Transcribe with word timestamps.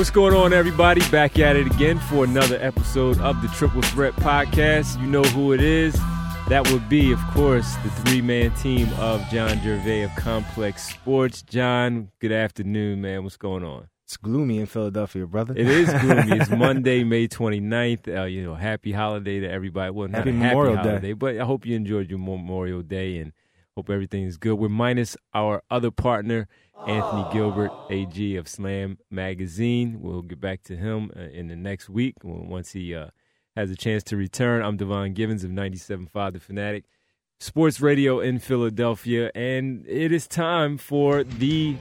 What's 0.00 0.08
going 0.08 0.32
on, 0.32 0.54
everybody? 0.54 1.02
Back 1.10 1.38
at 1.38 1.56
it 1.56 1.66
again 1.66 1.98
for 1.98 2.24
another 2.24 2.56
episode 2.62 3.20
of 3.20 3.42
the 3.42 3.48
Triple 3.48 3.82
Threat 3.82 4.14
Podcast. 4.14 4.98
You 4.98 5.06
know 5.06 5.22
who 5.22 5.52
it 5.52 5.60
is. 5.60 5.92
That 6.48 6.66
would 6.72 6.88
be, 6.88 7.12
of 7.12 7.20
course, 7.32 7.76
the 7.82 7.90
three 7.90 8.22
man 8.22 8.50
team 8.52 8.88
of 8.94 9.22
John 9.28 9.60
Gervais 9.60 10.04
of 10.04 10.10
Complex 10.16 10.88
Sports. 10.88 11.42
John, 11.42 12.10
good 12.18 12.32
afternoon, 12.32 13.02
man. 13.02 13.24
What's 13.24 13.36
going 13.36 13.62
on? 13.62 13.88
It's 14.04 14.16
gloomy 14.16 14.60
in 14.60 14.64
Philadelphia, 14.64 15.26
brother. 15.26 15.52
It 15.54 15.68
is 15.68 15.92
gloomy. 15.92 16.40
it's 16.40 16.48
Monday, 16.50 17.04
May 17.04 17.28
29th. 17.28 18.08
Uh, 18.08 18.24
you 18.24 18.42
know, 18.42 18.54
happy 18.54 18.92
holiday 18.92 19.40
to 19.40 19.50
everybody. 19.50 19.90
Well, 19.90 20.08
not 20.08 20.20
Happy 20.20 20.32
Memorial 20.32 20.76
happy 20.76 21.08
Day. 21.08 21.12
but 21.12 21.36
I 21.36 21.44
hope 21.44 21.66
you 21.66 21.76
enjoyed 21.76 22.08
your 22.08 22.20
Memorial 22.20 22.80
Day 22.80 23.18
and 23.18 23.34
hope 23.76 23.90
everything 23.90 24.24
is 24.24 24.38
good. 24.38 24.54
We're 24.54 24.70
minus 24.70 25.14
our 25.34 25.62
other 25.70 25.90
partner, 25.90 26.48
Anthony 26.86 27.26
Gilbert, 27.32 27.72
AG 27.90 28.36
of 28.36 28.48
Slam 28.48 28.98
Magazine. 29.10 29.98
We'll 30.00 30.22
get 30.22 30.40
back 30.40 30.62
to 30.64 30.76
him 30.76 31.10
uh, 31.16 31.20
in 31.20 31.48
the 31.48 31.56
next 31.56 31.88
week 31.88 32.14
once 32.22 32.72
he 32.72 32.94
uh, 32.94 33.08
has 33.54 33.70
a 33.70 33.76
chance 33.76 34.02
to 34.04 34.16
return. 34.16 34.62
I'm 34.62 34.76
Devon 34.76 35.12
Givens 35.12 35.44
of 35.44 35.50
97.5 35.50 36.32
The 36.32 36.40
Fanatic. 36.40 36.84
Sports 37.38 37.80
Radio 37.80 38.20
in 38.20 38.38
Philadelphia, 38.38 39.30
and 39.34 39.86
it 39.86 40.12
is 40.12 40.28
time 40.28 40.76
for 40.76 41.24
the 41.24 41.74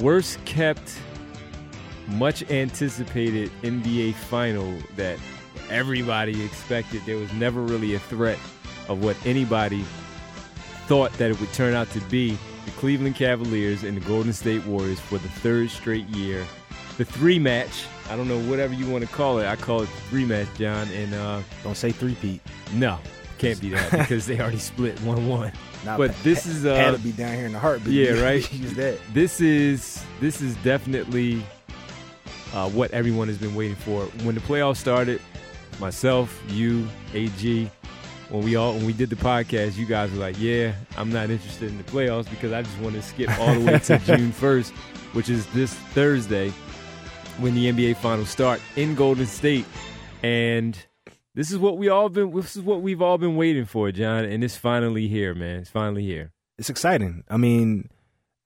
worst 0.00 0.44
kept 0.44 0.98
much 2.08 2.42
anticipated 2.50 3.50
NBA 3.62 4.14
final 4.14 4.76
that 4.96 5.18
everybody 5.70 6.44
expected. 6.44 7.02
There 7.06 7.16
was 7.16 7.32
never 7.34 7.62
really 7.62 7.94
a 7.94 8.00
threat 8.00 8.38
of 8.88 9.02
what 9.02 9.16
anybody 9.24 9.84
thought 10.86 11.12
that 11.14 11.30
it 11.30 11.40
would 11.40 11.52
turn 11.52 11.74
out 11.74 11.90
to 11.90 12.00
be. 12.02 12.36
The 12.64 12.70
Cleveland 12.72 13.14
Cavaliers 13.16 13.82
and 13.82 13.96
the 13.96 14.00
Golden 14.06 14.32
State 14.32 14.64
Warriors 14.66 15.00
for 15.00 15.18
the 15.18 15.28
third 15.28 15.70
straight 15.70 16.06
year. 16.08 16.44
The 16.98 17.04
three 17.04 17.38
match. 17.38 17.84
I 18.08 18.16
don't 18.16 18.28
know 18.28 18.38
whatever 18.50 18.72
you 18.74 18.88
want 18.88 19.04
to 19.06 19.12
call 19.12 19.38
it. 19.38 19.46
I 19.46 19.56
call 19.56 19.82
it 19.82 19.86
the 19.86 20.00
three 20.10 20.24
match, 20.24 20.48
John. 20.56 20.88
And 20.88 21.12
uh, 21.14 21.42
Don't 21.62 21.76
say 21.76 21.90
three-peat. 21.92 22.40
no, 22.74 22.98
can't 23.38 23.60
be 23.60 23.70
that 23.70 23.90
because 23.90 24.26
they 24.26 24.38
already 24.40 24.58
split 24.58 24.98
one 25.02 25.26
one. 25.28 25.52
Nah, 25.84 25.96
But 25.98 26.14
this 26.22 26.46
is 26.46 26.64
uh, 26.64 26.74
had 26.76 26.92
to 26.92 26.98
be 26.98 27.12
down 27.12 27.34
here 27.34 27.46
in 27.46 27.52
the 27.52 27.58
heartbeat. 27.58 27.92
yeah, 27.94 28.12
right? 28.24 28.50
Use 28.52 28.74
that. 28.74 28.98
this 29.12 29.40
is 29.40 30.02
this 30.20 30.40
is 30.40 30.54
definitely 30.56 31.42
uh, 32.54 32.70
what 32.70 32.90
everyone 32.92 33.28
has 33.28 33.38
been 33.38 33.54
waiting 33.54 33.76
for. 33.76 34.04
When 34.24 34.34
the 34.34 34.40
playoffs 34.42 34.76
started, 34.76 35.20
myself, 35.80 36.40
you, 36.48 36.86
AG, 37.12 37.70
when 38.30 38.42
we 38.44 38.56
all 38.56 38.74
when 38.74 38.86
we 38.86 38.92
did 38.92 39.10
the 39.10 39.16
podcast, 39.16 39.76
you 39.76 39.86
guys 39.86 40.10
were 40.10 40.18
like, 40.18 40.36
"Yeah, 40.38 40.74
I'm 40.96 41.10
not 41.10 41.30
interested 41.30 41.68
in 41.68 41.78
the 41.78 41.84
playoffs 41.84 42.28
because 42.30 42.52
I 42.52 42.62
just 42.62 42.78
want 42.78 42.94
to 42.94 43.02
skip 43.02 43.30
all 43.38 43.54
the 43.54 43.60
way 43.60 43.78
to 43.78 43.98
June 44.06 44.32
1st, 44.32 44.70
which 45.12 45.28
is 45.28 45.46
this 45.46 45.74
Thursday 45.74 46.50
when 47.38 47.54
the 47.54 47.70
NBA 47.70 47.96
finals 47.96 48.28
start 48.28 48.60
in 48.76 48.94
Golden 48.94 49.26
State." 49.26 49.66
And 50.22 50.78
this 51.34 51.50
is 51.50 51.58
what 51.58 51.76
we 51.78 51.88
all 51.88 52.08
been 52.08 52.34
this 52.34 52.56
is 52.56 52.62
what 52.62 52.80
we've 52.80 53.02
all 53.02 53.18
been 53.18 53.36
waiting 53.36 53.66
for, 53.66 53.92
John, 53.92 54.24
and 54.24 54.42
it's 54.42 54.56
finally 54.56 55.08
here, 55.08 55.34
man. 55.34 55.60
It's 55.60 55.70
finally 55.70 56.04
here. 56.04 56.32
It's 56.58 56.70
exciting. 56.70 57.24
I 57.28 57.36
mean, 57.36 57.90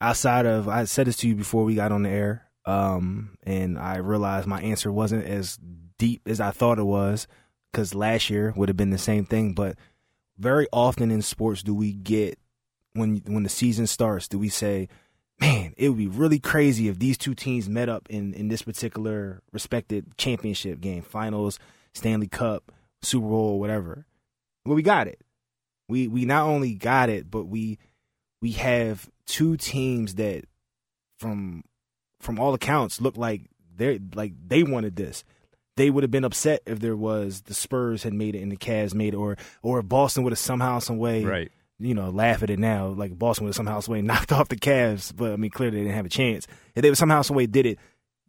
outside 0.01 0.47
of 0.47 0.69
I 0.69 0.85
said 0.85 1.07
this 1.07 1.17
to 1.19 1.29
you 1.29 1.35
before 1.35 1.65
we 1.65 1.75
got 1.75 1.93
on 1.93 2.03
the 2.03 2.11
air, 2.11 2.49
um, 2.65 3.37
and 3.45 3.79
I 3.79 3.99
realized 3.99 4.47
my 4.47 4.61
answer 4.61 4.91
wasn't 4.91 5.25
as 5.25 5.59
deep 5.99 6.23
as 6.27 6.41
I 6.41 6.51
thought 6.51 6.79
it 6.79 6.85
was 6.85 7.27
because 7.73 7.95
last 7.95 8.31
year 8.31 8.53
would 8.57 8.69
have 8.69 8.77
been 8.77 8.91
the 8.91 8.99
same 8.99 9.25
thing. 9.25 9.53
But 9.53 9.77
very 10.39 10.67
often 10.73 11.11
in 11.11 11.23
sports, 11.23 11.63
do 11.63 11.75
we 11.75 11.93
get 11.93 12.39
when 12.93 13.23
when 13.27 13.43
the 13.43 13.49
season 13.49 13.87
starts, 13.87 14.29
do 14.29 14.39
we 14.39 14.49
say, 14.49 14.89
"Man, 15.41 15.75
it 15.77 15.89
would 15.89 15.99
be 15.99 16.07
really 16.07 16.39
crazy 16.39 16.89
if 16.89 16.99
these 16.99 17.19
two 17.19 17.35
teams 17.35 17.69
met 17.69 17.89
up 17.89 18.09
in 18.11 18.35
in 18.35 18.49
this 18.49 18.63
particular 18.63 19.43
respected 19.53 20.17
championship 20.17 20.81
game, 20.81 21.03
finals, 21.03 21.59
Stanley 21.95 22.29
Cup, 22.29 22.73
Super 23.03 23.29
Bowl, 23.29 23.61
whatever." 23.61 24.07
Well, 24.65 24.77
we 24.77 24.83
got 24.83 25.07
it. 25.07 25.21
We 25.89 26.09
we 26.09 26.25
not 26.25 26.45
only 26.45 26.75
got 26.75 27.09
it, 27.09 27.31
but 27.31 27.45
we 27.45 27.79
we 28.41 28.53
have 28.53 29.09
two 29.27 29.57
teams 29.57 30.15
that 30.17 30.45
from 31.19 31.65
from 32.21 32.39
all 32.39 32.55
accounts 32.55 33.01
look 33.01 33.17
like 33.17 33.43
they're 33.77 33.99
like 34.15 34.33
they 34.47 34.63
wanted 34.63 34.97
this. 34.97 35.25
They 35.79 35.89
would 35.91 36.03
have 36.05 36.11
been 36.11 36.25
upset 36.25 36.63
if 36.67 36.81
there 36.81 36.97
was 36.97 37.41
the 37.43 37.55
Spurs 37.55 38.03
had 38.03 38.13
made 38.13 38.35
it 38.35 38.43
and 38.43 38.53
the 38.53 38.57
Cavs 38.57 38.93
made 38.95 39.15
it, 39.15 39.17
or 39.17 39.37
or 39.63 39.81
Boston 39.83 40.23
would 40.25 40.33
have 40.33 40.39
somehow 40.39 40.79
some 40.81 40.99
way 40.99 41.25
Right. 41.25 41.51
you 41.79 41.95
know, 41.95 42.11
laugh 42.11 42.43
at 42.43 42.51
it 42.51 42.59
now. 42.59 42.89
Like 42.89 43.19
Boston 43.19 43.45
would 43.45 43.51
have 43.51 43.57
somehow 43.57 43.81
some 43.81 43.93
way 43.95 44.03
knocked 44.03 44.33
off 44.37 44.49
the 44.49 44.57
Cavs, 44.57 45.15
but 45.17 45.33
I 45.33 45.37
mean 45.37 45.51
clearly 45.51 45.79
they 45.79 45.85
didn't 45.85 45.97
have 45.97 46.07
a 46.07 46.11
chance. 46.11 46.47
If 46.75 46.83
they 46.83 46.91
would 46.91 46.99
somehow 46.99 47.23
some 47.23 47.37
way 47.37 47.47
did 47.47 47.65
it, 47.67 47.79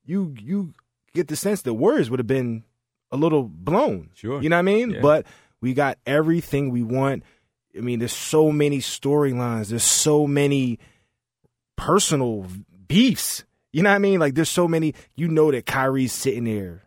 you 0.05 0.33
you 0.39 0.73
get 1.13 1.27
the 1.27 1.35
sense 1.35 1.61
the 1.63 1.73
Warriors 1.73 2.09
would 2.09 2.19
have 2.19 2.27
been 2.27 2.63
a 3.11 3.17
little 3.17 3.43
blown. 3.43 4.11
Sure. 4.13 4.41
You 4.41 4.49
know 4.49 4.55
what 4.55 4.59
I 4.59 4.73
mean? 4.73 4.91
Yeah. 4.91 5.01
But 5.01 5.25
we 5.61 5.73
got 5.73 5.97
everything 6.05 6.69
we 6.71 6.83
want. 6.83 7.23
I 7.77 7.81
mean, 7.81 7.99
there's 7.99 8.13
so 8.13 8.51
many 8.51 8.79
storylines. 8.79 9.69
There's 9.69 9.83
so 9.83 10.25
many 10.27 10.79
personal 11.75 12.45
beefs. 12.87 13.43
You 13.71 13.83
know 13.83 13.89
what 13.89 13.95
I 13.95 13.99
mean? 13.99 14.19
Like 14.19 14.35
there's 14.35 14.49
so 14.49 14.67
many. 14.67 14.95
You 15.15 15.27
know 15.27 15.51
that 15.51 15.65
Kyrie's 15.65 16.13
sitting 16.13 16.43
there. 16.45 16.83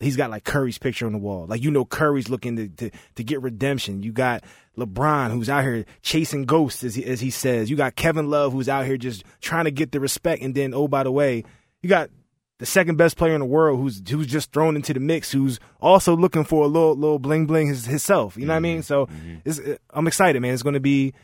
He's 0.00 0.16
got 0.16 0.30
like 0.30 0.44
Curry's 0.44 0.78
picture 0.78 1.06
on 1.06 1.12
the 1.12 1.18
wall. 1.18 1.46
Like 1.46 1.62
you 1.62 1.70
know 1.70 1.84
Curry's 1.84 2.28
looking 2.28 2.56
to 2.56 2.68
to, 2.68 2.90
to 3.16 3.24
get 3.24 3.42
redemption. 3.42 4.02
You 4.02 4.12
got 4.12 4.44
LeBron 4.78 5.30
who's 5.30 5.50
out 5.50 5.62
here 5.62 5.84
chasing 6.02 6.46
ghosts 6.46 6.82
as 6.82 6.94
he, 6.94 7.04
as 7.04 7.20
he 7.20 7.30
says. 7.30 7.70
You 7.70 7.76
got 7.76 7.96
Kevin 7.96 8.30
Love 8.30 8.52
who's 8.52 8.68
out 8.68 8.86
here 8.86 8.96
just 8.96 9.24
trying 9.40 9.66
to 9.66 9.70
get 9.70 9.92
the 9.92 10.00
respect. 10.00 10.42
And 10.42 10.54
then 10.54 10.72
oh 10.74 10.88
by 10.88 11.02
the 11.02 11.12
way, 11.12 11.44
you 11.82 11.88
got 11.88 12.10
the 12.58 12.66
second 12.66 12.96
best 12.96 13.16
player 13.16 13.34
in 13.34 13.40
the 13.40 13.46
world 13.46 13.78
who's 13.78 14.02
who's 14.08 14.26
just 14.26 14.52
thrown 14.52 14.76
into 14.76 14.92
the 14.94 15.00
mix, 15.00 15.32
who's 15.32 15.60
also 15.80 16.16
looking 16.16 16.44
for 16.44 16.64
a 16.64 16.68
little 16.68 16.94
little 16.94 17.18
bling 17.18 17.46
bling 17.46 17.68
his, 17.68 17.86
himself. 17.86 18.36
You 18.36 18.46
know 18.46 18.52
what 18.52 18.58
I 18.58 18.60
mean? 18.60 18.78
Mm-hmm. 18.78 18.82
So 18.82 19.06
mm-hmm. 19.06 19.36
it's, 19.44 19.60
I'm 19.90 20.06
excited, 20.06 20.40
man. 20.40 20.54
It's 20.54 20.62
going 20.62 20.74
to 20.74 20.80
be. 20.80 21.14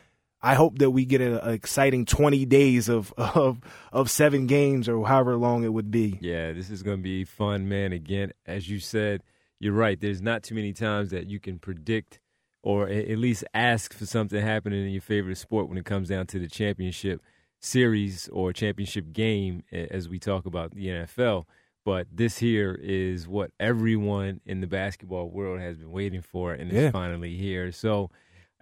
I 0.46 0.54
hope 0.54 0.78
that 0.78 0.92
we 0.92 1.04
get 1.04 1.20
an 1.20 1.40
exciting 1.50 2.04
20 2.04 2.44
days 2.46 2.88
of 2.88 3.12
of 3.16 3.58
of 3.92 4.08
seven 4.08 4.46
games 4.46 4.88
or 4.88 5.04
however 5.04 5.34
long 5.34 5.64
it 5.64 5.72
would 5.72 5.90
be. 5.90 6.18
Yeah, 6.20 6.52
this 6.52 6.70
is 6.70 6.84
going 6.84 6.98
to 6.98 7.02
be 7.02 7.24
fun, 7.24 7.68
man. 7.68 7.92
Again, 7.92 8.32
as 8.46 8.70
you 8.70 8.78
said, 8.78 9.24
you're 9.58 9.72
right. 9.72 10.00
There's 10.00 10.22
not 10.22 10.44
too 10.44 10.54
many 10.54 10.72
times 10.72 11.10
that 11.10 11.26
you 11.26 11.40
can 11.40 11.58
predict 11.58 12.20
or 12.62 12.88
at 12.88 13.18
least 13.18 13.42
ask 13.54 13.92
for 13.92 14.06
something 14.06 14.40
happening 14.40 14.84
in 14.86 14.92
your 14.92 15.02
favorite 15.02 15.38
sport 15.38 15.68
when 15.68 15.78
it 15.78 15.84
comes 15.84 16.08
down 16.08 16.26
to 16.28 16.38
the 16.38 16.48
championship 16.48 17.22
series 17.58 18.28
or 18.28 18.52
championship 18.52 19.12
game, 19.12 19.64
as 19.72 20.08
we 20.08 20.20
talk 20.20 20.46
about 20.46 20.74
the 20.76 20.86
NFL. 20.86 21.44
But 21.84 22.06
this 22.12 22.38
here 22.38 22.72
is 22.80 23.26
what 23.26 23.50
everyone 23.58 24.40
in 24.46 24.60
the 24.60 24.66
basketball 24.68 25.28
world 25.28 25.60
has 25.60 25.76
been 25.76 25.90
waiting 25.90 26.22
for, 26.22 26.52
and 26.52 26.72
it's 26.72 26.92
finally 26.92 27.36
here. 27.36 27.72
So 27.72 28.10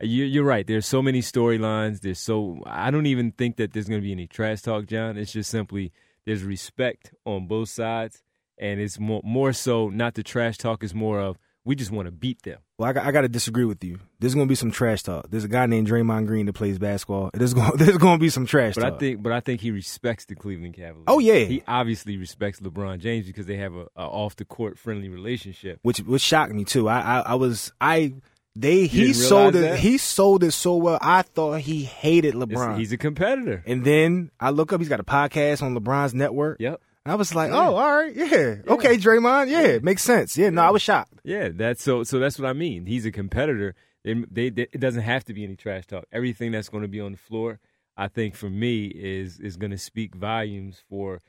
you- 0.01 0.25
you're 0.25 0.45
right. 0.45 0.67
There's 0.67 0.87
so 0.87 1.03
many 1.03 1.21
storylines. 1.21 2.01
There's 2.01 2.19
so 2.21 2.63
I 2.67 2.91
don't 2.91 3.07
even 3.07 3.33
think 3.33 3.57
that 3.57 3.73
there's 3.73 3.89
going 3.89 4.01
to 4.01 4.05
be 4.05 4.13
any 4.13 4.27
trash 4.27 4.63
talk, 4.63 4.87
John. 4.87 5.17
It's 5.17 5.33
just 5.33 5.51
simply 5.51 5.93
there's 6.27 6.43
respect 6.43 7.13
on 7.25 7.47
both 7.47 7.69
sides, 7.69 8.23
and 8.59 8.81
it's 8.81 8.99
more 8.99 9.21
more 9.25 9.53
so 9.53 9.89
not 9.91 10.15
the 10.15 10.23
trash 10.23 10.59
talk. 10.59 10.83
Is 10.83 10.95
more 10.95 11.21
of 11.21 11.39
we 11.65 11.75
just 11.75 11.91
want 11.91 12.07
to 12.07 12.13
beat 12.13 12.43
them. 12.43 12.59
Well, 12.77 12.91
I 12.91 12.93
got, 12.93 13.07
I 13.07 13.11
got 13.13 13.23
to 13.23 13.29
disagree 13.29 13.65
with 13.65 13.83
you. 13.83 14.01
There's 14.19 14.35
going 14.35 14.47
to 14.47 14.51
be 14.51 14.55
some 14.57 14.71
trash 14.71 15.03
talk. 15.03 15.31
There's 15.31 15.45
a 15.45 15.49
guy 15.49 15.65
named 15.65 15.89
Draymond 15.89 16.27
Green 16.27 16.45
that 16.47 16.53
plays 16.53 16.79
basketball. 16.79 17.31
There's 17.33 17.55
going 17.55 17.73
there's 17.77 17.97
going 17.97 18.19
to 18.19 18.21
be 18.21 18.29
some 18.29 18.45
trash 18.47 18.75
But 18.75 18.83
talk. 18.83 18.93
I 18.95 18.99
think, 18.99 19.23
but 19.23 19.33
I 19.33 19.41
think 19.41 19.61
he 19.61 19.71
respects 19.71 20.25
the 20.27 20.35
Cleveland 20.35 20.75
Cavaliers. 20.75 21.05
Oh, 21.07 21.21
yeah. 21.21 21.45
he 21.45 21.63
obviously 21.69 22.17
respects 22.19 22.61
LeBron 22.61 22.99
James 22.99 23.27
because 23.27 23.47
they 23.47 23.57
have 23.57 23.75
a, 23.75 23.87
a 23.97 24.03
off 24.03 24.37
the 24.37 24.45
court 24.45 24.79
friendly 24.79 25.09
relationship. 25.09 25.79
which 25.83 25.99
which 25.99 26.21
shocked 26.23 26.53
me 26.53 26.65
too. 26.65 26.89
I 26.89 27.01
I, 27.01 27.19
I 27.21 27.35
was 27.37 27.73
I 27.81 28.15
they 28.57 28.87
he 28.87 29.13
sold 29.13 29.57
it 29.57 29.61
that? 29.61 29.79
he 29.81 29.99
sold 29.99 30.45
it 30.45 30.53
so 30.53 30.77
well. 30.77 30.99
I 31.01 31.23
thought 31.23 31.61
he 31.61 31.85
hated 31.85 32.35
It's- 32.35 32.49
LeBron. 32.49 32.79
he's 32.79 32.93
a 32.93 32.97
competitor. 32.97 33.63
and 33.67 33.85
then 33.85 34.31
I 34.39 34.51
look 34.51 34.73
up, 34.73 34.81
he's 34.81 34.89
got 34.89 35.01
a 35.01 35.05
podcast 35.05 35.63
on 35.63 35.75
LeBron's 35.77 36.15
network. 36.15 36.61
Yep. 36.61 36.81
And 37.05 37.13
I 37.13 37.17
was 37.17 37.35
like, 37.35 37.51
Yeah. 37.51 37.59
oh, 37.69 37.75
all 37.77 37.97
right, 37.97 38.15
yeah, 38.15 38.57
okay, 38.67 38.97
Draymond, 38.97 39.49
yeah, 39.51 39.79
makes 39.83 40.03
sense. 40.03 40.39
Yeah, 40.39 40.51
no, 40.51 40.63
I 40.63 40.71
was 40.71 40.81
shocked. 40.83 41.13
Yeah, 41.25 41.49
that's 41.53 41.83
so. 41.83 42.03
So 42.05 42.19
that's 42.19 42.39
what 42.39 42.49
I 42.49 42.53
mean. 42.55 42.87
He's 42.87 43.05
a 43.05 43.11
competitor. 43.11 43.75
They, 44.05 44.15
they, 44.31 44.49
they- 44.51 44.69
it 44.73 44.81
doesn't 44.81 45.03
have 45.03 45.25
to 45.25 45.35
be 45.35 45.45
any 45.45 45.57
trash 45.57 45.87
talk. 45.87 46.05
Everything 46.13 46.53
that's 46.53 46.69
going 46.71 46.83
to 46.83 46.89
be 46.89 47.01
on 47.01 47.13
the 47.13 47.19
floor, 47.19 47.59
I 47.97 48.09
think, 48.09 48.35
for 48.37 48.49
me, 48.49 48.87
is 48.87 49.39
is 49.41 49.57
going 49.57 49.71
to 49.73 49.79
speak 49.79 50.15
volumes 50.15 50.83
for 50.89 51.21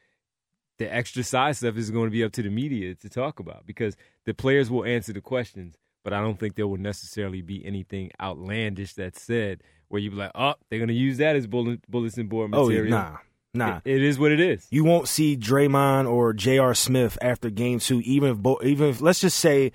the 0.78 0.94
extra 0.94 1.24
side 1.24 1.56
stuff. 1.58 1.76
Is 1.78 1.92
going 1.92 2.06
to 2.08 2.12
be 2.12 2.24
up 2.24 2.32
to 2.34 2.42
the 2.44 2.50
media 2.50 2.96
to 2.96 3.10
talk 3.10 3.40
about 3.40 3.66
because 3.66 3.96
the 4.26 4.34
players 4.34 4.70
will 4.70 4.86
answer 4.86 5.12
the 5.14 5.22
questions, 5.22 5.76
but 6.06 6.14
I 6.14 6.22
don't 6.22 6.40
think 6.40 6.56
there 6.56 6.68
will 6.68 6.78
necessarily 6.78 7.42
be 7.42 7.66
anything 7.66 8.12
outlandish 8.22 8.94
that's 8.94 9.22
said 9.22 9.62
where 9.90 10.00
you 10.02 10.12
be 10.12 10.16
like, 10.16 10.32
oh, 10.36 10.54
they're 10.70 10.80
going 10.80 10.88
to 10.88 10.94
use 10.94 11.18
that 11.18 11.36
as 11.36 11.46
bullet, 11.48 11.82
bulletin 11.90 12.28
board 12.28 12.52
material. 12.52 12.66
Oh, 12.66 12.70
material. 12.70 12.92
nah, 13.54 13.70
nah. 13.72 13.82
It- 13.84 13.96
it 13.98 14.02
is 14.04 14.18
what 14.18 14.32
it 14.32 14.40
is. 14.40 14.66
you 14.72 14.84
won't 14.86 15.08
see 15.10 15.36
Draymond 15.36 16.10
or 16.10 16.32
J.R. 16.34 16.74
Smith 16.74 17.18
after 17.22 17.50
game 17.50 17.80
two, 17.80 18.00
even 18.02 18.30
if 18.32 18.38
bo- 18.38 18.60
even 18.64 18.88
if 18.90 19.02
let's 19.02 19.20
just 19.20 19.38
say 19.40 19.72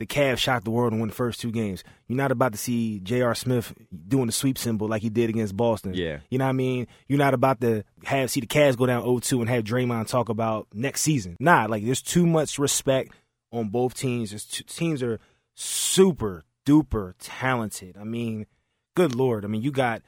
the 0.00 0.06
Cavs 0.06 0.38
shocked 0.38 0.64
the 0.64 0.72
world 0.72 0.90
and 0.92 1.00
won 1.00 1.08
the 1.08 1.14
first 1.14 1.40
two 1.40 1.52
games. 1.52 1.84
You're 2.08 2.16
not 2.16 2.32
about 2.32 2.50
to 2.50 2.58
see 2.58 2.98
J.R. 2.98 3.32
Smith 3.34 3.72
doing 4.08 4.26
the 4.26 4.32
sweep 4.32 4.58
symbol 4.58 4.88
like 4.88 5.02
he 5.02 5.08
did 5.08 5.30
against 5.30 5.56
Boston. 5.56 5.94
Yeah. 5.94 6.18
You 6.30 6.38
know 6.38 6.46
what 6.46 6.50
I 6.50 6.52
mean? 6.54 6.88
You're 7.06 7.20
not 7.20 7.32
about 7.32 7.60
to 7.60 7.84
have 8.02 8.28
see 8.30 8.40
the 8.40 8.48
Cavs 8.48 8.76
go 8.76 8.86
down 8.86 9.04
0-2 9.04 9.40
and 9.40 9.48
have 9.48 9.62
Draymond 9.62 10.08
talk 10.08 10.28
about 10.30 10.66
next 10.74 11.02
season. 11.02 11.36
Nah, 11.38 11.66
like 11.66 11.84
there's 11.84 12.02
too 12.02 12.26
much 12.26 12.58
respect 12.58 13.12
on 13.52 13.68
both 13.68 13.94
teams. 13.94 14.30
There's 14.30 14.44
two, 14.44 14.64
teams 14.64 15.00
are 15.00 15.20
super 15.54 16.44
duper 16.66 17.14
talented. 17.18 17.96
I 17.98 18.04
mean, 18.04 18.46
good 18.96 19.14
lord. 19.14 19.44
I 19.44 19.48
mean, 19.48 19.62
you 19.62 19.70
got 19.70 20.02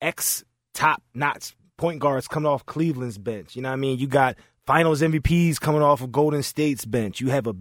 ex 0.00 0.44
top 0.72 1.02
notch 1.14 1.54
point 1.76 2.00
guards 2.00 2.28
coming 2.28 2.50
off 2.50 2.66
Cleveland's 2.66 3.18
bench. 3.18 3.56
You 3.56 3.62
know 3.62 3.68
what 3.70 3.74
I 3.74 3.76
mean? 3.76 3.98
You 3.98 4.06
got 4.06 4.36
finals 4.66 5.02
MVPs 5.02 5.60
coming 5.60 5.82
off 5.82 6.02
of 6.02 6.12
Golden 6.12 6.42
State's 6.42 6.84
bench. 6.84 7.20
You 7.20 7.28
have 7.30 7.46
a 7.46 7.54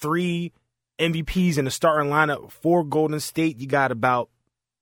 three 0.00 0.52
MVPs 0.98 1.58
in 1.58 1.64
the 1.66 1.70
starting 1.70 2.10
lineup 2.10 2.50
for 2.50 2.84
Golden 2.84 3.20
State. 3.20 3.58
You 3.58 3.66
got 3.66 3.92
about 3.92 4.30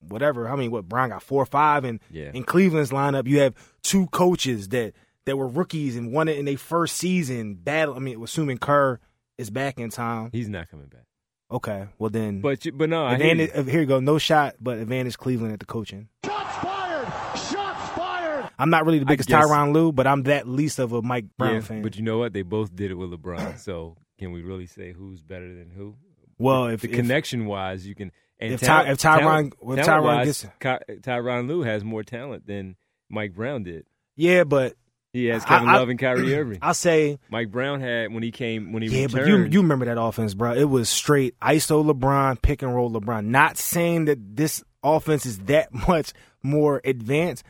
whatever. 0.01 0.49
I 0.49 0.57
mean, 0.57 0.71
what 0.71 0.89
Brian 0.89 1.11
got 1.11 1.23
four 1.23 1.43
or 1.43 1.47
five, 1.47 1.85
and 1.85 2.01
Yeah. 2.11 2.31
in 2.35 2.45
Cleveland's 2.45 2.91
lineup, 2.91 3.27
you 3.27 3.41
have 3.41 3.55
two 3.83 4.07
coaches 4.09 4.69
that 4.71 4.95
that 5.27 5.39
were 5.39 5.49
rookies 5.49 5.97
and 5.97 6.13
won 6.13 6.29
it 6.29 6.37
in 6.37 6.45
their 6.45 6.59
first 6.59 6.97
season. 6.99 7.55
Battle. 7.55 7.95
I 7.95 7.99
mean, 7.99 8.23
assuming 8.23 8.59
Kerr 8.59 9.01
is 9.39 9.49
back 9.49 9.79
in 9.79 9.89
time. 9.89 10.29
He's 10.33 10.51
not 10.51 10.69
coming 10.71 10.87
back. 10.87 11.05
Okay, 11.51 11.87
well 11.99 12.11
then, 12.11 12.41
But 12.41 12.65
you, 12.65 12.73
but 12.73 12.89
no, 12.89 13.07
advantage. 13.07 13.51
you. 13.55 13.63
Here 13.65 13.81
you 13.81 13.87
go. 13.87 14.01
No 14.01 14.19
shot, 14.19 14.55
but 14.61 14.79
advantage 14.79 15.17
Cleveland 15.19 15.53
at 15.53 15.61
the 15.61 15.67
coaching. 15.67 16.09
Shots 16.25 16.57
fired! 16.57 17.07
Shots 17.39 17.89
fired! 17.91 18.51
I'm 18.59 18.71
not 18.71 18.87
really 18.87 18.99
the 18.99 19.05
biggest 19.07 19.29
guess- 19.29 19.45
Tyronn 19.45 19.73
Lue, 19.73 19.93
but 19.93 20.07
I'm 20.07 20.23
that 20.25 20.49
least 20.49 20.79
of 20.79 20.93
a 20.93 21.03
Mike 21.03 21.27
Brown 21.39 21.55
Yeah, 21.57 21.61
fan. 21.61 21.83
But 21.83 21.97
you 21.97 22.03
know 22.03 22.19
what? 22.19 22.33
They 22.33 22.43
both 22.43 22.75
did 22.75 22.91
it 22.91 22.95
with 22.95 23.11
LeBron. 23.11 23.59
so 23.61 23.97
can 24.19 24.33
we 24.33 24.43
really 24.43 24.67
say 24.67 24.93
who's 24.93 25.23
better 25.23 25.47
than 25.55 25.71
who? 25.71 25.95
well, 26.39 26.67
if 26.67 26.81
the 26.81 26.89
if- 26.91 26.97
connection 26.97 27.47
wise, 27.47 27.87
you 27.87 27.95
can. 27.95 28.11
And 28.41 28.55
if 28.55 28.61
Ty- 28.63 28.91
if 28.91 28.99
Tyronn- 28.99 29.01
talent, 29.01 29.55
if 29.61 29.69
Tyronn 29.69 29.85
talent-wise, 29.85 30.27
gets- 30.27 30.47
Ky- 30.89 30.95
Tyronn 31.01 31.47
Lue 31.47 31.63
has 31.63 31.85
more 31.85 32.03
talent 32.03 32.47
than 32.47 32.75
Mike 33.09 33.35
Brown 33.35 33.63
did. 33.63 33.87
yeah, 34.17 34.43
but 34.45 34.75
He 35.15 35.27
has 35.27 35.45
Kevin 35.45 35.69
I- 35.69 35.77
Love 35.79 35.89
and 35.89 35.99
Kyrie 35.99 36.35
Irving. 36.37 36.59
I'll 36.61 36.75
say 36.75 37.19
Mike 37.31 37.51
Brown 37.51 37.81
had 37.81 38.13
when 38.13 38.23
he 38.23 38.31
came 38.33 38.73
when 38.73 38.83
he 38.83 38.89
returned. 38.89 39.01
Yeah, 39.13 39.17
but 39.17 39.25
returned. 39.25 39.53
you 39.53 39.59
you 39.59 39.63
remember 39.63 39.87
that 39.87 39.99
offense, 39.99 40.35
bro? 40.35 40.53
It 40.55 40.65
was 40.65 40.89
straight 40.91 41.39
ISO 41.41 41.91
LeBron, 41.91 42.43
pick 42.43 42.61
and 42.63 42.75
roll 42.75 42.91
LeBron. 42.91 43.27
Not 43.27 43.57
saying 43.57 44.05
that 44.07 44.37
this 44.37 44.63
offense 44.83 45.25
is 45.25 45.39
that 45.45 45.73
much 45.89 46.13
more 46.43 46.81
advanced, 46.85 47.45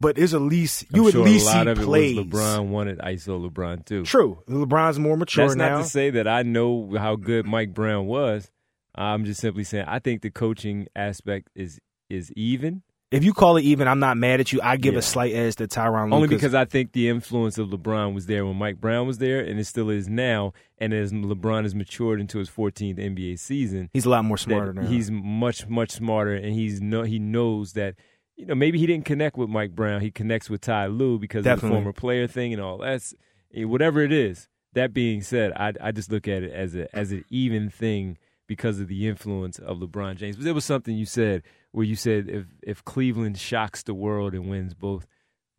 but 0.00 0.16
there's 0.16 0.32
at 0.34 0.40
least 0.40 0.86
you 0.94 1.02
I'm 1.02 1.08
at 1.08 1.12
sure 1.12 1.24
least 1.24 1.44
a 1.46 1.50
lot 1.50 1.64
see 1.66 1.70
of 1.72 1.78
plays. 1.78 2.16
it 2.18 2.32
was 2.32 2.42
LeBron 2.42 2.68
wanted 2.68 2.98
ISO 3.00 3.48
LeBron 3.50 3.84
too. 3.84 4.02
True, 4.04 4.42
LeBron's 4.48 4.98
more 4.98 5.16
mature 5.18 5.44
now. 5.44 5.48
That's 5.48 5.56
now. 5.58 5.76
not 5.76 5.82
to 5.84 5.88
say 5.90 6.10
that 6.10 6.26
I 6.26 6.42
know 6.42 6.94
how 6.98 7.16
good 7.16 7.44
Mike 7.46 7.74
Brown 7.74 8.06
was. 8.06 8.50
I'm 8.94 9.24
just 9.26 9.40
simply 9.40 9.64
saying 9.64 9.84
I 9.86 9.98
think 9.98 10.22
the 10.22 10.30
coaching 10.30 10.88
aspect 10.96 11.50
is 11.54 11.78
is 12.08 12.32
even. 12.32 12.82
If 13.10 13.24
you 13.24 13.32
call 13.32 13.56
it 13.56 13.64
even, 13.64 13.88
I'm 13.88 13.98
not 13.98 14.16
mad 14.16 14.38
at 14.38 14.52
you. 14.52 14.60
I 14.62 14.76
give 14.76 14.92
Yeah. 14.94 15.00
a 15.00 15.02
slight 15.02 15.34
edge 15.34 15.56
to 15.56 15.66
Tyronn 15.66 16.14
Only 16.14 16.28
because 16.28 16.54
I 16.54 16.64
think 16.64 16.92
the 16.92 17.08
influence 17.08 17.58
of 17.58 17.68
LeBron 17.68 18.14
was 18.14 18.26
there 18.26 18.46
when 18.46 18.56
Mike 18.56 18.80
Brown 18.80 19.06
was 19.08 19.18
there, 19.18 19.40
and 19.40 19.58
it 19.58 19.64
still 19.64 19.90
is 19.90 20.08
now. 20.08 20.52
And 20.78 20.92
as 20.92 21.12
LeBron 21.12 21.64
has 21.64 21.74
matured 21.74 22.20
into 22.20 22.38
his 22.38 22.48
14th 22.48 22.98
NBA 22.98 23.36
season, 23.38 23.90
he's 23.92 24.04
a 24.04 24.10
lot 24.10 24.24
more 24.24 24.38
smarter 24.38 24.72
now. 24.72 24.82
he's 24.86 25.10
much 25.10 25.66
much 25.68 25.90
smarter, 25.90 26.34
and 26.34 26.54
he's 26.54 26.80
no 26.80 27.02
he 27.02 27.18
knows 27.18 27.72
that 27.72 27.96
you 28.36 28.46
know 28.46 28.54
maybe 28.54 28.78
he 28.78 28.86
didn't 28.86 29.06
connect 29.06 29.36
with 29.36 29.48
Mike 29.48 29.74
Brown, 29.74 30.00
he 30.02 30.12
connects 30.12 30.48
with 30.48 30.60
Ty 30.60 30.86
Lue 30.86 31.18
because 31.18 31.44
of 31.44 31.60
the 31.60 31.68
former 31.68 31.92
player 31.92 32.28
thing 32.28 32.52
and 32.52 32.62
all 32.62 32.78
that's 32.78 33.12
eh, 33.54 33.64
whatever 33.64 34.02
it 34.02 34.12
is. 34.12 34.46
That 34.74 34.94
being 34.94 35.20
said, 35.20 35.50
I 35.56 35.72
I 35.80 35.90
just 35.90 36.12
look 36.12 36.28
at 36.28 36.44
it 36.44 36.52
as 36.52 36.76
a 36.76 36.94
as 36.96 37.10
an 37.10 37.24
even 37.28 37.70
thing 37.70 38.18
because 38.46 38.78
of 38.78 38.86
the 38.86 39.08
influence 39.08 39.58
of 39.58 39.78
LeBron 39.78 40.14
James. 40.16 40.36
But 40.36 40.44
there 40.44 40.54
was 40.54 40.64
something 40.64 40.96
you 40.96 41.06
said 41.06 41.42
where 41.72 41.84
you 41.84 41.96
said 41.96 42.28
if 42.28 42.46
if 42.62 42.84
Cleveland 42.84 43.38
shocks 43.38 43.82
the 43.82 43.94
world 43.94 44.34
and 44.34 44.48
wins 44.48 44.74
both 44.74 45.06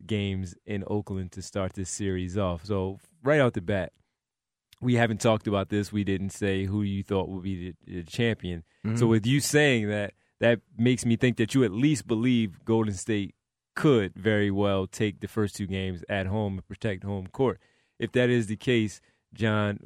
games 0.06 0.54
in 0.66 0.84
Oakland 0.86 1.32
to 1.32 1.42
start 1.42 1.74
this 1.74 1.90
series 1.90 2.36
off. 2.36 2.64
So 2.64 2.98
right 3.22 3.40
out 3.40 3.54
the 3.54 3.60
bat, 3.60 3.92
we 4.80 4.96
haven't 4.96 5.20
talked 5.20 5.46
about 5.46 5.68
this. 5.68 5.92
We 5.92 6.04
didn't 6.04 6.30
say 6.30 6.64
who 6.64 6.82
you 6.82 7.02
thought 7.02 7.28
would 7.28 7.44
be 7.44 7.70
the, 7.86 7.94
the 7.94 8.02
champion. 8.02 8.64
Mm-hmm. 8.84 8.96
So 8.96 9.06
with 9.06 9.26
you 9.26 9.40
saying 9.40 9.88
that, 9.88 10.14
that 10.40 10.60
makes 10.76 11.06
me 11.06 11.16
think 11.16 11.36
that 11.36 11.54
you 11.54 11.62
at 11.62 11.70
least 11.70 12.06
believe 12.06 12.64
Golden 12.64 12.94
State 12.94 13.34
could 13.76 14.14
very 14.14 14.50
well 14.50 14.86
take 14.86 15.20
the 15.20 15.28
first 15.28 15.54
two 15.56 15.66
games 15.66 16.04
at 16.08 16.26
home 16.26 16.54
and 16.54 16.66
protect 16.66 17.04
home 17.04 17.28
court. 17.28 17.60
If 17.98 18.12
that 18.12 18.28
is 18.28 18.48
the 18.48 18.56
case, 18.56 19.00
John, 19.32 19.78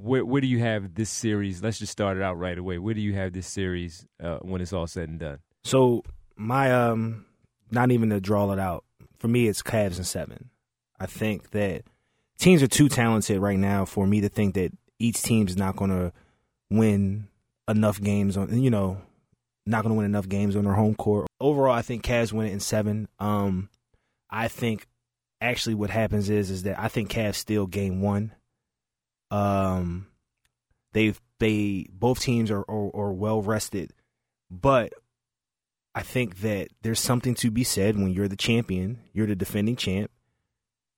where, 0.00 0.24
where 0.24 0.40
do 0.40 0.46
you 0.46 0.60
have 0.60 0.94
this 0.94 1.10
series? 1.10 1.62
Let's 1.62 1.78
just 1.78 1.92
start 1.92 2.16
it 2.16 2.22
out 2.22 2.38
right 2.38 2.56
away. 2.56 2.78
Where 2.78 2.94
do 2.94 3.00
you 3.00 3.14
have 3.14 3.32
this 3.32 3.46
series 3.46 4.06
uh, 4.22 4.38
when 4.38 4.60
it's 4.60 4.72
all 4.72 4.86
said 4.86 5.08
and 5.08 5.18
done? 5.18 5.38
So 5.64 6.02
my 6.36 6.72
um, 6.72 7.26
not 7.70 7.90
even 7.90 8.10
to 8.10 8.20
draw 8.20 8.50
it 8.52 8.58
out 8.58 8.84
for 9.22 9.28
me, 9.28 9.46
it's 9.46 9.62
Cavs 9.62 9.98
and 9.98 10.06
seven. 10.06 10.50
I 10.98 11.06
think 11.06 11.50
that 11.50 11.84
teams 12.38 12.60
are 12.60 12.68
too 12.68 12.88
talented 12.88 13.38
right 13.38 13.58
now 13.58 13.84
for 13.84 14.04
me 14.04 14.20
to 14.20 14.28
think 14.28 14.54
that 14.54 14.72
each 14.98 15.22
team 15.22 15.46
is 15.46 15.56
not 15.56 15.76
going 15.76 15.90
to 15.90 16.12
win 16.70 17.28
enough 17.68 18.00
games 18.00 18.36
on 18.36 18.60
you 18.60 18.70
know 18.70 19.00
not 19.64 19.82
going 19.82 19.94
to 19.94 19.96
win 19.96 20.06
enough 20.06 20.28
games 20.28 20.56
on 20.56 20.64
their 20.64 20.72
home 20.72 20.96
court. 20.96 21.28
Overall, 21.40 21.72
I 21.72 21.82
think 21.82 22.02
Cavs 22.02 22.32
win 22.32 22.48
it 22.48 22.52
in 22.52 22.58
seven. 22.58 23.08
Um, 23.20 23.68
I 24.28 24.48
think 24.48 24.88
actually 25.40 25.76
what 25.76 25.90
happens 25.90 26.28
is 26.28 26.50
is 26.50 26.64
that 26.64 26.80
I 26.80 26.88
think 26.88 27.08
Cavs 27.08 27.36
steal 27.36 27.66
game 27.68 28.00
one. 28.00 28.32
Um, 29.32 30.08
they've 30.92 31.20
they 31.40 31.86
both 31.90 32.20
teams 32.20 32.50
are 32.50 32.64
are, 32.68 32.90
are 32.94 33.12
well 33.12 33.40
rested, 33.42 33.92
but 34.50 34.92
I 35.94 36.02
think 36.02 36.40
that 36.40 36.68
there's 36.82 37.00
something 37.00 37.34
to 37.36 37.50
be 37.50 37.64
said 37.64 37.96
when 37.96 38.12
you're 38.12 38.28
the 38.28 38.36
champion, 38.36 39.00
you're 39.12 39.26
the 39.26 39.34
defending 39.34 39.76
champ, 39.76 40.10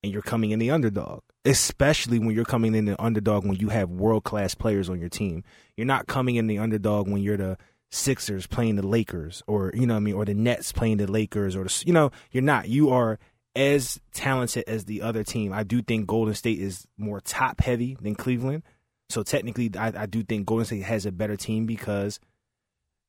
and 0.02 0.12
you're 0.12 0.22
coming 0.22 0.50
in 0.50 0.58
the 0.58 0.70
underdog. 0.70 1.22
Especially 1.44 2.18
when 2.18 2.34
you're 2.34 2.44
coming 2.44 2.74
in 2.74 2.86
the 2.86 3.00
underdog 3.00 3.44
when 3.44 3.56
you 3.56 3.68
have 3.68 3.90
world 3.90 4.24
class 4.24 4.54
players 4.54 4.88
on 4.88 4.98
your 4.98 5.10
team. 5.10 5.44
You're 5.76 5.86
not 5.86 6.06
coming 6.06 6.36
in 6.36 6.46
the 6.46 6.58
underdog 6.58 7.08
when 7.08 7.22
you're 7.22 7.36
the 7.36 7.58
Sixers 7.90 8.48
playing 8.48 8.74
the 8.74 8.86
Lakers, 8.86 9.42
or 9.46 9.70
you 9.74 9.86
know 9.86 9.94
I 9.94 10.00
mean, 10.00 10.14
or 10.14 10.24
the 10.24 10.34
Nets 10.34 10.72
playing 10.72 10.96
the 10.96 11.06
Lakers, 11.06 11.54
or 11.54 11.64
the, 11.64 11.84
you 11.86 11.92
know, 11.92 12.10
you're 12.32 12.42
not. 12.42 12.68
You 12.68 12.90
are 12.90 13.20
as 13.56 14.00
talented 14.12 14.64
as 14.66 14.84
the 14.84 15.02
other 15.02 15.22
team. 15.24 15.52
I 15.52 15.62
do 15.62 15.82
think 15.82 16.06
Golden 16.06 16.34
State 16.34 16.60
is 16.60 16.86
more 16.96 17.20
top 17.20 17.60
heavy 17.60 17.96
than 18.00 18.14
Cleveland. 18.14 18.62
So 19.08 19.22
technically, 19.22 19.70
I, 19.78 19.92
I 20.02 20.06
do 20.06 20.22
think 20.22 20.46
Golden 20.46 20.66
State 20.66 20.82
has 20.82 21.06
a 21.06 21.12
better 21.12 21.36
team 21.36 21.66
because 21.66 22.20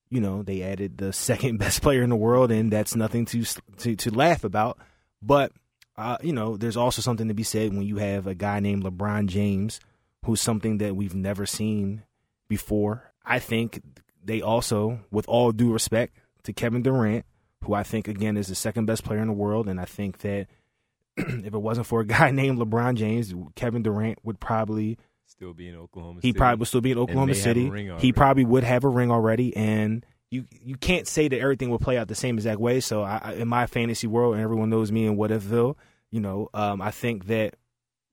you 0.10 0.22
know 0.22 0.44
they 0.44 0.62
added 0.62 0.98
the 0.98 1.14
second 1.14 1.58
best 1.58 1.82
player 1.82 2.04
in 2.04 2.10
the 2.10 2.16
world, 2.16 2.52
and 2.52 2.72
that's 2.72 2.96
nothing 2.96 3.26
to 3.26 3.44
to, 3.78 3.96
to 3.96 4.12
laugh 4.12 4.44
about. 4.44 4.78
But 5.22 5.52
uh, 5.98 6.18
you 6.22 6.34
know, 6.34 6.58
there's 6.58 6.78
also 6.78 7.02
something 7.02 7.28
to 7.28 7.34
be 7.34 7.44
said 7.44 7.74
when 7.74 7.84
you 7.84 7.98
have 7.98 8.28
a 8.28 8.36
guy 8.36 8.60
named 8.60 8.84
LeBron 8.84 9.28
James, 9.28 9.80
who's 10.26 10.42
something 10.42 10.78
that 10.80 10.96
we've 10.96 11.16
never 11.16 11.46
seen 11.46 12.04
before. 12.48 13.12
I 13.26 13.40
think 13.40 13.82
they 14.24 14.42
also, 14.42 15.00
with 15.10 15.28
all 15.28 15.52
due 15.52 15.72
respect 15.72 16.16
to 16.44 16.54
Kevin 16.54 16.84
Durant, 16.84 17.26
who 17.66 17.74
I 17.74 17.84
think 17.84 18.08
again 18.08 18.38
is 18.38 18.48
the 18.48 18.56
second 18.56 18.86
best 18.86 19.04
player 19.04 19.20
in 19.20 19.28
the 19.28 19.34
world, 19.34 19.68
and 19.68 19.80
I 19.80 19.86
think 19.86 20.20
that 20.20 20.48
if 21.18 21.54
it 21.54 21.58
wasn't 21.62 21.88
for 21.88 22.02
a 22.02 22.06
guy 22.18 22.32
named 22.32 22.60
LeBron 22.60 22.96
James, 22.96 23.34
Kevin 23.56 23.84
Durant 23.84 24.20
would 24.24 24.40
probably 24.40 24.98
Still 25.28 25.54
be 25.54 25.68
in 25.68 25.76
Oklahoma 25.76 26.20
he 26.22 26.30
City. 26.30 26.38
probably 26.38 26.60
would 26.60 26.68
still 26.68 26.82
be 26.82 26.92
in 26.92 26.98
Oklahoma 27.00 27.34
City. 27.36 27.66
He 28.00 28.14
probably 28.14 28.46
would 28.46 28.64
have 28.64 28.84
a 28.84 28.90
ring 28.90 29.12
already, 29.12 29.56
and 29.56 30.06
you 30.30 30.46
you 30.52 30.76
can't 30.78 31.08
say 31.08 31.28
that 31.28 31.40
everything 31.40 31.70
will 31.72 31.80
play 31.80 31.98
out 31.98 32.08
the 32.08 32.16
same 32.16 32.36
exact 32.36 32.60
way. 32.60 32.80
So 32.80 33.02
I, 33.02 33.20
I- 33.24 33.34
in 33.34 33.48
my 33.48 33.66
fantasy 33.66 34.08
world, 34.08 34.36
and 34.36 34.44
everyone 34.44 34.70
knows 34.70 34.92
me 34.92 35.06
in 35.06 35.16
what 35.18 35.32
ifville, 35.32 35.76
you 36.12 36.20
know, 36.22 36.50
um, 36.54 36.82
I 36.82 36.92
think 36.92 37.26
that 37.26 37.56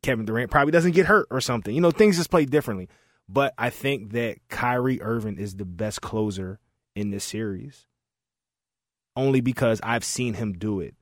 Kevin 0.02 0.24
Durant 0.24 0.50
probably 0.50 0.72
doesn't 0.72 0.92
get 0.92 1.06
hurt 1.06 1.26
or 1.30 1.40
something. 1.40 1.74
You 1.74 1.80
know, 1.80 1.90
things 1.90 2.16
just 2.16 2.30
play 2.30 2.44
differently. 2.46 2.88
But 3.28 3.54
I 3.56 3.70
think 3.70 4.12
that 4.12 4.38
Kyrie 4.48 5.00
Irving 5.00 5.38
is 5.38 5.54
the 5.54 5.64
best 5.64 6.00
closer 6.00 6.58
in 6.96 7.10
this 7.10 7.24
series, 7.24 7.86
only 9.16 9.40
because 9.40 9.80
I've 9.82 10.04
seen 10.04 10.34
him 10.34 10.52
do 10.54 10.80
it 10.80 10.94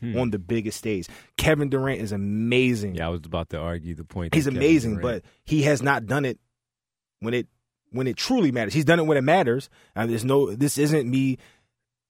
Hmm. 0.00 0.18
on 0.18 0.30
the 0.30 0.38
biggest 0.38 0.78
stage. 0.78 1.06
Kevin 1.36 1.68
Durant 1.70 2.00
is 2.00 2.12
amazing. 2.12 2.96
Yeah, 2.96 3.06
I 3.06 3.10
was 3.10 3.20
about 3.24 3.50
to 3.50 3.58
argue 3.58 3.94
the 3.94 4.04
point. 4.04 4.34
He's 4.34 4.46
amazing, 4.46 4.96
Durant- 4.98 5.22
but 5.24 5.30
he 5.44 5.62
has 5.62 5.82
not 5.82 6.06
done 6.06 6.24
it 6.24 6.38
when 7.20 7.32
it 7.34 7.46
when 7.90 8.06
it 8.08 8.16
truly 8.16 8.50
matters. 8.50 8.74
He's 8.74 8.84
done 8.84 8.98
it 8.98 9.06
when 9.06 9.16
it 9.16 9.22
matters. 9.22 9.70
And 9.94 10.10
there's 10.10 10.24
no 10.24 10.52
this 10.54 10.78
isn't 10.78 11.08
me 11.08 11.38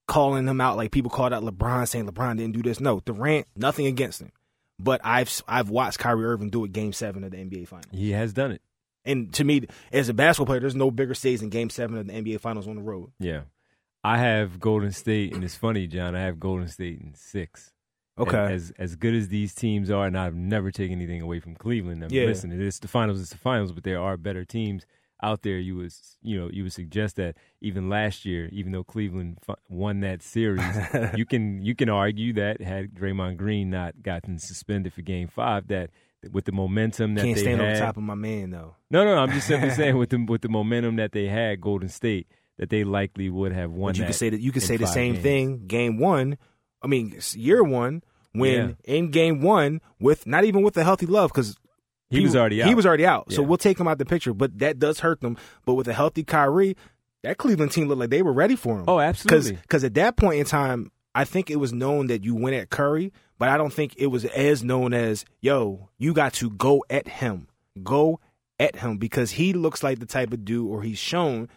calling 0.06 0.46
him 0.46 0.60
out 0.60 0.76
like 0.76 0.90
people 0.92 1.10
called 1.10 1.32
out 1.32 1.42
LeBron 1.42 1.86
saying 1.88 2.06
LeBron 2.06 2.36
didn't 2.38 2.54
do 2.54 2.62
this. 2.62 2.80
No, 2.80 3.00
Durant, 3.00 3.46
nothing 3.56 3.86
against 3.86 4.20
him. 4.22 4.32
But 4.78 5.00
I've 5.04 5.42
I've 5.46 5.68
watched 5.70 5.98
Kyrie 5.98 6.24
Irving 6.24 6.50
do 6.50 6.64
it 6.64 6.72
game 6.72 6.92
seven 6.92 7.22
of 7.22 7.30
the 7.30 7.36
NBA 7.38 7.68
finals. 7.68 7.86
he 7.92 8.10
has 8.12 8.32
done 8.32 8.50
it. 8.52 8.62
And 9.06 9.32
to 9.34 9.44
me, 9.44 9.66
as 9.92 10.08
a 10.08 10.14
basketball 10.14 10.46
player, 10.46 10.60
there's 10.60 10.74
no 10.74 10.90
bigger 10.90 11.14
stage 11.14 11.40
than 11.40 11.50
game 11.50 11.68
seven 11.68 11.98
of 11.98 12.06
the 12.06 12.12
NBA 12.14 12.40
finals 12.40 12.66
on 12.66 12.76
the 12.76 12.82
road. 12.82 13.10
Yeah. 13.20 13.42
I 14.04 14.18
have 14.18 14.60
Golden 14.60 14.92
State, 14.92 15.32
and 15.34 15.42
it's 15.42 15.56
funny, 15.56 15.86
John. 15.86 16.14
I 16.14 16.20
have 16.22 16.38
Golden 16.38 16.68
State 16.68 17.00
in 17.00 17.14
six. 17.14 17.72
Okay. 18.18 18.52
As 18.52 18.72
as 18.78 18.94
good 18.96 19.14
as 19.14 19.28
these 19.28 19.54
teams 19.54 19.90
are, 19.90 20.06
and 20.06 20.16
I've 20.16 20.34
never 20.36 20.70
taken 20.70 20.98
anything 20.98 21.20
away 21.22 21.40
from 21.40 21.54
Cleveland. 21.56 22.04
I 22.04 22.08
mean, 22.08 22.20
Yeah. 22.20 22.26
listen, 22.26 22.52
it's 22.52 22.78
the 22.78 22.86
finals, 22.86 23.20
it's 23.20 23.30
the 23.30 23.38
finals, 23.38 23.72
but 23.72 23.82
there 23.84 24.00
are 24.00 24.16
better 24.16 24.44
teams. 24.44 24.84
out 25.22 25.40
there, 25.42 25.58
you 25.58 25.74
was 25.76 26.18
you 26.22 26.38
know 26.38 26.50
you 26.52 26.64
would 26.64 26.72
suggest 26.72 27.16
that 27.16 27.36
even 27.62 27.88
last 27.88 28.26
year, 28.26 28.48
even 28.52 28.72
though 28.72 28.84
Cleveland 28.84 29.38
won 29.70 30.00
that 30.00 30.22
series, 30.22 30.62
you 31.16 31.24
can 31.24 31.62
you 31.62 31.74
can 31.74 31.88
argue 31.88 32.32
that 32.34 32.60
had 32.60 32.92
Draymond 32.94 33.38
Green 33.38 33.70
not 33.70 34.02
gotten 34.02 34.38
suspended 34.38 34.92
for 34.92 35.00
Game 35.02 35.28
Five, 35.28 35.68
that 35.68 35.88
with 36.30 36.44
the 36.44 36.52
momentum 36.52 37.14
that 37.14 37.22
Can't 37.24 37.36
they 37.36 37.42
stand 37.42 37.60
had, 37.62 37.76
on 37.76 37.80
top 37.80 37.96
of 37.96 38.02
my 38.02 38.14
man 38.16 38.50
though. 38.50 38.74
no, 38.90 39.04
no, 39.04 39.14
no, 39.14 39.22
I'm 39.22 39.30
just 39.30 39.46
simply 39.46 39.70
saying 39.80 39.96
with 39.96 40.10
the 40.10 40.18
with 40.28 40.42
the 40.42 40.48
momentum 40.50 40.96
that 40.96 41.12
they 41.12 41.26
had, 41.28 41.60
Golden 41.60 41.88
State, 41.88 42.26
that 42.58 42.70
they 42.70 42.84
likely 42.84 43.28
would 43.30 43.52
have 43.52 43.70
won. 43.72 43.92
But 43.92 43.98
you 43.98 44.04
could 44.06 44.14
say 44.14 44.30
that 44.30 44.40
you 44.40 44.52
could 44.52 44.62
say 44.62 44.76
the 44.76 44.86
same 44.86 45.14
games. 45.14 45.22
thing. 45.22 45.66
Game 45.66 45.98
one, 45.98 46.38
I 46.82 46.86
mean 46.86 47.18
year 47.34 47.62
one, 47.62 48.02
when 48.32 48.76
in 48.84 49.10
game 49.10 49.40
one 49.40 49.80
with 50.00 50.26
not 50.26 50.44
even 50.44 50.62
with 50.62 50.74
the 50.74 50.84
healthy 50.84 51.06
love 51.06 51.30
because 51.32 51.56
He 52.10 52.20
was 52.20 52.36
already 52.36 52.62
out. 52.62 52.68
He 52.68 52.74
was 52.74 52.86
already 52.86 53.06
out. 53.06 53.32
So 53.32 53.42
we'll 53.42 53.58
take 53.58 53.78
him 53.78 53.88
out 53.88 53.98
the 53.98 54.04
picture. 54.04 54.34
But 54.34 54.58
that 54.58 54.78
does 54.78 55.00
hurt 55.00 55.20
them. 55.20 55.36
But 55.64 55.74
with 55.74 55.88
a 55.88 55.92
healthy 55.92 56.22
Kyrie, 56.24 56.76
that 57.22 57.38
Cleveland 57.38 57.72
team 57.72 57.88
looked 57.88 58.00
like 58.00 58.10
they 58.10 58.22
were 58.22 58.32
ready 58.32 58.56
for 58.56 58.78
him. 58.78 58.84
Oh, 58.86 59.00
absolutely. 59.00 59.56
Because 59.56 59.82
at 59.84 59.94
that 59.94 60.16
point 60.16 60.38
in 60.40 60.46
time, 60.46 60.92
I 61.14 61.24
think 61.24 61.50
it 61.50 61.56
was 61.56 61.72
known 61.72 62.08
that 62.08 62.24
you 62.24 62.34
went 62.34 62.56
at 62.56 62.70
Curry, 62.70 63.12
but 63.38 63.48
I 63.48 63.56
don't 63.56 63.72
think 63.72 63.94
it 63.96 64.08
was 64.08 64.24
as 64.26 64.62
known 64.64 64.92
as, 64.92 65.24
yo, 65.40 65.88
you 65.96 66.12
got 66.12 66.34
to 66.34 66.50
go 66.50 66.84
at 66.90 67.08
him. 67.08 67.48
Go 67.82 68.20
at 68.60 68.76
him 68.76 68.98
because 68.98 69.32
he 69.32 69.52
looks 69.52 69.82
like 69.82 69.98
the 70.00 70.06
type 70.06 70.32
of 70.32 70.44
dude 70.44 70.68
or 70.68 70.82
he's 70.82 70.98
shown 70.98 71.48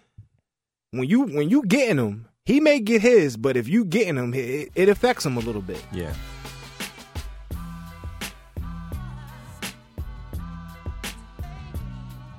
when 0.92 1.08
you 1.10 1.22
when 1.24 1.50
you 1.50 1.64
getting 1.64 1.98
him, 1.98 2.28
he 2.46 2.60
may 2.60 2.80
get 2.80 3.02
his, 3.02 3.36
but 3.38 3.58
if 3.58 3.68
you 3.68 3.84
getting 3.86 4.16
him, 4.16 4.34
it, 4.34 4.70
it 4.76 4.90
affects 4.90 5.26
him 5.26 5.36
a 5.38 5.42
little 5.42 5.62
bit. 5.62 5.84
Yeah. 5.92 6.14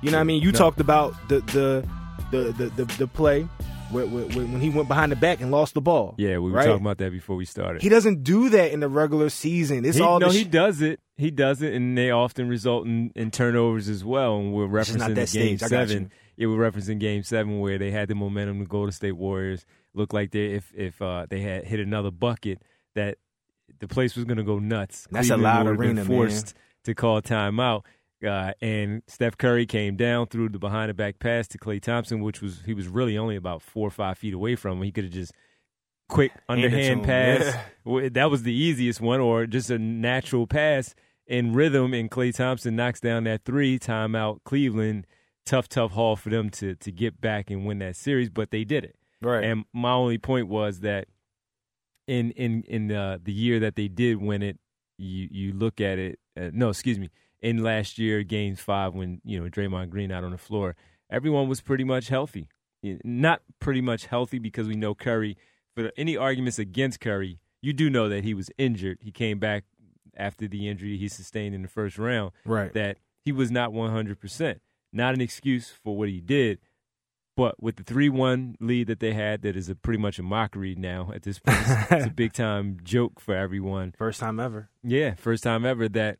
You 0.01 0.11
know 0.11 0.17
what 0.17 0.21
I 0.21 0.23
mean? 0.23 0.41
You 0.41 0.51
No. 0.51 0.57
talked 0.57 0.79
about 0.79 1.13
the 1.27 1.39
the 1.41 1.87
the 2.31 2.51
the 2.53 2.69
the, 2.69 2.85
the 2.99 3.07
play 3.07 3.43
where, 3.91 4.05
where, 4.05 4.23
where- 4.25 4.45
when 4.45 4.61
he 4.61 4.69
went 4.69 4.87
behind 4.87 5.11
the 5.11 5.15
back 5.15 5.41
and 5.41 5.51
lost 5.51 5.73
the 5.73 5.81
ball. 5.81 6.13
Yeah, 6.17 6.37
we 6.37 6.51
were 6.51 6.57
right? 6.57 6.65
talking 6.67 6.81
about 6.85 6.99
that 6.99 7.11
before 7.11 7.35
we 7.35 7.43
started. 7.45 7.81
He 7.81 7.89
doesn't 7.89 8.23
do 8.23 8.49
that 8.49 8.71
in 8.71 8.79
the 8.81 8.87
regular 8.87 9.29
season. 9.29 9.83
It's 9.83 9.97
He- 9.97 10.03
all 10.03 10.19
no, 10.19 10.27
the 10.31 10.33
he 10.37 10.43
does 10.45 10.81
it. 10.81 10.99
He 11.17 11.31
does 11.31 11.61
it, 11.61 11.73
and 11.73 11.97
they 11.97 12.11
often 12.11 12.47
result 12.47 12.85
in, 12.85 13.11
in 13.13 13.29
turnovers 13.29 13.89
as 13.89 14.05
well. 14.05 14.37
And 14.37 14.53
we're 14.53 14.73
It's 14.79 14.87
just 14.89 14.99
not 14.99 15.11
referencing 15.11 15.15
that 15.15 15.27
the 15.29 15.37
game 15.39 15.57
stage. 15.57 15.63
I 15.63 15.75
got 15.75 15.89
seven. 15.89 16.11
Yeah, 16.39 16.47
we're 16.47 16.71
referencing 16.71 16.99
game 16.99 17.21
seven 17.23 17.59
where 17.59 17.77
they 17.77 17.91
had 17.91 18.07
the 18.07 18.15
momentum. 18.15 18.59
The 18.59 18.65
Golden 18.65 18.93
State 18.93 19.11
Warriors 19.11 19.65
looked 19.93 20.13
like 20.13 20.31
they 20.31 20.53
if 20.53 20.71
if 20.73 21.01
uh, 21.01 21.25
they 21.29 21.41
had 21.41 21.65
hit 21.65 21.81
another 21.81 22.11
bucket 22.11 22.61
that 22.95 23.17
the 23.79 23.89
place 23.89 24.15
was 24.15 24.23
going 24.23 24.37
to 24.37 24.43
go 24.43 24.57
nuts. 24.57 25.05
That's 25.11 25.29
a 25.29 25.33
Cleveland 25.33 25.43
loud 25.43 25.65
have 25.65 25.77
been 25.77 25.87
arena, 25.87 26.05
man. 26.05 26.07
forced 26.07 26.53
to 26.85 26.95
call 26.95 27.21
timeout. 27.21 27.83
Uh, 28.25 28.53
and 28.61 29.03
Steph 29.07 29.37
Curry 29.37 29.65
came 29.65 29.97
down 29.97 30.27
through 30.27 30.47
the 30.49 30.59
behind 30.59 30.89
the 30.89 30.93
back 30.93 31.19
pass 31.19 31.45
to 31.49 31.57
Klay 31.57 31.81
Thompson, 31.81 32.21
which 32.21 32.41
was 32.41 32.61
he 32.65 32.73
was 32.73 32.87
really 32.87 33.17
only 33.17 33.35
about 33.35 33.61
four 33.61 33.87
or 33.87 33.91
five 33.91 34.17
feet 34.17 34.33
away 34.33 34.55
from 34.55 34.77
him. 34.77 34.83
He 34.83 34.93
could 34.93 35.03
have 35.03 35.13
just 35.13 35.33
quick 36.07 36.31
Hand 36.47 36.61
it 36.63 36.69
to 36.69 36.75
underhand 36.77 37.03
pass. 37.03 37.57
yeah. 37.85 38.09
That 38.13 38.31
was 38.31 38.43
the 38.43 38.53
easiest 38.53 39.01
one, 39.01 39.19
or 39.19 39.45
just 39.45 39.69
a 39.69 39.77
natural 39.77 40.47
pass 40.47 40.95
in 41.27 41.51
rhythm. 41.51 41.93
And 41.93 42.09
Klay 42.09 42.33
Thompson 42.33 42.77
knocks 42.77 43.01
down 43.01 43.25
that 43.25 43.43
three. 43.43 43.77
Timeout. 43.77 44.39
Cleveland. 44.45 45.05
Tough, 45.49 45.67
tough 45.67 45.93
haul 45.93 46.15
for 46.15 46.29
them 46.29 46.51
to 46.51 46.75
to 46.75 46.91
get 46.91 47.19
back 47.19 47.49
and 47.49 47.65
win 47.65 47.79
that 47.79 47.95
series, 47.95 48.29
but 48.29 48.51
they 48.51 48.63
did 48.63 48.83
it. 48.83 48.95
right. 49.19 49.43
And 49.43 49.65
my 49.73 49.93
only 49.93 50.19
point 50.19 50.47
was 50.47 50.81
that 50.81 51.07
in 52.07 52.29
in 52.33 52.61
in 52.67 52.91
uh, 52.91 53.17
the 53.23 53.33
year 53.33 53.59
that 53.59 53.75
they 53.75 53.87
did 53.87 54.21
win 54.21 54.43
it, 54.43 54.59
you 54.99 55.27
you 55.31 55.53
look 55.53 55.81
at 55.81 55.97
it. 55.97 56.19
Uh, 56.39 56.51
no, 56.53 56.69
excuse 56.69 56.99
me. 56.99 57.09
In 57.41 57.63
last 57.63 57.97
year, 57.97 58.21
Game 58.21 58.55
Five, 58.55 58.93
when 58.93 59.21
you 59.25 59.41
know 59.41 59.49
Draymond 59.49 59.89
Green 59.89 60.11
out 60.11 60.23
on 60.23 60.29
the 60.29 60.37
floor, 60.37 60.75
everyone 61.09 61.49
was 61.49 61.61
pretty 61.61 61.83
much 61.83 62.09
healthy. 62.09 62.47
Not 62.83 63.41
pretty 63.59 63.81
much 63.81 64.05
healthy 64.05 64.37
because 64.37 64.67
we 64.67 64.75
know 64.75 64.93
Curry. 64.93 65.35
For 65.75 65.91
any 65.97 66.15
arguments 66.15 66.59
against 66.59 66.99
Curry, 66.99 67.39
you 67.59 67.73
do 67.73 67.89
know 67.89 68.07
that 68.07 68.23
he 68.23 68.35
was 68.35 68.51
injured. 68.59 68.99
He 69.01 69.11
came 69.11 69.39
back 69.39 69.63
after 70.15 70.47
the 70.47 70.69
injury 70.69 70.95
he 70.95 71.07
sustained 71.07 71.55
in 71.55 71.63
the 71.63 71.67
first 71.67 71.97
round 71.97 72.33
right. 72.45 72.71
that 72.73 72.97
he 73.25 73.31
was 73.31 73.49
not 73.49 73.71
100%. 73.71 74.59
Not 74.91 75.13
an 75.13 75.21
excuse 75.21 75.69
for 75.69 75.95
what 75.95 76.09
he 76.09 76.19
did, 76.19 76.59
but 77.35 77.61
with 77.61 77.77
the 77.77 77.83
3 77.83 78.09
1 78.09 78.55
lead 78.59 78.87
that 78.87 78.99
they 78.99 79.13
had, 79.13 79.43
that 79.43 79.55
is 79.55 79.69
a 79.69 79.75
pretty 79.75 79.99
much 79.99 80.19
a 80.19 80.23
mockery 80.23 80.75
now 80.75 81.11
at 81.13 81.23
this 81.23 81.39
point. 81.39 81.57
It's, 81.91 82.05
a 82.05 82.09
big 82.15 82.33
time 82.33 82.79
joke 82.83 83.19
for 83.19 83.35
everyone. 83.35 83.93
First 83.97 84.19
time 84.19 84.39
ever. 84.39 84.69
Yeah, 84.83 85.13
first 85.15 85.43
time 85.43 85.65
ever 85.65 85.87
that 85.89 86.17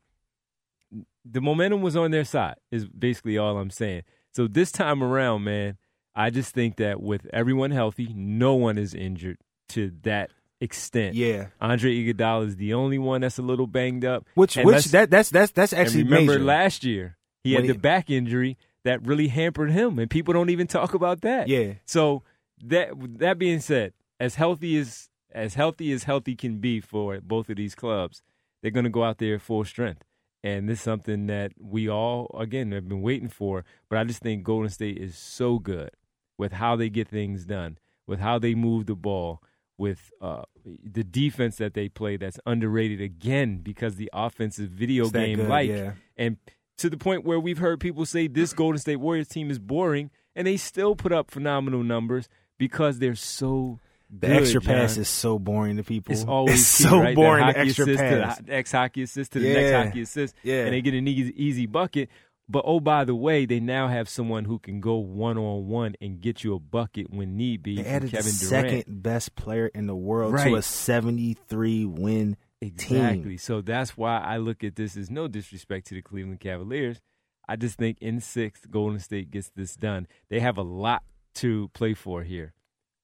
the 1.25 1.41
momentum 1.41 1.81
was 1.81 1.95
on 1.95 2.11
their 2.11 2.23
side, 2.23 2.55
is 2.71 2.87
basically 2.87 3.37
all 3.37 3.57
I'm 3.57 3.69
saying. 3.69 4.03
So 4.33 4.47
this 4.47 4.71
time 4.71 5.03
around, 5.03 5.43
man, 5.43 5.77
I 6.15 6.29
just 6.29 6.53
think 6.53 6.77
that 6.77 7.01
with 7.01 7.27
everyone 7.33 7.71
healthy, 7.71 8.13
no 8.15 8.55
one 8.55 8.77
is 8.77 8.93
injured 8.93 9.37
to 9.69 9.91
that 10.03 10.31
extent. 10.61 11.15
Yeah. 11.15 11.47
Andre 11.61 11.95
Iguodala 11.95 12.47
is 12.47 12.55
the 12.55 12.73
only 12.73 12.97
one 12.97 13.21
that's 13.21 13.37
a 13.37 13.41
little 13.41 13.67
banged 13.67 14.05
up. 14.05 14.25
Which 14.35 14.57
And 14.57 14.65
which 14.65 14.85
that 14.85 15.09
that's 15.09 15.29
that's 15.29 15.51
that's 15.51 15.73
actually 15.73 16.03
remember 16.03 16.33
major. 16.33 16.43
last 16.43 16.83
year 16.83 17.17
he 17.43 17.53
When 17.53 17.63
had 17.63 17.69
the 17.69 17.73
he- 17.73 17.79
back 17.79 18.09
injury 18.09 18.57
that 18.83 19.05
really 19.05 19.27
hampered 19.27 19.71
him, 19.71 19.99
and 19.99 20.09
people 20.09 20.33
don't 20.33 20.49
even 20.49 20.67
talk 20.67 20.93
about 20.93 21.21
that. 21.21 21.47
Yeah. 21.47 21.73
So 21.85 22.23
that 22.63 22.89
that 23.19 23.37
being 23.37 23.59
said, 23.59 23.93
as 24.19 24.35
healthy 24.35 24.77
as 24.77 25.09
as 25.31 25.53
healthy 25.53 25.91
as 25.91 26.03
healthy 26.03 26.35
can 26.35 26.59
be 26.59 26.79
for 26.79 27.19
both 27.21 27.49
of 27.49 27.57
these 27.57 27.75
clubs, 27.75 28.21
they're 28.61 28.71
going 28.71 28.85
to 28.85 28.89
go 28.89 29.03
out 29.03 29.17
there 29.17 29.37
full 29.39 29.63
strength, 29.63 30.03
and 30.43 30.67
this 30.67 30.79
is 30.79 30.83
something 30.83 31.27
that 31.27 31.51
we 31.59 31.89
all 31.89 32.35
again 32.37 32.71
have 32.71 32.87
been 32.87 33.01
waiting 33.01 33.29
for. 33.29 33.63
But 33.89 33.99
I 33.99 34.03
just 34.05 34.21
think 34.21 34.43
Golden 34.43 34.69
State 34.69 34.97
is 34.97 35.17
so 35.17 35.59
good 35.59 35.91
with 36.37 36.53
how 36.53 36.75
they 36.75 36.89
get 36.89 37.07
things 37.07 37.45
done, 37.45 37.77
with 38.07 38.19
how 38.19 38.39
they 38.39 38.55
move 38.55 38.85
the 38.85 38.95
ball. 38.95 39.41
With 39.77 40.11
uh, 40.21 40.41
the 40.65 41.05
defense 41.05 41.55
that 41.55 41.73
they 41.73 41.87
play, 41.87 42.17
that's 42.17 42.37
underrated 42.45 42.99
again 42.99 43.59
because 43.59 43.95
the 43.95 44.09
offense 44.11 44.59
is 44.59 44.67
video 44.67 45.09
game 45.09 45.47
like, 45.47 45.69
yeah. 45.69 45.93
and 46.17 46.35
to 46.79 46.89
the 46.89 46.97
point 46.97 47.23
where 47.25 47.39
we've 47.39 47.57
heard 47.59 47.79
people 47.79 48.05
say 48.05 48.27
this 48.27 48.53
Golden 48.53 48.79
State 48.79 48.97
Warriors 48.97 49.27
team 49.27 49.49
is 49.51 49.59
boring, 49.59 50.09
and 50.35 50.45
they 50.47 50.57
still 50.57 50.95
put 50.95 51.11
up 51.11 51.31
phenomenal 51.31 51.83
numbers 51.83 52.27
because 52.57 52.99
they're 52.99 53.15
so 53.15 53.79
The 54.09 54.27
good, 54.27 54.37
extra 54.37 54.61
pass 54.61 54.95
John. 54.95 55.01
is 55.01 55.09
so 55.09 55.37
boring 55.39 55.77
to 55.77 55.83
people. 55.83 56.13
It's 56.13 56.23
always 56.23 56.59
It's 56.61 56.77
key, 56.79 56.83
so 56.85 56.99
right? 56.99 57.15
boring. 57.15 57.45
The 57.47 57.57
extra 57.59 57.83
assist 57.85 57.99
pass. 57.99 58.37
to 58.37 58.43
the 58.43 58.53
ex 58.53 58.71
hockey 58.71 59.03
assist 59.03 59.31
to 59.33 59.39
the 59.39 59.47
Yeah. 59.47 59.53
next 59.53 59.85
hockey 59.87 60.01
assist, 60.01 60.35
Yeah. 60.43 60.65
and 60.65 60.73
they 60.73 60.81
get 60.81 60.93
an 60.93 61.07
easy, 61.07 61.33
easy 61.35 61.65
bucket. 61.67 62.09
But 62.51 62.63
oh, 62.65 62.79
by 62.79 63.05
the 63.05 63.13
way, 63.13 63.45
they 63.45 63.59
now 63.59 63.87
have 63.89 64.09
someone 64.09 64.45
who 64.45 64.57
can 64.57 64.79
go 64.79 64.95
one 64.95 65.37
on 65.37 65.67
one 65.67 65.93
and 66.01 66.19
get 66.19 66.43
you 66.43 66.55
a 66.55 66.59
bucket 66.59 67.13
when 67.13 67.37
need 67.37 67.61
be. 67.61 67.75
They 67.75 67.85
added 67.85 68.09
Kevin 68.09 68.31
the 68.31 68.47
Durant. 68.49 68.67
second 68.85 69.03
best 69.03 69.35
player 69.35 69.67
in 69.67 69.85
the 69.85 69.95
world 69.95 70.33
Right. 70.33 70.47
to 70.49 70.55
a 70.55 70.61
73 70.63 71.85
win 71.85 72.37
Exactly. 72.61 73.23
team. 73.23 73.37
So 73.37 73.61
that's 73.61 73.95
why 73.97 74.19
I 74.19 74.37
look 74.37 74.63
at 74.63 74.75
this 74.75 74.97
as 74.97 75.09
no 75.09 75.27
disrespect 75.27 75.87
to 75.87 75.95
the 75.95 76.01
Cleveland 76.01 76.39
Cavaliers. 76.41 76.99
I 77.47 77.55
just 77.55 77.77
think 77.77 77.97
in 78.01 78.19
sixth, 78.19 78.69
Golden 78.69 78.99
State 78.99 79.31
gets 79.31 79.49
this 79.55 79.75
done. 79.75 80.07
They 80.29 80.39
have 80.39 80.57
a 80.57 80.61
lot 80.61 81.03
to 81.35 81.69
play 81.73 81.93
for 81.93 82.23
here. 82.23 82.53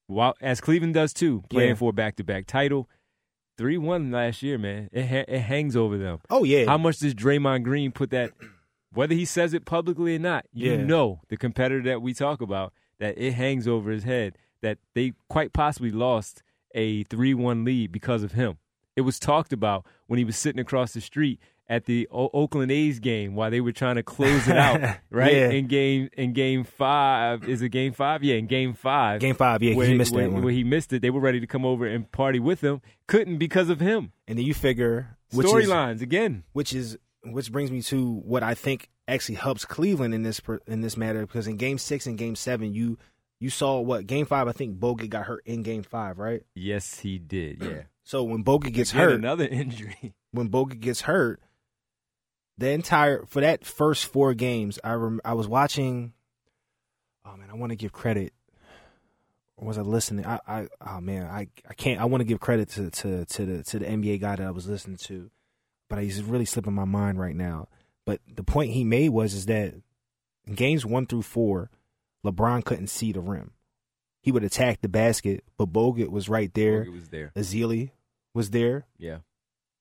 While 0.07 0.35
as 0.41 0.61
Cleveland 0.61 0.93
does 0.93 1.13
too, 1.13 1.43
playing 1.49 1.69
Yeah. 1.69 1.75
for 1.75 1.89
a 1.89 1.93
back 1.93 2.15
to 2.17 2.23
back 2.23 2.45
title. 2.45 2.89
Three 3.57 3.77
one 3.77 4.11
last 4.11 4.43
year, 4.43 4.57
man. 4.57 4.89
It 4.91 5.07
ha- 5.07 5.25
it 5.27 5.39
hangs 5.39 5.75
over 5.77 5.97
them. 5.97 6.19
Oh 6.29 6.43
yeah. 6.43 6.65
How 6.65 6.77
much 6.77 6.99
does 6.99 7.15
Draymond 7.15 7.63
Green 7.63 7.91
put 7.91 8.09
that? 8.09 8.31
Whether 8.93 9.15
he 9.15 9.25
says 9.25 9.53
it 9.53 9.65
publicly 9.65 10.15
or 10.15 10.19
not, 10.19 10.45
you 10.53 10.71
Yeah. 10.73 10.83
know 10.83 11.21
the 11.29 11.37
competitor 11.37 11.81
that 11.83 12.01
we 12.01 12.13
talk 12.13 12.41
about 12.41 12.73
that 12.99 13.17
it 13.17 13.33
hangs 13.33 13.67
over 13.67 13.91
his 13.91 14.03
head 14.03 14.37
that 14.61 14.77
they 14.93 15.13
quite 15.29 15.53
possibly 15.53 15.91
lost 15.91 16.43
a 16.73 17.03
three-one 17.05 17.63
lead 17.63 17.91
because 17.91 18.21
of 18.23 18.33
him. 18.33 18.57
It 18.95 19.01
was 19.01 19.19
talked 19.19 19.53
about 19.53 19.85
when 20.07 20.17
he 20.17 20.25
was 20.25 20.37
sitting 20.37 20.59
across 20.59 20.93
the 20.93 21.01
street 21.01 21.39
at 21.67 21.85
the 21.85 22.07
o- 22.11 22.29
Oakland 22.31 22.71
A's 22.71 22.99
game 22.99 23.33
while 23.33 23.49
they 23.49 23.59
were 23.59 23.71
trying 23.71 23.95
to 23.95 24.03
close 24.03 24.47
it 24.47 24.55
out, 24.55 24.97
right? 25.09 25.33
Yeah. 25.33 25.49
In 25.49 25.67
game 25.67 26.09
in 26.13 26.33
game 26.33 26.63
five, 26.63 27.43
is 27.49 27.61
it 27.61 27.69
game 27.69 27.91
five? 27.93 28.23
Yeah, 28.23 28.35
in 28.35 28.45
game 28.47 28.73
five. 28.73 29.19
Game 29.19 29.35
five, 29.35 29.63
yeah, 29.63 29.75
where, 29.75 29.87
he 29.87 29.95
missed 29.95 30.13
where, 30.13 30.25
that 30.25 30.31
one. 30.31 30.43
where 30.43 30.53
he 30.53 30.63
missed 30.63 30.93
it. 30.93 31.01
They 31.01 31.09
were 31.09 31.19
ready 31.19 31.39
to 31.39 31.47
come 31.47 31.65
over 31.65 31.85
and 31.87 32.09
party 32.11 32.39
with 32.39 32.61
him, 32.61 32.81
couldn't 33.07 33.37
because 33.37 33.69
of 33.69 33.79
him. 33.79 34.11
and 34.27 34.37
then 34.37 34.45
you 34.45 34.53
figure 34.53 35.17
Storylines 35.33 36.01
again. 36.01 36.43
which 36.53 36.71
is 36.73 36.97
which 37.23 37.51
brings 37.51 37.71
me 37.71 37.81
to 37.81 38.13
what 38.23 38.43
I 38.43 38.53
think 38.53 38.89
actually 39.07 39.35
helps 39.35 39.65
Cleveland 39.65 40.13
in 40.13 40.21
this 40.23 40.39
in 40.67 40.81
this 40.81 40.95
matter 40.95 41.21
because 41.21 41.47
in 41.47 41.57
Game 41.57 41.79
Six 41.79 42.05
and 42.05 42.17
Game 42.17 42.35
Seven, 42.35 42.73
you 42.73 42.97
you 43.39 43.49
saw 43.49 43.79
what 43.79 44.05
Game 44.05 44.27
Five. 44.27 44.47
I 44.47 44.51
think 44.51 44.77
Bogut 44.79 45.09
got 45.09 45.25
hurt 45.25 45.41
in 45.45 45.63
Game 45.63 45.81
Five, 45.83 46.19
right? 46.19 46.43
Yes, 46.53 46.99
he 46.99 47.17
did. 47.17 47.63
Yeah. 47.63 47.81
So 48.05 48.23
when 48.23 48.43
Bogut 48.43 48.71
gets 48.71 48.91
Again, 48.91 49.03
hurt, 49.03 49.15
another 49.15 49.45
injury. 49.51 50.13
when 50.31 50.49
Bogut 50.49 50.79
gets 50.79 51.01
hurt, 51.01 51.41
the 52.57 52.69
entire 52.69 53.25
for 53.25 53.41
that 53.41 53.65
first 53.65 54.05
four 54.05 54.33
games, 54.33 54.79
I 54.83 54.93
rem, 54.93 55.19
I 55.25 55.33
was 55.33 55.47
watching. 55.47 56.13
Oh 57.25 57.35
man, 57.35 57.49
I 57.49 57.55
want 57.55 57.71
to 57.71 57.75
give 57.75 57.91
credit. 57.91 58.31
Or 59.57 59.67
was 59.67 59.77
I 59.77 59.81
listening? 59.81 60.25
I, 60.25 60.39
I 60.47 60.67
oh 60.85 61.01
man, 61.01 61.25
I 61.25 61.47
I 61.67 61.73
can't. 61.73 61.99
I 61.99 62.05
want 62.05 62.21
to 62.21 62.25
give 62.25 62.39
credit 62.39 62.69
to 62.71 62.91
to 62.91 63.25
to 63.25 63.45
the 63.45 63.63
to 63.63 63.79
the 63.79 63.85
NBA 63.85 64.21
guy 64.21 64.35
that 64.35 64.45
I 64.45 64.51
was 64.51 64.67
listening 64.67 64.97
to, 64.97 65.31
but 65.89 66.01
he's 66.03 66.21
really 66.21 66.45
slipping 66.45 66.73
my 66.73 66.85
mind 66.85 67.19
right 67.19 67.35
now. 67.35 67.67
But 68.05 68.21
the 68.31 68.43
point 68.43 68.71
he 68.71 68.83
made 68.83 69.09
was 69.09 69.33
is 69.33 69.47
that 69.47 69.73
in 70.45 70.53
games 70.53 70.85
one 70.85 71.07
through 71.07 71.23
four, 71.23 71.71
LeBron 72.23 72.63
couldn't 72.63 72.87
see 72.87 73.11
the 73.11 73.21
rim. 73.21 73.51
He 74.25 74.31
would 74.31 74.43
attack 74.43 74.81
the 74.81 74.89
basket, 74.89 75.43
but 75.55 75.71
Bogut 75.71 76.09
was 76.09 76.27
right 76.27 76.51
there. 76.55 76.83
Bogut 76.85 76.93
was 76.93 77.09
there. 77.09 77.31
Ezeli 77.35 77.91
was 78.33 78.49
there, 78.49 78.87
Yeah. 78.97 79.19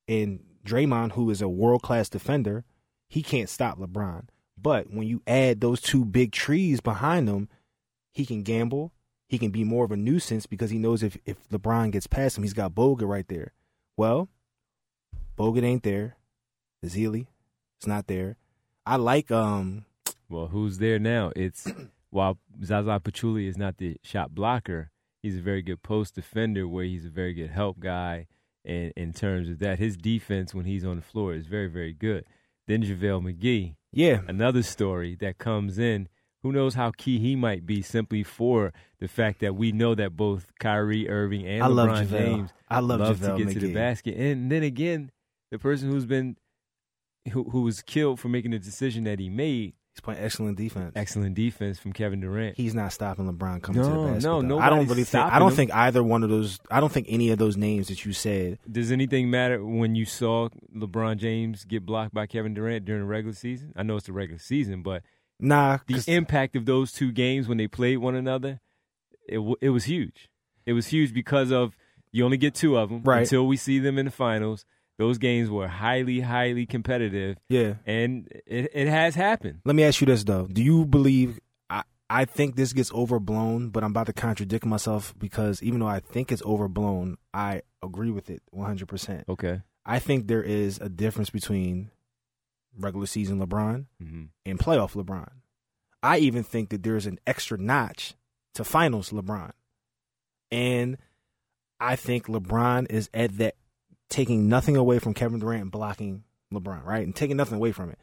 and 0.06 0.40
Draymond, 0.66 1.12
who 1.12 1.30
is 1.30 1.40
a 1.40 1.48
world 1.48 1.80
class 1.80 2.10
defender, 2.10 2.64
he 3.08 3.22
can't 3.22 3.48
stop 3.48 3.78
LeBron. 3.78 4.24
But 4.60 4.90
when 4.92 5.06
you 5.08 5.22
add 5.26 5.62
those 5.62 5.80
two 5.80 6.04
big 6.04 6.32
trees 6.32 6.82
behind 6.82 7.26
him, 7.26 7.48
he 8.12 8.26
can 8.26 8.42
gamble. 8.42 8.92
He 9.30 9.38
can 9.38 9.50
be 9.50 9.64
more 9.64 9.86
of 9.86 9.90
a 9.92 9.96
nuisance 9.96 10.44
because 10.44 10.68
he 10.70 10.76
knows 10.78 11.02
if, 11.02 11.16
if 11.24 11.48
LeBron 11.48 11.90
gets 11.92 12.06
past 12.06 12.36
him, 12.36 12.44
he's 12.44 12.52
got 12.52 12.74
Bogut 12.74 13.08
right 13.08 13.26
there. 13.28 13.54
Well, 13.96 14.28
Bogut 15.38 15.64
ain't 15.64 15.84
there. 15.84 16.16
Ezeli 16.84 17.28
is 17.80 17.86
not 17.86 18.08
there. 18.08 18.36
I 18.84 18.96
like 18.96 19.30
um 19.30 19.86
Well, 20.28 20.48
who's 20.48 20.76
there 20.78 20.98
now? 20.98 21.32
It's 21.34 21.66
while 22.14 22.38
Zaza 22.64 23.00
Pachulia 23.02 23.48
is 23.48 23.58
not 23.58 23.78
the 23.78 23.96
shot 24.02 24.34
blocker, 24.34 24.90
he's 25.20 25.36
a 25.36 25.40
very 25.40 25.62
good 25.62 25.82
post 25.82 26.14
defender 26.14 26.68
where 26.68 26.84
he's 26.84 27.04
a 27.04 27.10
very 27.10 27.34
good 27.34 27.50
help 27.50 27.80
guy. 27.80 28.28
And 28.64 28.92
in 28.96 29.12
terms 29.12 29.48
of 29.48 29.58
that, 29.58 29.80
his 29.80 29.96
defense 29.96 30.54
when 30.54 30.64
he's 30.64 30.84
on 30.84 30.96
the 30.96 31.02
floor 31.02 31.34
is 31.34 31.46
very, 31.46 31.66
very 31.66 31.92
good. 31.92 32.24
Then 32.68 32.82
JaVale 32.82 33.34
McGee, 33.34 33.74
yeah. 33.92 34.20
another 34.28 34.62
story 34.62 35.16
that 35.20 35.38
comes 35.38 35.78
in. 35.78 36.08
Who 36.42 36.52
knows 36.52 36.74
how 36.74 36.92
key 36.96 37.18
he 37.18 37.36
might 37.36 37.66
be 37.66 37.82
simply 37.82 38.22
for 38.22 38.72
the 39.00 39.08
fact 39.08 39.40
that 39.40 39.56
we 39.56 39.72
know 39.72 39.94
that 39.94 40.16
both 40.16 40.52
Kyrie 40.60 41.08
Irving 41.08 41.46
and 41.46 41.64
I 41.64 41.66
love 41.66 41.88
LeBron 41.88 42.06
JaVale. 42.06 42.10
James 42.10 42.50
I 42.68 42.80
love, 42.80 43.00
love 43.00 43.18
JaVale 43.18 43.38
to 43.38 43.44
get 43.44 43.52
to 43.54 43.58
the 43.60 43.74
basket. 43.74 44.16
And 44.16 44.52
then 44.52 44.62
again, 44.62 45.10
the 45.50 45.58
person 45.58 45.90
who's 45.90 46.06
been 46.06 46.36
who 47.32 47.44
who 47.44 47.62
was 47.62 47.82
killed 47.82 48.20
for 48.20 48.28
making 48.28 48.52
the 48.52 48.58
decision 48.58 49.04
that 49.04 49.18
he 49.18 49.30
made, 49.30 49.74
He's 49.94 50.00
playing 50.00 50.20
excellent 50.24 50.56
defense. 50.58 50.92
excellent 50.96 51.36
defense 51.36 51.78
from 51.78 51.92
Kevin 51.92 52.20
Durant. 52.20 52.56
He's 52.56 52.74
not 52.74 52.92
stopping 52.92 53.32
LeBron 53.32 53.62
coming 53.62 53.80
to 53.82 53.88
the 53.88 53.94
No, 53.94 54.06
basket. 54.14 54.22
no, 54.28 54.42
though. 54.42 54.58
I 54.58 54.68
don't 54.68 54.88
really 54.88 55.04
think. 55.04 55.24
I 55.24 55.38
don't 55.38 55.50
him. 55.52 55.56
think 55.56 55.72
either 55.74 56.02
one 56.02 56.24
of 56.24 56.30
those. 56.30 56.58
I 56.68 56.80
don't 56.80 56.90
think 56.90 57.06
any 57.08 57.30
of 57.30 57.38
those 57.38 57.56
names 57.56 57.86
that 57.88 58.04
you 58.04 58.12
said. 58.12 58.58
Does 58.68 58.90
anything 58.90 59.30
matter 59.30 59.64
when 59.64 59.94
you 59.94 60.04
saw 60.04 60.48
LeBron 60.76 61.18
James 61.18 61.64
get 61.64 61.86
blocked 61.86 62.12
by 62.12 62.26
Kevin 62.26 62.54
Durant 62.54 62.84
during 62.84 63.02
the 63.02 63.06
regular 63.06 63.34
season? 63.36 63.72
I 63.76 63.84
know 63.84 63.96
it's 63.96 64.06
the 64.06 64.12
regular 64.12 64.40
season, 64.40 64.82
but 64.82 65.02
Nah, 65.38 65.78
the 65.86 66.02
impact 66.08 66.56
of 66.56 66.64
those 66.66 66.90
two 66.92 67.12
games 67.12 67.46
when 67.46 67.58
they 67.58 67.68
played 67.68 67.98
one 67.98 68.16
another, 68.16 68.60
it 69.28 69.36
w- 69.36 69.56
it 69.60 69.70
was 69.70 69.84
huge. 69.84 70.28
It 70.66 70.72
was 70.72 70.88
huge 70.88 71.14
because 71.14 71.52
of 71.52 71.76
you 72.10 72.24
only 72.24 72.36
get 72.36 72.54
two 72.54 72.76
of 72.76 72.88
them 72.88 73.02
Right. 73.04 73.20
until 73.22 73.46
we 73.46 73.56
see 73.56 73.78
them 73.78 73.98
in 73.98 74.06
the 74.06 74.10
finals. 74.10 74.64
Those 74.98 75.18
games 75.18 75.50
were 75.50 75.66
highly, 75.66 76.20
highly 76.20 76.66
competitive, 76.66 77.36
yeah. 77.48 77.74
and 77.84 78.28
it, 78.46 78.70
it 78.72 78.88
has 78.88 79.14
happened. 79.14 79.60
Let 79.64 79.74
me 79.74 79.82
ask 79.82 80.00
you 80.00 80.06
this 80.06 80.24
though: 80.24 80.46
Do 80.46 80.62
you 80.62 80.84
believe? 80.84 81.40
I 81.68 81.82
I 82.08 82.24
think 82.24 82.54
this 82.54 82.72
gets 82.72 82.92
overblown, 82.92 83.70
but 83.70 83.82
I'm 83.82 83.90
about 83.90 84.06
to 84.06 84.12
contradict 84.12 84.64
myself 84.64 85.14
because 85.18 85.62
even 85.62 85.80
though 85.80 85.88
I 85.88 86.00
think 86.00 86.30
it's 86.30 86.42
overblown, 86.44 87.16
I 87.32 87.62
agree 87.82 88.10
with 88.10 88.30
it 88.30 88.42
100. 88.50 88.86
percent 88.86 89.24
Okay. 89.28 89.62
I 89.84 89.98
think 89.98 90.28
there 90.28 90.42
is 90.42 90.78
a 90.78 90.88
difference 90.88 91.30
between 91.30 91.90
regular 92.78 93.06
season 93.06 93.38
LeBron 93.44 93.86
hmm 94.00 94.24
and 94.46 94.58
playoff 94.58 94.92
LeBron. 94.94 95.28
I 96.02 96.18
even 96.18 96.42
think 96.42 96.68
that 96.68 96.82
there's 96.82 97.06
an 97.06 97.18
extra 97.26 97.58
notch 97.58 98.14
to 98.54 98.62
finals 98.64 99.10
LeBron. 99.10 99.52
And 100.50 100.98
I 101.80 101.96
think 101.96 102.26
LeBron 102.26 102.90
is 102.90 103.10
at 103.12 103.38
that 103.38 103.56
taking 104.08 104.48
nothing 104.48 104.76
away 104.76 104.98
from 104.98 105.14
Kevin 105.14 105.40
Durant 105.40 105.62
and 105.62 105.70
blocking 105.70 106.24
LeBron, 106.52 106.84
right? 106.84 107.04
And 107.04 107.14
taking 107.14 107.36
nothing 107.36 107.56
away 107.56 107.72
from 107.72 107.90
it. 107.90 107.98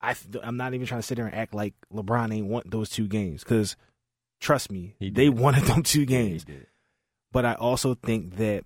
I 0.00 0.14
I'm 0.42 0.56
not 0.56 0.74
even 0.74 0.86
trying 0.86 1.00
to 1.00 1.06
sit 1.06 1.16
there 1.16 1.26
and 1.26 1.34
act 1.34 1.54
like 1.54 1.74
LeBron 1.92 2.34
ain't 2.34 2.46
want 2.46 2.70
those 2.70 2.90
two 2.90 3.08
games 3.08 3.42
cuz 3.42 3.76
trust 4.40 4.70
me, 4.70 4.96
they 5.00 5.28
wanted 5.28 5.64
them 5.64 5.82
two 5.82 6.04
games. 6.04 6.44
But 7.32 7.44
I 7.44 7.54
also 7.54 7.94
think 7.94 8.36
that 8.36 8.64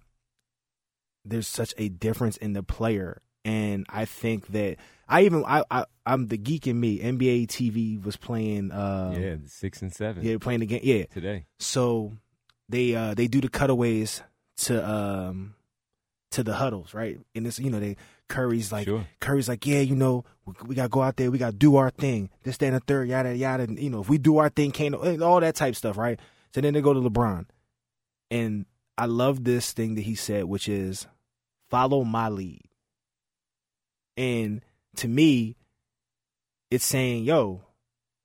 there's 1.24 1.48
such 1.48 1.74
a 1.78 1.88
difference 1.88 2.36
in 2.36 2.52
the 2.54 2.62
player 2.62 3.22
and 3.44 3.86
I 3.88 4.04
think 4.04 4.48
that 4.48 4.76
I 5.08 5.22
even 5.22 5.44
I, 5.46 5.64
I 5.70 5.84
I'm 6.04 6.26
the 6.26 6.36
geek 6.36 6.66
in 6.66 6.78
me. 6.78 6.98
NBA 6.98 7.46
TV 7.46 8.02
was 8.02 8.16
playing 8.16 8.72
uh 8.72 9.14
yeah, 9.18 9.36
six 9.46 9.80
and 9.80 9.92
seven 9.92 10.24
yeah, 10.24 10.36
playing 10.38 10.60
the 10.60 10.66
game. 10.66 10.80
Yeah. 10.82 11.04
today. 11.06 11.46
So 11.58 12.12
they 12.68 12.94
uh 12.94 13.14
they 13.14 13.26
do 13.26 13.40
the 13.40 13.48
cutaways 13.48 14.22
to 14.58 14.86
um 14.86 15.54
to 16.30 16.42
the 16.42 16.54
huddles, 16.54 16.94
right? 16.94 17.18
And 17.34 17.46
it's 17.46 17.58
you 17.58 17.70
know 17.70 17.80
they 17.80 17.96
Curry's 18.28 18.70
like 18.70 18.86
sure. 18.86 19.06
Curry's 19.20 19.48
like, 19.48 19.66
yeah, 19.66 19.80
you 19.80 19.96
know, 19.96 20.24
we, 20.44 20.54
we 20.66 20.74
gotta 20.74 20.88
go 20.88 21.02
out 21.02 21.16
there, 21.16 21.30
we 21.30 21.38
gotta 21.38 21.56
do 21.56 21.76
our 21.76 21.90
thing. 21.90 22.30
This, 22.42 22.58
that, 22.58 22.66
and 22.66 22.76
the 22.76 22.80
third, 22.80 23.08
yada 23.08 23.34
yada. 23.34 23.64
And, 23.64 23.78
you 23.78 23.90
know, 23.90 24.00
if 24.00 24.08
we 24.08 24.18
do 24.18 24.38
our 24.38 24.48
thing, 24.48 24.70
can't 24.70 24.94
all 24.94 25.40
that 25.40 25.54
type 25.54 25.74
stuff, 25.74 25.96
right? 25.96 26.20
So 26.54 26.60
then 26.60 26.74
they 26.74 26.80
go 26.80 26.92
to 26.92 27.00
LeBron, 27.00 27.46
and 28.30 28.66
I 28.96 29.06
love 29.06 29.44
this 29.44 29.72
thing 29.72 29.94
that 29.94 30.02
he 30.02 30.14
said, 30.14 30.44
which 30.44 30.68
is 30.68 31.06
follow 31.70 32.04
my 32.04 32.28
lead. 32.28 32.64
And 34.16 34.62
to 34.96 35.08
me, 35.08 35.56
it's 36.70 36.84
saying, 36.84 37.24
yo, 37.24 37.62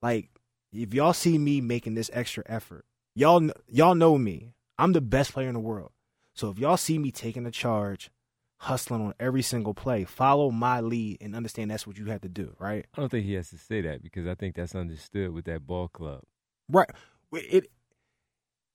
like 0.02 0.30
if 0.74 0.94
y'all 0.94 1.14
see 1.14 1.38
me 1.38 1.62
making 1.62 1.94
this 1.94 2.10
extra 2.14 2.44
effort, 2.48 2.86
y'all 3.16 3.50
y'all 3.70 3.96
know 3.96 4.18
me. 4.18 4.54
I'm 4.78 4.92
the 4.92 5.02
best 5.02 5.34
player 5.34 5.48
in 5.48 5.54
the 5.54 5.60
world. 5.60 5.92
So 6.34 6.50
if 6.50 6.58
y'all 6.58 6.78
see 6.78 6.98
me 6.98 7.12
taking 7.12 7.46
a 7.46 7.52
charge, 7.52 8.10
hustling 8.58 9.02
on 9.02 9.14
every 9.20 9.42
single 9.42 9.74
play, 9.74 10.04
follow 10.06 10.50
my 10.50 10.82
lead 10.82 11.18
and 11.22 11.36
understand 11.36 11.70
that's 11.70 11.86
what 11.86 11.98
you 11.98 12.06
have 12.06 12.22
to 12.22 12.30
do, 12.30 12.56
right? 12.60 12.86
I 12.96 13.02
don't 13.02 13.10
think 13.10 13.26
he 13.26 13.34
has 13.34 13.50
to 13.50 13.58
say 13.58 13.82
that 13.82 14.02
because 14.02 14.26
I 14.26 14.36
think 14.36 14.56
that's 14.56 14.74
understood 14.74 15.32
with 15.32 15.46
that 15.46 15.68
ball 15.68 15.90
club. 15.90 16.22
Right. 16.70 16.90
It 17.34 17.68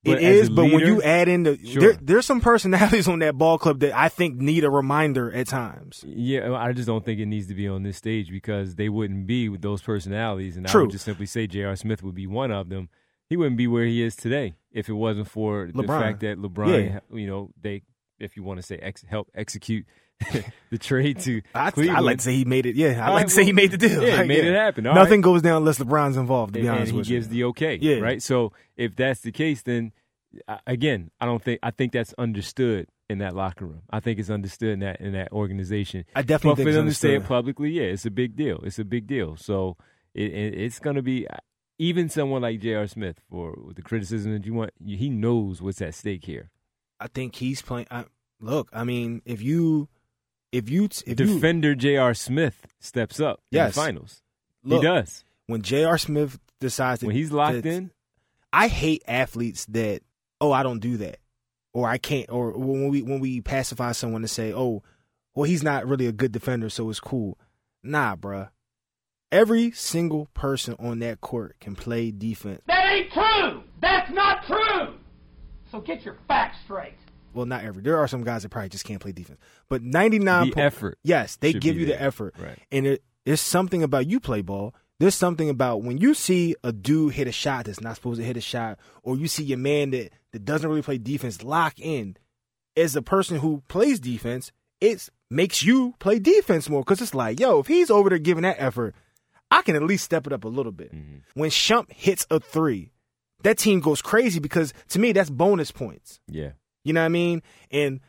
But 0.04 0.18
it 0.18 0.22
is, 0.22 0.50
but 0.50 0.64
when 0.64 0.80
you 0.80 1.02
add 1.02 1.28
in 1.28 1.42
the 1.42 1.58
Sure. 1.64 1.80
there, 1.80 1.98
there's 2.00 2.26
some 2.26 2.40
personalities 2.40 3.08
on 3.08 3.18
that 3.20 3.36
ball 3.36 3.58
club 3.58 3.80
that 3.80 3.96
I 3.96 4.08
think 4.08 4.36
need 4.36 4.62
a 4.62 4.70
reminder 4.70 5.32
at 5.32 5.48
times. 5.48 6.04
Yeah, 6.06 6.52
I 6.52 6.72
just 6.72 6.86
don't 6.86 7.04
think 7.04 7.18
it 7.18 7.26
needs 7.26 7.48
to 7.48 7.54
be 7.54 7.66
on 7.66 7.82
this 7.82 7.96
stage 7.96 8.30
because 8.30 8.76
they 8.76 8.88
wouldn't 8.88 9.26
be 9.26 9.48
with 9.48 9.62
those 9.62 9.82
personalities. 9.82 10.56
And 10.56 10.66
I 10.66 10.76
would 10.76 10.90
just 10.90 11.04
simply 11.04 11.26
say 11.26 11.46
J.R. 11.46 11.74
Smith 11.76 12.02
would 12.02 12.14
be 12.14 12.26
one 12.26 12.52
of 12.52 12.68
them. 12.68 12.90
He 13.28 13.36
wouldn't 13.36 13.56
be 13.56 13.66
where 13.66 13.84
he 13.84 14.02
is 14.02 14.16
today 14.16 14.54
if 14.72 14.88
it 14.88 14.94
wasn't 14.94 15.28
for 15.28 15.70
the 15.74 15.82
fact 15.82 16.20
that 16.20 16.38
LeBron, 16.38 16.90
Yeah. 16.90 17.00
you 17.12 17.26
know, 17.26 17.50
they, 17.60 17.82
if 18.18 18.36
you 18.36 18.42
want 18.42 18.58
to 18.58 18.62
say, 18.62 18.76
ex- 18.78 19.04
help 19.08 19.28
execute 19.34 19.84
the 20.70 20.78
trade 20.78 21.20
to 21.20 21.42
I, 21.54 21.70
Cleveland. 21.70 21.98
I 21.98 22.00
like 22.00 22.16
to 22.18 22.24
say 22.24 22.34
he 22.34 22.44
made 22.44 22.66
it. 22.66 22.74
Yeah, 22.74 23.04
I 23.06 23.10
like 23.10 23.16
right, 23.20 23.28
to 23.28 23.32
say 23.32 23.44
he 23.44 23.52
made 23.52 23.70
the 23.70 23.76
deal. 23.76 24.02
Yeah, 24.02 24.12
he 24.12 24.16
Like, 24.18 24.26
made 24.28 24.44
yeah. 24.44 24.50
it 24.50 24.54
happen. 24.54 24.86
All 24.86 24.94
Nothing 24.94 25.20
right. 25.20 25.24
goes 25.24 25.42
down 25.42 25.58
unless 25.58 25.78
LeBron's 25.78 26.16
involved. 26.16 26.54
To 26.54 26.60
be 26.60 26.66
and, 26.66 26.76
honest 26.76 26.92
and 26.92 27.04
he 27.04 27.12
gives 27.12 27.26
you. 27.28 27.32
the 27.32 27.44
okay. 27.50 27.78
Yeah. 27.80 27.96
Right. 28.00 28.20
So 28.22 28.52
if 28.76 28.96
that's 28.96 29.20
the 29.20 29.30
case, 29.32 29.62
then 29.62 29.92
again, 30.66 31.10
I 31.20 31.26
don't 31.26 31.42
think 31.42 31.60
I 31.62 31.70
think 31.70 31.92
that's 31.92 32.14
understood 32.18 32.88
in 33.08 33.18
that 33.18 33.34
locker 33.34 33.64
room. 33.66 33.82
I 33.90 34.00
think 34.00 34.18
it's 34.18 34.30
understood 34.30 34.70
in 34.70 34.78
that 34.80 35.00
in 35.00 35.12
that 35.12 35.32
organization. 35.32 36.04
I 36.16 36.22
definitely 36.22 36.50
But 36.50 36.56
think 36.56 36.68
for 36.68 36.72
them 36.72 36.86
to 36.88 36.94
say 36.94 37.14
it 37.14 37.24
publicly, 37.24 37.70
yeah, 37.70 37.84
it's 37.84 38.04
a 38.06 38.10
big 38.10 38.36
deal. 38.36 38.60
It's 38.64 38.78
a 38.78 38.84
big 38.84 39.06
deal. 39.06 39.36
So 39.36 39.76
it, 40.14 40.32
it, 40.32 40.54
it's 40.60 40.78
going 40.80 40.96
to 40.96 41.02
be 41.02 41.26
even 41.78 42.08
someone 42.08 42.42
like 42.42 42.60
J.R. 42.60 42.86
Smith 42.86 43.20
for 43.30 43.56
the 43.74 43.82
criticism 43.82 44.32
that 44.32 44.44
you 44.46 44.54
want. 44.54 44.70
He 44.84 45.08
knows 45.08 45.62
what's 45.62 45.80
at 45.82 45.94
stake 45.94 46.24
here. 46.24 46.50
I 47.00 47.06
think 47.06 47.36
he's 47.36 47.62
playing. 47.62 47.86
I, 47.90 48.04
look, 48.40 48.68
I 48.72 48.84
mean, 48.84 49.22
if 49.24 49.40
you, 49.40 49.88
if 50.52 50.68
you, 50.68 50.84
if 51.06 51.16
Defender 51.16 51.74
J.R. 51.74 52.14
Smith 52.14 52.66
steps 52.80 53.20
up 53.20 53.40
Yes. 53.50 53.76
in 53.76 53.80
the 53.80 53.86
finals. 53.86 54.22
look, 54.64 54.82
he 54.82 54.88
does 54.88 55.24
when 55.46 55.62
J.R. 55.62 55.98
Smith 55.98 56.38
decides 56.60 57.00
to, 57.00 57.06
when 57.06 57.14
he's 57.16 57.30
locked 57.32 57.62
to- 57.62 57.68
in. 57.68 57.90
I 58.52 58.68
hate 58.68 59.02
athletes 59.06 59.66
that 59.66 60.00
oh 60.40 60.52
I 60.52 60.62
don't 60.62 60.80
do 60.80 60.96
that 60.98 61.18
or 61.74 61.86
I 61.86 61.98
can't 61.98 62.30
or 62.30 62.52
when 62.52 62.88
we 62.88 63.02
when 63.02 63.20
we 63.20 63.42
pacify 63.42 63.92
someone 63.92 64.22
to 64.22 64.28
say 64.28 64.54
oh 64.54 64.82
well 65.34 65.44
he's 65.44 65.62
not 65.62 65.86
really 65.86 66.06
a 66.06 66.12
good 66.12 66.32
defender 66.32 66.70
so 66.70 66.88
it's 66.88 66.98
cool. 66.98 67.38
Nah, 67.82 68.16
bruh. 68.16 68.48
Every 69.30 69.72
single 69.72 70.26
person 70.32 70.74
on 70.78 71.00
that 71.00 71.20
court 71.20 71.56
can 71.60 71.74
play 71.74 72.10
defense. 72.10 72.62
That 72.66 72.90
ain't 72.90 73.12
true! 73.12 73.62
That's 73.80 74.10
not 74.10 74.46
true! 74.46 74.94
So 75.70 75.80
get 75.80 76.04
your 76.04 76.16
facts 76.26 76.58
straight. 76.64 76.94
Well, 77.34 77.44
not 77.44 77.62
every. 77.62 77.82
There 77.82 77.98
are 77.98 78.08
some 78.08 78.24
guys 78.24 78.42
that 78.42 78.48
probably 78.48 78.70
just 78.70 78.84
can't 78.84 79.00
play 79.00 79.12
defense. 79.12 79.38
But 79.68 79.82
99 79.82 80.48
The 80.48 80.54
po- 80.54 80.60
effort 80.62 80.98
Yes, 81.02 81.36
they 81.36 81.52
give 81.52 81.74
be 81.74 81.82
you 81.82 81.86
the 81.86 82.00
effort. 82.00 82.34
Right. 82.38 82.58
And 82.72 82.86
it, 82.86 83.04
there's 83.26 83.40
something 83.40 83.82
about 83.82 84.06
you 84.06 84.18
play 84.18 84.40
ball. 84.40 84.74
There's 84.98 85.14
something 85.14 85.48
about 85.50 85.82
when 85.82 85.98
you 85.98 86.14
see 86.14 86.56
a 86.64 86.72
dude 86.72 87.14
hit 87.14 87.28
a 87.28 87.32
shot 87.32 87.66
that's 87.66 87.80
not 87.80 87.96
supposed 87.96 88.18
to 88.18 88.26
hit 88.26 88.36
a 88.36 88.40
shot, 88.40 88.78
or 89.02 89.16
you 89.16 89.28
see 89.28 89.44
your 89.44 89.58
man 89.58 89.90
that, 89.90 90.10
that 90.32 90.44
doesn't 90.44 90.68
really 90.68 90.82
play 90.82 90.98
defense 90.98 91.42
lock 91.42 91.78
in. 91.78 92.16
As 92.76 92.96
a 92.96 93.02
person 93.02 93.38
who 93.38 93.62
plays 93.68 94.00
defense, 94.00 94.50
it 94.80 95.08
makes 95.30 95.62
you 95.62 95.94
play 95.98 96.18
defense 96.18 96.68
more 96.68 96.80
because 96.80 97.02
it's 97.02 97.14
like, 97.14 97.38
yo, 97.38 97.60
if 97.60 97.66
he's 97.66 97.90
over 97.90 98.08
there 98.08 98.18
giving 98.18 98.42
that 98.42 98.56
effort, 98.58 98.94
I 99.50 99.62
can 99.62 99.76
at 99.76 99.82
least 99.82 100.04
step 100.04 100.26
it 100.26 100.32
up 100.32 100.44
a 100.44 100.48
little 100.48 100.72
bit. 100.72 100.94
Mhm. 100.94 101.22
When 101.34 101.50
Shump 101.50 101.90
hits 101.92 102.26
a 102.30 102.38
three, 102.40 102.90
that 103.42 103.58
team 103.58 103.80
goes 103.80 104.02
crazy 104.02 104.40
because 104.40 104.74
to 104.88 104.98
me 104.98 105.12
that's 105.12 105.30
bonus 105.30 105.70
points. 105.70 106.20
Yeah. 106.28 106.52
You 106.84 106.92
know 106.92 107.00
what 107.00 107.06
I 107.06 107.08
mean? 107.10 107.42
And 107.70 108.00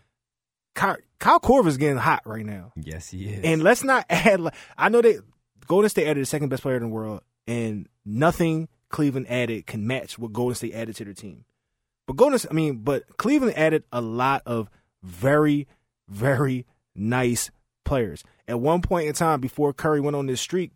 Kyle, 0.75 0.97
Kyle 1.19 1.39
Korver's 1.39 1.77
getting 1.77 1.97
hot 1.97 2.21
right 2.25 2.45
now. 2.45 2.71
Yes, 2.75 3.09
he 3.09 3.25
is. 3.29 3.43
And 3.43 3.63
let's 3.63 3.83
not 3.83 4.05
add. 4.09 4.39
like- 4.39 4.53
I 4.77 4.89
know 4.89 5.01
that 5.01 5.23
Golden 5.67 5.89
State 5.89 6.07
added 6.07 6.21
the 6.21 6.25
second 6.25 6.49
best 6.49 6.61
player 6.63 6.77
in 6.77 6.83
the 6.83 6.87
world, 6.89 7.21
and 7.47 7.87
nothing 8.05 8.69
Cleveland 8.89 9.27
added 9.29 9.65
can 9.67 9.85
match 9.85 10.17
what 10.17 10.33
Golden 10.33 10.55
State 10.55 10.73
added 10.73 10.95
to 10.97 11.05
their 11.05 11.13
team. 11.13 11.45
But 12.07 12.15
Golden, 12.15 12.39
I 12.49 12.53
mean, 12.53 12.77
but 12.77 13.17
Cleveland 13.17 13.57
added 13.57 13.83
a 13.91 14.01
lot 14.01 14.41
of 14.45 14.69
very, 15.03 15.67
very 16.07 16.65
nice 16.95 17.51
players. 17.85 18.23
At 18.47 18.59
one 18.59 18.81
point 18.81 19.07
in 19.07 19.13
time, 19.13 19.41
before 19.41 19.73
Curry 19.73 20.01
went 20.01 20.15
on 20.15 20.25
this 20.25 20.41
streak, 20.41 20.71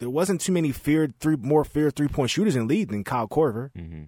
there 0.00 0.10
wasn't 0.10 0.40
too 0.40 0.52
many 0.52 0.72
feared 0.72 1.18
three 1.20 1.36
more 1.36 1.64
feared 1.64 1.96
three 1.96 2.08
point 2.08 2.30
shooters 2.30 2.56
in 2.56 2.68
league 2.68 2.90
than 2.90 3.04
Kyle 3.04 3.28
Korver. 3.28 3.70
Mm-hmm. 3.72 4.04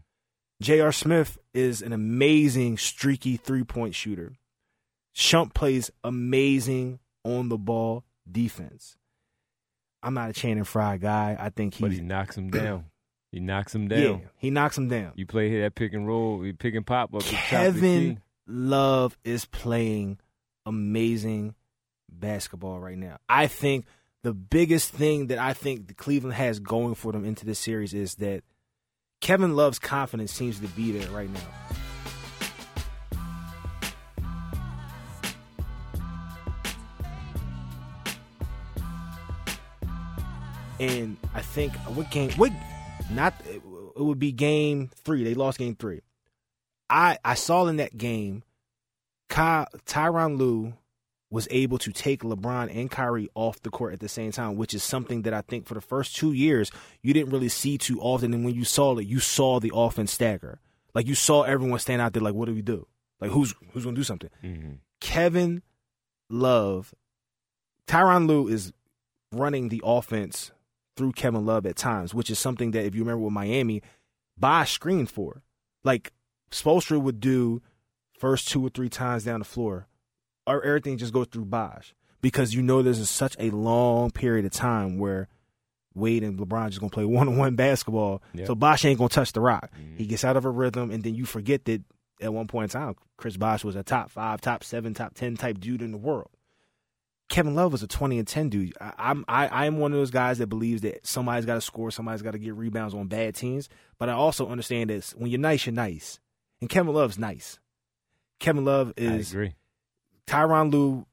J.R. 0.61 0.91
Smith 0.93 1.39
is 1.55 1.83
an 1.83 1.93
amazing 1.93 2.79
streaky 2.79 3.37
three 3.37 3.65
point 3.65 3.95
shooter. 3.95 4.35
Shump 5.17 5.55
plays 5.55 5.91
amazing 6.05 6.99
on 7.25 7.49
the 7.49 7.59
ball 7.59 8.05
defense. 8.31 8.97
I'm 10.03 10.15
not 10.15 10.31
a 10.31 10.33
Channing 10.33 10.65
Frye 10.65 10.97
guy. 10.97 11.37
I 11.39 11.51
think 11.51 11.75
he's 11.75 11.81
But 11.81 11.93
he 11.93 12.01
knocks 12.01 12.37
him 12.37 12.51
down. 12.53 12.87
He 13.33 13.41
knocks 13.41 13.75
him 13.75 13.89
down. 13.89 14.01
yeah, 14.03 14.17
he 14.37 14.51
knocks 14.51 14.79
him 14.79 14.89
down. 14.89 15.13
You 15.17 15.27
play 15.27 15.49
here 15.51 15.63
that 15.63 15.75
pick 15.75 15.93
and 15.93 16.07
roll, 16.07 16.45
you 16.47 16.55
pick 16.55 16.75
and 16.75 16.87
pop 16.87 17.15
up. 17.15 17.23
the 17.23 17.31
top 17.31 17.33
of 17.33 17.75
the 17.75 17.81
Kevin. 17.81 18.21
Love 18.47 19.19
is 19.23 19.45
playing 19.45 20.19
amazing 20.65 21.55
basketball 22.11 22.81
right 22.81 22.97
now. 22.97 23.19
I 23.29 23.47
think 23.47 23.85
the 24.23 24.35
biggest 24.35 24.91
thing 24.91 25.29
that 25.29 25.39
I 25.39 25.53
think 25.53 25.97
Cleveland 25.97 26.35
has 26.35 26.59
going 26.59 26.95
for 26.95 27.13
them 27.13 27.25
into 27.25 27.47
this 27.47 27.59
series 27.59 27.95
is 27.95 28.17
that 28.17 28.43
Kevin 29.21 29.55
Love's 29.55 29.79
confidence 29.79 30.33
seems 30.33 30.61
to 30.61 30.69
be 30.69 30.93
there 30.93 31.11
right 31.11 31.31
now. 31.31 31.41
And 40.81 41.17
I 41.35 41.41
think 41.41 41.75
what 41.75 42.11
game? 42.11 42.31
What 42.33 42.53
not? 43.11 43.35
It 43.47 43.63
would 43.97 44.21
be 44.21 44.31
game 44.31 44.91
three. 45.05 45.25
They 45.25 45.35
lost 45.35 45.59
game 45.59 45.75
three. 45.75 46.03
I 46.89 47.19
I 47.25 47.35
saw 47.35 47.67
in 47.67 47.79
that 47.79 47.99
game, 47.99 48.45
Ky, 49.29 49.65
Tyronn 49.87 50.39
Lue 50.39 50.75
was 51.31 51.47
able 51.51 51.79
to 51.79 51.93
take 51.93 52.23
LeBron 52.23 52.75
and 52.75 52.91
Kyrie 52.91 53.29
off 53.35 53.61
the 53.63 53.71
court 53.71 53.93
at 53.93 54.01
the 54.01 54.09
same 54.09 54.33
time, 54.33 54.57
which 54.57 54.73
is 54.73 54.83
something 54.83 55.23
that 55.23 55.35
I 55.35 55.43
think 55.43 55.67
for 55.67 55.75
the 55.75 55.81
first 55.81 56.17
two 56.17 56.33
years 56.33 56.71
you 57.03 57.13
didn't 57.13 57.33
really 57.33 57.51
see 57.51 57.77
too 57.77 58.01
often. 58.01 58.33
And 58.33 58.45
when 58.45 58.55
you 58.55 58.65
saw 58.65 58.97
it, 58.97 59.07
you 59.07 59.21
saw 59.21 59.61
the 59.61 59.73
offense 59.75 60.13
stagger. 60.13 60.61
Like 60.95 61.07
you 61.07 61.15
saw 61.15 61.43
everyone 61.43 61.79
stand 61.81 62.01
out 62.01 62.15
there, 62.15 62.23
like, 62.23 62.35
what 62.35 62.47
do 62.47 62.55
we 62.55 62.63
do? 62.63 62.87
Like 63.21 63.31
who's 63.31 63.55
who's 63.73 63.85
gonna 63.85 63.97
do 63.97 64.05
something? 64.05 64.31
Mm-hmm. 64.43 64.73
Kevin 65.01 65.63
Love, 66.31 66.95
Tyronn 67.87 68.27
Lue 68.27 68.49
is 68.49 68.73
running 69.33 69.69
the 69.69 69.83
offense 69.85 70.53
through 70.97 71.13
Kevin 71.13 71.45
Love 71.47 71.67
at 71.67 71.77
times, 71.77 72.15
which 72.15 72.31
is 72.31 72.39
something 72.39 72.73
that 72.73 72.85
if 72.85 72.95
you 72.95 73.03
remember 73.03 73.25
with 73.25 73.33
Miami, 73.33 73.83
Bosh 74.37 74.73
screened 74.73 75.11
for. 75.11 75.43
Like 75.85 76.13
Spoelstra 76.51 77.01
would 77.01 77.21
do 77.21 77.63
first 78.19 78.49
two 78.49 78.65
or 78.65 78.71
three 78.71 78.89
times 78.89 79.25
down 79.25 79.41
the 79.41 79.45
floor, 79.45 79.87
or 80.49 80.63
everything 80.65 80.97
just 80.99 81.13
goes 81.13 81.27
through 81.29 81.45
Bosh 81.47 81.95
because 82.21 82.55
you 82.55 82.63
know 82.63 82.83
there's 82.83 82.99
a, 82.99 83.07
such 83.07 83.37
a 83.39 83.51
long 83.51 84.11
period 84.11 84.45
of 84.45 84.53
time 84.53 84.99
where 84.99 85.29
Wade 85.95 86.23
and 86.23 86.39
LeBron 86.39 86.69
just 86.69 86.81
gonna 86.81 86.91
play 86.91 87.05
one 87.05 87.29
on 87.29 87.37
one 87.37 87.57
basketball. 87.57 88.23
Yep. 88.35 88.47
So 88.47 88.55
Bosh 88.55 88.85
ain't 88.85 88.99
gonna 88.99 89.09
touch 89.09 89.33
the 89.33 89.41
rock. 89.41 89.71
Mhm. 89.77 89.97
He 89.99 90.07
gets 90.07 90.25
out 90.25 90.37
of 90.37 90.45
a 90.45 90.51
rhythm, 90.51 90.91
and 90.91 91.03
then 91.03 91.15
you 91.15 91.25
forget 91.25 91.65
that 91.67 91.83
at 92.21 92.33
one 92.33 92.47
point 92.47 92.75
in 92.75 92.81
time, 92.81 92.95
Chris 93.17 93.37
Bosh 93.37 93.65
was 93.65 93.77
a 93.77 93.83
top 93.83 94.11
five, 94.11 94.41
top 94.41 94.65
seven, 94.65 94.95
top 94.95 95.15
ten 95.15 95.37
type 95.37 95.59
dude 95.61 95.83
in 95.83 95.93
the 95.93 95.99
world. 95.99 96.31
Kevin 97.29 97.55
Love 97.55 97.73
was 97.73 97.83
a 97.83 97.87
twenty 97.87 98.19
and 98.19 98.27
ten 98.27 98.49
dude. 98.49 98.73
I, 98.81 98.93
I'm 98.99 99.25
I, 99.29 99.47
I 99.49 99.67
am 99.67 99.79
one 99.79 99.93
of 99.93 99.99
those 99.99 100.11
guys 100.11 100.39
that 100.39 100.47
believes 100.47 100.83
that 100.83 101.07
somebody's 101.07 101.45
got 101.47 101.55
to 101.55 101.61
score, 101.61 101.91
somebody's 101.91 102.23
got 102.23 102.31
to 102.33 102.39
get 102.39 102.55
rebounds 102.55 102.95
on 102.95 103.07
bad 103.07 103.35
teams. 103.35 103.69
But 103.99 104.09
I 104.09 104.13
also 104.13 104.49
understand 104.49 104.89
this: 104.91 105.13
when 105.13 105.31
you're 105.31 105.39
nice, 105.41 105.67
you're 105.67 105.75
nice, 105.75 106.21
and 106.61 106.71
Kevin 106.71 106.95
Love's 106.95 107.19
nice. 107.19 107.59
Kevin 108.41 108.65
Love 108.65 108.93
I 108.97 109.03
is 109.03 109.33
agree. 109.33 109.55
Tyronn 110.29 110.71
Lue, 110.71 111.07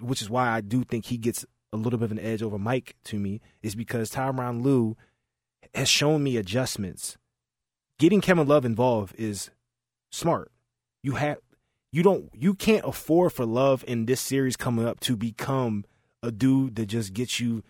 which 0.00 0.20
is 0.20 0.28
why 0.28 0.48
I 0.48 0.60
do 0.60 0.84
think 0.84 1.06
he 1.06 1.16
gets 1.16 1.46
a 1.72 1.76
little 1.76 1.98
bit 1.98 2.06
of 2.06 2.12
an 2.12 2.18
edge 2.18 2.42
over 2.42 2.58
Mike 2.58 2.96
to 3.04 3.18
me, 3.18 3.40
is 3.62 3.74
because 3.74 4.10
Tyronn 4.10 4.62
Lue 4.62 4.96
has 5.74 5.88
shown 5.88 6.22
me 6.22 6.36
adjustments. 6.36 7.16
Getting 7.98 8.20
Kevin 8.20 8.48
Love 8.48 8.64
involved 8.64 9.14
is 9.16 9.50
smart. 10.10 10.50
You 11.02 11.12
have 11.12 11.38
you 11.92 12.02
don't 12.02 12.30
you 12.34 12.54
can't 12.54 12.84
afford 12.84 13.32
for 13.32 13.46
Love 13.46 13.84
in 13.86 14.06
this 14.06 14.20
series 14.20 14.56
coming 14.56 14.84
up 14.84 15.00
to 15.00 15.16
become 15.16 15.84
a 16.22 16.30
dude 16.30 16.76
that 16.76 16.86
just 16.86 17.12
gets 17.12 17.40
you 17.40 17.62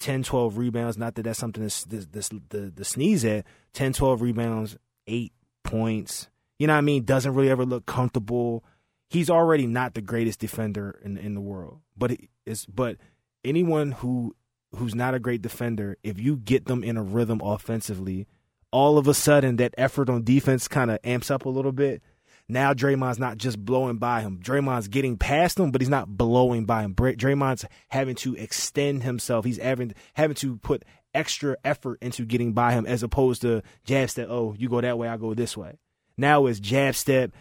10, 0.00 0.22
12 0.22 0.56
rebounds. 0.56 0.98
Not 0.98 1.14
that 1.14 1.22
that's 1.22 1.38
something 1.38 1.62
that's 1.62 1.84
this, 1.84 2.06
the 2.06 2.72
the 2.74 2.84
sneeze 2.84 3.24
at 3.24 3.44
10, 3.72 3.94
12 3.94 4.22
rebounds, 4.22 4.76
eight 5.06 5.32
points. 5.64 6.28
You 6.58 6.66
know 6.66 6.74
what 6.74 6.78
I 6.78 6.82
mean? 6.82 7.04
Doesn't 7.04 7.34
really 7.34 7.50
ever 7.50 7.64
look 7.64 7.86
comfortable. 7.86 8.64
He's 9.12 9.28
already 9.28 9.66
not 9.66 9.92
the 9.92 10.00
greatest 10.00 10.40
defender 10.40 10.98
in 11.04 11.18
in 11.18 11.34
the 11.34 11.40
world, 11.40 11.80
but 11.98 12.16
it's 12.46 12.64
but 12.64 12.96
anyone 13.44 13.92
who 13.92 14.34
who's 14.76 14.94
not 14.94 15.12
a 15.12 15.20
great 15.20 15.42
defender, 15.42 15.98
if 16.02 16.18
you 16.18 16.36
get 16.36 16.64
them 16.64 16.82
in 16.82 16.96
a 16.96 17.02
rhythm 17.02 17.38
offensively, 17.44 18.26
all 18.70 18.96
of 18.96 19.06
a 19.06 19.12
sudden 19.12 19.56
that 19.56 19.74
effort 19.76 20.08
on 20.08 20.24
defense 20.24 20.66
kind 20.66 20.90
of 20.90 20.98
amps 21.04 21.30
up 21.30 21.44
a 21.44 21.50
little 21.50 21.72
bit. 21.72 22.02
Now 22.48 22.72
Draymond's 22.72 23.18
not 23.18 23.36
just 23.36 23.62
blowing 23.62 23.98
by 23.98 24.22
him. 24.22 24.40
Draymond's 24.42 24.88
getting 24.88 25.18
past 25.18 25.58
him, 25.60 25.72
but 25.72 25.82
he's 25.82 25.90
not 25.90 26.08
blowing 26.08 26.64
by 26.64 26.82
him. 26.82 26.94
Dra- 26.94 27.14
Draymond's 27.14 27.66
having 27.88 28.14
to 28.16 28.34
extend 28.36 29.02
himself. 29.02 29.44
He's 29.44 29.58
having 29.58 29.92
having 30.14 30.36
to 30.36 30.56
put 30.56 30.86
extra 31.12 31.58
effort 31.64 31.98
into 32.00 32.24
getting 32.24 32.54
by 32.54 32.72
him, 32.72 32.86
as 32.86 33.02
opposed 33.02 33.42
to 33.42 33.62
jab 33.84 34.08
step. 34.08 34.28
Oh, 34.30 34.54
you 34.56 34.70
go 34.70 34.80
that 34.80 34.96
way, 34.96 35.08
I 35.08 35.18
go 35.18 35.34
this 35.34 35.54
way. 35.54 35.78
Now 36.16 36.46
it's 36.46 36.60
jab 36.60 36.94
step, 36.94 37.32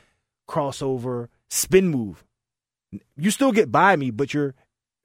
crossover, 0.49 1.29
spin 1.51 1.89
move. 1.89 2.23
You 3.15 3.29
still 3.29 3.51
get 3.51 3.71
by 3.71 3.95
me, 3.95 4.09
but 4.09 4.33
you're 4.33 4.55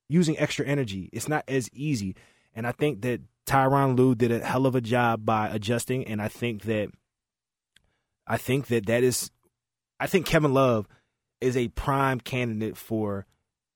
using 0.09 0.39
extra 0.39 0.65
energy. 0.65 1.11
It's 1.13 1.29
not 1.29 1.45
as 1.47 1.69
easy. 1.73 2.17
And 2.55 2.67
I 2.67 2.73
think 2.73 3.03
that 3.03 3.21
Tyronn 3.47 3.97
Lue 3.97 4.15
did 4.15 4.33
a 4.33 4.45
hell 4.45 4.65
of 4.65 4.75
a 4.75 4.81
job 4.81 5.27
by 5.27 5.49
adjusting. 5.49 6.05
And 6.07 6.23
I 6.23 6.29
think 6.29 6.63
that 6.63 6.89
I 8.27 8.39
think 8.39 8.69
that 8.69 8.87
that 8.87 9.03
is 9.03 9.31
I 10.01 10.07
think 10.07 10.27
Kevin 10.27 10.55
Love 10.55 10.87
is 11.41 11.57
a 11.57 11.69
prime 11.69 12.21
candidate 12.21 12.77
for 12.77 13.27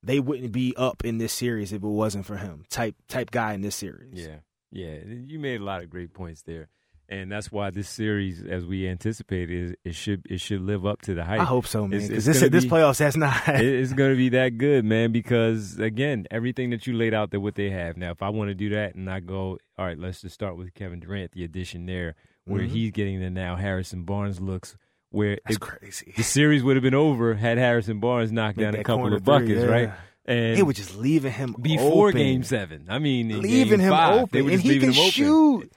they 0.02 0.18
wouldn't 0.18 0.52
be 0.52 0.74
up 0.76 1.04
in 1.04 1.18
this 1.18 1.32
series 1.32 1.72
if 1.72 1.82
it 1.82 1.86
wasn't 1.86 2.26
for 2.26 2.36
him. 2.36 2.64
Type 2.70 2.94
type 3.08 3.30
guy 3.30 3.52
in 3.52 3.60
this 3.60 3.76
series. 3.76 4.26
Yeah, 4.26 4.38
yeah. 4.70 4.96
You 5.04 5.38
made 5.38 5.60
a 5.60 5.64
lot 5.64 5.82
of 5.82 5.90
great 5.90 6.14
points 6.14 6.42
there, 6.42 6.68
and 7.10 7.30
that's 7.30 7.50
why 7.52 7.70
this 7.70 7.88
series, 7.88 8.40
as 8.42 8.64
we 8.64 8.86
anticipated, 8.88 9.50
is 9.70 9.74
it 9.84 9.94
should 9.94 10.22
it 10.30 10.40
should 10.40 10.62
live 10.62 10.86
up 10.86 11.02
to 11.02 11.14
the 11.14 11.24
hype. 11.24 11.40
I 11.40 11.44
hope 11.44 11.66
so, 11.66 11.86
man. 11.86 12.00
Because 12.00 12.24
this 12.24 12.40
this 12.40 12.64
playoffs 12.64 12.98
that's 12.98 13.16
not. 13.16 13.42
It's 13.48 13.92
going 13.92 14.12
to 14.12 14.16
be 14.16 14.28
that 14.30 14.56
good, 14.58 14.84
man. 14.84 15.12
Because 15.12 15.78
again, 15.78 16.26
everything 16.30 16.70
that 16.70 16.86
you 16.86 16.94
laid 16.94 17.12
out 17.12 17.30
there, 17.30 17.40
what 17.40 17.56
they 17.56 17.70
have 17.70 17.96
now. 17.96 18.12
If 18.12 18.22
I 18.22 18.28
want 18.30 18.48
to 18.48 18.54
do 18.54 18.70
that, 18.70 18.94
and 18.94 19.10
I 19.10 19.20
go, 19.20 19.58
all 19.78 19.84
right, 19.86 19.98
let's 19.98 20.20
just 20.22 20.34
start 20.34 20.56
with 20.56 20.72
Kevin 20.74 21.00
Durant, 21.00 21.32
the 21.32 21.44
addition 21.44 21.86
there, 21.86 22.14
where 22.44 22.62
Mhm. 22.62 22.68
he's 22.68 22.90
getting 22.92 23.20
the 23.20 23.28
now 23.30 23.56
Harrison 23.56 24.04
Barnes 24.04 24.40
looks. 24.40 24.76
Where 25.12 25.38
that's 25.44 25.56
it- 25.56 25.60
crazy. 25.60 26.14
the 26.16 26.22
series 26.22 26.62
would 26.62 26.76
have 26.76 26.84
been 26.84 26.94
over 26.94 27.34
had 27.34 27.58
Harrison 27.58 27.98
Barnes 27.98 28.30
knocked 28.30 28.58
Make 28.58 28.66
down 28.66 28.74
a 28.76 28.84
couple 28.84 29.06
of 29.06 29.10
three, 29.12 29.20
buckets, 29.20 29.60
yeah. 29.62 29.66
right? 29.66 29.90
And 30.24 30.56
They 30.56 30.62
were 30.62 30.72
just 30.72 30.96
leaving 30.96 31.32
him 31.32 31.56
before 31.60 32.10
open. 32.10 32.20
Game 32.20 32.42
Seven, 32.44 32.86
I 32.88 33.00
mean, 33.00 33.40
leaving 33.42 33.80
him 33.80 33.90
five, 33.90 34.14
open, 34.20 34.28
they 34.32 34.42
were 34.42 34.50
and 34.52 34.60
he 34.60 34.68
leaving 34.68 34.90
can 34.92 34.96
him 34.96 35.00
open. 35.00 35.10
shoot. 35.10 35.72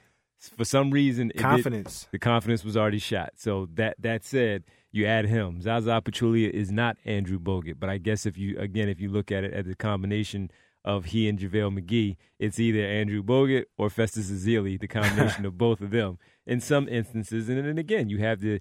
For 0.56 0.64
some 0.64 0.90
reason, 0.90 1.30
it 1.30 1.34
did- 1.36 1.42
Confidence. 1.42 2.08
the 2.12 2.18
confidence 2.18 2.64
was 2.64 2.76
already 2.76 2.98
shot. 2.98 3.32
So 3.36 3.68
that 3.74 3.96
that 4.00 4.24
said, 4.24 4.64
you 4.92 5.06
add 5.06 5.26
him. 5.26 5.60
Zaza 5.60 6.00
Pachulia 6.04 6.50
is 6.50 6.70
not 6.70 6.96
Andrew 7.04 7.38
Bogut, 7.38 7.76
but 7.80 7.88
I 7.90 7.98
guess 7.98 8.26
if 8.26 8.36
you 8.38 8.58
again 8.58 8.88
if 8.88 9.00
you 9.00 9.08
look 9.08 9.32
at 9.32 9.44
it 9.44 9.52
at 9.52 9.66
the 9.66 9.74
combination 9.74 10.50
of 10.84 11.06
he 11.06 11.28
and 11.28 11.38
JaVale 11.38 11.78
McGee, 11.78 12.16
it's 12.38 12.60
either 12.60 12.84
Andrew 12.84 13.22
Bogut 13.22 13.64
or 13.78 13.88
Festus 13.88 14.30
Ezeli, 14.30 14.78
the 14.78 14.86
combination 14.86 15.44
of 15.46 15.56
both 15.56 15.80
of 15.80 15.90
them 15.90 16.18
in 16.46 16.60
some 16.60 16.88
instances. 16.88 17.48
And 17.48 17.64
then 17.64 17.78
again, 17.78 18.08
you 18.10 18.18
have 18.18 18.40
the 18.40 18.60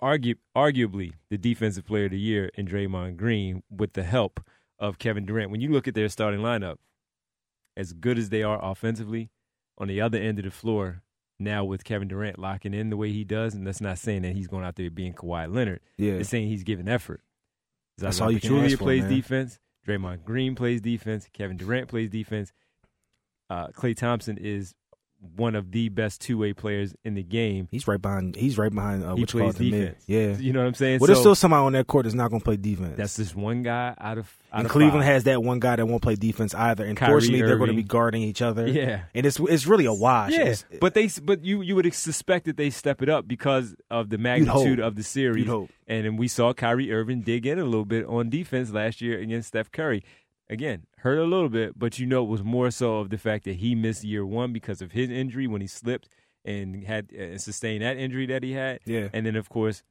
argue, 0.00 0.36
arguably 0.56 1.12
the 1.28 1.36
defensive 1.36 1.84
player 1.84 2.06
of 2.06 2.12
the 2.12 2.18
year 2.18 2.50
in 2.54 2.66
Draymond 2.66 3.16
Green 3.16 3.62
with 3.70 3.92
the 3.92 4.02
help 4.04 4.40
of 4.78 4.98
Kevin 4.98 5.26
Durant. 5.26 5.50
When 5.50 5.60
you 5.60 5.70
look 5.70 5.86
at 5.88 5.94
their 5.94 6.08
starting 6.08 6.40
lineup, 6.40 6.76
as 7.76 7.92
good 7.92 8.16
as 8.18 8.30
they 8.30 8.42
are 8.42 8.58
offensively, 8.64 9.28
on 9.78 9.88
the 9.88 10.00
other 10.00 10.18
end 10.18 10.38
of 10.38 10.44
the 10.44 10.50
floor, 10.50 11.02
now 11.38 11.64
with 11.64 11.84
Kevin 11.84 12.08
Durant 12.08 12.38
locking 12.38 12.74
in 12.74 12.90
the 12.90 12.96
way 12.96 13.12
he 13.12 13.24
does, 13.24 13.54
and 13.54 13.66
that's 13.66 13.80
not 13.80 13.98
saying 13.98 14.22
that 14.22 14.34
he's 14.34 14.46
going 14.46 14.64
out 14.64 14.76
there 14.76 14.90
being 14.90 15.12
Kawhi 15.12 15.52
Leonard. 15.52 15.80
Yeah. 15.98 16.14
It's 16.14 16.30
saying 16.30 16.48
he's 16.48 16.64
giving 16.64 16.88
effort. 16.88 17.20
That's 17.98 18.20
all 18.20 18.30
you 18.30 18.40
can 18.40 18.50
Pachulia 18.50 18.64
ask 18.64 18.78
for, 18.78 18.84
plays 18.84 19.02
man. 19.02 19.12
defense. 19.12 19.58
Draymond 19.86 20.24
Green 20.24 20.54
plays 20.54 20.80
defense. 20.80 21.28
Kevin 21.32 21.56
Durant 21.56 21.88
plays 21.88 22.10
defense. 22.10 22.52
Uh, 23.48 23.68
Klay 23.68 23.96
Thompson 23.96 24.38
is 24.38 24.74
one 25.34 25.54
of 25.54 25.72
the 25.72 25.88
best 25.88 26.20
two 26.20 26.38
way 26.38 26.52
players 26.52 26.94
in 27.04 27.14
the 27.14 27.22
game. 27.22 27.68
He's 27.70 27.88
right 27.88 28.00
behind. 28.00 28.36
He's 28.36 28.58
right 28.58 28.72
behind. 28.72 29.02
Uh, 29.04 29.16
He 29.16 29.24
call 29.26 29.40
plays 29.52 29.54
defense. 29.56 30.04
Yeah. 30.06 30.36
You 30.36 30.52
know 30.52 30.60
what 30.60 30.68
I'm 30.68 30.74
saying? 30.74 31.00
Well, 31.00 31.06
there's 31.06 31.18
still 31.20 31.34
somebody 31.34 31.62
on 31.64 31.72
that 31.72 31.86
court 31.86 32.04
that's 32.04 32.14
not 32.14 32.28
going 32.30 32.40
to 32.40 32.44
play 32.44 32.56
defense. 32.56 32.94
that's 32.96 33.16
just 33.16 33.34
one 33.34 33.62
guy 33.62 33.94
out 33.98 34.18
of 34.18 34.32
out 34.52 34.58
and 34.60 34.66
of 34.66 34.72
Cleveland 34.72 35.02
five. 35.04 35.12
has 35.12 35.24
that 35.24 35.42
one 35.42 35.58
guy 35.58 35.76
that 35.76 35.86
won't 35.86 36.02
play 36.02 36.14
defense 36.14 36.54
either. 36.54 36.84
And 36.84 36.96
Kyrie 36.96 37.12
fortunately, 37.12 37.42
they're 37.42 37.56
going 37.56 37.70
to 37.70 37.76
be 37.76 37.82
guarding 37.82 38.22
each 38.22 38.42
other. 38.42 38.66
Yeah. 38.68 39.02
and 39.14 39.26
it's 39.26 39.40
it's 39.40 39.66
really 39.66 39.86
a 39.86 39.92
wash. 39.94 40.32
Yeah, 40.32 40.40
It's- 40.42 40.64
but 40.80 40.94
they 40.94 41.08
but 41.22 41.44
you 41.44 41.62
you 41.62 41.74
would 41.76 41.92
suspect 41.94 42.44
that 42.46 42.56
they 42.56 42.70
step 42.70 43.02
it 43.02 43.08
up 43.08 43.26
because 43.26 43.74
of 43.90 44.10
the 44.10 44.18
magnitude 44.18 44.80
of 44.80 44.96
the 44.96 45.02
series. 45.02 45.48
And 45.88 46.04
then 46.04 46.16
we 46.16 46.28
saw 46.28 46.52
Kyrie 46.52 46.92
Irving 46.92 47.22
dig 47.22 47.46
in 47.46 47.58
a 47.58 47.64
little 47.64 47.84
bit 47.84 48.04
on 48.06 48.28
defense 48.28 48.70
last 48.70 49.00
year 49.00 49.18
against 49.18 49.48
Steph 49.48 49.70
Curry. 49.72 50.02
Again, 50.48 50.86
hurt 50.98 51.18
a 51.18 51.24
little 51.24 51.48
bit, 51.48 51.78
but 51.78 51.98
you 51.98 52.06
know 52.06 52.22
it 52.22 52.28
was 52.28 52.42
more 52.44 52.70
so 52.70 52.98
of 52.98 53.10
the 53.10 53.18
fact 53.18 53.44
that 53.44 53.56
he 53.56 53.74
missed 53.74 54.04
year 54.04 54.24
one 54.24 54.52
because 54.52 54.80
of 54.80 54.92
his 54.92 55.10
injury 55.10 55.46
when 55.46 55.60
he 55.60 55.66
slipped 55.66 56.08
and 56.44 56.84
had 56.84 57.12
uh, 57.12 57.36
sustained 57.38 57.82
that 57.82 57.96
injury 57.96 58.26
that 58.26 58.42
he 58.44 58.52
had. 58.52 58.78
Yeah. 58.84 59.08
And 59.12 59.26
then 59.26 59.34
of 59.34 59.48
course, 59.48 59.82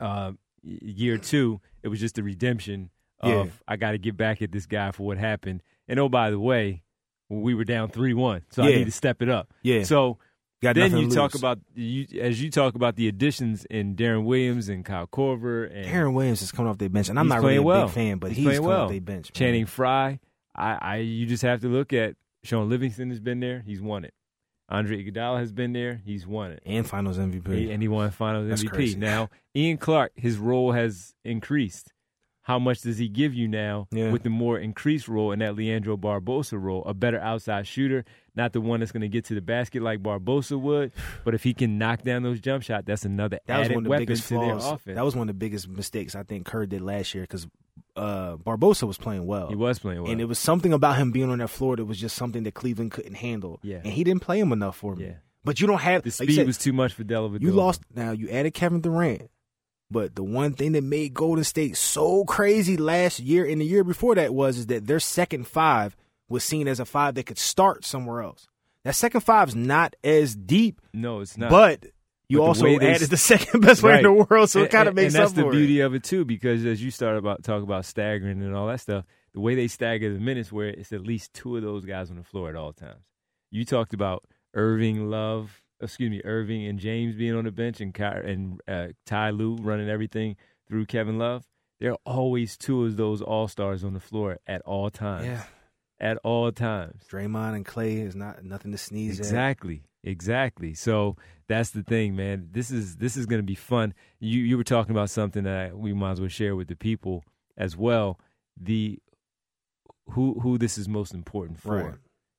uh, 0.00 0.32
year 0.62 1.16
two, 1.18 1.60
it 1.82 1.88
was 1.88 2.00
just 2.00 2.16
the 2.16 2.22
redemption 2.24 2.90
of 3.20 3.46
Yeah. 3.46 3.52
I 3.68 3.76
got 3.76 3.92
to 3.92 3.98
get 3.98 4.16
back 4.16 4.42
at 4.42 4.50
this 4.50 4.66
guy 4.66 4.90
for 4.90 5.04
what 5.04 5.18
happened. 5.18 5.62
And 5.86 6.00
oh 6.00 6.08
by 6.08 6.30
the 6.30 6.40
way, 6.40 6.82
we 7.28 7.54
were 7.54 7.64
down 7.64 7.90
three 7.90 8.14
one, 8.14 8.42
so 8.50 8.62
I 8.62 8.66
need 8.70 8.84
to 8.86 8.90
step 8.90 9.22
it 9.22 9.28
up. 9.28 9.52
Yeah. 9.62 9.84
So 9.84 10.18
Got 10.60 10.74
then 10.74 10.96
you 10.96 11.08
talk 11.08 11.34
about 11.36 11.60
you 11.74 12.06
as 12.20 12.42
you 12.42 12.50
talk 12.50 12.74
about 12.74 12.96
the 12.96 13.06
additions 13.06 13.64
in 13.66 13.94
Deron 13.94 14.24
Williams 14.24 14.68
and 14.68 14.84
Kyle 14.84 15.06
Korver 15.06 15.66
and 15.72 15.86
Aaron 15.86 16.14
Williams 16.14 16.42
is 16.42 16.50
coming 16.50 16.68
off 16.70 16.78
their 16.78 16.88
bench, 16.88 17.08
and 17.08 17.18
I'm 17.18 17.28
not 17.28 17.42
really 17.42 17.56
a 17.56 17.62
well. 17.62 17.86
big 17.86 17.94
fan, 17.94 18.18
but 18.18 18.30
He's 18.30 18.38
he's, 18.38 18.44
playing 18.46 18.56
coming 18.58 18.68
well. 18.70 18.82
off 18.84 18.90
their 18.90 19.00
bench. 19.00 19.26
man. 19.28 19.32
Channing 19.34 19.66
Frye. 19.66 20.18
I, 20.56 20.78
I 20.80 20.96
you 20.96 21.26
just 21.26 21.42
have 21.44 21.60
to 21.60 21.68
look 21.68 21.92
at 21.92 22.16
Shaun 22.42 22.68
Livingston 22.68 23.10
has 23.10 23.20
been 23.20 23.38
there. 23.38 23.62
He's 23.64 23.80
won 23.80 24.04
it. 24.04 24.14
Andre 24.68 25.02
Iguodala 25.04 25.38
has 25.38 25.52
been 25.52 25.72
there. 25.72 26.00
He's 26.04 26.26
won 26.26 26.50
it. 26.50 26.62
and 26.66 26.86
Finals 26.86 27.16
MVP. 27.18 27.54
He- 27.54 27.70
and 27.70 27.80
he 27.80 27.88
won 27.88 28.10
Finals 28.10 28.48
That's 28.48 28.64
MVP. 28.64 28.70
crazy. 28.72 28.98
Now 28.98 29.30
Ian 29.56 29.78
Clark, 29.78 30.12
his 30.16 30.38
role 30.38 30.72
has 30.72 31.14
increased. 31.24 31.92
How 32.42 32.58
much 32.58 32.80
does 32.80 32.96
he 32.98 33.08
give 33.08 33.34
you 33.34 33.46
now 33.46 33.86
Yeah. 33.92 34.10
with 34.10 34.22
the 34.22 34.30
more 34.30 34.58
increased 34.58 35.06
role 35.06 35.32
in 35.32 35.38
that 35.40 35.54
Leandro 35.54 35.96
Barbosa 35.98 36.60
role? 36.60 36.82
A 36.84 36.94
better 36.94 37.20
outside 37.20 37.66
shooter, 37.66 38.04
not 38.38 38.54
the 38.54 38.60
one 38.62 38.80
that's 38.80 38.92
going 38.92 39.02
to 39.02 39.08
get 39.08 39.26
to 39.26 39.34
the 39.34 39.42
basket 39.42 39.82
like 39.82 40.02
Barbosa 40.02 40.58
would, 40.58 40.92
but 41.24 41.34
if 41.34 41.42
he 41.42 41.52
can 41.52 41.76
knock 41.76 42.02
down 42.02 42.22
those 42.22 42.40
jump 42.40 42.62
shots, 42.62 42.84
that's 42.86 43.04
another 43.04 43.40
that 43.46 43.58
was 43.58 43.66
added 43.66 43.74
one 43.74 43.82
of 43.82 43.84
the 43.84 43.90
weapon 43.90 44.06
biggest 44.06 44.28
to 44.28 44.34
their 44.38 44.56
offense. 44.56 44.96
That 44.96 45.04
was 45.04 45.14
one 45.14 45.28
of 45.28 45.34
the 45.34 45.38
biggest 45.38 45.68
mistakes 45.68 46.14
I 46.14 46.22
think 46.22 46.46
Kerr 46.46 46.64
did 46.64 46.80
last 46.80 47.14
year 47.14 47.24
because 47.24 47.46
uh, 47.96 48.36
Barbosa 48.36 48.86
was 48.86 48.96
playing 48.96 49.26
well. 49.26 49.48
he 49.48 49.56
was 49.56 49.78
playing 49.78 50.02
well. 50.02 50.10
And 50.10 50.20
it 50.20 50.26
was 50.26 50.38
something 50.38 50.72
about 50.72 50.96
him 50.96 51.10
being 51.10 51.30
on 51.30 51.38
that 51.38 51.48
floor 51.48 51.76
that 51.76 51.84
was 51.84 51.98
just 51.98 52.16
something 52.16 52.44
that 52.44 52.54
Cleveland 52.54 52.92
couldn't 52.92 53.14
handle. 53.14 53.58
Yeah. 53.62 53.78
And 53.78 53.92
he 53.92 54.04
didn't 54.04 54.22
play 54.22 54.38
him 54.38 54.52
enough 54.52 54.76
for 54.76 54.94
me. 54.94 55.06
Yeah. 55.06 55.12
But 55.44 55.60
you 55.60 55.66
don't 55.66 55.80
have 55.80 56.02
the 56.02 56.10
speed 56.10 56.30
you 56.30 56.34
said, 56.36 56.46
was 56.46 56.58
too 56.58 56.72
much 56.72 56.92
for 56.92 57.04
Dellavedova. 57.04 57.42
You 57.42 57.52
lost 57.52 57.82
now. 57.94 58.12
You 58.12 58.28
added 58.28 58.54
Kevin 58.54 58.80
Durant, 58.80 59.30
but 59.90 60.14
the 60.14 60.22
one 60.22 60.52
thing 60.52 60.72
that 60.72 60.84
made 60.84 61.14
Golden 61.14 61.44
State 61.44 61.76
so 61.76 62.24
crazy 62.24 62.76
last 62.76 63.18
year 63.20 63.46
and 63.46 63.60
the 63.60 63.64
year 63.64 63.84
before 63.84 64.14
that 64.16 64.34
was 64.34 64.58
is 64.58 64.66
that 64.66 64.86
their 64.86 65.00
second 65.00 65.46
five 65.46 65.96
was 66.28 66.44
seen 66.44 66.68
as 66.68 66.80
a 66.80 66.84
five 66.84 67.14
that 67.14 67.26
could 67.26 67.38
start 67.38 67.84
somewhere 67.84 68.22
else. 68.22 68.46
That 68.84 68.94
second 68.94 69.20
five's 69.22 69.54
not 69.56 69.96
as 70.04 70.34
deep, 70.34 70.80
No, 70.94 71.20
it's 71.20 71.36
not. 71.36 71.50
but 71.50 71.86
you 72.28 72.38
But 72.38 72.44
also 72.44 72.64
they 72.78 72.90
added 72.90 73.10
the 73.10 73.16
second 73.16 73.60
best 73.60 73.80
player 73.80 73.96
in 73.96 74.02
the 74.02 74.12
world, 74.12 74.50
so 74.50 74.62
it 74.62 74.70
kind 74.70 74.88
of 74.88 74.92
and- 74.92 74.96
makes 74.96 75.14
and 75.14 75.22
that's 75.22 75.30
up 75.32 75.36
the 75.36 75.42
for 75.42 75.50
beauty 75.52 75.80
of 75.80 75.94
it 75.94 76.04
too, 76.04 76.24
because 76.24 76.64
as 76.64 76.82
you 76.82 76.90
start 76.90 77.16
about 77.16 77.42
talk 77.42 77.62
about 77.62 77.84
staggering 77.84 78.42
and 78.42 78.54
all 78.54 78.66
that 78.68 78.80
stuff, 78.80 79.04
the 79.34 79.40
way 79.40 79.54
they 79.54 79.68
stagger 79.68 80.12
the 80.12 80.20
minutes, 80.20 80.50
where 80.52 80.68
it's 80.68 80.92
at 80.92 81.02
least 81.02 81.32
two 81.34 81.56
of 81.56 81.62
those 81.62 81.84
guys 81.84 82.10
on 82.10 82.16
the 82.16 82.22
floor 82.22 82.48
at 82.48 82.56
all 82.56 82.72
times. 82.72 83.02
You 83.50 83.64
talked 83.64 83.94
about 83.94 84.24
Irving, 84.54 85.08
Love, 85.10 85.62
excuse 85.80 86.10
me, 86.10 86.20
Irving 86.24 86.66
and 86.66 86.78
James 86.78 87.14
being 87.14 87.34
on 87.34 87.44
the 87.44 87.50
bench, 87.52 87.80
and 87.80 87.92
Ky- 87.94 88.02
and 88.04 88.60
uh, 88.68 88.88
Ty 89.06 89.30
Lue 89.30 89.56
running 89.56 89.88
everything 89.88 90.36
through 90.68 90.86
Kevin 90.86 91.18
Love. 91.18 91.46
There 91.80 91.92
are 91.92 91.98
always 92.04 92.56
two 92.56 92.84
of 92.84 92.96
those 92.96 93.22
all 93.22 93.48
stars 93.48 93.84
on 93.84 93.92
the 93.94 94.00
floor 94.00 94.38
at 94.46 94.60
all 94.62 94.90
times. 94.90 95.26
Yeah, 95.26 95.44
At 96.00 96.16
all 96.18 96.52
times. 96.52 97.02
Draymond 97.10 97.56
and 97.56 97.66
Klay 97.66 98.06
is 98.06 98.14
not 98.14 98.44
nothing 98.44 98.70
to 98.72 98.78
sneeze 98.78 99.18
at. 99.18 99.26
Exactly. 99.26 99.82
Exactly. 100.04 100.74
So 100.74 101.16
that's 101.48 101.70
the 101.70 101.82
thing, 101.82 102.14
man. 102.14 102.48
This 102.52 102.70
is 102.70 102.96
this 102.96 103.16
is 103.16 103.26
going 103.26 103.40
to 103.40 103.46
be 103.46 103.56
fun. 103.56 103.94
You 104.20 104.40
you 104.40 104.56
were 104.56 104.64
talking 104.64 104.92
about 104.92 105.10
something 105.10 105.42
that 105.44 105.76
we 105.76 105.92
might 105.92 106.12
as 106.12 106.20
well 106.20 106.28
share 106.28 106.54
with 106.54 106.68
the 106.68 106.76
people 106.76 107.24
as 107.56 107.76
well. 107.76 108.20
The 108.56 109.00
who 110.10 110.38
who 110.40 110.56
this 110.58 110.78
is 110.78 110.88
most 110.88 111.14
important 111.14 111.60
for. 111.60 111.74
Right. 111.76 111.94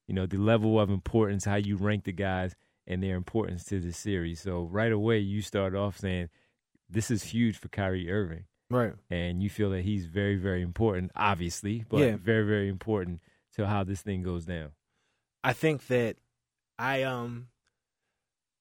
You 0.08 0.16
know, 0.16 0.26
the 0.26 0.38
level 0.38 0.80
of 0.80 0.90
importance, 0.90 1.46
how 1.46 1.56
you 1.56 1.76
rank 1.76 2.06
the 2.06 2.12
guys 2.14 2.56
and 2.88 3.04
their 3.04 3.16
importance 3.16 3.64
to 3.66 3.80
the 3.80 3.92
series. 3.94 4.40
So 4.42 4.64
right 4.64 4.92
away 4.92 5.20
you 5.20 5.42
start 5.42 5.76
off 5.76 5.98
saying 6.00 6.30
this 6.90 7.12
is 7.12 7.24
huge 7.24 7.58
for 7.58 7.68
Kyrie 7.68 8.10
Irving 8.10 8.46
Right. 8.72 8.94
and 9.12 9.44
you 9.44 9.50
feel 9.50 9.70
that 9.72 9.82
he's 9.84 10.06
very 10.06 10.38
very 10.38 10.62
important 10.62 11.12
obviously, 11.16 11.86
but 11.90 11.98
Yeah. 12.00 12.16
very 12.18 12.46
very 12.46 12.70
important 12.70 13.22
to 13.56 13.68
how 13.68 13.84
this 13.84 14.02
thing 14.02 14.24
goes 14.24 14.46
down. 14.46 14.72
I 15.44 15.54
think 15.54 15.88
that 15.88 16.18
I 16.78 17.04
um 17.04 17.48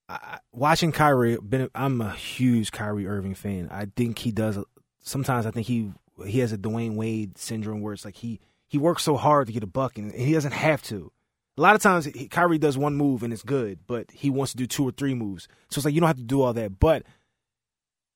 I, 0.08 0.38
watching 0.52 0.92
Kyrie. 0.92 1.36
Been 1.36 1.68
I'm 1.74 2.00
a 2.00 2.12
huge 2.12 2.72
Kyrie 2.72 3.06
Irving 3.06 3.34
fan. 3.34 3.68
I 3.70 3.86
think 3.94 4.18
he 4.18 4.32
does. 4.32 4.58
Sometimes 5.00 5.46
I 5.46 5.50
think 5.50 5.66
he 5.66 5.92
he 6.26 6.40
has 6.40 6.52
a 6.52 6.58
Dwyane 6.58 6.94
Wade 6.94 7.38
syndrome 7.38 7.80
where 7.80 7.94
it's 7.94 8.04
like 8.04 8.16
he 8.16 8.40
he 8.66 8.78
works 8.78 9.02
so 9.02 9.16
hard 9.16 9.46
to 9.46 9.52
get 9.52 9.62
a 9.62 9.68
buck 9.68 9.98
and 9.98 10.12
he 10.12 10.32
doesn't 10.32 10.52
have 10.52 10.82
to. 10.84 11.12
A 11.56 11.60
lot 11.60 11.74
of 11.74 11.82
times 11.82 12.04
he, 12.04 12.28
Kyrie 12.28 12.58
does 12.58 12.78
one 12.78 12.94
move 12.94 13.22
and 13.22 13.32
it's 13.32 13.42
good, 13.42 13.80
but 13.86 14.10
he 14.12 14.30
wants 14.30 14.52
to 14.52 14.58
do 14.58 14.66
two 14.66 14.84
or 14.84 14.92
three 14.92 15.14
moves. 15.14 15.48
So 15.70 15.78
it's 15.78 15.84
like 15.84 15.94
you 15.94 16.00
don't 16.00 16.06
have 16.06 16.16
to 16.16 16.22
do 16.22 16.42
all 16.42 16.52
that. 16.52 16.78
But 16.78 17.02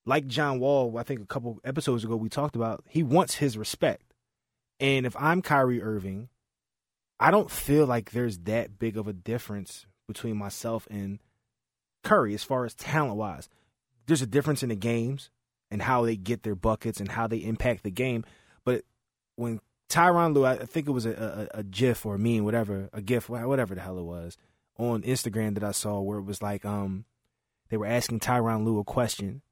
like 0.07 0.27
John 0.27 0.61
Wall, 0.61 0.97
I 0.97 1.03
think 1.03 1.21
a 1.21 1.27
couple 1.27 1.59
episodes 1.65 2.05
ago 2.05 2.17
we 2.17 2.29
talked 2.29 2.57
about, 2.57 2.85
he 2.89 3.03
wants 3.03 3.37
his 3.37 3.59
respect. 3.59 4.15
And 4.79 5.07
if 5.07 5.17
I'm 5.19 5.43
Kyrie 5.43 5.83
Irving, 5.83 6.29
I 7.23 7.31
don't 7.31 7.51
feel 7.51 7.87
like 7.87 8.11
there's 8.11 8.39
that 8.41 8.81
big 8.81 8.97
of 8.97 9.07
a 9.07 9.13
difference 9.13 9.87
between 10.09 10.37
myself 10.37 10.89
and 10.91 11.21
Curry 12.03 12.35
as 12.35 12.43
far 12.43 12.65
as 12.65 12.75
talent 12.75 13.17
wise. 13.17 13.49
There's 14.07 14.23
a 14.23 14.27
difference 14.27 14.65
in 14.65 14.71
the 14.71 14.75
games 14.75 15.31
and 15.71 15.81
how 15.81 16.05
they 16.05 16.17
get 16.17 16.43
their 16.43 16.57
buckets 16.57 16.99
and 16.99 17.09
how 17.09 17.29
they 17.29 17.37
impact 17.39 17.85
the 17.85 17.93
game. 17.93 18.25
But 18.65 18.83
when 19.37 19.61
Tyronn 19.89 20.35
Lue, 20.35 20.45
I 20.45 20.57
think 20.67 20.89
it 20.89 20.93
was 20.93 21.07
a, 21.07 21.49
a, 21.55 21.59
a 21.61 21.63
GIF 21.63 22.05
or 22.05 22.17
a 22.17 22.19
meme, 22.19 22.45
whatever, 22.45 22.91
a 22.93 23.01
GIF, 23.01 23.29
whatever 23.29 23.77
the 23.77 23.81
hell 23.81 23.99
it 23.99 24.05
was, 24.05 24.37
on 24.77 25.03
Instagram 25.03 25.55
that 25.55 25.63
I 25.63 25.71
saw 25.71 26.01
where 26.01 26.19
it 26.19 26.25
was 26.25 26.43
like 26.43 26.65
um 26.65 27.05
they 27.69 27.77
were 27.77 27.87
asking 27.87 28.19
Tyronn 28.19 28.65
Lue 28.65 28.81
a 28.81 28.85
question 28.85 29.43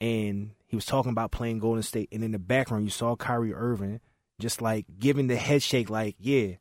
and 0.00 0.52
he 0.66 0.76
was 0.76 0.84
talking 0.84 1.10
about 1.10 1.32
playing 1.32 1.58
Golden 1.58 1.82
State 1.82 2.10
and 2.12 2.22
in 2.22 2.30
the 2.30 2.38
background 2.38 2.84
you 2.84 2.90
saw 2.90 3.16
Kyrie 3.16 3.54
Irving 3.54 4.00
just 4.40 4.62
like 4.62 4.86
giving 5.00 5.26
the 5.26 5.36
head 5.36 5.64
shake 5.64 5.90
like, 5.90 6.14
yeah, 6.20 6.54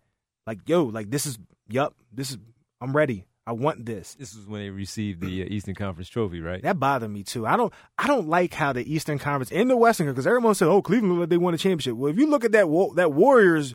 like 0.48 0.60
yo, 0.68 0.86
like 0.86 1.12
this 1.12 1.28
is 1.28 1.38
yup, 1.70 1.94
this 2.12 2.32
is 2.32 2.38
I'm 2.82 2.96
ready. 2.96 3.26
I 3.46 3.54
want 3.54 3.86
this. 3.86 4.14
This 4.16 4.34
is 4.36 4.46
when 4.46 4.60
they 4.62 4.70
received 4.70 5.22
the 5.22 5.42
uh, 5.42 5.46
Eastern 5.48 5.74
Conference 5.74 6.10
trophy, 6.10 6.42
right? 6.42 6.62
That 6.64 6.80
bothered 6.82 7.10
me 7.10 7.24
too. 7.24 7.46
I 7.46 7.56
don't 7.56 7.72
I 7.98 8.06
don't 8.08 8.28
like 8.28 8.54
how 8.54 8.74
the 8.74 8.92
Eastern 8.94 9.20
Conference 9.20 9.52
and 9.52 9.70
the 9.70 9.78
Western 9.78 10.08
because 10.08 10.28
everyone 10.28 10.54
said, 10.56 10.68
"Oh, 10.68 10.82
Cleveland 10.82 11.20
like 11.20 11.30
they 11.30 11.38
won 11.38 11.54
a 11.54 11.58
championship." 11.58 11.96
Well, 11.96 12.12
if 12.12 12.18
you 12.18 12.28
look 12.28 12.44
at 12.44 12.52
that 12.54 12.66
that 12.96 13.14
Warriors 13.14 13.74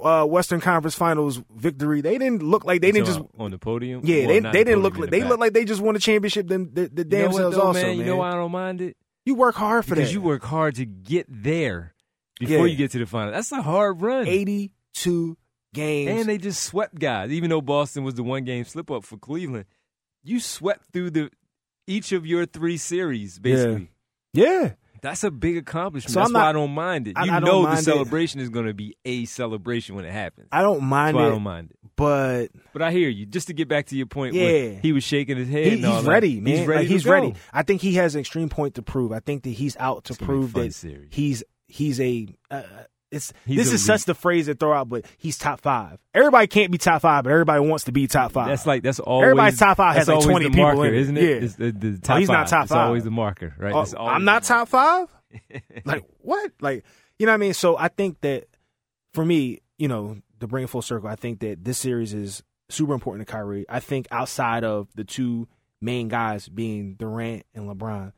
uh, 0.00 0.24
Western 0.24 0.60
Conference 0.60 0.94
Finals 0.96 1.40
victory, 1.54 2.00
they 2.00 2.18
didn't 2.18 2.42
look 2.42 2.64
like 2.64 2.80
they 2.80 2.90
didn't 2.92 3.06
just 3.06 3.20
on 3.38 3.50
the 3.52 3.58
podium. 3.58 4.00
yeah 4.04 4.26
Well, 4.26 4.28
they 4.28 4.40
they 4.50 4.64
didn't 4.64 4.82
look 4.82 4.94
like 4.96 5.04
in 5.04 5.10
they 5.10 5.20
the 5.20 5.28
look 5.28 5.38
like 5.40 5.52
they 5.52 5.64
just 5.64 5.80
won 5.80 5.94
a 5.96 6.00
championship. 6.00 6.48
Them 6.48 6.70
the, 6.72 6.88
the 6.88 7.02
You 7.02 7.04
damn 7.04 7.30
know 7.30 7.36
selves 7.36 7.56
though, 7.56 7.62
also 7.62 7.80
man? 7.80 7.88
man. 7.90 7.98
You 7.98 8.04
know 8.04 8.16
why 8.16 8.30
I 8.30 8.34
don't 8.34 8.50
mind 8.52 8.80
it? 8.80 8.96
You 9.24 9.34
work 9.36 9.54
hard 9.54 9.84
for 9.84 9.94
Because 9.94 10.08
that. 10.08 10.14
you 10.14 10.20
work 10.22 10.42
hard 10.44 10.74
to 10.76 10.86
get 10.86 11.26
there 11.28 11.94
before 12.40 12.66
Yeah. 12.66 12.72
you 12.72 12.76
get 12.76 12.90
to 12.92 12.98
the 12.98 13.06
final. 13.06 13.32
That's 13.32 13.52
a 13.52 13.60
hard 13.62 14.00
run. 14.02 14.26
eighty 14.26 14.72
two 14.94 15.36
games. 15.74 16.10
And 16.20 16.28
they 16.28 16.38
just 16.38 16.62
swept 16.62 16.98
guys. 16.98 17.30
Even 17.30 17.50
though 17.50 17.60
Boston 17.60 18.04
was 18.04 18.14
the 18.14 18.22
one 18.22 18.44
game 18.44 18.64
slip 18.64 18.90
up 18.90 19.04
for 19.04 19.16
Cleveland, 19.16 19.66
you 20.22 20.40
swept 20.40 20.92
through 20.92 21.10
the 21.10 21.30
each 21.86 22.12
of 22.12 22.26
your 22.26 22.44
three 22.46 22.76
series, 22.76 23.38
basically. 23.38 23.90
yeah, 24.34 24.72
That's 25.00 25.24
a 25.24 25.30
big 25.30 25.56
accomplishment. 25.56 26.12
So 26.12 26.20
That's 26.20 26.30
I'm 26.30 26.34
why 26.34 26.48
I 26.48 26.52
don't 26.52 26.72
mind 26.72 27.08
it. 27.08 27.14
I- 27.16 27.24
You 27.24 27.32
I 27.32 27.38
know 27.38 27.62
the 27.64 27.76
celebration 27.76 28.40
is 28.40 28.50
going 28.50 28.66
to 28.66 28.74
be 28.74 28.94
a 29.04 29.24
celebration 29.24 29.94
when 29.94 30.04
it 30.04 30.12
happens. 30.12 30.48
I 30.52 30.60
don't 30.62 30.80
That's 30.80 30.90
mind 30.90 31.16
why 31.16 31.26
I 31.26 31.28
don't 31.30 31.42
mind 31.42 31.70
it. 31.70 31.76
but 31.96 32.48
But 32.72 32.82
I 32.82 32.90
hear 32.90 33.08
you. 33.08 33.24
Just 33.24 33.46
to 33.46 33.54
get 33.54 33.68
back 33.68 33.86
to 33.86 33.96
your 33.96 34.06
point, 34.06 34.34
where 34.34 34.72
Yeah. 34.72 34.78
he 34.82 34.92
was 34.92 35.02
shaking 35.04 35.36
his 35.38 35.48
head. 35.48 35.64
he, 35.66 35.72
and 35.76 35.84
all 35.86 35.96
he's 35.96 36.04
that. 36.04 36.10
ready, 36.10 36.40
man. 36.40 36.56
He's 36.58 36.66
ready. 36.66 36.80
Like, 36.82 36.88
he's 36.88 37.04
go. 37.04 37.12
ready. 37.12 37.34
I 37.52 37.62
think 37.62 37.80
he 37.80 37.94
has 37.94 38.14
an 38.16 38.20
extreme 38.20 38.48
point 38.50 38.74
to 38.74 38.82
prove. 38.82 39.12
I 39.12 39.20
think 39.20 39.44
that 39.44 39.50
he's 39.50 39.76
out 39.78 40.04
to 40.06 40.12
It's 40.12 40.18
gonna 40.18 40.32
be 40.32 40.36
a 40.36 40.40
prove 40.40 40.52
that 40.54 40.74
series. 40.74 41.08
he's 41.12 41.42
he's 41.68 42.00
a. 42.00 42.26
Uh, 42.50 42.62
it's 43.10 43.32
He's 43.46 43.56
this 43.56 43.72
is 43.72 43.84
such 43.84 44.04
the 44.04 44.14
phrase 44.14 44.46
to 44.46 44.54
throw 44.54 44.72
out, 44.72 44.88
but 44.88 45.06
he's 45.16 45.38
top 45.38 45.60
five. 45.60 45.98
Everybody 46.14 46.46
can't 46.46 46.70
be 46.70 46.78
top 46.78 47.02
five, 47.02 47.24
but 47.24 47.32
everybody 47.32 47.60
wants 47.60 47.84
to 47.84 47.92
be 47.92 48.06
top 48.06 48.32
five. 48.32 48.48
That's 48.48 48.66
like 48.66 48.82
that's 48.82 49.00
always 49.00 49.24
Everybody's 49.26 49.58
top 49.58 49.76
five 49.78 49.96
has 49.96 50.08
like 50.08 50.22
20 50.22 50.44
the 50.44 50.50
people 50.50 50.62
marker, 50.64 50.86
in 50.86 50.94
it. 50.94 51.00
isn't 51.00 51.16
it? 51.16 51.22
Yeah. 51.22 51.36
It's 51.36 51.54
the, 51.54 51.72
the 51.72 51.88
oh, 51.88 51.98
top 52.02 52.18
he's 52.18 52.28
not 52.28 52.44
five. 52.44 52.50
top 52.50 52.64
It's 52.64 52.72
five. 52.72 52.86
always 52.86 53.04
the 53.04 53.10
marker, 53.10 53.54
right? 53.58 53.72
Oh, 53.74 53.80
It's 53.82 53.94
I'm 53.98 54.24
not 54.24 54.42
top 54.44 54.68
five. 54.68 55.08
like 55.84 56.04
what? 56.18 56.52
Like 56.60 56.84
you 57.18 57.26
know 57.26 57.32
what 57.32 57.36
I 57.36 57.38
mean? 57.38 57.54
So 57.54 57.76
I 57.78 57.88
think 57.88 58.20
that 58.20 58.44
for 59.14 59.24
me, 59.24 59.60
you 59.78 59.88
know, 59.88 60.18
to 60.40 60.46
bring 60.46 60.64
it 60.64 60.70
full 60.70 60.82
circle, 60.82 61.08
I 61.08 61.16
think 61.16 61.40
that 61.40 61.64
this 61.64 61.78
series 61.78 62.12
is 62.14 62.42
super 62.68 62.92
important 62.92 63.26
to 63.26 63.32
Kyrie. 63.32 63.64
I 63.68 63.80
think 63.80 64.06
outside 64.10 64.64
of 64.64 64.88
the 64.94 65.04
two 65.04 65.48
main 65.80 66.08
guys 66.08 66.48
being 66.48 66.94
Durant 66.94 67.44
and 67.54 67.68
LeBron, 67.68 68.12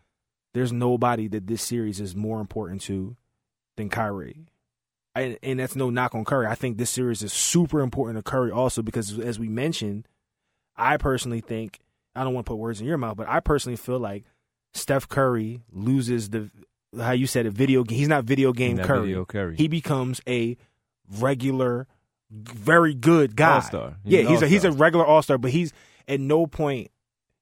there's 0.55 0.73
nobody 0.73 1.29
that 1.29 1.47
this 1.47 1.63
series 1.63 2.01
is 2.01 2.17
more 2.17 2.41
important 2.41 2.81
to 2.83 3.17
than 3.77 3.89
Kyrie. 3.89 4.47
I, 5.15 5.39
and 5.43 5.59
that's 5.59 5.75
no 5.75 5.91
knock 5.91 6.15
on 6.15 6.25
Curry. 6.25 6.47
I 6.47 6.55
think 6.55 6.79
this 6.79 6.91
series 6.91 7.23
is 7.23 7.33
super 7.33 7.81
important 7.81 8.19
to 8.19 8.29
Curry 8.29 8.51
also 8.51 8.83
because, 8.83 9.19
as 9.19 9.39
we 9.39 9.49
mentioned, 9.49 10.07
I 10.77 10.97
personally 10.97 11.41
think 11.41 11.81
I 12.15 12.25
don't 12.25 12.35
want 12.35 12.47
to 12.47 12.51
put 12.51 12.59
words 12.59 12.81
in 12.81 12.87
your 12.87 12.99
mouth, 12.99 13.17
but 13.17 13.29
I 13.29 13.41
personally 13.41 13.77
feel 13.77 13.99
like 13.99 14.25
Steph 14.73 15.09
Curry 15.09 15.63
loses 15.73 16.31
the 16.31 16.51
how 16.99 17.13
you 17.13 17.27
said 17.27 17.47
it 17.47 17.53
video 17.53 17.85
game. 17.85 17.99
He's 17.99 18.09
not 18.09 18.25
video 18.25 18.53
game 18.53 18.77
Not 18.77 18.87
Curry. 18.87 19.01
video 19.01 19.25
Curry. 19.25 19.57
He 19.57 19.69
becomes 19.69 20.21
a 20.29 20.57
regular, 21.19 21.87
very 22.31 22.95
good 22.95 23.37
guy. 23.37 23.57
All-star. 23.57 23.97
He's 24.05 24.13
yeah, 24.13 24.29
he's 24.29 24.43
a 24.43 24.49
he's 24.49 24.65
a 24.65 24.73
regular 24.73 25.05
all 25.05 25.23
star, 25.23 25.39
but 25.39 25.51
he's 25.51 25.73
at 26.09 26.21
no 26.21 26.47
point. 26.47 26.91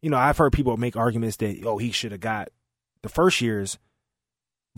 You 0.02 0.10
know, 0.10 0.16
I've 0.16 0.38
heard 0.38 0.52
people 0.52 0.76
make 0.76 0.96
arguments 0.96 1.36
that 1.38 1.64
oh 1.64 1.78
he 1.78 1.90
should 1.90 2.12
have 2.12 2.20
got 2.20 2.48
the 3.02 3.08
first 3.08 3.40
years, 3.40 3.78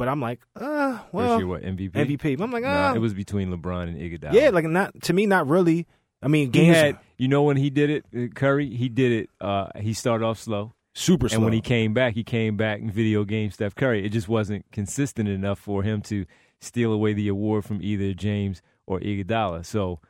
but 0.00 0.08
I'm 0.08 0.18
like, 0.18 0.40
uh, 0.56 0.98
well, 1.12 1.36
year, 1.36 1.46
what 1.46 1.60
MVP? 1.60 1.90
MVP. 1.90 2.40
I'm 2.40 2.50
like, 2.50 2.62
Nah, 2.62 2.90
ah, 2.90 2.94
it 2.94 3.00
was 3.00 3.12
between 3.12 3.52
LeBron 3.52 3.82
and 3.82 3.98
Iguodala. 3.98 4.32
yeah, 4.32 4.48
like 4.48 4.64
not 4.64 4.98
to 5.02 5.12
me, 5.12 5.26
not 5.26 5.46
really. 5.46 5.86
I 6.22 6.28
mean, 6.28 6.48
games 6.48 6.74
had. 6.74 6.98
You 7.18 7.28
know 7.28 7.42
when 7.42 7.58
he 7.58 7.68
did 7.68 7.90
it, 7.90 8.04
uh, 8.16 8.34
Curry. 8.34 8.74
He 8.74 8.88
did 8.88 9.12
it. 9.12 9.30
Uh, 9.42 9.68
he 9.78 9.92
started 9.92 10.24
off 10.24 10.38
slow, 10.38 10.72
super 10.94 11.28
slow. 11.28 11.36
and 11.36 11.44
when 11.44 11.52
he 11.52 11.60
came 11.60 11.92
back, 11.92 12.14
he 12.14 12.24
came 12.24 12.56
back 12.56 12.80
in 12.80 12.90
video 12.90 13.24
game 13.24 13.50
Steph 13.50 13.74
Curry. 13.74 14.02
It 14.06 14.08
just 14.08 14.26
wasn't 14.26 14.64
consistent 14.72 15.28
enough 15.28 15.58
for 15.58 15.82
him 15.82 16.00
to 16.02 16.24
steal 16.62 16.94
away 16.94 17.12
the 17.12 17.28
award 17.28 17.66
from 17.66 17.82
either 17.82 18.14
James 18.14 18.62
or 18.86 19.00
Iguodala. 19.00 19.66
So 19.66 20.00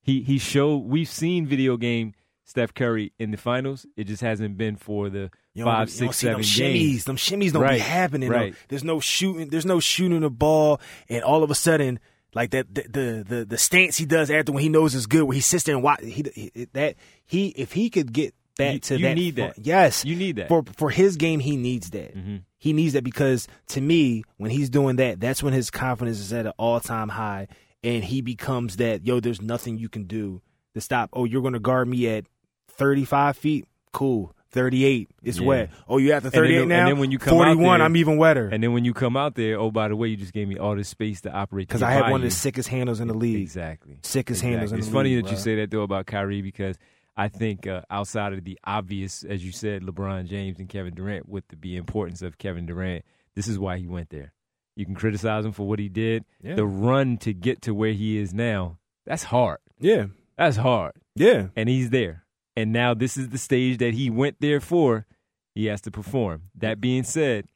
he 0.00 0.22
he 0.22 0.38
showed. 0.38 0.84
We've 0.84 1.08
seen 1.08 1.44
video 1.44 1.76
game 1.76 2.14
Steph 2.44 2.72
Curry 2.72 3.12
in 3.18 3.32
the 3.32 3.36
finals. 3.36 3.84
It 3.96 4.04
just 4.04 4.22
hasn't 4.22 4.56
been 4.56 4.76
for 4.76 5.10
the 5.10 5.32
You 5.54 5.64
don't- 5.64 5.72
five, 5.74 5.88
you 5.90 6.00
don't 6.00 6.12
six, 6.12 6.16
see 6.18 6.26
them 6.28 6.40
shimmies. 6.40 6.72
games. 6.92 7.04
Them 7.04 7.16
shimmies 7.16 7.52
don't 7.52 7.62
be 7.62 7.68
Right, 7.68 7.80
happening. 7.80 8.30
though. 8.30 8.36
right. 8.36 8.54
There's 8.68 8.84
no 8.84 9.00
shooting. 9.00 9.48
There's 9.48 9.66
no 9.66 9.80
shooting 9.80 10.20
the 10.20 10.30
ball, 10.30 10.80
and 11.08 11.22
all 11.24 11.42
of 11.42 11.50
a 11.50 11.54
sudden, 11.54 11.98
like 12.34 12.50
that, 12.50 12.72
the 12.74 12.82
the 12.82 13.24
the, 13.28 13.44
the 13.44 13.58
stance 13.58 13.96
he 13.96 14.06
does 14.06 14.30
after 14.30 14.52
when 14.52 14.62
he 14.62 14.68
knows 14.68 14.94
is 14.94 15.06
good, 15.06 15.24
where 15.24 15.34
he 15.34 15.40
sits 15.40 15.64
there 15.64 15.74
and 15.74 15.82
watch. 15.82 16.00
He, 16.02 16.24
he 16.34 16.66
that 16.72 16.94
he 17.26 17.48
if 17.48 17.72
he 17.72 17.90
could 17.90 18.12
get 18.12 18.34
that 18.58 18.74
You- 18.74 18.78
to 18.80 18.96
you 18.98 19.02
that, 19.06 19.14
need 19.16 19.36
that. 19.36 19.54
Yes, 19.58 20.04
You 20.04 20.14
need 20.16 20.36
that. 20.36 20.48
for 20.48 20.62
for 20.76 20.90
his 20.90 21.16
game. 21.16 21.40
He 21.40 21.56
needs 21.56 21.90
that. 21.90 22.12
hmm 22.14 22.36
He 22.58 22.72
needs 22.72 22.92
that 22.92 23.02
because 23.02 23.48
to 23.68 23.80
me, 23.80 24.22
when 24.36 24.50
he's 24.52 24.70
doing 24.70 24.96
that, 24.96 25.18
that's 25.18 25.42
when 25.42 25.52
his 25.52 25.70
confidence 25.70 26.20
is 26.20 26.32
at 26.32 26.46
an 26.46 26.52
all 26.58 26.78
time 26.78 27.08
high, 27.08 27.48
and 27.82 28.04
he 28.04 28.20
becomes 28.20 28.76
that. 28.76 29.04
Yo, 29.04 29.18
there's 29.18 29.42
nothing 29.42 29.78
you 29.78 29.88
can 29.88 30.04
do 30.04 30.42
to 30.74 30.80
stop. 30.80 31.10
Oh, 31.12 31.24
you're 31.24 31.40
going 31.42 31.54
to 31.54 31.58
guard 31.58 31.88
me 31.88 32.06
at 32.06 32.26
35 32.68 33.36
feet. 33.36 33.66
Cool. 33.92 34.32
38. 34.52 35.08
It's 35.22 35.38
Yeah. 35.38 35.46
wet. 35.46 35.70
Oh, 35.88 35.98
you 35.98 36.12
And 36.12 36.22
then 36.24 36.30
38 36.32 36.58
and 36.60 36.68
now? 36.68 36.86
then 36.86 36.98
when 36.98 37.10
you 37.10 37.18
come 37.18 37.34
out 37.34 37.44
41, 37.44 37.78
there- 37.78 37.86
I'm 37.86 37.96
even 37.96 38.16
wetter 38.16 38.48
And 38.48 38.62
then 38.62 38.72
when 38.72 38.84
you 38.84 38.92
come 38.92 39.16
out 39.16 39.34
there, 39.34 39.58
oh 39.58 39.70
by 39.70 39.88
the 39.88 39.96
way, 39.96 40.08
you 40.08 40.16
just 40.16 40.32
gave 40.32 40.48
me 40.48 40.56
all 40.58 40.74
this 40.76 40.88
space 40.88 41.20
to 41.22 41.32
operate 41.32 41.68
because 41.68 41.82
I 41.82 41.92
have 41.92 42.10
one 42.10 42.20
of 42.20 42.22
the 42.22 42.30
sickest 42.30 42.68
handles 42.68 43.00
in 43.00 43.08
the 43.08 43.14
league. 43.14 43.40
Exactly. 43.42 43.98
Sickest 44.02 44.42
handles 44.42 44.72
in 44.72 44.78
It's 44.78 44.88
the 44.88 44.92
funny 44.92 45.14
league, 45.16 45.24
that 45.24 45.30
you 45.30 45.36
say 45.36 45.56
that 45.56 45.70
though 45.70 45.82
about 45.82 46.06
Kyrie 46.06 46.42
because 46.42 46.76
I 47.16 47.28
think 47.28 47.66
uh, 47.66 47.82
outside 47.90 48.32
of 48.32 48.44
the 48.44 48.58
obvious, 48.64 49.24
as 49.24 49.44
you 49.44 49.52
said, 49.52 49.82
LeBron 49.82 50.26
James 50.26 50.58
and 50.58 50.68
Kevin 50.68 50.94
Durant, 50.94 51.28
with 51.28 51.46
the, 51.48 51.56
the 51.56 51.76
importance 51.76 52.22
of 52.22 52.38
Kevin 52.38 52.66
Durant, 52.66 53.04
this 53.34 53.46
is 53.46 53.58
why 53.58 53.76
he 53.78 53.86
went 53.86 54.08
there. 54.10 54.32
You 54.76 54.86
can 54.86 54.94
criticize 54.94 55.44
him 55.44 55.52
for 55.52 55.66
what 55.66 55.78
he 55.78 55.88
did. 55.88 56.24
Yeah. 56.42 56.54
The 56.54 56.64
run 56.64 57.18
to 57.18 57.34
get 57.34 57.62
to 57.62 57.74
where 57.74 57.92
he 57.92 58.16
is 58.16 58.32
now, 58.32 58.78
that's 59.04 59.24
hard. 59.24 59.58
Yeah. 59.78 60.06
That's 60.38 60.56
hard. 60.56 60.92
Yeah. 61.14 61.48
And 61.56 61.68
he's 61.68 61.90
there. 61.90 62.24
And 62.56 62.72
now 62.72 62.94
this 62.94 63.16
is 63.16 63.28
the 63.28 63.38
stage 63.38 63.78
that 63.78 63.94
he 63.94 64.10
went 64.10 64.36
there 64.40 64.60
for. 64.60 65.06
He 65.54 65.66
has 65.66 65.80
to 65.82 65.90
perform. 65.90 66.42
That 66.54 66.80
being 66.80 67.02
said, 67.04 67.46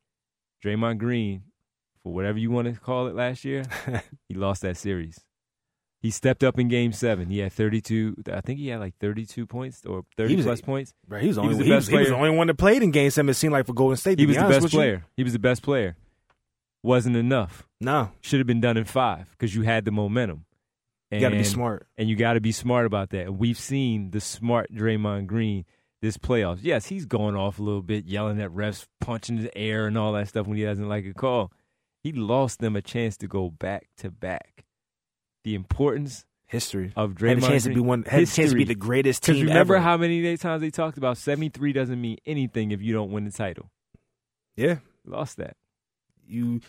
Draymond 0.64 0.98
Green, 0.98 1.42
for 2.02 2.12
whatever 2.12 2.38
you 2.38 2.50
want 2.50 2.72
to 2.72 2.80
call 2.80 3.06
it 3.06 3.14
last 3.14 3.44
year, 3.44 3.64
he 4.28 4.34
lost 4.34 4.62
that 4.62 4.76
series. 4.76 5.18
He 6.02 6.10
stepped 6.10 6.44
up 6.44 6.58
in 6.58 6.68
game 6.68 6.92
seven. 6.92 7.30
He 7.30 7.38
had 7.38 7.52
32, 7.52 8.16
I 8.30 8.40
think 8.42 8.58
he 8.58 8.68
had 8.68 8.80
like 8.80 8.94
32 9.00 9.46
points 9.46 9.86
or 9.86 10.04
30 10.18 10.36
was, 10.36 10.44
plus 10.44 10.60
points. 10.60 10.92
Bro, 11.08 11.20
he 11.20 11.28
was, 11.28 11.36
the 11.36 11.42
He 11.42 11.46
only, 11.48 11.56
was 11.56 11.58
the 11.58 11.64
he, 11.64 11.70
was, 11.70 11.84
best 11.86 11.90
he 11.92 11.96
was 11.98 12.08
the 12.08 12.14
only 12.16 12.30
one 12.30 12.46
that 12.48 12.58
played 12.58 12.82
in 12.82 12.90
game 12.90 13.10
seven, 13.10 13.30
it 13.30 13.34
seemed 13.34 13.52
like, 13.54 13.64
for 13.66 13.72
Golden 13.72 13.96
State. 13.96 14.16
to 14.16 14.22
He 14.22 14.26
be 14.26 14.30
was 14.30 14.36
the 14.36 14.42
honest 14.44 14.56
best 14.56 14.62
with 14.64 14.72
you. 14.74 14.78
player. 14.78 15.04
He 15.16 15.22
was 15.24 15.32
the 15.32 15.38
best 15.38 15.62
player. 15.62 15.96
Wasn't 16.82 17.16
enough. 17.16 17.66
No. 17.80 18.10
Should 18.20 18.40
have 18.40 18.46
been 18.46 18.60
done 18.60 18.76
in 18.76 18.84
five 18.84 19.30
because 19.30 19.54
you 19.54 19.62
had 19.62 19.86
the 19.86 19.90
momentum. 19.92 20.44
You 21.14 21.20
got 21.20 21.30
to 21.30 21.36
be 21.36 21.44
smart. 21.44 21.86
and 21.96 22.08
you 22.08 22.16
got 22.16 22.34
to 22.34 22.40
be 22.40 22.52
smart 22.52 22.86
about 22.86 23.10
that. 23.10 23.34
We've 23.34 23.58
seen 23.58 24.10
the 24.10 24.20
smart 24.20 24.72
Draymond 24.72 25.26
Green 25.26 25.64
this 26.02 26.16
playoffs. 26.18 26.58
Yes, 26.62 26.86
he's 26.86 27.06
going 27.06 27.34
off 27.36 27.58
a 27.58 27.62
little 27.62 27.80
bit, 27.82 28.04
yelling 28.04 28.40
at 28.40 28.50
refs, 28.50 28.86
punching 29.00 29.40
the 29.42 29.56
air, 29.56 29.86
and 29.86 29.96
all 29.96 30.12
that 30.12 30.28
stuff 30.28 30.46
when 30.46 30.56
he 30.58 30.64
doesn't 30.64 30.88
like 30.88 31.06
a 31.06 31.14
call. 31.14 31.50
He 32.02 32.12
lost 32.12 32.58
them 32.60 32.76
a 32.76 32.82
chance 32.82 33.16
to 33.18 33.26
go 33.26 33.48
back 33.50 33.88
to 33.98 34.10
back. 34.10 34.64
The 35.44 35.54
importance 35.54 36.26
History. 36.46 36.92
of 36.94 37.12
Draymond 37.12 37.28
Had 37.28 37.38
a 37.38 37.46
chance 37.48 37.62
to 37.64 37.74
be 37.74 37.80
one. 37.80 38.02
Had 38.02 38.22
a 38.22 38.26
chance 38.26 38.50
to 38.50 38.56
be 38.56 38.64
the 38.64 38.74
greatest 38.74 39.22
Because 39.22 39.36
team 39.36 39.46
remember 39.46 39.76
ever. 39.76 39.82
how 39.82 39.96
many 39.96 40.36
times 40.36 40.60
they 40.60 40.70
talked 40.70 40.98
about 40.98 41.16
seventy 41.16 41.48
three 41.48 41.72
doesn't 41.72 41.98
mean 42.00 42.18
anything 42.26 42.70
if 42.70 42.82
you 42.82 42.92
don't 42.92 43.10
win 43.10 43.24
the 43.24 43.30
title. 43.32 43.70
yeah, 44.56 44.76
Lost 45.06 45.38
that. 45.38 45.56
you 46.26 46.60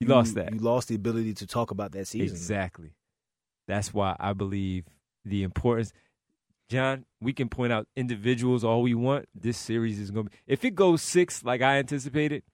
You 0.00 0.08
lost 0.08 0.34
that. 0.34 0.52
You 0.52 0.58
lost 0.58 0.88
the 0.88 0.94
ability 0.96 1.34
to 1.34 1.46
talk 1.46 1.70
about 1.70 1.92
that 1.92 2.06
season. 2.08 2.34
Exactly. 2.36 2.90
That's 3.68 3.94
why 3.94 4.16
I 4.18 4.32
believe 4.32 4.84
the 5.24 5.42
importance. 5.42 5.92
John, 6.68 7.04
we 7.20 7.32
can 7.32 7.48
point 7.48 7.72
out 7.72 7.88
individuals 7.96 8.62
all 8.62 8.82
we 8.82 8.94
want. 8.94 9.26
This 9.34 9.58
series 9.58 9.98
is 9.98 10.10
going 10.10 10.26
to 10.26 10.30
be. 10.30 10.36
If 10.46 10.64
it 10.64 10.74
goes 10.74 11.02
six 11.02 11.44
like 11.44 11.62
I 11.62 11.78
anticipated, 11.78 12.44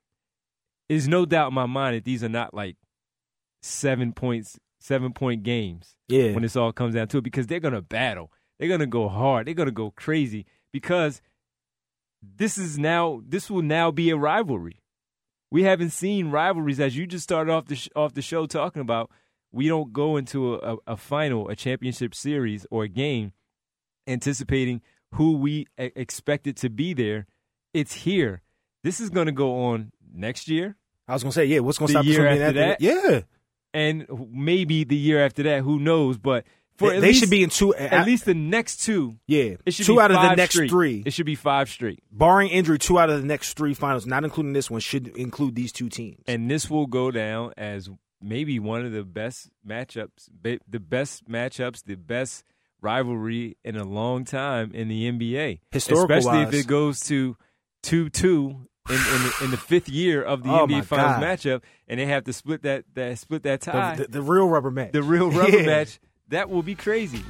there's 0.89 1.09
no 1.09 1.27
doubt 1.27 1.49
in 1.49 1.55
my 1.55 1.67
mind 1.67 1.97
that 1.97 2.05
these 2.05 2.25
are 2.25 2.29
not 2.29 2.55
like 2.55 2.77
seven 3.63 4.13
points, 4.13 4.59
seven 4.81 5.13
point 5.13 5.43
games 5.43 5.97
Yeah, 6.09 6.33
when 6.33 6.43
this 6.43 6.57
all 6.57 6.73
comes 6.73 6.95
down 6.95 7.09
to 7.09 7.19
it 7.19 7.25
because 7.25 7.47
they're 7.47 7.61
going 7.61 7.75
to 7.75 7.83
battle. 7.83 8.33
They're 8.59 8.69
going 8.69 8.81
to 8.81 8.87
go 8.87 9.09
hard. 9.09 9.47
They're 9.47 9.55
going 9.55 9.67
to 9.69 9.73
go 9.73 9.91
crazy 9.91 10.47
because 10.73 11.21
this 12.23 12.57
is 12.57 12.79
now, 12.79 13.21
this 13.27 13.51
will 13.51 13.63
now 13.63 13.91
be 13.91 14.11
a 14.11 14.17
rivalry. 14.17 14.81
We 15.51 15.65
haven't 15.65 15.91
seen 15.91 16.31
rivalries 16.31 16.81
as 16.81 16.97
you 16.97 17.07
just 17.07 17.25
started 17.25 17.53
off 17.53 17.67
the 17.67 17.77
sh- 17.77 17.89
off 17.95 18.15
the 18.15 18.23
show 18.23 18.47
talking 18.47 18.83
about. 18.83 19.11
We 19.57 19.69
don't 19.69 19.93
go 19.93 20.17
into 20.17 20.55
a, 20.55 20.75
a, 20.75 20.77
a 20.89 20.97
final, 20.97 21.49
a 21.49 21.57
championship 21.57 22.15
series, 22.15 22.67
or 22.71 22.85
a 22.85 22.89
game 22.89 23.33
anticipating 24.07 24.83
who 25.13 25.33
we 25.39 25.67
e- 25.81 25.91
expected 25.97 26.57
to 26.59 26.71
be 26.71 26.95
there. 26.95 27.27
It's 27.75 27.93
here. 27.95 28.43
This 28.85 29.01
is 29.01 29.11
going 29.11 29.27
to 29.27 29.33
go 29.33 29.65
on 29.65 29.93
next 30.15 30.49
year, 30.49 30.77
I 31.09 31.13
was 31.13 31.23
gonna 31.23 31.33
say, 31.33 31.45
yeah. 31.45 31.61
What's 31.61 31.79
gonna 31.79 31.89
The 31.89 31.93
stop 31.93 32.05
year 32.05 32.17
from 32.17 32.27
after 32.43 32.53
that? 32.53 32.81
Yeah, 32.81 33.21
and 33.75 34.07
maybe 34.31 34.83
the 34.85 34.97
year 34.97 35.25
after 35.25 35.43
that. 35.45 35.63
Who 35.63 35.79
knows? 35.79 36.19
But 36.19 36.45
for 36.77 36.91
they, 36.91 37.01
they 37.01 37.07
least, 37.09 37.21
should 37.21 37.31
be 37.31 37.43
in 37.45 37.51
two. 37.51 37.75
at 37.75 38.07
least 38.07 38.25
the 38.25 38.35
next 38.35 38.83
two. 38.85 39.17
yeah, 39.27 39.55
It 39.65 39.73
should 39.75 39.87
two 39.87 39.97
be 39.97 40.01
out 40.01 40.11
of 40.11 40.21
the 40.21 40.35
next 40.35 40.55
straight. 40.55 40.71
three, 40.71 41.03
It 41.07 41.13
should 41.13 41.27
be 41.27 41.35
five 41.37 41.69
straight. 41.69 42.03
barring 42.11 42.49
injury. 42.51 42.79
Two 42.79 42.99
out 42.99 43.09
of 43.11 43.21
the 43.21 43.27
next 43.27 43.55
three 43.57 43.73
finals, 43.75 44.05
not 44.07 44.25
including 44.25 44.53
this 44.53 44.71
one, 44.71 44.81
should 44.81 45.09
include 45.17 45.55
these 45.55 45.71
two 45.73 45.89
teams. 45.89 46.23
and 46.27 46.51
this 46.51 46.69
will 46.71 46.87
go 46.87 47.11
down 47.11 47.53
as 47.57 47.89
maybe 48.21 48.59
one 48.59 48.85
of 48.85 48.93
the 48.93 49.05
best 49.05 49.51
matchups, 49.67 50.29
the 50.43 50.81
best 50.81 51.29
matchups, 51.29 51.85
the 51.85 51.97
best 51.97 52.45
rivalry 52.81 53.57
in 53.65 53.77
a 53.77 53.85
long 53.85 54.25
time 54.25 54.71
in 54.73 54.89
the 54.89 55.11
NBA. 55.11 55.61
Historical 55.73 56.17
especially 56.17 56.45
wise. 56.45 56.55
if 56.55 56.61
it 56.61 56.67
goes 56.67 57.01
to 57.01 57.37
two 57.83 58.09
two 58.11 58.69
in, 58.89 58.95
in, 58.95 59.01
the, 59.01 59.35
in 59.45 59.51
the 59.51 59.57
fifth 59.57 59.89
year 59.89 60.23
of 60.23 60.43
the 60.43 60.49
Oh, 60.53 60.67
NBA 60.67 60.85
Finals 60.85 61.17
God. 61.17 61.23
matchup, 61.23 61.63
and 61.89 61.99
they 61.99 62.07
have 62.07 62.25
to 62.25 62.33
split 62.33 62.63
that 62.63 62.85
that 62.95 63.19
split 63.19 63.43
that 63.45 63.61
tie, 63.63 63.97
the, 63.97 64.03
the, 64.05 64.09
the 64.13 64.23
real 64.23 64.49
rubber 64.49 64.71
match, 64.71 64.93
The 64.93 65.03
real 65.03 65.31
rubber 65.31 65.59
Yeah. 65.61 65.67
match. 65.67 65.99
That 66.29 66.51
will 66.51 66.63
be 66.63 66.75
crazy. 66.75 67.23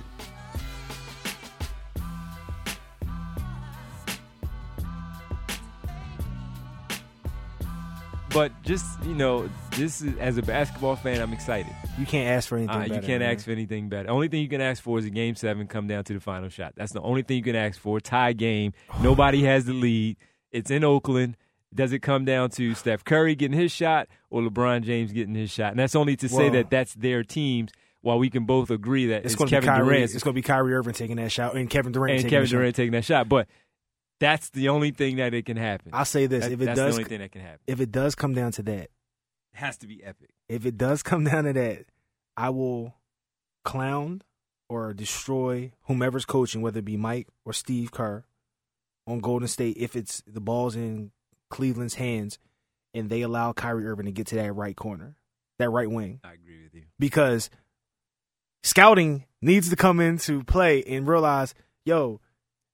But 8.36 8.52
just 8.62 9.02
you 9.04 9.14
know, 9.14 9.48
this 9.70 10.02
is 10.02 10.14
as 10.18 10.36
a 10.36 10.42
basketball 10.42 10.94
fan, 10.94 11.22
I'm 11.22 11.32
excited. 11.32 11.72
You 11.98 12.04
can't 12.04 12.28
ask 12.28 12.46
for 12.46 12.58
anything. 12.58 12.76
Uh, 12.76 12.84
you 12.84 13.00
can't 13.00 13.20
man. 13.20 13.34
ask 13.34 13.46
for 13.46 13.50
anything 13.50 13.88
better. 13.88 14.10
Only 14.10 14.28
thing 14.28 14.42
you 14.42 14.48
can 14.50 14.60
ask 14.60 14.82
for 14.82 14.98
is 14.98 15.06
a 15.06 15.10
game 15.10 15.36
seven 15.36 15.66
come 15.66 15.86
down 15.86 16.04
to 16.04 16.12
the 16.12 16.20
final 16.20 16.50
shot. 16.50 16.74
That's 16.76 16.92
the 16.92 17.00
only 17.00 17.22
thing 17.22 17.38
you 17.38 17.42
can 17.42 17.56
ask 17.56 17.80
for. 17.80 17.98
Tie 17.98 18.34
game. 18.34 18.74
Nobody 19.00 19.42
has 19.44 19.64
the 19.64 19.72
lead. 19.72 20.18
It's 20.52 20.70
in 20.70 20.84
Oakland. 20.84 21.38
Does 21.74 21.94
it 21.94 22.00
come 22.00 22.26
down 22.26 22.50
to 22.50 22.74
Steph 22.74 23.04
Curry 23.04 23.36
getting 23.36 23.58
his 23.58 23.72
shot 23.72 24.08
or 24.28 24.42
LeBron 24.42 24.82
James 24.82 25.12
getting 25.12 25.34
his 25.34 25.50
shot? 25.50 25.70
And 25.70 25.78
that's 25.78 25.96
only 25.96 26.14
to 26.16 26.28
say 26.28 26.50
Well- 26.50 26.52
that 26.52 26.68
that's 26.68 26.92
their 26.92 27.24
teams. 27.24 27.70
While 28.02 28.20
we 28.20 28.30
can 28.30 28.44
both 28.44 28.70
agree 28.70 29.06
that 29.06 29.24
It's, 29.24 29.32
it's, 29.32 29.34
going 29.34 29.48
to 29.48 29.56
be 29.56 29.66
Kevin 29.66 29.80
Kyrie. 29.80 29.84
Durant 29.96 30.14
It's 30.14 30.22
going 30.22 30.32
to 30.32 30.38
be 30.38 30.42
Kyrie 30.42 30.74
Irving 30.74 30.92
taking 30.94 31.16
that 31.16 31.32
shot, 31.32 31.56
and 31.56 31.68
Kevin 31.68 31.90
Durant 31.90 32.12
and 32.12 32.18
taking 32.20 32.30
Kevin 32.30 32.42
the 32.44 32.46
shot. 32.46 32.56
Durant 32.56 32.76
taking 32.76 32.92
that 32.92 33.04
shot, 33.04 33.28
but 33.28 33.48
that's 34.20 34.50
the 34.50 34.68
only 34.70 34.90
thing 34.90 35.16
that 35.16 35.34
it 35.34 35.44
can 35.46 35.56
happen. 35.56 35.90
I'll 35.92 36.04
say 36.04 36.26
this: 36.26 36.44
That- 36.44 36.52
if 36.52 36.60
it 36.60 36.64
that's 36.66 36.76
does, 36.78 36.94
the 36.94 37.00
only 37.02 37.08
thing 37.08 37.20
that 37.20 37.32
can 37.32 37.40
happen. 37.42 37.60
if 37.66 37.80
it 37.80 37.92
does 37.92 38.14
come 38.14 38.34
down 38.34 38.52
to 38.52 38.62
that, 38.64 38.82
It 38.84 38.90
has 39.54 39.76
to 39.78 39.86
be 39.86 40.02
epic. 40.04 40.30
if 40.48 40.64
it 40.66 40.76
does 40.78 41.02
come 41.02 41.24
down 41.24 41.44
to 41.44 41.52
that, 41.52 41.86
I 42.36 42.50
will 42.50 42.94
clown 43.64 44.22
or 44.68 44.92
destroy 44.94 45.72
whomever's 45.82 46.24
coaching, 46.24 46.60
whether 46.62 46.78
it 46.80 46.84
be 46.84 46.96
Mike 46.96 47.28
or 47.44 47.52
Steve 47.52 47.92
Kerr, 47.92 48.24
on 49.06 49.20
Golden 49.20 49.48
State 49.48 49.76
if 49.78 49.94
it's 49.96 50.22
the 50.26 50.40
ball's 50.40 50.74
in 50.76 51.12
Cleveland's 51.50 51.94
hands 51.94 52.38
and 52.92 53.08
they 53.08 53.22
allow 53.22 53.52
Kyrie 53.52 53.86
Irving 53.86 54.06
to 54.06 54.12
get 54.12 54.26
to 54.28 54.34
that 54.36 54.52
right 54.52 54.74
corner, 54.76 55.16
that 55.58 55.70
right 55.70 55.88
wing. 55.90 56.20
I 56.24 56.32
agree 56.32 56.62
with 56.64 56.74
you. 56.74 56.84
Because 56.98 57.48
scouting 58.62 59.24
needs 59.40 59.70
to 59.70 59.76
come 59.76 60.00
into 60.00 60.42
play 60.44 60.82
and 60.84 61.06
realize, 61.06 61.54
yo, 61.84 62.20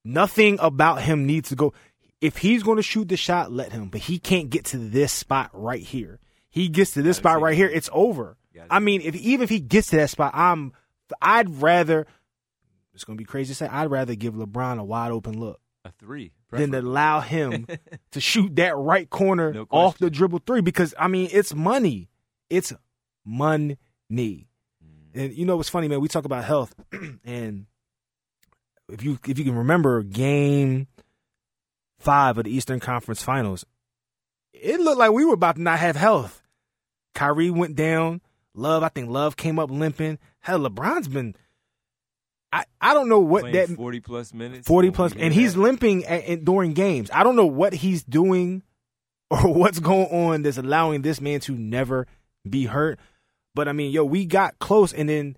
nothing 0.05 0.59
about 0.61 1.03
him 1.03 1.27
needs 1.27 1.49
to 1.51 1.57
go. 1.57 1.73
If 2.21 2.39
he's 2.39 2.63
going 2.63 2.77
to 2.77 2.83
shoot 2.83 3.09
the 3.09 3.17
shot, 3.17 3.51
let 3.51 3.73
him. 3.73 3.89
But 3.89 4.03
he 4.03 4.19
can't 4.19 4.49
get 4.51 4.67
to 4.67 4.79
this 4.79 5.13
spot 5.13 5.51
right 5.53 5.83
here. 5.83 6.21
He 6.51 6.69
gets 6.69 6.93
to 6.93 7.03
this 7.03 7.17
spot 7.17 7.41
right 7.41 7.57
here, 7.57 7.69
it's 7.69 7.91
over. 7.93 8.37
I 8.71 8.79
mean, 8.79 9.01
if 9.01 9.15
even 9.17 9.43
if 9.43 9.51
he 9.51 9.61
gets 9.61 9.89
to 9.89 9.97
that 9.97 10.11
spot, 10.11 10.33
I'm 10.35 10.73
I'd 11.21 11.63
rather 11.63 12.07
it's 12.95 13.05
gonna 13.05 13.17
be 13.17 13.25
crazy 13.25 13.49
to 13.49 13.55
say 13.55 13.67
I'd 13.67 13.91
rather 13.91 14.15
give 14.15 14.35
LeBron 14.35 14.79
a 14.79 14.85
wide 14.85 15.11
open 15.11 15.39
look 15.39 15.61
A 15.85 15.93
three. 15.93 16.33
than 16.51 16.71
to 16.73 16.81
allow 16.81 17.21
him 17.21 17.67
to 18.13 18.21
shoot 18.21 18.55
that 18.57 18.77
right 18.77 19.09
corner 19.09 19.53
No 19.53 19.67
off 19.71 19.99
the 19.99 20.11
dribble 20.11 20.43
three 20.47 20.61
because 20.61 20.95
I 20.99 21.09
mean 21.09 21.29
it's 21.33 21.55
money. 21.55 22.11
It's 22.51 22.73
money. 23.25 24.49
Mm. 24.85 25.23
And 25.25 25.35
you 25.35 25.47
know 25.47 25.57
what's 25.57 25.71
funny, 25.71 25.89
man? 25.89 26.01
We 26.01 26.09
talk 26.09 26.25
about 26.25 26.45
health, 26.45 26.75
and 27.25 27.67
if 28.93 29.03
you 29.03 29.19
if 29.27 29.39
you 29.39 29.45
can 29.45 29.57
remember 29.57 30.03
game 30.03 30.87
five 31.99 32.37
of 32.39 32.45
the 32.45 32.55
Eastern 32.55 32.81
Conference 32.81 33.23
Finals, 33.23 33.65
it 34.53 34.81
looked 34.81 34.99
like 34.99 35.13
we 35.13 35.25
were 35.25 35.35
about 35.35 35.57
to 35.57 35.63
not 35.63 35.79
have 35.79 35.97
health. 35.97 36.43
Kyrie 37.15 37.51
went 37.51 37.77
down. 37.77 38.21
Love, 38.55 38.83
I 38.83 38.89
think 38.89 39.09
Love 39.09 39.37
came 39.37 39.59
up 39.59 39.71
limping. 39.71 40.19
Hell, 40.41 40.61
LeBron's 40.61 41.09
been. 41.09 41.35
I 42.53 42.65
I 42.81 42.93
don't 42.93 43.09
know 43.09 43.21
what 43.21 43.51
that 43.53 43.71
40 43.71 44.01
plus 44.01 44.35
minutes. 44.35 44.69
40 44.69 44.89
When 44.89 44.95
plus 44.95 45.13
and 45.19 45.33
he's 45.33 45.57
limping 45.57 46.05
at, 46.05 46.25
at- 46.27 46.45
during 46.45 46.75
games 46.75 47.11
i 47.15 47.23
don't 47.25 47.35
know 47.37 47.47
what 47.47 47.73
he's 47.73 48.03
doing 48.05 48.63
or 49.31 49.55
what's 49.55 49.79
going 49.81 50.09
on 50.09 50.43
that's 50.43 50.59
allowing 50.59 51.01
this 51.01 51.19
man 51.19 51.41
to 51.41 51.53
never 51.57 52.07
be 52.47 52.67
hurt 52.67 52.99
but 53.55 53.69
i 53.69 53.73
mean 53.73 53.91
yo 53.91 54.05
we 54.05 54.27
got 54.27 54.59
close 54.59 54.93
and 54.93 55.09
then 55.09 55.35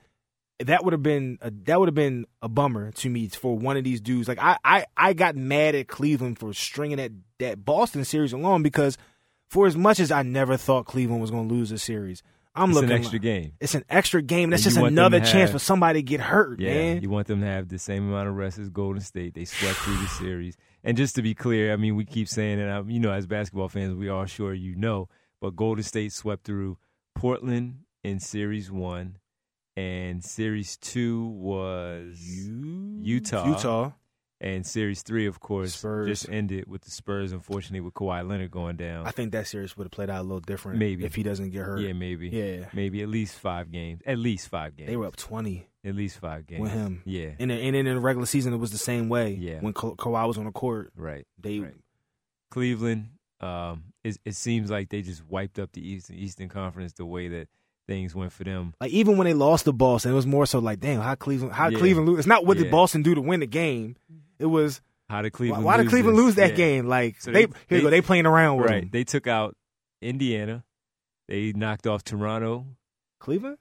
that 0.61 0.85
would 0.85 0.93
have 0.93 1.03
been 1.03 1.39
a, 1.43 1.51
that 1.51 1.79
would 1.81 1.89
have 1.89 1.95
been 1.95 2.27
a 2.43 2.49
bummer 2.49 2.93
to 2.93 3.09
me 3.11 3.29
for 3.29 3.59
one 3.59 3.77
of 3.77 3.85
these 3.85 4.01
dudes 4.01 4.29
like 4.29 4.39
I, 4.41 4.57
I 4.65 4.87
i 4.97 5.13
got 5.13 5.35
mad 5.37 5.75
at 5.75 5.89
cleveland 5.89 6.39
for 6.39 6.53
stringing 6.53 6.99
that 6.99 7.11
that 7.41 7.65
boston 7.65 8.05
series 8.05 8.33
along 8.33 8.63
because 8.63 8.97
for 9.49 9.67
as 9.67 9.77
much 9.77 9.99
as 10.01 10.11
i 10.11 10.23
never 10.23 10.57
thought 10.57 10.87
cleveland 10.87 11.21
was 11.21 11.31
going 11.33 11.49
to 11.49 11.55
lose 11.55 11.73
a 11.73 11.79
series 11.79 12.23
i'm 12.55 12.71
it's 12.71 12.77
looking 12.77 12.91
an 12.93 12.97
extra 12.97 13.15
like- 13.17 13.23
game. 13.23 13.53
it's 13.61 13.75
an 13.75 13.85
extra 13.91 14.23
game 14.23 14.51
that's 14.51 14.61
And 14.63 14.65
just 14.65 14.77
you 14.77 14.83
want 14.83 14.95
them 14.95 15.05
another 15.05 15.21
chance 15.21 15.35
have- 15.35 15.53
for 15.53 15.59
somebody 15.59 15.99
to 15.99 16.03
get 16.05 16.21
hurt 16.21 16.61
Yeah, 16.61 16.73
man 16.75 17.03
you 17.03 17.11
want 17.11 17.27
them 17.27 17.41
to 17.41 17.47
have 17.47 17.69
the 17.69 17.79
same 17.79 18.09
amount 18.09 18.29
of 18.29 18.37
rest 18.37 18.59
as 18.59 18.69
Golden 18.71 19.03
State. 19.03 19.35
They 19.35 19.45
swept 19.47 19.77
through 19.79 19.97
the 19.99 20.07
series. 20.07 20.57
And 20.85 20.97
just 20.97 21.15
to 21.17 21.23
be 21.23 21.35
clear, 21.35 21.73
I 21.73 21.77
mean, 21.77 21.97
we 21.97 22.05
keep 22.05 22.29
saying 22.29 22.59
it. 22.61 22.69
um, 22.71 22.89
You 22.91 23.01
know, 23.01 23.11
as 23.11 23.27
basketball 23.27 23.69
fans, 23.71 23.95
we 23.95 24.09
are 24.11 24.27
sure 24.29 24.53
you 24.55 24.77
know. 24.77 25.09
But 25.41 25.57
Golden 25.57 25.83
State 25.83 26.13
swept 26.13 26.45
through 26.45 26.77
Portland 27.15 27.79
in 28.03 28.21
Series 28.21 28.71
One, 28.71 29.17
and 29.77 30.25
Series 30.25 30.77
Two 30.77 31.27
was 31.27 32.17
Utah. 33.03 33.47
utah 33.49 33.91
and 34.41 34.67
Series 34.67 35.03
Three, 35.03 35.27
of 35.27 35.41
course, 35.41 35.75
Spurs. 35.75 36.07
just 36.09 36.29
ended 36.29 36.67
with 36.69 36.83
the 36.83 36.91
Spurs. 36.91 37.33
Unfortunately, 37.33 37.81
with 37.81 37.95
Kawhi 37.95 38.29
Leonard 38.29 38.51
going 38.51 38.77
down. 38.77 39.07
I 39.07 39.11
think 39.11 39.33
that 39.33 39.47
series 39.47 39.77
would 39.77 39.85
have 39.85 39.91
played 39.93 40.11
out 40.11 40.21
a 40.21 40.23
little 40.23 40.41
different. 40.41 40.79
Maybe. 40.79 41.05
if 41.05 41.15
he 41.15 41.23
doesn't 41.23 41.51
get 41.51 41.65
hurt. 41.65 41.81
yeah, 41.81 41.93
maybe. 41.93 42.29
yeah. 42.29 42.67
Maybe 42.73 43.03
at 43.03 43.09
least 43.09 43.39
five 43.39 43.71
games. 43.73 44.01
At 44.07 44.19
least 44.19 44.49
five 44.49 44.77
games. 44.77 44.89
They 44.89 44.97
were 44.97 45.07
up 45.07 45.17
twenty 45.17 45.69
at 45.87 45.95
least 45.95 46.19
five 46.19 46.47
games 46.47 46.63
with 46.63 46.73
him. 46.73 47.03
Yeah. 47.05 47.31
And 47.39 47.51
and 47.53 47.75
then 47.75 47.87
in 47.87 47.95
the 47.95 48.01
regular 48.01 48.27
season, 48.27 48.53
it 48.53 48.59
was 48.59 48.71
the 48.73 48.79
same 48.79 49.09
way. 49.09 49.33
Yeah. 49.33 49.61
when 49.61 49.73
Ka- 49.73 49.95
Kawhi 49.95 50.27
was 50.27 50.37
on 50.39 50.45
the 50.45 50.53
court, 50.53 50.93
Right. 50.97 51.27
they 51.39 51.61
Right. 51.61 51.75
Cleveland, 52.51 53.09
um, 53.41 53.85
it, 54.03 54.17
it 54.25 54.35
seems 54.35 54.71
like 54.71 54.89
they 54.89 55.03
just 55.03 55.25
wiped 55.27 55.59
up 55.59 55.73
the 55.73 55.87
Eastern 55.87 56.17
Eastern 56.17 56.49
Conference 56.49 56.93
the 56.95 57.05
way 57.07 57.29
that 57.29 57.49
things 57.87 58.15
went 58.15 58.33
for 58.33 58.45
them. 58.45 58.75
like 58.81 58.91
even 58.91 59.17
when 59.19 59.27
they 59.27 59.35
lost 59.35 59.65
to 59.67 59.73
Boston, 59.73 60.13
it 60.13 60.15
was 60.15 60.27
more 60.27 60.47
so 60.47 60.59
like, 60.59 60.81
damn, 60.81 61.01
how 61.01 61.15
Cleveland, 61.15 61.53
how 61.53 61.69
Yeah. 61.69 61.79
Cleveland 61.79 62.09
lose? 62.09 62.19
It's 62.21 62.29
not 62.29 62.47
what 62.47 62.57
did 62.59 62.71
Boston 62.71 63.03
do 63.03 63.15
to 63.15 63.21
win 63.21 63.41
the 63.41 63.47
game. 63.47 63.97
It 64.39 64.47
was 64.47 64.81
How 65.09 65.23
did 65.23 65.33
Cleveland? 65.33 65.65
why 65.65 65.77
did 65.77 65.85
lose 65.85 65.91
Cleveland 65.93 66.17
this? 66.19 66.25
lose 66.25 66.35
that 66.37 66.51
Yeah. 66.51 66.57
game? 66.57 66.87
Like 66.87 67.21
So 67.21 67.31
they, 67.31 67.47
they- 67.47 67.53
here 67.69 67.79
you 67.79 67.85
go, 67.85 67.91
they- 67.91 67.99
they 67.99 68.07
playing 68.07 68.27
around 68.27 68.57
with 68.59 68.71
Right. 68.71 68.81
them. 68.83 68.91
They 68.93 69.05
took 69.05 69.27
out 69.27 69.55
Indiana. 70.03 70.65
They 71.29 71.53
knocked 71.53 71.87
off 71.87 72.05
Toronto. 72.05 72.67
Cleveland. 73.21 73.59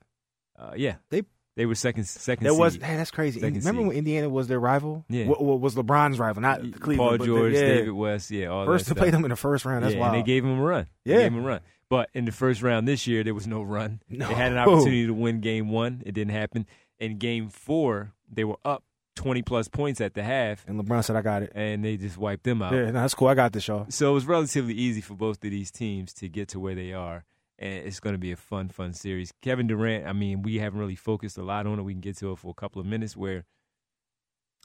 Uh, 0.57 0.73
yeah. 0.75 0.95
They- 1.09 1.23
they 1.55 1.65
were 1.67 1.75
second 1.75 2.05
second. 2.05 2.45
That 2.45 2.55
was 2.55 2.79
man, 2.79 2.97
that's 2.97 3.11
crazy. 3.11 3.39
Second 3.39 3.57
Remember 3.57 3.81
seed. 3.81 3.87
when 3.89 3.97
Indiana 3.97 4.27
was 4.29 4.47
their 4.47 4.59
rival? 4.59 5.05
Yeah. 5.07 5.27
Wa- 5.27 5.55
was 5.55 5.75
LeBron's 5.75 6.17
rival, 6.17 6.41
not 6.41 6.59
Cleveland. 6.79 6.97
Paul 6.97 7.09
but 7.11 7.19
the- 7.19 7.25
George, 7.27 7.53
yeah. 7.53 7.59
David 7.59 7.91
West, 7.91 8.31
yeah, 8.31 8.47
all 8.47 8.65
First 8.65 8.87
to 8.87 8.95
play 8.95 9.11
them 9.11 9.23
in 9.23 9.29
the 9.29 9.35
first 9.35 9.63
round. 9.63 9.83
That's 9.83 9.93
yeah, 9.93 9.99
wild. 10.01 10.15
and 10.15 10.23
they 10.23 10.25
gave 10.25 10.43
him 10.43 10.57
a 10.57 10.63
run. 10.63 10.87
Yeah, 11.05 11.13
They 11.17 11.21
Yeah. 11.21 11.29
gave 11.29 11.37
him 11.37 11.43
a 11.43 11.47
run. 11.47 11.59
But 11.93 12.09
in 12.15 12.25
the 12.25 12.31
first 12.31 12.63
round 12.63 12.87
this 12.87 13.05
year, 13.05 13.23
there 13.23 13.35
was 13.35 13.45
no 13.45 13.61
run. 13.61 14.01
No. 14.09 14.27
They 14.27 14.33
had 14.33 14.51
an 14.51 14.57
opportunity 14.57 15.05
to 15.05 15.13
win 15.13 15.41
game 15.41 15.69
one. 15.69 16.01
It 16.03 16.13
didn't 16.13 16.33
happen. 16.33 16.65
In 16.97 17.19
game 17.19 17.49
four, 17.49 18.13
they 18.27 18.43
were 18.43 18.57
up 18.65 18.83
20 19.15 19.43
plus 19.43 19.67
points 19.67 20.01
at 20.01 20.15
the 20.15 20.23
half, 20.23 20.65
and 20.67 20.83
LeBron 20.83 21.03
said, 21.03 21.15
"I 21.15 21.21
got 21.21 21.43
it." 21.43 21.51
and 21.53 21.85
they 21.85 21.97
just 21.97 22.17
wiped 22.17 22.45
them 22.45 22.63
out. 22.63 22.73
Yeah, 22.73 22.85
no, 22.85 22.93
that's 22.93 23.13
cool. 23.13 23.27
I 23.27 23.35
got 23.35 23.53
this, 23.53 23.67
y'all. 23.67 23.85
So 23.89 24.09
it 24.09 24.13
was 24.15 24.25
relatively 24.25 24.73
easy 24.73 25.01
for 25.01 25.13
both 25.13 25.43
of 25.43 25.51
these 25.51 25.69
teams 25.69 26.13
to 26.13 26.27
get 26.27 26.47
to 26.49 26.59
where 26.59 26.73
they 26.73 26.93
are. 26.93 27.25
And 27.59 27.85
it's 27.85 27.99
going 27.99 28.15
to 28.15 28.19
be 28.19 28.31
a 28.31 28.37
fun, 28.37 28.69
fun 28.69 28.93
series. 28.93 29.31
Kevin 29.43 29.67
Durant, 29.67 30.07
I 30.07 30.13
mean, 30.13 30.41
we 30.41 30.55
haven't 30.57 30.79
really 30.79 30.95
focused 30.95 31.37
a 31.37 31.43
lot 31.43 31.67
on 31.67 31.77
it. 31.77 31.83
We 31.83 31.93
can 31.93 32.01
get 32.01 32.17
to 32.17 32.31
it 32.31 32.39
for 32.39 32.49
a 32.49 32.55
couple 32.55 32.81
of 32.81 32.87
minutes 32.87 33.15
where, 33.15 33.45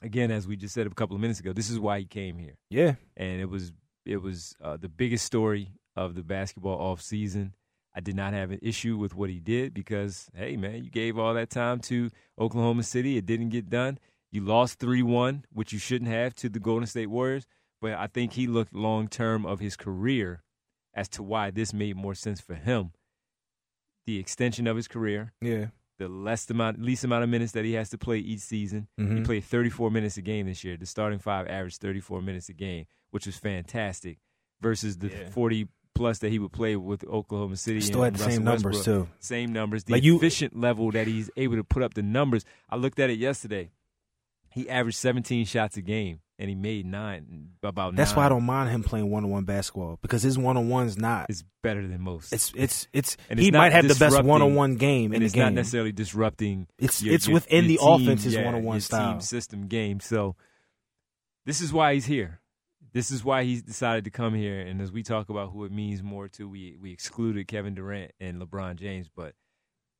again, 0.01 0.31
as 0.31 0.47
we 0.47 0.55
just 0.55 0.73
said 0.73 0.87
a 0.87 0.89
couple 0.89 1.15
of 1.15 1.21
minutes 1.21 1.39
ago, 1.39 1.53
this 1.53 1.69
is 1.69 1.77
why 1.77 1.99
he 1.99 2.05
came 2.05 2.39
here 2.39 2.57
Yeah, 2.71 2.95
and 3.15 3.39
it 3.39 3.51
was 3.51 3.71
it 4.03 4.17
was 4.23 4.55
uh, 4.63 4.77
the 4.77 4.89
biggest 4.89 5.25
story 5.25 5.73
of 5.99 6.15
the 6.15 6.23
basketball 6.23 6.79
off 6.79 7.01
season. 7.01 7.53
I 7.95 7.99
did 8.01 8.15
not 8.15 8.33
have 8.33 8.51
an 8.51 8.59
issue 8.61 8.97
with 8.97 9.15
what 9.15 9.29
he 9.29 9.39
did 9.39 9.73
because 9.73 10.29
hey 10.35 10.55
man, 10.57 10.83
you 10.83 10.89
gave 10.89 11.17
all 11.17 11.33
that 11.33 11.49
time 11.49 11.79
to 11.81 12.09
Oklahoma 12.39 12.83
City, 12.83 13.17
it 13.17 13.25
didn't 13.25 13.49
get 13.49 13.69
done. 13.69 13.99
You 14.31 14.41
lost 14.41 14.79
three 14.79 15.03
one, 15.03 15.45
which 15.51 15.73
you 15.73 15.79
shouldn't 15.79 16.09
have 16.11 16.33
to 16.35 16.49
the 16.49 16.59
Golden 16.59 16.87
State 16.87 17.07
Warriors. 17.07 17.45
But 17.81 17.93
I 17.93 18.07
think 18.07 18.33
he 18.33 18.45
looked 18.47 18.73
long 18.73 19.07
term 19.07 19.45
of 19.45 19.59
his 19.59 19.75
career 19.75 20.43
as 20.93 21.07
to 21.09 21.23
why 21.23 21.49
this 21.51 21.73
made 21.73 21.95
more 21.95 22.15
sense 22.15 22.39
for 22.41 22.55
him. 22.55 22.91
The 24.05 24.17
extension 24.19 24.67
of 24.67 24.75
his 24.75 24.87
career, 24.87 25.33
yeah. 25.41 25.67
the 25.97 26.07
less 26.07 26.49
amount, 26.49 26.81
least 26.81 27.03
amount 27.03 27.23
of 27.23 27.29
minutes 27.29 27.51
that 27.53 27.65
he 27.65 27.73
has 27.73 27.89
to 27.89 27.97
play 27.97 28.17
each 28.17 28.39
season. 28.41 28.87
He 28.97 29.03
Mhm. 29.03 29.25
played 29.25 29.43
34 29.43 29.91
minutes 29.91 30.17
a 30.17 30.21
game 30.21 30.47
this 30.47 30.63
year. 30.63 30.77
The 30.77 30.85
starting 30.85 31.19
five 31.19 31.47
averaged 31.47 31.79
34 31.81 32.21
minutes 32.21 32.49
a 32.49 32.53
game, 32.53 32.85
which 33.11 33.25
was 33.25 33.37
fantastic, 33.37 34.19
versus 34.61 34.97
the 34.97 35.09
Yeah. 35.09 35.29
40 35.29 35.67
plus 35.95 36.19
that 36.19 36.31
he 36.31 36.39
would 36.39 36.51
play 36.53 36.75
with 36.75 37.03
Oklahoma 37.05 37.55
City. 37.57 37.81
Still 37.81 38.03
had 38.03 38.13
the 38.15 38.19
Russell 38.19 38.31
same 38.37 38.43
numbers 38.45 38.75
Westbrook. 38.77 39.07
too. 39.07 39.11
Same 39.19 39.51
numbers. 39.53 39.83
The 39.83 39.93
Like 39.93 40.03
you- 40.03 40.15
efficient 40.17 40.57
level 40.59 40.91
that 40.91 41.07
he's 41.07 41.29
able 41.37 41.55
to 41.57 41.63
put 41.63 41.83
up 41.83 41.93
the 41.93 42.03
numbers. 42.03 42.45
I 42.69 42.75
looked 42.77 42.99
at 42.99 43.09
it 43.09 43.19
yesterday. 43.19 43.71
He 44.51 44.67
averaged 44.69 44.97
17 44.97 45.45
shots 45.45 45.77
a 45.77 45.81
game, 45.81 46.21
and 46.39 46.49
he 46.49 46.55
made 46.55 46.83
nine. 46.85 47.49
About 47.61 47.95
That's 47.95 48.11
nine. 48.11 48.17
why 48.17 48.25
I 48.25 48.29
don't 48.29 48.45
mind 48.45 48.69
him 48.71 48.81
playing 48.83 49.09
one 49.11 49.23
on 49.23 49.29
one 49.29 49.43
basketball 49.43 49.99
because 50.01 50.23
his 50.23 50.39
one 50.39 50.57
on 50.57 50.69
one's 50.69 50.97
not. 50.97 51.27
It's 51.29 51.43
better 51.61 51.85
than 51.87 52.01
most. 52.01 52.33
It's 52.33 52.51
it's 52.55 52.87
it's. 52.91 53.15
And 53.29 53.37
he 53.37 53.47
it's 53.49 53.53
not 53.53 53.59
might 53.59 53.73
have 53.73 53.87
the 53.87 53.93
best 53.93 54.23
one 54.23 54.41
on 54.41 54.55
one 54.55 54.75
game 54.75 55.11
in 55.11 55.17
and 55.17 55.23
it's 55.23 55.35
not 55.35 55.53
necessarily 55.53 55.91
disrupting. 55.91 56.65
It's 56.79 57.03
your- 57.03 57.13
it's 57.13 57.27
your- 57.27 57.35
within 57.35 57.65
your 57.65 57.77
the 57.77 57.77
team, 57.77 58.09
offense 58.09 58.35
one 58.37 58.55
on 58.55 58.63
one 58.63 58.81
style. 58.81 59.11
team 59.13 59.21
system 59.21 59.67
game. 59.67 59.99
So 59.99 60.35
this 61.45 61.61
is 61.61 61.71
why 61.71 61.93
he's 61.93 62.05
here. 62.05 62.39
This 62.93 63.11
is 63.11 63.23
why 63.23 63.43
he 63.43 63.61
decided 63.61 64.03
to 64.05 64.09
come 64.11 64.33
here. 64.33 64.59
And 64.59 64.81
as 64.81 64.91
we 64.91 65.03
talk 65.03 65.29
about 65.29 65.51
who 65.51 65.63
it 65.65 65.71
means 65.71 66.01
more 66.01 66.27
to, 66.29 66.47
we 66.49 66.77
we 66.81 66.91
excluded 66.91 67.47
Kevin 67.47 67.75
Durant 67.75 68.11
and 68.19 68.41
LeBron 68.41 68.75
James. 68.77 69.09
But 69.15 69.33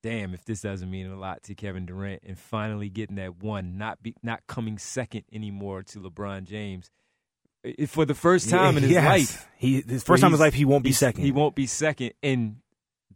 damn, 0.02 0.34
if 0.34 0.44
this 0.46 0.62
doesn't 0.62 0.90
mean 0.90 1.08
a 1.08 1.18
lot 1.20 1.44
to 1.44 1.56
Kevin 1.56 1.86
Durant 1.86 2.24
and 2.26 2.38
finally 2.38 2.90
getting 2.90 3.18
that 3.18 3.38
one, 3.44 3.78
not 3.78 4.02
be 4.02 4.16
not 4.24 4.42
coming 4.48 4.78
second 4.78 5.24
anymore 5.32 5.84
to 5.84 6.00
LeBron 6.00 6.46
James. 6.46 6.90
For 7.88 8.06
the 8.06 8.16
first 8.16 8.50
time 8.50 8.78
in 8.78 8.84
his 8.84 8.92
Yes. 8.94 9.06
life, 9.06 9.48
he 9.58 9.82
his 9.82 10.04
first 10.04 10.22
time 10.22 10.30
in 10.30 10.34
his 10.34 10.40
life 10.40 10.54
he 10.54 10.66
won't 10.66 10.84
be 10.84 10.94
second. 10.94 11.24
He 11.24 11.32
won't 11.32 11.56
be 11.56 11.68
second 11.68 12.14
in 12.22 12.62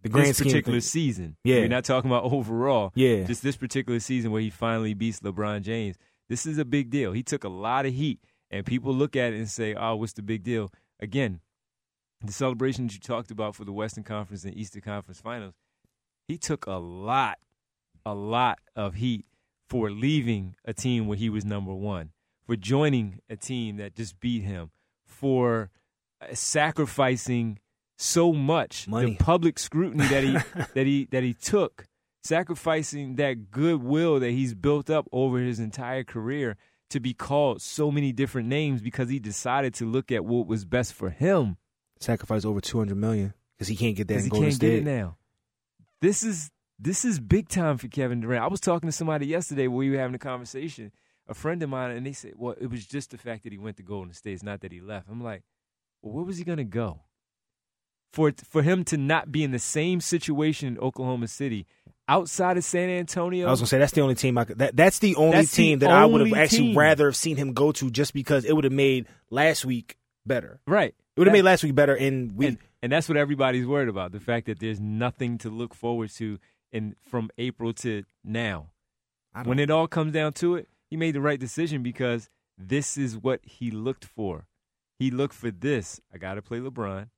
the 0.02 0.10
this 0.10 0.38
particular 0.38 0.82
season. 0.82 1.38
Yeah. 1.46 1.60
We're 1.60 1.70
not 1.70 1.86
talking 1.86 2.10
about 2.12 2.26
overall. 2.26 2.92
Yeah, 2.94 3.24
Just 3.24 3.42
this 3.42 3.56
particular 3.56 4.00
season 4.02 4.32
where 4.32 4.42
he 4.42 4.50
finally 4.50 4.94
beats 4.94 5.22
LeBron 5.22 5.62
James. 5.62 5.96
This 6.28 6.46
is 6.46 6.58
a 6.58 6.66
big 6.66 6.90
deal. 6.90 7.14
He 7.14 7.24
took 7.24 7.46
a 7.46 7.50
lot 7.50 7.86
of 7.86 7.94
heat, 7.94 8.20
and 8.54 8.66
people 8.66 8.94
look 8.94 9.16
at 9.16 9.34
it 9.34 9.38
and 9.38 9.50
say, 9.50 9.74
"Oh, 9.74 9.96
what's 9.96 10.14
the 10.14 10.22
big 10.22 10.44
deal?" 10.44 10.72
Again, 11.00 11.42
the 12.24 12.32
celebration 12.32 12.88
that 12.88 12.94
you 12.94 13.00
talked 13.00 13.32
about 13.32 13.56
for 13.56 13.66
the 13.66 13.74
Western 13.74 14.04
Conference 14.04 14.46
and 14.46 14.56
Eastern 14.56 14.82
Conference 14.82 15.20
Finals, 15.20 15.56
he 16.28 16.38
took 16.38 16.66
a 16.68 16.74
lot, 16.74 17.40
a 18.06 18.14
lot 18.14 18.60
of 18.76 18.96
heat 18.96 19.26
for 19.68 19.90
leaving 19.90 20.56
a 20.64 20.74
team 20.74 21.08
where 21.08 21.18
he 21.18 21.30
was 21.30 21.44
number 21.44 21.74
one, 21.74 22.12
for 22.46 22.56
joining 22.56 23.20
a 23.30 23.36
team 23.36 23.78
that 23.78 23.96
just 23.96 24.20
beat 24.20 24.44
him, 24.44 24.70
for 25.04 25.72
uh, 26.22 26.28
sacrificing 26.34 27.60
so 27.98 28.34
much 28.34 28.88
Money. 28.88 29.12
the 29.12 29.16
public 29.16 29.58
scrutiny 29.58 30.08
that 30.08 30.24
he 30.24 30.34
that 30.76 30.86
he 30.86 31.06
that 31.06 31.24
he 31.24 31.34
took 31.34 31.86
sacrificing 32.24 33.16
that 33.16 33.52
goodwill 33.52 34.20
that 34.20 34.32
he's 34.32 34.54
built 34.54 34.90
up 34.90 35.08
over 35.12 35.40
his 35.40 35.60
entire 35.60 36.04
career 36.04 36.56
to 36.94 37.00
be 37.00 37.14
called 37.14 37.62
so 37.62 37.92
many 37.92 38.12
different 38.12 38.48
names 38.48 38.82
because 38.82 39.10
he 39.10 39.20
decided 39.20 39.74
to 39.76 39.86
look 39.86 40.12
at 40.12 40.24
what 40.26 40.48
was 40.48 40.66
best 40.66 40.94
for 40.94 41.10
him. 41.10 41.58
Sacrifice 42.00 42.46
over 42.46 42.62
two 42.62 42.78
hundred 42.78 42.98
million 42.98 43.34
because 43.58 43.68
he 43.68 43.76
can't 43.76 43.96
get 43.96 44.08
that. 44.08 44.22
He 44.22 44.30
Golden 44.30 44.48
can't 44.50 44.56
State. 44.56 44.70
get 44.70 44.80
it 44.80 44.84
now. 44.86 45.18
This 46.02 46.24
is 46.24 46.52
this 46.80 47.06
is 47.06 47.20
big 47.20 47.50
time 47.50 47.78
for 47.78 47.88
Kevin 47.88 48.22
Durant. 48.22 48.44
I 48.44 48.48
was 48.48 48.60
talking 48.60 48.88
to 48.88 48.92
somebody 48.92 49.28
yesterday 49.28 49.68
where 49.68 49.78
we 49.78 49.90
were 49.90 49.98
having 49.98 50.16
a 50.16 50.20
conversation, 50.20 50.92
a 51.28 51.34
friend 51.34 51.62
of 51.64 51.70
mine, 51.70 51.92
and 51.92 52.06
they 52.06 52.14
said, 52.14 52.34
"Well, 52.36 52.56
it 52.60 52.68
was 52.68 52.86
just 52.86 53.12
the 53.12 53.18
fact 53.18 53.44
that 53.44 53.52
he 53.54 53.58
went 53.58 53.78
to 53.78 53.84
Golden 53.84 54.14
State, 54.14 54.34
it's 54.34 54.44
not 54.44 54.62
that 54.62 54.72
he 54.72 54.82
left." 54.82 55.08
I'm 55.10 55.22
like, 55.24 55.44
"Well, 56.02 56.14
where 56.14 56.26
was 56.26 56.38
he 56.38 56.44
gonna 56.44 56.64
go?" 56.64 57.02
For 58.12 58.32
for 58.44 58.62
him 58.62 58.84
to 58.86 58.98
not 58.98 59.32
be 59.32 59.44
in 59.44 59.52
the 59.52 59.60
same 59.60 60.02
situation 60.02 60.68
in 60.68 60.78
Oklahoma 60.80 61.28
City, 61.28 61.66
outside 62.08 62.58
of 62.58 62.64
San 62.64 62.90
Antonio, 62.90 63.48
I 63.48 63.52
was 63.52 63.60
gonna 63.60 63.68
say 63.68 63.80
that's 63.80 63.94
the 63.94 64.02
only 64.02 64.16
team 64.16 64.38
I 64.38 64.46
could, 64.46 64.60
that 64.60 64.76
that's 64.76 65.00
the 65.00 65.16
only 65.16 65.38
That's 65.38 65.52
the 65.52 65.56
team 65.56 65.80
that 65.80 65.90
I 65.92 66.06
would 66.06 66.22
have 66.28 66.38
actually 66.38 66.58
team. 66.70 66.78
rather 66.78 67.06
have 67.06 67.16
seen 67.16 67.38
him 67.38 67.54
go 67.54 67.72
to 67.74 67.90
just 67.90 68.14
because 68.14 68.46
it 68.46 68.54
would 68.54 68.64
have 68.66 68.74
made 68.74 69.08
last 69.30 69.66
week 69.66 69.98
better. 70.26 70.60
right? 70.68 70.94
It 71.16 71.20
would 71.20 71.28
have 71.28 71.34
made 71.34 71.44
last 71.44 71.64
week 71.64 71.76
better, 71.76 71.94
and 71.96 72.36
we 72.36 72.48
and, 72.48 72.58
and 72.82 72.92
that's 72.92 73.08
what 73.08 73.18
everybody's 73.18 73.66
worried 73.68 73.90
about 73.90 74.12
the 74.12 74.20
fact 74.20 74.48
that 74.48 74.60
there's 74.60 74.80
nothing 74.80 75.38
to 75.40 75.50
look 75.50 75.74
forward 75.76 76.10
to 76.16 76.40
in 76.72 76.96
from 77.08 77.30
April 77.38 77.72
to 77.74 78.04
now. 78.24 78.70
When 79.44 79.60
it 79.60 79.70
all 79.72 79.88
comes 79.88 80.14
down 80.14 80.34
to 80.34 80.56
it, 80.56 80.68
he 80.90 80.98
made 80.98 81.16
the 81.16 81.22
right 81.22 81.40
decision 81.40 81.82
because 81.84 82.30
this 82.58 82.98
is 82.98 83.18
what 83.18 83.40
he 83.44 83.72
looked 83.72 84.06
for. 84.06 84.48
He 85.00 85.10
looked 85.10 85.34
for 85.34 85.50
this. 85.52 86.00
I 86.14 86.18
got 86.18 86.36
to 86.36 86.42
play 86.42 86.60
LeBron. 86.60 87.10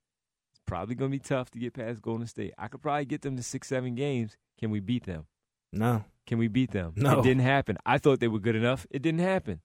Probably 0.66 0.96
going 0.96 1.12
to 1.12 1.16
be 1.16 1.20
tough 1.20 1.52
to 1.52 1.60
get 1.60 1.74
past 1.74 2.02
Golden 2.02 2.26
State. 2.28 2.54
I 2.58 2.68
could 2.68 2.82
probably 2.82 3.06
get 3.06 3.22
them 3.22 3.38
to 3.38 3.44
six, 3.44 3.68
seven 3.68 3.94
games. 3.96 4.36
Can 4.60 4.72
we 4.72 4.80
beat 4.80 5.06
them? 5.06 5.26
no. 5.72 6.06
Can 6.28 6.40
we 6.40 6.48
beat 6.48 6.72
them? 6.72 6.94
No. 6.96 7.20
It 7.20 7.24
didn't 7.24 7.44
happen. 7.44 7.78
I 7.86 8.00
thought 8.00 8.20
they 8.20 8.28
were 8.28 8.40
good 8.40 8.56
enough. 8.56 8.88
It 8.90 9.04
didn't 9.04 9.20
happen. 9.20 9.60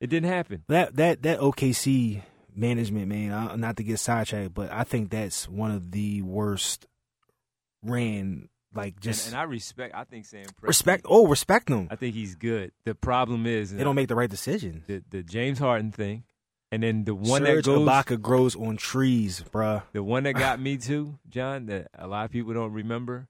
It 0.00 0.06
didn't 0.08 0.30
happen. 0.30 0.62
That 0.68 0.94
that 0.94 1.22
that 1.24 1.40
OKC 1.40 2.22
management, 2.54 3.08
man. 3.08 3.32
uh, 3.32 3.56
Not 3.56 3.76
to 3.78 3.82
get 3.82 3.98
sidetracked, 3.98 4.54
but 4.54 4.70
I 4.70 4.84
think 4.84 5.10
that's 5.10 5.48
one 5.48 5.72
of 5.72 5.90
the 5.90 6.22
worst 6.22 6.86
ran. 7.82 8.48
Like 8.72 9.00
just 9.00 9.26
and 9.26 9.36
I 9.36 9.42
respect. 9.42 9.96
I 9.96 10.04
think 10.04 10.26
Sam 10.26 10.44
Presti- 10.44 10.62
respect. 10.68 11.06
Oh, 11.08 11.26
respect 11.26 11.66
them. 11.66 11.88
I 11.90 11.96
think 11.96 12.14
he's 12.14 12.36
good. 12.36 12.70
The 12.84 12.94
problem 12.94 13.44
is 13.44 13.72
They 13.74 13.82
don't 13.82 13.96
make 13.96 14.06
the 14.06 14.14
right 14.14 14.30
decisions. 14.30 14.86
the 14.86 15.02
the 15.10 15.24
James 15.24 15.58
Harden 15.58 15.90
thing, 15.90 16.22
and 16.72 16.82
then 16.82 17.04
the 17.04 17.14
one 17.14 17.42
Serge 17.44 17.64
that 17.64 17.70
goes 17.70 17.88
Ibaka 17.88 18.20
grows 18.20 18.56
on 18.56 18.76
trees, 18.76 19.44
bruh. 19.52 19.82
the 19.92 20.02
one 20.02 20.22
that 20.24 20.34
got 20.34 20.60
me 20.60 20.76
too, 20.76 21.18
John. 21.28 21.66
That 21.66 21.88
a 21.98 22.06
lot 22.06 22.24
of 22.24 22.30
people 22.30 22.52
don't 22.54 22.72
remember. 22.72 23.28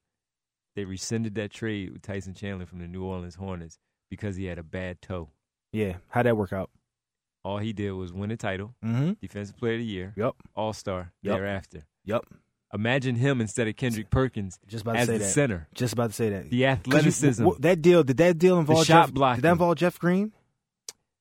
They 0.77 0.85
rescinded 0.85 1.35
that 1.35 1.51
trade 1.51 1.93
with 1.93 2.03
Tyson 2.03 2.35
Chandler 2.35 2.67
from 2.67 2.79
the 2.79 2.87
New 2.87 3.03
Orleans 3.05 3.35
Hornets 3.35 3.79
because 4.11 4.37
he 4.37 4.45
had 4.45 4.59
a 4.59 4.63
bad 4.63 5.03
toe. 5.03 5.29
Yeah, 5.73 5.95
how'd 6.09 6.27
that 6.27 6.37
work 6.37 6.53
out? 6.53 6.71
All 7.45 7.59
he 7.59 7.73
did 7.73 7.93
was 7.93 8.13
win 8.13 8.31
a 8.31 8.37
title, 8.37 8.75
Mm-hmm. 8.85 9.13
Defensive 9.21 9.57
Player 9.57 9.75
of 9.75 9.79
the 9.81 9.85
Year, 9.87 10.13
Yep. 10.17 10.35
All 10.55 10.73
Star 10.73 11.13
Yep. 11.23 11.37
thereafter. 11.37 11.83
Yep. 12.05 12.25
Imagine 12.73 13.17
him 13.17 13.41
instead 13.41 13.67
of 13.67 13.75
Kendrick 13.77 14.11
Perkins 14.11 14.59
Just 14.69 14.83
about 14.83 14.93
to 14.93 14.99
as 15.01 15.07
say 15.09 15.13
the 15.15 15.19
that. 15.21 15.31
center. 15.31 15.69
Just 15.75 15.93
about 15.93 16.11
to 16.11 16.13
say 16.13 16.29
that. 16.31 16.51
The 16.51 16.57
you- 16.57 16.67
athleticism, 16.67 17.43
w- 17.43 17.61
that 17.63 17.83
deal 17.83 18.05
did 18.05 18.19
that 18.19 18.39
deal 18.39 18.59
involve 18.61 18.87
shot 18.87 19.07
Jeff, 19.07 19.15
blocking. 19.15 19.37
Did 19.39 19.45
that 19.49 19.53
involve 19.53 19.77
Jeff 19.77 19.99
Green? 19.99 20.33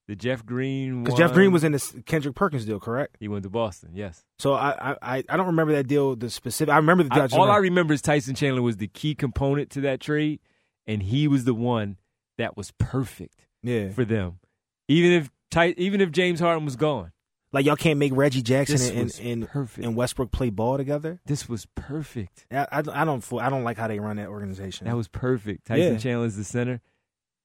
The 0.10 0.16
Jeff 0.16 0.44
Green. 0.44 1.04
Because 1.04 1.20
Jeff 1.20 1.34
Green 1.34 1.52
was 1.52 1.64
in 1.64 1.72
the 1.72 2.04
Kendrick 2.08 2.34
Perkins 2.36 2.66
deal, 2.66 2.80
correct? 2.80 3.18
He 3.20 3.28
went 3.28 3.44
to 3.44 3.50
Boston. 3.50 3.92
Yes. 3.94 4.26
So 4.40 4.54
I 4.54 4.96
I 5.02 5.24
I 5.30 5.38
don't 5.38 5.46
remember 5.46 5.74
that 5.74 5.88
deal. 5.88 6.16
The 6.16 6.32
specific. 6.32 6.74
I 6.74 6.78
remember 6.78 7.04
the. 7.04 7.14
I, 7.14 7.28
all 7.32 7.44
I 7.44 7.58
remember- 7.58 7.62
remember 7.62 7.94
is 7.94 8.02
Tyson 8.02 8.34
Chandler 8.34 8.64
was 8.64 8.78
the 8.78 8.88
key 8.88 9.14
component 9.14 9.70
to 9.72 9.82
that 9.82 10.00
trade, 10.00 10.40
and 10.88 11.04
he 11.04 11.28
was 11.28 11.46
the 11.46 11.54
one 11.54 11.98
that 12.40 12.58
was 12.58 12.72
perfect 12.80 13.46
yeah. 13.62 13.90
for 13.90 14.04
them. 14.04 14.40
Even 14.88 15.12
if 15.12 15.30
Ty, 15.52 15.76
even 15.78 16.02
if 16.02 16.12
James 16.12 16.40
Harden 16.40 16.66
was 16.66 16.76
gone, 16.76 17.12
Like 17.54 17.68
y'all 17.68 17.76
can't 17.76 18.00
make 18.00 18.12
Reggie 18.16 18.42
Jackson 18.42 18.78
this 18.78 19.20
and, 19.20 19.48
and, 19.54 19.70
and 19.78 19.96
Westbrook 19.96 20.32
play 20.32 20.50
ball 20.50 20.78
together. 20.78 21.20
this 21.28 21.48
was 21.48 21.68
perfect. 21.76 22.48
I, 22.52 22.66
I, 22.72 22.84
I 23.02 23.06
don't 23.06 23.24
I 23.34 23.50
don't 23.52 23.64
like 23.64 23.78
how 23.78 23.88
they 23.88 24.00
run 24.00 24.18
that 24.18 24.30
organization. 24.30 24.88
That 24.88 24.96
was 24.98 25.08
perfect. 25.08 25.68
Tyson 25.68 25.94
Yeah. 25.94 26.00
Chandler's 26.00 26.36
the 26.36 26.44
center, 26.44 26.82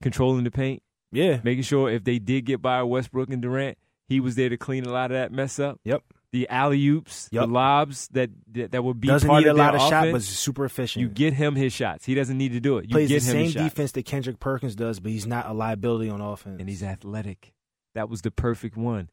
controlling 0.01 0.45
the 0.45 0.51
paint, 0.51 0.83
yeah. 1.15 1.41
making 1.43 1.63
sure 1.63 1.91
if 1.91 2.05
they 2.05 2.19
did 2.19 2.45
get 2.45 2.61
by 2.61 2.83
Westbrook 2.83 3.31
and 3.31 3.41
Durant, 3.41 3.79
he 4.09 4.21
was 4.21 4.35
there 4.35 4.49
to 4.49 4.57
clean 4.57 4.85
a 4.85 4.91
lot 4.91 5.11
of 5.11 5.15
that 5.17 5.33
mess 5.33 5.59
up. 5.59 5.81
Yep. 5.85 6.03
The 6.33 6.49
alley 6.49 6.85
oops, 6.89 7.29
Yep. 7.31 7.47
the 7.47 7.53
lobs 7.53 8.09
that 8.09 8.29
that, 8.53 8.73
that 8.73 8.83
would 8.83 9.01
be 9.01 9.07
Doesn't 9.07 9.29
part 9.29 9.43
need 9.43 9.47
a 9.47 9.53
of 9.53 9.57
their 9.57 9.65
lot 9.67 9.75
of 9.77 9.81
shots, 9.83 10.11
but 10.11 10.23
super 10.23 10.65
efficient. 10.65 11.01
You 11.01 11.09
get 11.09 11.33
him 11.33 11.55
his 11.55 11.73
shots. 11.73 12.05
He 12.05 12.15
doesn't 12.17 12.37
need 12.37 12.53
to 12.53 12.61
do 12.61 12.79
it. 12.79 12.87
You 12.87 12.91
plays 12.91 13.09
get 13.09 13.23
the 13.23 13.39
him 13.39 13.53
same 13.53 13.63
defense 13.65 13.93
that 13.93 14.05
Kendrick 14.05 14.41
Perkins 14.41 14.75
does, 14.75 14.99
but 14.99 15.13
he's 15.13 15.27
not 15.29 15.47
a 15.49 15.53
liability 15.53 16.11
on 16.11 16.21
offense. 16.21 16.59
and 16.59 16.69
he's 16.69 16.83
athletic. 16.83 17.53
That 17.95 18.09
was 18.09 18.23
the 18.23 18.33
perfect 18.33 18.77
one. 18.77 19.11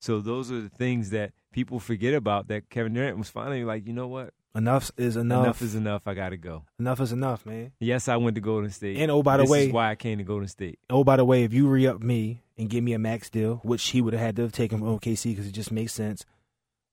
So 0.00 0.20
those 0.20 0.50
are 0.50 0.60
the 0.60 0.70
things 0.70 1.10
that 1.10 1.32
people 1.52 1.78
forget 1.78 2.14
about. 2.14 2.48
That 2.48 2.70
Kevin 2.70 2.94
Durant 2.94 3.18
was 3.18 3.28
finally 3.28 3.62
like, 3.64 3.86
you 3.86 3.92
know 3.92 4.08
what? 4.08 4.32
Enough 4.56 4.90
is 4.96 5.16
enough. 5.16 5.44
Enough 5.44 5.62
is 5.62 5.74
enough. 5.74 6.02
I 6.06 6.14
got 6.14 6.30
to 6.30 6.36
go. 6.36 6.64
enough 6.78 7.00
is 7.00 7.12
enough, 7.12 7.44
man. 7.46 7.72
Yes, 7.80 8.08
I 8.08 8.16
went 8.16 8.34
to 8.36 8.40
Golden 8.40 8.70
State. 8.70 8.98
And 8.98 9.10
oh, 9.10 9.22
by 9.22 9.36
the 9.36 9.42
way 9.42 9.46
this 9.46 9.50
way- 9.50 9.66
is 9.66 9.72
why 9.72 9.90
I 9.90 9.94
came 9.94 10.18
to 10.18 10.24
Golden 10.24 10.48
State. 10.48 10.78
Oh, 10.90 11.04
by 11.04 11.16
the 11.16 11.24
way, 11.24 11.44
if 11.44 11.52
you 11.52 11.68
re 11.68 11.86
up 11.86 12.02
me 12.02 12.42
and 12.58 12.68
give 12.70 12.82
me 12.82 12.92
a 12.92 12.98
max 12.98 13.28
deal, 13.30 13.60
which 13.62 13.86
he 13.88 14.00
would 14.00 14.12
have 14.14 14.22
had 14.22 14.36
to 14.36 14.42
have 14.42 14.52
taken 14.52 14.78
from 14.78 14.88
OKC 14.88 15.30
because 15.32 15.46
it 15.46 15.52
just 15.52 15.70
makes 15.70 15.92
sense. 15.92 16.24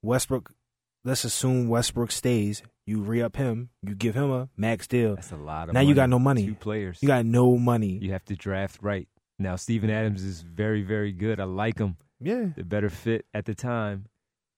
Westbrook, 0.01 0.51
let's 1.03 1.23
assume 1.23 1.67
Westbrook 1.69 2.11
stays. 2.11 2.61
You 2.85 3.01
re 3.01 3.21
up 3.21 3.37
him, 3.37 3.69
you 3.81 3.95
give 3.95 4.15
him 4.15 4.29
a 4.29 4.49
max 4.57 4.87
deal. 4.87 5.15
That's 5.15 5.31
a 5.31 5.37
lot 5.37 5.69
of. 5.69 5.73
Now 5.73 5.79
you 5.79 5.93
got 5.95 6.09
no 6.09 6.19
money. 6.19 6.45
Two 6.45 6.55
players. 6.55 6.99
You 7.01 7.07
got 7.07 7.25
no 7.25 7.57
money. 7.57 7.97
You 8.01 8.11
have 8.11 8.25
to 8.25 8.35
draft 8.35 8.79
right. 8.81 9.07
Now 9.39 9.55
Steven 9.55 9.89
Adams 9.89 10.23
is 10.23 10.41
very, 10.41 10.81
very 10.81 11.13
good. 11.13 11.39
I 11.39 11.45
like 11.45 11.79
him. 11.79 11.95
Yeah. 12.19 12.47
The 12.55 12.63
better 12.63 12.89
fit 12.89 13.25
at 13.33 13.45
the 13.45 13.55
time 13.55 14.05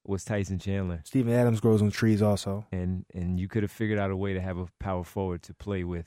was 0.08 0.24
Tyson 0.24 0.58
Chandler, 0.58 1.00
Steven 1.04 1.32
Adams 1.32 1.60
grows 1.60 1.82
on 1.82 1.90
trees 1.90 2.22
also. 2.22 2.66
and 2.72 3.04
and 3.14 3.38
you 3.40 3.48
could 3.48 3.62
have 3.62 3.72
figured 3.72 3.98
out 3.98 4.10
a 4.10 4.16
way 4.16 4.34
to 4.34 4.40
have 4.40 4.58
a 4.58 4.66
power 4.80 5.04
forward 5.04 5.42
to 5.44 5.54
play 5.54 5.84
with 5.84 6.06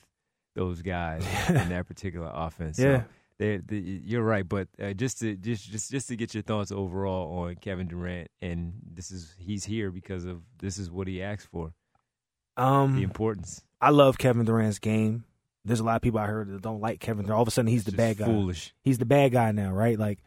those 0.56 0.82
guys 0.82 1.24
in 1.50 1.70
that 1.70 1.88
particular 1.88 2.30
offense. 2.34 2.78
So 2.78 2.84
Yeah. 2.90 3.04
they, 3.38 3.58
they, 3.58 3.78
you're 3.78 4.24
right, 4.24 4.48
but 4.48 4.68
uh, 4.82 4.94
just 4.94 5.20
to 5.20 5.36
just 5.36 5.70
just 5.72 5.92
just 5.92 6.08
to 6.10 6.16
get 6.16 6.34
your 6.34 6.44
thoughts 6.44 6.72
overall 6.72 7.40
on 7.46 7.56
Kevin 7.56 7.88
Durant, 7.88 8.30
and 8.42 8.74
this 8.94 9.12
is 9.12 9.34
he's 9.38 9.64
here 9.66 9.92
because 9.92 10.26
of 10.26 10.42
this 10.60 10.78
is 10.78 10.90
what 10.92 11.08
he 11.08 11.22
asked 11.22 11.48
for, 11.52 11.74
Um, 12.58 12.96
the 12.96 13.04
importance. 13.04 13.64
I 13.82 13.92
love 13.92 14.18
Kevin 14.18 14.46
Durant's 14.46 14.80
game. 14.80 15.24
There's 15.64 15.80
a 15.80 15.84
lot 15.84 15.96
of 15.98 16.02
people 16.02 16.20
I 16.20 16.26
heard 16.26 16.50
that 16.50 16.62
don't 16.62 16.82
like 16.82 17.00
Kevin 17.00 17.26
Durant. 17.26 17.36
All 17.38 17.42
of 17.44 17.48
a 17.48 17.52
sudden, 17.52 17.70
he's 17.70 17.84
the 17.86 17.92
Just 17.92 17.98
bad 17.98 18.18
guy. 18.18 18.26
Foolish. 18.26 18.74
He's 18.84 18.98
the 18.98 19.06
bad 19.06 19.32
guy 19.32 19.52
now, 19.52 19.72
right? 19.72 19.98
Like, 20.00 20.20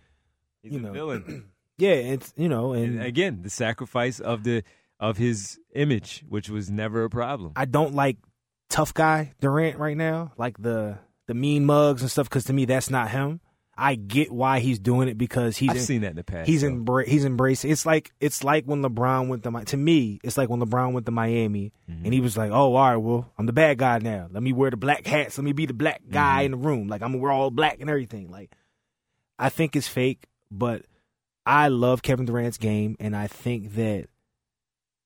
He's 0.62 0.72
you 0.72 0.78
a 0.78 0.82
know, 0.82 0.92
villain. 0.92 1.50
yeah, 1.78 1.90
it's 1.92 2.32
you 2.36 2.48
know, 2.48 2.72
and 2.72 2.98
and 2.98 3.02
again, 3.02 3.40
the 3.42 3.50
sacrifice 3.50 4.20
of 4.20 4.44
the 4.44 4.62
of 5.00 5.16
his 5.16 5.58
image, 5.74 6.24
which 6.28 6.48
was 6.48 6.70
never 6.70 7.04
a 7.04 7.10
problem. 7.10 7.52
I 7.56 7.64
don't 7.64 7.94
like 7.94 8.18
tough 8.68 8.94
guy 8.94 9.32
Durant 9.40 9.78
right 9.78 9.96
now, 9.96 10.32
like 10.36 10.56
the 10.58 10.98
the 11.26 11.34
mean 11.34 11.64
mugs 11.66 12.02
and 12.02 12.10
stuff. 12.10 12.28
Because 12.28 12.44
to 12.44 12.52
me, 12.52 12.64
that's 12.66 12.90
not 12.90 13.10
him. 13.10 13.40
I 13.74 13.94
get 13.94 14.30
why 14.30 14.60
he's 14.60 14.78
doing 14.78 15.08
it 15.08 15.16
because 15.16 15.56
he's 15.56 15.70
I've 15.70 15.76
in, 15.76 15.82
seen 15.82 16.00
that 16.02 16.10
in 16.10 16.16
the 16.16 16.22
past. 16.24 16.46
he's 16.46 16.62
embra- 16.62 17.06
he's 17.06 17.24
embracing. 17.24 17.70
It's 17.70 17.86
like 17.86 18.12
it's 18.20 18.44
like 18.44 18.66
when 18.66 18.82
LeBron 18.82 19.28
went 19.28 19.44
to. 19.44 19.50
To 19.50 19.76
me, 19.78 20.20
it's 20.22 20.36
like 20.36 20.50
when 20.50 20.60
LeBron 20.60 20.92
went 20.92 21.06
to 21.06 21.12
Miami 21.12 21.72
Mm-hmm. 21.90 22.04
and 22.04 22.14
he 22.14 22.20
was 22.20 22.36
like, 22.36 22.50
"Oh, 22.52 22.74
all 22.74 22.90
right, 22.90 22.96
well, 22.96 23.32
I'm 23.38 23.46
the 23.46 23.52
bad 23.54 23.78
guy 23.78 23.98
now. 23.98 24.28
Let 24.30 24.42
me 24.42 24.52
wear 24.52 24.70
the 24.70 24.76
black 24.76 25.06
hats. 25.06 25.38
Let 25.38 25.44
me 25.44 25.52
be 25.52 25.64
the 25.66 25.72
black 25.74 26.02
guy 26.08 26.44
Mm-hmm. 26.44 26.44
in 26.44 26.50
the 26.60 26.68
room. 26.68 26.88
Like 26.88 27.00
I'm 27.02 27.12
gonna 27.12 27.22
wear 27.22 27.32
all 27.32 27.50
black 27.50 27.80
and 27.80 27.88
everything." 27.88 28.30
Like 28.30 28.52
I 29.38 29.48
think 29.48 29.74
it's 29.74 29.88
fake, 29.88 30.26
but 30.50 30.82
I 31.44 31.68
love 31.68 32.02
Kevin 32.02 32.26
Durant's 32.26 32.58
game, 32.58 32.96
and 33.00 33.16
I 33.16 33.26
think 33.26 33.74
that 33.74 34.06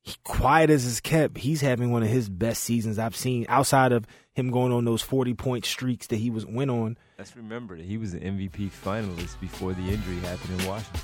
he, 0.02 0.14
quiet 0.22 0.70
as 0.70 0.86
it's 0.86 1.00
kept, 1.00 1.38
he's 1.38 1.60
having 1.62 1.90
one 1.92 2.02
of 2.02 2.08
his 2.08 2.28
best 2.28 2.62
seasons 2.62 2.98
I've 2.98 3.16
seen 3.16 3.46
outside 3.48 3.92
of 3.92 4.06
him 4.34 4.50
going 4.50 4.72
on 4.72 4.84
those 4.84 5.02
40 5.02 5.34
point 5.34 5.64
streaks 5.64 6.06
that 6.08 6.16
he 6.16 6.30
was 6.30 6.44
went 6.44 6.70
on. 6.70 6.98
Let's 7.18 7.34
remember 7.36 7.76
that 7.76 7.86
he 7.86 7.96
was 7.96 8.12
an 8.12 8.20
MVP 8.20 8.70
finalist 8.70 9.40
before 9.40 9.72
the 9.72 9.82
injury 9.82 10.16
happened 10.20 10.60
in 10.60 10.66
Washington. 10.68 11.00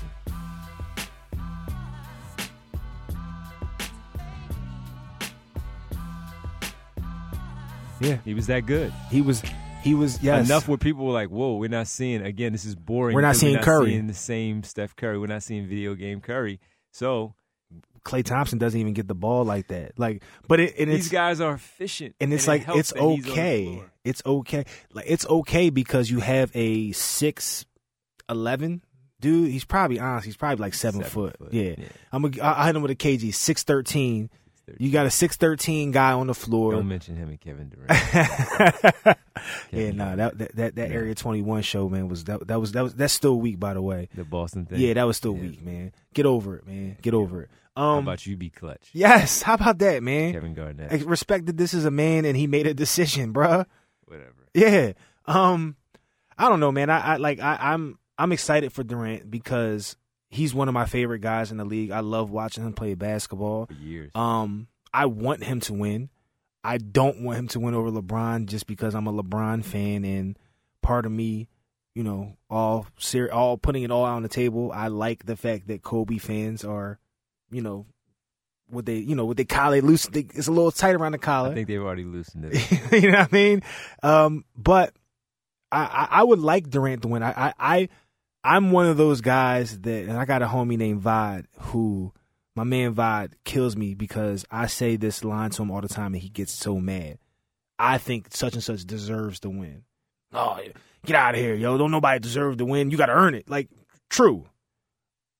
Yeah, 7.99 8.17
He 8.25 8.33
was 8.33 8.47
that 8.47 8.65
good. 8.65 8.91
he 9.09 9.21
was. 9.21 9.41
He 9.83 9.93
was 9.93 10.21
yes 10.23 10.47
Enough 10.47 10.67
where 10.67 10.77
people 10.77 11.05
were 11.05 11.11
like, 11.13 11.29
"Whoa, 11.29 11.57
we're 11.57 11.69
not 11.69 11.87
seeing 11.87 12.21
again. 12.21 12.51
This 12.53 12.65
is 12.65 12.75
boring. 12.75 13.15
We're 13.15 13.21
not 13.21 13.35
seeing 13.35 13.57
Curry. 13.59 13.91
Seeing 13.91 14.07
the 14.07 14.13
same 14.13 14.63
Steph 14.63 14.95
Curry. 14.95 15.19
We're 15.19 15.27
not 15.27 15.43
seeing 15.43 15.67
video 15.67 15.93
game 15.95 16.21
Curry. 16.21 16.59
So 16.91 17.33
Klay 18.05 18.23
Thompson 18.23 18.57
doesn't 18.59 18.79
even 18.79 18.93
get 18.93 19.07
the 19.07 19.15
ball 19.15 19.43
like 19.45 19.67
that. 19.67 19.97
Like, 19.97 20.23
but 20.47 20.59
it 20.59 20.75
and 20.77 20.91
these 20.91 21.09
guys 21.09 21.41
are 21.41 21.53
efficient, 21.53 22.15
and 22.21 22.33
it's 22.33 22.45
it 22.45 22.49
like 22.49 22.63
helps 22.63 22.79
it's 22.79 22.93
that 22.93 23.01
he's 23.01 23.09
on 23.09 23.21
the 23.23 23.31
okay. 23.31 23.83
It's 24.03 24.21
okay. 24.25 24.65
Like 24.93 25.05
it's 25.07 25.25
okay 25.25 25.69
because 25.69 26.09
you 26.09 26.19
have 26.19 26.51
a 26.53 26.91
six 26.93 27.65
eleven 28.29 28.83
dude. 29.19 29.51
He's 29.51 29.65
probably 29.65 29.99
honest. 29.99 30.25
He's 30.25 30.37
probably 30.37 30.61
like 30.61 30.73
seven, 30.73 31.01
Seven 31.01 31.11
foot. 31.11 31.37
foot, 31.37 31.53
Yeah. 31.53 31.75
yeah. 31.77 31.85
I'm. 32.11 32.25
A, 32.25 32.29
I 32.41 32.63
I 32.63 32.65
hit 32.67 32.75
him 32.75 32.81
with 32.81 32.91
a 32.91 32.95
KG 32.95 33.33
six 33.33 33.63
thirteen. 33.63 34.29
613. 34.65 34.85
You 34.85 34.91
got 34.93 35.05
a 35.05 35.09
six 35.09 35.35
thirteen 35.37 35.91
guy 35.91 36.13
on 36.13 36.27
the 36.27 36.33
floor. 36.33 36.73
Don't 36.73 36.87
mention 36.87 37.15
him 37.15 37.29
and 37.29 37.39
Kevin 37.39 37.69
Durant. 37.69 37.89
yeah, 38.13 39.13
Kevin 39.71 39.97
nah, 39.97 40.15
that 40.15 40.37
that 40.37 40.55
that, 40.55 40.75
that 40.75 40.89
Yeah. 40.89 40.95
Area 40.95 41.15
Twenty 41.15 41.41
One 41.41 41.61
show, 41.61 41.89
man, 41.89 42.07
was 42.07 42.23
that 42.25 42.47
that 42.47 42.59
was 42.59 42.71
that 42.73 42.81
was 42.83 42.95
that's 42.95 43.13
still 43.13 43.39
weak, 43.39 43.59
by 43.59 43.73
the 43.73 43.81
way. 43.81 44.09
the 44.15 44.23
Boston 44.23 44.65
thing. 44.65 44.79
Yeah, 44.79 44.93
that 44.93 45.03
was 45.03 45.17
still 45.17 45.35
Yeah. 45.35 45.41
weak, 45.41 45.61
man. 45.63 45.91
Get 46.13 46.25
over 46.25 46.55
it, 46.57 46.67
man. 46.67 46.97
Get 47.01 47.13
over 47.13 47.43
it. 47.43 47.49
How 47.75 47.95
Um, 47.97 48.03
about 48.07 48.25
you 48.27 48.37
be 48.37 48.49
clutch? 48.49 48.89
yes, 48.93 49.41
how 49.41 49.55
about 49.55 49.79
that, 49.79 50.03
man? 50.03 50.33
Kevin 50.33 50.53
Garnett. 50.53 50.93
I 50.93 50.97
respect 51.03 51.47
that 51.47 51.57
this 51.57 51.73
is 51.73 51.85
a 51.85 51.91
man 51.91 52.23
and 52.25 52.37
he 52.37 52.45
made 52.47 52.67
a 52.67 52.73
decision, 52.73 53.33
bruh. 53.33 53.65
Whatever. 54.05 54.33
Yeah. 54.53 54.93
Um, 55.25 55.75
I 56.37 56.49
don't 56.49 56.59
know, 56.59 56.71
man. 56.71 56.89
I, 56.89 57.13
I 57.13 57.15
like 57.17 57.39
I, 57.39 57.57
I'm 57.59 57.97
I'm 58.17 58.31
excited 58.31 58.71
for 58.71 58.83
Durant 58.83 59.29
because 59.31 59.95
he's 60.33 60.53
one 60.53 60.67
of 60.67 60.73
my 60.73 60.85
favorite 60.85 61.19
guys 61.19 61.51
in 61.51 61.57
the 61.57 61.65
league. 61.65 61.91
I 61.91 61.99
love 61.99 62.31
watching 62.31 62.65
him 62.65 62.73
play 62.73 62.95
basketball. 62.95 63.67
For 63.67 63.73
years. 63.73 64.11
Um, 64.15 64.67
I 64.93 65.05
want 65.05 65.43
him 65.43 65.59
to 65.61 65.73
win. 65.73 66.09
I 66.63 66.77
don't 66.77 67.23
want 67.23 67.39
him 67.39 67.47
to 67.49 67.59
win 67.59 67.75
over 67.75 67.91
LeBron 67.91 68.47
just 68.47 68.67
because 68.67 68.95
I'm 68.95 69.07
a 69.07 69.13
LeBron 69.13 69.63
fan 69.63 70.05
and 70.05 70.37
part 70.81 71.05
of 71.05 71.11
me, 71.11 71.49
you 71.93 72.03
know, 72.03 72.37
all 72.49 72.87
ser- 72.97 73.31
all 73.31 73.57
putting 73.57 73.83
it 73.83 73.91
all 73.91 74.05
on 74.05 74.23
the 74.23 74.29
table. 74.29 74.71
I 74.73 74.87
like 74.87 75.25
the 75.25 75.35
fact 75.35 75.67
that 75.67 75.83
Kobe 75.83 76.17
fans 76.17 76.63
are, 76.63 76.99
you 77.51 77.61
know, 77.61 77.85
what 78.69 78.85
they, 78.85 78.97
you 78.97 79.15
know, 79.15 79.25
what 79.25 79.37
they 79.37 79.45
collar 79.45 79.81
loose. 79.81 80.07
They, 80.07 80.21
it's 80.33 80.47
a 80.47 80.51
little 80.51 80.71
tight 80.71 80.95
around 80.95 81.11
the 81.11 81.17
collar. 81.17 81.51
I 81.51 81.53
think 81.53 81.67
they've 81.67 81.81
already 81.81 82.05
loosened 82.05 82.45
it. 82.45 82.71
you 83.03 83.11
know 83.11 83.19
what 83.19 83.33
I 83.33 83.35
mean? 83.35 83.61
Um, 84.01 84.45
but 84.55 84.93
I, 85.71 85.83
I, 85.83 86.07
I 86.19 86.23
would 86.23 86.39
like 86.39 86.69
Durant 86.69 87.01
to 87.01 87.09
win. 87.09 87.23
I, 87.23 87.31
I, 87.31 87.53
I, 87.59 87.89
I'm 88.43 88.71
one 88.71 88.85
of 88.87 88.97
those 88.97 89.21
guys 89.21 89.79
that, 89.81 90.03
and 90.09 90.17
I 90.17 90.25
got 90.25 90.41
a 90.41 90.47
homie 90.47 90.77
named 90.77 91.01
Vod 91.03 91.45
who, 91.59 92.11
my 92.55 92.63
man 92.63 92.93
Vod 92.93 93.33
kills 93.45 93.75
me 93.77 93.95
because 93.95 94.45
I 94.51 94.67
say 94.67 94.95
this 94.95 95.23
line 95.23 95.49
to 95.51 95.61
him 95.63 95.71
all 95.71 95.81
the 95.81 95.87
time 95.87 96.13
and 96.13 96.21
he 96.21 96.29
gets 96.29 96.51
so 96.51 96.79
mad. 96.79 97.19
I 97.79 97.97
think 97.97 98.27
such 98.35 98.53
and 98.53 98.63
such 98.63 98.85
deserves 98.85 99.39
to 99.41 99.49
win. 99.49 99.83
Oh, 100.33 100.59
get 101.05 101.15
out 101.15 101.35
of 101.35 101.41
here, 101.41 101.53
yo! 101.55 101.77
Don't 101.77 101.91
nobody 101.91 102.19
deserve 102.19 102.57
to 102.57 102.65
win. 102.65 102.91
You 102.91 102.97
got 102.97 103.07
to 103.07 103.13
earn 103.13 103.33
it. 103.35 103.49
Like, 103.49 103.69
true. 104.09 104.45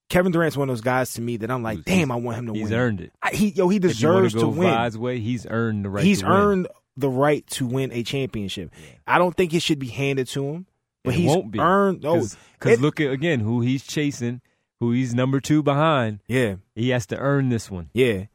Kevin 0.10 0.32
Durant's 0.32 0.56
one 0.58 0.70
of 0.70 0.74
those 0.76 0.82
guys 0.82 1.14
to 1.16 1.22
me 1.22 1.38
that 1.38 1.50
I'm 1.50 1.64
like, 1.64 1.78
He's- 1.78 1.86
damn, 1.86 2.12
I 2.12 2.16
want 2.18 2.38
him 2.38 2.46
to 2.48 2.54
He's 2.54 2.70
win. 2.70 2.74
earned 2.74 3.02
it. 3.02 3.12
I, 3.22 3.32
he, 3.32 3.48
yo, 3.50 3.68
he 3.70 3.78
If 3.78 4.00
you 4.00 4.08
wanna 4.10 4.22
deserves 4.30 4.34
to 4.36 4.48
win 4.48 4.70
Vard's 4.70 4.98
way, 4.98 5.20
he's 5.20 5.48
earned 5.50 5.86
the 5.86 5.90
right. 5.90 6.04
he's 6.04 6.20
to 6.20 6.26
win. 6.28 6.36
earned 6.36 6.68
the 6.98 7.10
right 7.10 7.48
to 7.48 7.66
win 7.66 7.92
a 7.92 8.04
championship. 8.04 8.72
I 9.08 9.18
don't 9.18 9.36
think 9.36 9.54
it 9.54 9.62
should 9.62 9.80
be 9.80 9.88
handed 9.88 10.28
to 10.30 10.46
him, 10.46 10.68
but 11.04 11.14
It 11.14 11.18
he's 11.20 11.28
won't 11.30 11.52
be. 11.52 11.60
earned. 11.60 12.06
Oh, 12.06 12.26
Because 12.60 12.80
look 12.80 13.00
at 13.02 13.12
again 13.12 13.40
who 13.42 13.62
he's 13.62 13.86
chasing, 13.86 14.42
who 14.80 14.92
he's 14.92 15.14
number 15.14 15.40
two 15.40 15.62
behind. 15.64 16.20
yeah, 16.28 16.56
He 16.76 16.90
has 16.90 17.06
to 17.08 17.18
earn 17.18 17.50
this 17.50 17.70
one. 17.72 17.90
yeah. 17.94 18.26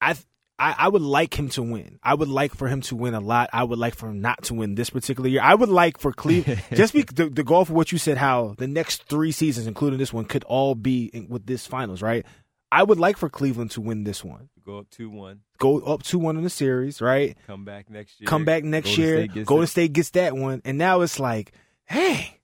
I, 0.00 0.16
I 0.58 0.74
I 0.78 0.88
would 0.88 1.02
like 1.02 1.38
him 1.38 1.48
to 1.50 1.62
win. 1.62 1.98
I 2.02 2.14
would 2.14 2.28
like 2.28 2.54
for 2.54 2.68
him 2.68 2.80
to 2.82 2.96
win 2.96 3.14
a 3.14 3.20
lot. 3.20 3.50
I 3.52 3.62
would 3.64 3.78
like 3.78 3.94
for 3.94 4.08
him 4.08 4.20
not 4.20 4.42
to 4.44 4.54
win 4.54 4.74
this 4.74 4.90
particular 4.90 5.28
year. 5.28 5.40
I 5.42 5.54
would 5.54 5.68
like 5.68 5.98
for 5.98 6.12
Cleveland 6.12 6.62
just 6.74 6.92
be 6.92 7.02
the, 7.02 7.28
the 7.28 7.44
goal 7.44 7.64
for 7.64 7.72
what 7.72 7.92
you 7.92 7.98
said. 7.98 8.16
How 8.18 8.54
the 8.58 8.66
next 8.68 9.04
three 9.04 9.32
seasons, 9.32 9.66
including 9.66 9.98
this 9.98 10.12
one, 10.12 10.24
could 10.24 10.44
all 10.44 10.74
be 10.74 11.04
in, 11.06 11.28
with 11.28 11.46
this 11.46 11.66
finals, 11.66 12.02
right? 12.02 12.26
I 12.70 12.82
would 12.82 12.98
like 12.98 13.16
for 13.16 13.28
Cleveland 13.28 13.70
to 13.72 13.80
win 13.80 14.04
this 14.04 14.24
one. 14.24 14.48
Go 14.64 14.78
up 14.78 14.90
two 14.90 15.10
one. 15.10 15.40
Go 15.58 15.78
up 15.80 16.02
two 16.02 16.18
one 16.18 16.36
in 16.36 16.42
the 16.42 16.50
series, 16.50 17.00
right? 17.00 17.36
Come 17.46 17.64
back 17.64 17.88
next 17.90 18.20
year. 18.20 18.26
come 18.26 18.44
back 18.44 18.64
next 18.64 18.88
Golden 18.96 19.04
year. 19.04 19.28
State 19.30 19.46
Golden. 19.46 19.66
State 19.66 19.92
gets 19.92 20.10
that 20.10 20.36
one, 20.36 20.62
and 20.64 20.78
now 20.78 21.00
it's 21.02 21.18
like, 21.20 21.52
hey, 21.86 22.40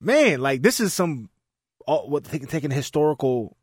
man, 0.00 0.40
like 0.40 0.62
this 0.62 0.80
is 0.80 0.92
some 0.92 1.28
all, 1.86 2.08
what 2.08 2.24
taking 2.24 2.70
historical 2.70 3.56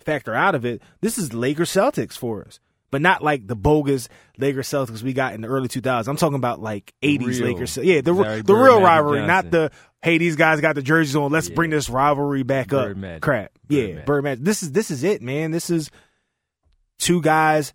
factor 0.00 0.34
out 0.34 0.54
of 0.54 0.64
it. 0.64 0.82
This 1.00 1.18
is 1.18 1.32
Lakers 1.34 1.70
Celtics 1.70 2.16
for 2.16 2.44
us, 2.44 2.60
but 2.90 3.00
not 3.02 3.22
like 3.22 3.46
the 3.46 3.56
bogus 3.56 4.08
Lakers 4.38 4.68
Celtics 4.68 5.02
we 5.02 5.12
got 5.12 5.34
in 5.34 5.40
the 5.40 5.48
early 5.48 5.68
2000s. 5.68 6.08
I'm 6.08 6.16
talking 6.16 6.36
about 6.36 6.60
like 6.60 6.92
80s 7.02 7.26
real 7.26 7.46
Lakers, 7.52 7.76
yeah, 7.78 8.00
the 8.00 8.12
Larry 8.12 8.38
the 8.38 8.44
Bird, 8.44 8.64
real 8.64 8.80
Magic 8.80 8.86
rivalry, 8.86 9.26
not 9.26 9.50
the 9.50 9.70
hey 10.02 10.18
these 10.18 10.36
guys 10.36 10.60
got 10.60 10.74
the 10.74 10.82
jerseys 10.82 11.16
on. 11.16 11.30
Let's 11.32 11.48
Yeah. 11.48 11.54
bring 11.54 11.70
this 11.70 11.88
rivalry 11.88 12.42
back 12.42 12.68
Bird 12.68 12.92
up. 12.92 12.96
Magic. 12.96 13.22
Crap, 13.22 13.52
Bird 13.68 13.76
yeah, 13.76 13.86
Magic. 13.88 14.06
Bird 14.06 14.24
Magic. 14.24 14.44
This 14.44 14.62
is 14.62 14.72
this 14.72 14.90
is 14.90 15.04
it, 15.04 15.22
man. 15.22 15.50
This 15.50 15.70
is 15.70 15.90
two 16.98 17.20
guys 17.20 17.72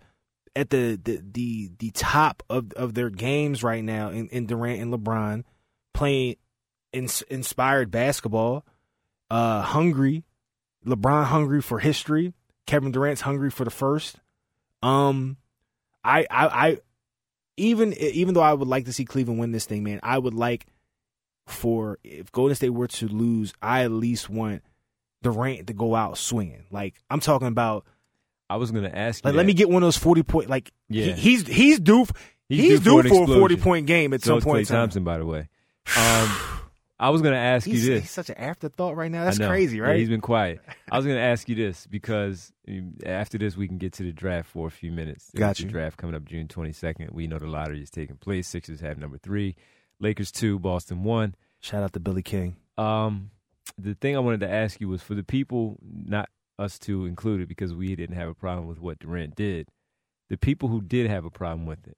at 0.55 0.69
the 0.71 0.99
the 1.03 1.21
the, 1.31 1.69
the 1.79 1.91
top 1.91 2.43
of, 2.49 2.71
of 2.73 2.93
their 2.95 3.09
games 3.09 3.63
right 3.63 3.83
now 3.83 4.09
in, 4.09 4.27
in 4.29 4.45
Durant 4.45 4.81
and 4.81 4.93
LeBron 4.93 5.43
playing 5.93 6.35
ins, 6.93 7.21
inspired 7.23 7.91
basketball, 7.91 8.65
uh 9.29 9.61
hungry, 9.61 10.23
LeBron 10.85 11.25
hungry 11.25 11.61
for 11.61 11.79
history, 11.79 12.33
Kevin 12.65 12.91
Durant's 12.91 13.21
hungry 13.21 13.49
for 13.51 13.63
the 13.63 13.71
first. 13.71 14.17
Um 14.81 15.37
I 16.03 16.25
I, 16.29 16.47
I 16.69 16.77
even 17.57 17.93
even 17.93 18.33
though 18.33 18.41
I 18.41 18.53
would 18.53 18.67
like 18.67 18.85
to 18.85 18.93
see 18.93 19.05
Cleveland 19.05 19.39
win 19.39 19.51
this 19.51 19.65
thing, 19.65 19.83
man, 19.83 19.99
I 20.03 20.17
would 20.17 20.33
like 20.33 20.65
for 21.47 21.97
if 22.03 22.31
Golden 22.31 22.55
State 22.55 22.69
were 22.69 22.87
to 22.87 23.07
lose, 23.07 23.53
I 23.61 23.83
at 23.83 23.91
least 23.91 24.29
want 24.29 24.63
Durant 25.21 25.67
to 25.67 25.73
go 25.73 25.95
out 25.95 26.17
swinging. 26.17 26.65
Like 26.71 26.95
I'm 27.09 27.19
talking 27.19 27.47
about 27.47 27.85
I 28.49 28.55
was 28.55 28.71
gonna 28.71 28.89
ask 28.91 29.23
you. 29.23 29.27
like, 29.29 29.35
let 29.35 29.45
me 29.45 29.53
get 29.53 29.69
one 29.69 29.83
of 29.83 29.87
those 29.87 29.97
forty 29.97 30.23
point. 30.23 30.49
Like, 30.49 30.71
Yeah. 30.87 31.07
he, 31.07 31.11
he's 31.13 31.47
he's 31.47 31.79
due. 31.79 32.05
He's 32.47 32.61
He's, 32.63 32.79
due 32.79 33.01
for 33.01 33.03
due 33.03 33.09
an 33.19 33.25
for, 33.27 33.31
a 33.35 33.37
forty 33.37 33.55
point 33.57 33.85
game 33.85 34.11
at 34.13 34.21
So 34.23 34.39
some 34.39 34.41
point. 34.41 34.67
Time. 34.67 34.77
Thompson, 34.77 35.03
by 35.03 35.19
the 35.19 35.25
way. 35.25 35.49
Um, 35.95 36.31
I 36.99 37.11
was 37.11 37.21
gonna 37.21 37.37
ask 37.37 37.65
He's, 37.65 37.85
you 37.87 37.93
this. 37.93 38.03
he's 38.03 38.11
such 38.11 38.29
an 38.29 38.37
afterthought 38.37 38.95
right 38.97 39.09
now. 39.09 39.23
That's 39.23 39.37
crazy, 39.37 39.77
Yeah, 39.77 39.83
right? 39.83 39.99
he's 39.99 40.09
been 40.09 40.19
quiet. 40.21 40.59
I 40.91 40.97
was 40.97 41.05
gonna 41.05 41.19
ask 41.19 41.47
you 41.47 41.55
this 41.55 41.87
because 41.87 42.51
after 43.05 43.37
this 43.37 43.55
we 43.55 43.67
can 43.69 43.77
get 43.77 43.93
to 43.93 44.03
the 44.03 44.11
draft 44.11 44.49
for 44.49 44.67
a 44.67 44.71
few 44.71 44.91
minutes. 44.91 45.29
There's 45.33 45.39
Got 45.39 45.55
the 45.57 45.63
you. 45.63 45.69
draft 45.69 45.97
coming 45.97 46.15
up 46.15 46.25
June 46.25 46.47
twenty 46.49 46.73
second. 46.73 47.11
We 47.13 47.27
know 47.27 47.39
the 47.39 47.47
lottery 47.47 47.81
is 47.81 47.89
taking 47.89 48.17
place. 48.17 48.47
Sixers 48.49 48.81
have 48.81 48.97
number 48.97 49.17
three, 49.17 49.55
Lakers 49.99 50.31
two, 50.31 50.59
Boston 50.59 51.03
one. 51.03 51.35
Shout 51.61 51.83
out 51.83 51.93
to 51.93 51.99
Billy 52.01 52.21
King. 52.23 52.57
Um, 52.77 53.31
the 53.77 53.93
thing 53.95 54.15
I 54.15 54.19
wanted 54.19 54.41
to 54.41 54.49
ask 54.51 54.81
you 54.81 54.89
was 54.89 55.01
for 55.01 55.15
the 55.15 55.23
people, 55.23 55.77
not 55.81 56.29
us 56.57 56.77
two 56.77 57.05
included, 57.05 57.47
because 57.47 57.73
we 57.73 57.95
didn't 57.95 58.15
have 58.17 58.27
a 58.27 58.33
problem 58.35 58.67
with 58.67 58.79
what 58.81 58.99
Durant 58.99 59.35
did. 59.35 59.69
The 60.29 60.37
people 60.37 60.67
who 60.69 60.81
did 60.81 61.09
have 61.09 61.23
a 61.23 61.29
problem 61.31 61.65
with 61.65 61.87
it, 61.87 61.95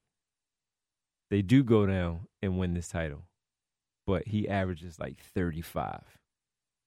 they 1.30 1.42
do 1.42 1.64
go 1.64 1.86
down 1.86 2.28
and 2.40 2.58
win 2.58 2.74
this 2.74 2.88
title, 2.88 3.24
but 4.06 4.26
he 4.28 4.48
averages 4.48 4.98
like 4.98 5.18
thirty-five. 5.34 6.04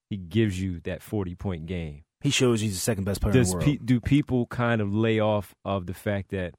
He 0.09 0.17
gives 0.17 0.59
you 0.59 0.79
that 0.81 1.01
forty-point 1.01 1.65
game. 1.65 2.03
He 2.21 2.29
shows 2.29 2.61
he's 2.61 2.73
the 2.73 2.79
second 2.79 3.03
best 3.03 3.21
player 3.21 3.33
Does 3.33 3.51
in 3.53 3.59
the 3.59 3.65
world. 3.65 3.79
pe- 3.79 3.85
do 3.85 3.99
people 3.99 4.45
kind 4.47 4.81
of 4.81 4.93
lay 4.93 5.19
off 5.19 5.53
of 5.63 5.85
the 5.85 5.93
fact 5.93 6.31
that? 6.31 6.55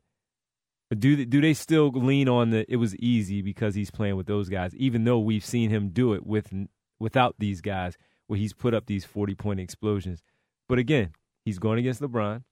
Do 0.96 1.16
they, 1.16 1.24
do 1.24 1.40
they 1.40 1.54
still 1.54 1.88
lean 1.88 2.28
on 2.28 2.50
the 2.50 2.64
it 2.72 2.76
was 2.76 2.94
easy 2.96 3.42
because 3.42 3.74
he's 3.74 3.90
playing 3.90 4.14
with 4.16 4.26
those 4.26 4.48
guys, 4.48 4.72
even 4.76 5.02
though 5.04 5.18
we've 5.18 5.44
seen 5.44 5.70
him 5.70 5.88
do 5.88 6.12
it 6.12 6.24
with 6.24 6.52
without 7.00 7.34
these 7.38 7.60
guys, 7.60 7.96
where 8.28 8.38
he's 8.38 8.52
put 8.52 8.72
up 8.72 8.86
these 8.86 9.04
forty 9.04 9.34
point 9.34 9.58
explosions. 9.58 10.22
But 10.68 10.78
again, 10.78 11.10
he's 11.44 11.58
going 11.58 11.78
against 11.80 12.00
LeBron. 12.00 12.44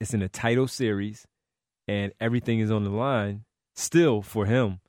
It's 0.00 0.12
in 0.12 0.22
a 0.22 0.28
title 0.28 0.66
series, 0.66 1.26
and 1.86 2.12
everything 2.20 2.58
is 2.58 2.72
on 2.72 2.82
the 2.82 2.90
line 2.90 3.44
still 3.76 4.20
for 4.20 4.46
him. 4.46 4.80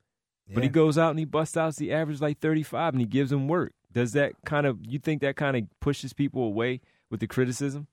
But 0.52 0.62
he 0.62 0.68
goes 0.68 0.96
out 0.96 1.10
and 1.10 1.18
he 1.18 1.24
busts 1.24 1.56
out 1.56 1.74
the 1.76 1.92
average 1.92 2.20
like 2.20 2.38
thirty 2.38 2.62
five, 2.62 2.94
and 2.94 3.00
he 3.00 3.06
gives 3.06 3.30
them 3.30 3.48
work. 3.48 3.72
Does 3.92 4.12
that 4.12 4.32
kind 4.44 4.66
of 4.66 4.78
you 4.86 4.98
think 4.98 5.22
that 5.22 5.36
kind 5.36 5.56
of 5.56 5.64
pushes 5.80 6.12
people 6.12 6.42
away 6.42 6.80
with 7.10 7.20
the 7.20 7.26
criticism? 7.26 7.86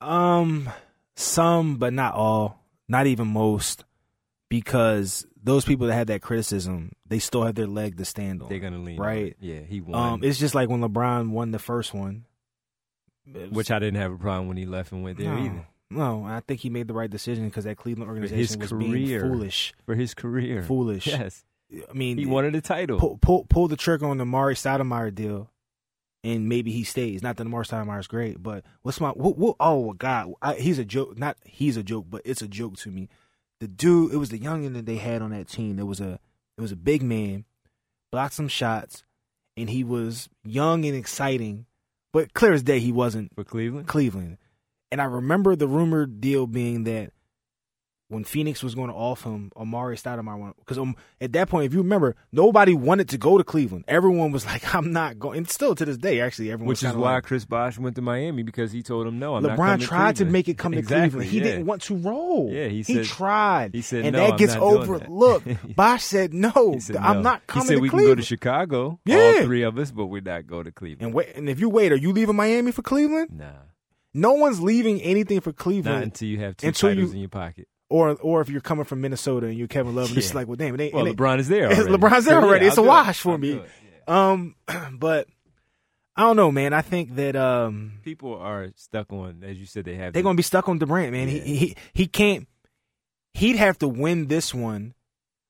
Um, 0.00 0.70
some, 1.14 1.76
but 1.76 1.92
not 1.92 2.14
all. 2.14 2.62
Not 2.88 3.06
even 3.06 3.28
most, 3.28 3.84
because 4.48 5.26
those 5.42 5.64
people 5.64 5.88
that 5.88 5.94
had 5.94 6.06
that 6.06 6.22
criticism, 6.22 6.92
they 7.06 7.18
still 7.18 7.44
have 7.44 7.56
their 7.56 7.66
leg 7.66 7.96
to 7.98 8.04
stand 8.04 8.42
on. 8.42 8.48
They're 8.48 8.58
gonna 8.58 8.78
lean 8.78 9.00
right. 9.00 9.36
Yeah, 9.40 9.60
he 9.60 9.80
won. 9.80 9.94
Um, 9.94 10.20
it's 10.22 10.38
just 10.38 10.54
like 10.54 10.68
when 10.68 10.80
LeBron 10.80 11.30
won 11.30 11.50
the 11.50 11.58
first 11.58 11.92
one, 11.92 12.24
which 13.50 13.70
I 13.70 13.78
didn't 13.78 14.00
have 14.00 14.12
a 14.12 14.16
problem 14.18 14.48
when 14.48 14.56
he 14.56 14.66
left 14.66 14.92
and 14.92 15.02
went 15.02 15.18
there 15.18 15.34
no, 15.34 15.44
either. 15.44 15.66
No, 15.90 16.24
I 16.24 16.40
think 16.40 16.60
he 16.60 16.70
made 16.70 16.88
the 16.88 16.94
right 16.94 17.10
decision 17.10 17.46
because 17.46 17.64
that 17.64 17.76
Cleveland 17.76 18.10
his 18.10 18.30
organization 18.30 18.60
was 18.60 18.72
being 18.72 18.92
career. 18.92 19.20
foolish. 19.20 19.74
For 19.84 19.94
his 19.94 20.14
career, 20.14 20.62
Foolish. 20.62 21.06
Yes, 21.06 21.44
I 21.72 21.92
mean, 21.92 22.18
he 22.18 22.26
wanted 22.26 22.54
a 22.54 22.60
title. 22.60 22.98
pull, 22.98 23.18
pull 23.18 23.46
pull 23.48 23.68
the 23.68 23.76
trigger 23.76 24.06
on 24.06 24.18
the 24.18 24.24
Mari 24.24 24.54
Stoudemire 24.54 25.14
deal, 25.14 25.50
and 26.22 26.48
maybe 26.48 26.70
he 26.70 26.84
stays. 26.84 27.22
Not 27.22 27.36
that 27.36 27.44
Mari 27.44 27.64
Stoudemire 27.64 27.98
is 27.98 28.06
great, 28.06 28.42
but 28.42 28.64
what's 28.82 29.00
my 29.00 29.10
what, 29.10 29.36
what, 29.36 29.56
oh 29.58 29.92
god, 29.94 30.32
I, 30.40 30.54
he's 30.54 30.78
a 30.78 30.84
joke. 30.84 31.18
Not 31.18 31.36
he's 31.44 31.76
a 31.76 31.82
joke, 31.82 32.06
but 32.08 32.22
it's 32.24 32.42
a 32.42 32.48
joke 32.48 32.76
to 32.78 32.90
me. 32.90 33.08
The 33.60 33.68
dude, 33.68 34.12
it 34.12 34.18
was 34.18 34.28
the 34.28 34.38
youngin 34.38 34.74
that 34.74 34.86
they 34.86 34.96
had 34.96 35.22
on 35.22 35.30
that 35.30 35.48
team. 35.48 35.78
It 35.78 35.86
was 35.86 36.00
a 36.00 36.20
it 36.56 36.60
was 36.60 36.72
a 36.72 36.76
big 36.76 37.02
man, 37.02 37.44
blocked 38.12 38.34
some 38.34 38.48
shots, 38.48 39.02
and 39.56 39.68
he 39.68 39.82
was 39.82 40.28
young 40.44 40.84
and 40.84 40.96
exciting, 40.96 41.66
but 42.12 42.32
clear 42.32 42.52
as 42.52 42.62
day 42.62 42.78
he 42.78 42.92
wasn't 42.92 43.34
for 43.34 43.44
Cleveland. 43.44 43.88
Cleveland. 43.88 44.38
And 44.92 45.00
I 45.00 45.04
remember 45.04 45.56
the 45.56 45.66
rumored 45.66 46.20
deal 46.20 46.46
being 46.46 46.84
that 46.84 47.12
when 48.08 48.22
Phoenix 48.24 48.62
was 48.62 48.74
going 48.74 48.88
to 48.88 48.94
offer 48.94 49.28
him 49.30 49.50
Amar'e 49.56 50.00
Stoudemire, 50.00 50.52
because 50.58 50.78
um, 50.78 50.94
at 51.20 51.32
that 51.32 51.48
point, 51.48 51.66
if 51.66 51.72
you 51.72 51.80
remember, 51.82 52.14
nobody 52.30 52.72
wanted 52.72 53.08
to 53.08 53.18
go 53.18 53.36
to 53.36 53.42
Cleveland. 53.44 53.84
Everyone 53.88 54.30
was 54.32 54.46
like, 54.46 54.74
"I'm 54.74 54.92
not 54.92 55.18
going." 55.18 55.38
And 55.38 55.50
still 55.50 55.74
to 55.74 55.84
this 55.84 55.96
day, 55.96 56.20
actually, 56.20 56.50
everyone. 56.52 56.68
Which 56.68 56.84
is 56.84 56.94
why 56.94 57.14
like, 57.14 57.24
Chris 57.24 57.44
Bosh 57.44 57.78
went 57.78 57.96
to 57.96 58.02
Miami 58.02 58.42
because 58.42 58.70
he 58.72 58.82
told 58.82 59.06
him 59.06 59.18
no. 59.18 59.34
I'm 59.34 59.42
not." 59.42 59.58
LeBron 59.58 59.80
tried 59.80 60.16
to, 60.16 60.24
to, 60.24 60.30
make 60.30 60.48
it 60.48 60.56
come 60.58 60.72
to 60.72 60.78
exactly, 60.78 61.08
Cleveland. 61.26 61.30
He 61.30 61.38
yeah. 61.38 61.44
didn't 61.44 61.66
want 61.66 61.82
to 61.82 61.96
roll. 61.96 62.50
Yeah, 62.52 62.68
he, 62.68 62.82
he 62.82 63.02
tried. 63.02 63.74
He 63.74 63.82
said, 63.82 64.04
and 64.04 64.14
no, 64.14 64.22
that 64.22 64.32
I'm 64.32 64.36
gets 64.38 64.54
not 64.54 64.62
overlooked. 64.62 65.48
Bosh 65.76 66.04
said, 66.04 66.32
"No, 66.32 66.76
said, 66.78 66.96
I'm 66.96 67.16
no. 67.16 67.22
not 67.22 67.46
coming." 67.46 67.64
He 67.64 67.68
said 67.68 67.74
to 67.74 67.80
we 67.80 67.88
Cleveland. 67.88 68.08
can 68.08 68.16
go 68.16 68.20
to 68.20 68.26
Chicago, 68.26 69.00
Yeah. 69.04 69.16
all 69.16 69.42
three 69.44 69.62
of 69.62 69.78
us, 69.78 69.90
but 69.90 70.06
we're 70.06 70.22
not 70.22 70.46
go 70.46 70.62
to 70.62 70.70
Cleveland. 70.70 71.02
And 71.02 71.14
wait, 71.14 71.34
and 71.34 71.48
if 71.48 71.58
you 71.58 71.68
wait, 71.68 71.92
are 71.92 71.96
you 71.96 72.12
leaving 72.12 72.36
Miami 72.36 72.70
for 72.72 72.82
Cleveland? 72.82 73.30
Nah, 73.32 73.50
No 74.14 74.32
one's 74.34 74.60
leaving 74.60 75.00
anything 75.02 75.40
for 75.40 75.50
not 75.50 75.56
Cleveland. 75.56 76.02
until 76.04 76.28
you 76.28 76.38
have 76.38 76.56
two 76.56 76.68
Until 76.68 76.90
titles 76.90 77.10
you- 77.10 77.14
in 77.16 77.20
your 77.20 77.28
pocket. 77.28 77.66
Or 77.88 78.16
or 78.20 78.40
if 78.40 78.48
you're 78.48 78.60
coming 78.60 78.84
from 78.84 79.00
Minnesota 79.00 79.46
and 79.46 79.56
you're 79.56 79.68
Kevin 79.68 79.94
Love, 79.94 80.08
and 80.08 80.18
it's 80.18 80.34
like, 80.34 80.46
well, 80.48 80.56
damn, 80.56 80.74
it 80.74 80.80
ain't. 80.80 80.94
Well, 80.94 81.06
it 81.06 81.16
LeBron 81.16 81.38
is 81.38 81.48
there. 81.48 81.66
Already. 81.70 81.82
LeBron's 81.92 82.24
there 82.24 82.42
already. 82.42 82.64
yeah, 82.64 82.70
It's 82.70 82.78
I'll 82.78 82.84
a 82.84 82.86
do 82.86 82.90
it. 82.90 82.94
wash 82.94 83.20
for 83.20 83.32
I'll 83.32 83.38
me. 83.38 83.54
yeah. 84.08 84.30
Um, 84.30 84.54
but 84.98 85.28
I 86.16 86.22
don't 86.22 86.36
know, 86.36 86.50
man. 86.50 86.72
I 86.72 86.82
think 86.82 87.14
that 87.16 87.36
um 87.36 88.00
People 88.04 88.36
are 88.36 88.68
stuck 88.76 89.12
on, 89.12 89.42
as 89.44 89.56
you 89.58 89.66
said, 89.66 89.84
they 89.84 89.94
have. 89.96 90.12
they're 90.12 90.22
gonna 90.22 90.34
be 90.36 90.42
stuck 90.42 90.68
on 90.68 90.78
Durant, 90.78 91.12
man. 91.12 91.28
Yeah. 91.28 91.40
He, 91.42 91.56
he 91.56 91.76
he 91.94 92.06
can't. 92.06 92.48
He'd 93.34 93.56
have 93.56 93.78
to 93.80 93.88
win 93.88 94.28
this 94.28 94.54
one, 94.54 94.94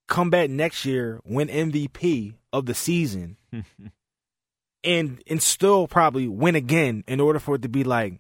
come 0.09 0.29
back 0.29 0.51
next 0.51 0.85
year, 0.85 1.21
win 1.25 1.47
MVP 1.49 2.35
of 2.53 2.67
the 2.67 2.75
season, 2.75 3.37
and 4.85 5.23
and 5.27 5.43
still 5.43 5.87
probably 5.87 6.29
win 6.29 6.55
again 6.55 7.05
in 7.07 7.21
order 7.21 7.39
for 7.39 7.55
it 7.57 7.63
to 7.63 7.69
be 7.69 7.85
like, 7.85 8.15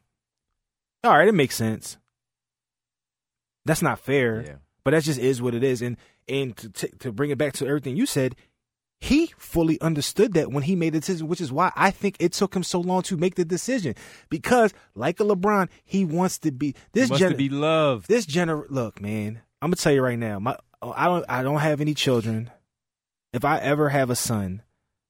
all 1.04 1.12
right, 1.16 1.28
it 1.28 1.34
makes 1.34 1.56
sense. 1.56 1.98
That's 3.66 3.82
not 3.82 3.98
fair. 3.98 4.44
Yeah. 4.46 4.54
But 4.84 4.92
that 4.92 5.02
just 5.02 5.18
is 5.18 5.42
what 5.42 5.54
it 5.54 5.64
is. 5.64 5.82
And 5.82 5.96
and 6.28 6.56
to 6.56 6.68
t- 6.70 6.92
to 7.00 7.12
bring 7.12 7.30
it 7.30 7.38
back 7.38 7.52
to 7.54 7.66
everything 7.66 7.96
you 7.96 8.06
said, 8.06 8.36
he 9.00 9.32
fully 9.36 9.80
understood 9.80 10.34
that 10.34 10.50
when 10.50 10.62
he 10.62 10.76
made 10.76 10.94
the 10.94 11.00
decision, 11.00 11.28
which 11.28 11.40
is 11.40 11.52
why 11.52 11.72
I 11.76 11.90
think 11.90 12.16
it 12.20 12.32
took 12.32 12.54
him 12.54 12.62
so 12.62 12.80
long 12.80 13.02
to 13.02 13.16
make 13.16 13.34
the 13.34 13.44
decision. 13.44 13.94
Because 14.30 14.72
like 14.94 15.20
a 15.20 15.24
LeBron, 15.24 15.68
he 15.84 16.04
wants 16.04 16.38
to 16.40 16.52
be 16.52 16.74
this 16.92 17.10
gen- 17.10 17.32
to 17.32 17.36
be 17.36 17.48
loved. 17.48 18.08
this 18.08 18.26
gener 18.26 18.64
look, 18.70 19.00
man, 19.00 19.40
I'm 19.60 19.70
gonna 19.70 19.76
tell 19.76 19.92
you 19.92 20.02
right 20.02 20.18
now, 20.18 20.38
my 20.38 20.56
I 20.82 21.06
don't 21.06 21.24
I 21.28 21.42
don't 21.42 21.58
have 21.58 21.80
any 21.80 21.94
children. 21.94 22.50
If 23.32 23.44
I 23.44 23.58
ever 23.58 23.88
have 23.90 24.08
a 24.08 24.16
son, 24.16 24.62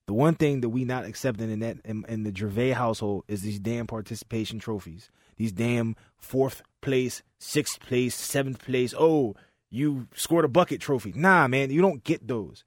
the 0.06 0.14
one 0.14 0.34
thing 0.34 0.62
that 0.62 0.70
we 0.70 0.84
not 0.84 1.04
accepting 1.04 1.50
in 1.50 1.60
that 1.60 1.78
in, 1.84 2.04
in 2.08 2.22
the 2.22 2.34
Gervais 2.34 2.72
household 2.72 3.24
is 3.28 3.42
these 3.42 3.58
damn 3.58 3.86
participation 3.86 4.58
trophies. 4.58 5.10
These 5.36 5.52
damn 5.52 5.96
fourth 6.18 6.62
place, 6.80 7.22
sixth 7.38 7.80
place, 7.80 8.14
seventh 8.14 8.64
place. 8.64 8.94
Oh, 8.98 9.34
you 9.70 10.08
scored 10.14 10.44
a 10.44 10.48
bucket 10.48 10.80
trophy. 10.80 11.12
Nah, 11.14 11.48
man, 11.48 11.70
you 11.70 11.82
don't 11.82 12.04
get 12.04 12.26
those. 12.26 12.64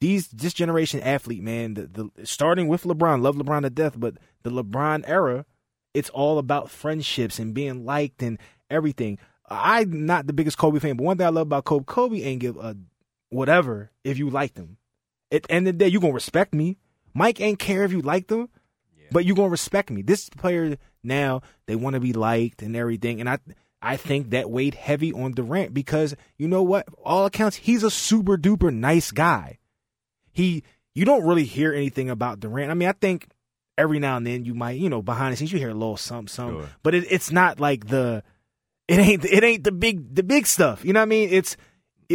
These 0.00 0.28
this 0.28 0.52
generation 0.52 1.00
athlete, 1.00 1.42
man, 1.42 1.74
the, 1.74 2.10
the 2.16 2.26
starting 2.26 2.66
with 2.66 2.82
LeBron, 2.82 3.22
love 3.22 3.36
LeBron 3.36 3.62
to 3.62 3.70
death, 3.70 3.94
but 3.96 4.16
the 4.42 4.50
LeBron 4.50 5.04
era, 5.06 5.46
it's 5.94 6.10
all 6.10 6.38
about 6.38 6.70
friendships 6.70 7.38
and 7.38 7.54
being 7.54 7.84
liked 7.84 8.22
and 8.22 8.38
everything. 8.68 9.18
I'm 9.48 10.06
not 10.06 10.26
the 10.26 10.32
biggest 10.32 10.58
Kobe 10.58 10.80
fan, 10.80 10.96
but 10.96 11.04
one 11.04 11.18
thing 11.18 11.26
I 11.26 11.30
love 11.30 11.46
about 11.46 11.64
Kobe, 11.64 11.84
Kobe 11.84 12.22
ain't 12.22 12.40
give 12.40 12.56
a 12.56 12.76
whatever 13.28 13.90
if 14.02 14.18
you 14.18 14.28
liked 14.28 14.58
him. 14.58 14.78
At 15.30 15.44
the 15.44 15.52
end 15.52 15.68
of 15.68 15.74
the 15.74 15.84
day, 15.84 15.88
you 15.88 16.00
gonna 16.00 16.12
respect 16.12 16.52
me. 16.52 16.78
Mike 17.14 17.40
ain't 17.40 17.58
care 17.58 17.84
if 17.84 17.92
you 17.92 18.00
liked 18.00 18.30
him, 18.32 18.48
but 19.10 19.24
you 19.24 19.34
gonna 19.34 19.50
respect 19.50 19.90
me. 19.90 20.02
This 20.02 20.28
player 20.30 20.76
now 21.02 21.42
they 21.66 21.76
want 21.76 21.94
to 21.94 22.00
be 22.00 22.12
liked 22.12 22.62
and 22.62 22.76
everything, 22.76 23.20
and 23.20 23.28
I 23.28 23.38
I 23.80 23.96
think 23.96 24.30
that 24.30 24.48
weighed 24.50 24.74
heavy 24.74 25.12
on 25.12 25.32
Durant 25.32 25.74
because 25.74 26.14
you 26.36 26.48
know 26.48 26.62
what? 26.62 26.86
All 27.04 27.26
accounts, 27.26 27.56
he's 27.56 27.82
a 27.82 27.90
super 27.90 28.36
duper 28.36 28.72
nice 28.72 29.10
guy. 29.10 29.58
He 30.32 30.62
you 30.94 31.04
don't 31.04 31.24
really 31.26 31.44
hear 31.44 31.72
anything 31.72 32.10
about 32.10 32.40
Durant. 32.40 32.70
I 32.70 32.74
mean, 32.74 32.88
I 32.88 32.92
think 32.92 33.28
every 33.78 33.98
now 33.98 34.16
and 34.18 34.26
then 34.26 34.44
you 34.44 34.54
might, 34.54 34.78
you 34.78 34.88
know, 34.90 35.02
behind 35.02 35.32
the 35.32 35.36
scenes 35.36 35.52
you 35.52 35.58
hear 35.58 35.70
a 35.70 35.74
little 35.74 35.96
something, 35.96 36.28
something, 36.28 36.60
Sure. 36.60 36.68
but 36.82 36.94
it, 36.94 37.06
it's 37.10 37.32
not 37.32 37.58
like 37.58 37.86
the 37.88 38.22
it 38.88 38.98
ain't 38.98 39.24
it 39.24 39.42
ain't 39.42 39.64
the 39.64 39.72
big 39.72 40.14
the 40.14 40.22
big 40.22 40.46
stuff. 40.46 40.84
You 40.84 40.92
know 40.92 41.00
what 41.00 41.04
I 41.04 41.06
mean? 41.06 41.28
It's 41.32 41.54
it, 41.54 41.58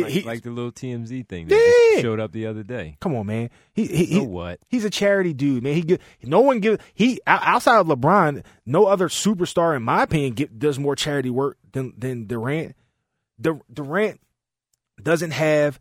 Like, 0.04 0.12
he, 0.12 0.22
like 0.24 0.44
the 0.44 0.52
little 0.52 0.72
TMZ 0.72 1.28
thing 1.28 1.48
that 1.48 1.92
Yeah. 1.96 2.02
showed 2.02 2.20
up 2.20 2.32
the 2.32 2.46
other 2.48 2.64
day. 2.64 2.98
come 3.00 3.16
on, 3.16 3.26
man. 3.26 3.50
He 3.74 3.86
he, 3.88 4.06
So 4.14 4.20
he 4.22 4.28
what? 4.28 4.60
He's 4.68 4.86
a 4.86 4.90
charity 4.90 5.34
dude, 5.34 5.64
man. 5.64 5.74
He 5.74 5.82
give 5.82 6.00
no 6.24 6.42
one 6.42 6.60
give 6.60 6.80
he 6.94 7.20
outside 7.28 7.80
of 7.80 7.88
LeBron, 7.88 8.44
no 8.66 8.86
other 8.86 9.08
superstar, 9.10 9.76
in 9.76 9.84
my 9.84 10.04
opinion, 10.04 10.34
get, 10.34 10.58
does 10.60 10.80
more 10.80 10.96
charity 10.96 11.30
work 11.30 11.58
than 11.72 11.94
than 11.98 12.26
Durant. 12.28 12.76
Dur- 13.40 13.62
Durant 13.72 14.20
doesn't 15.02 15.32
have 15.32 15.80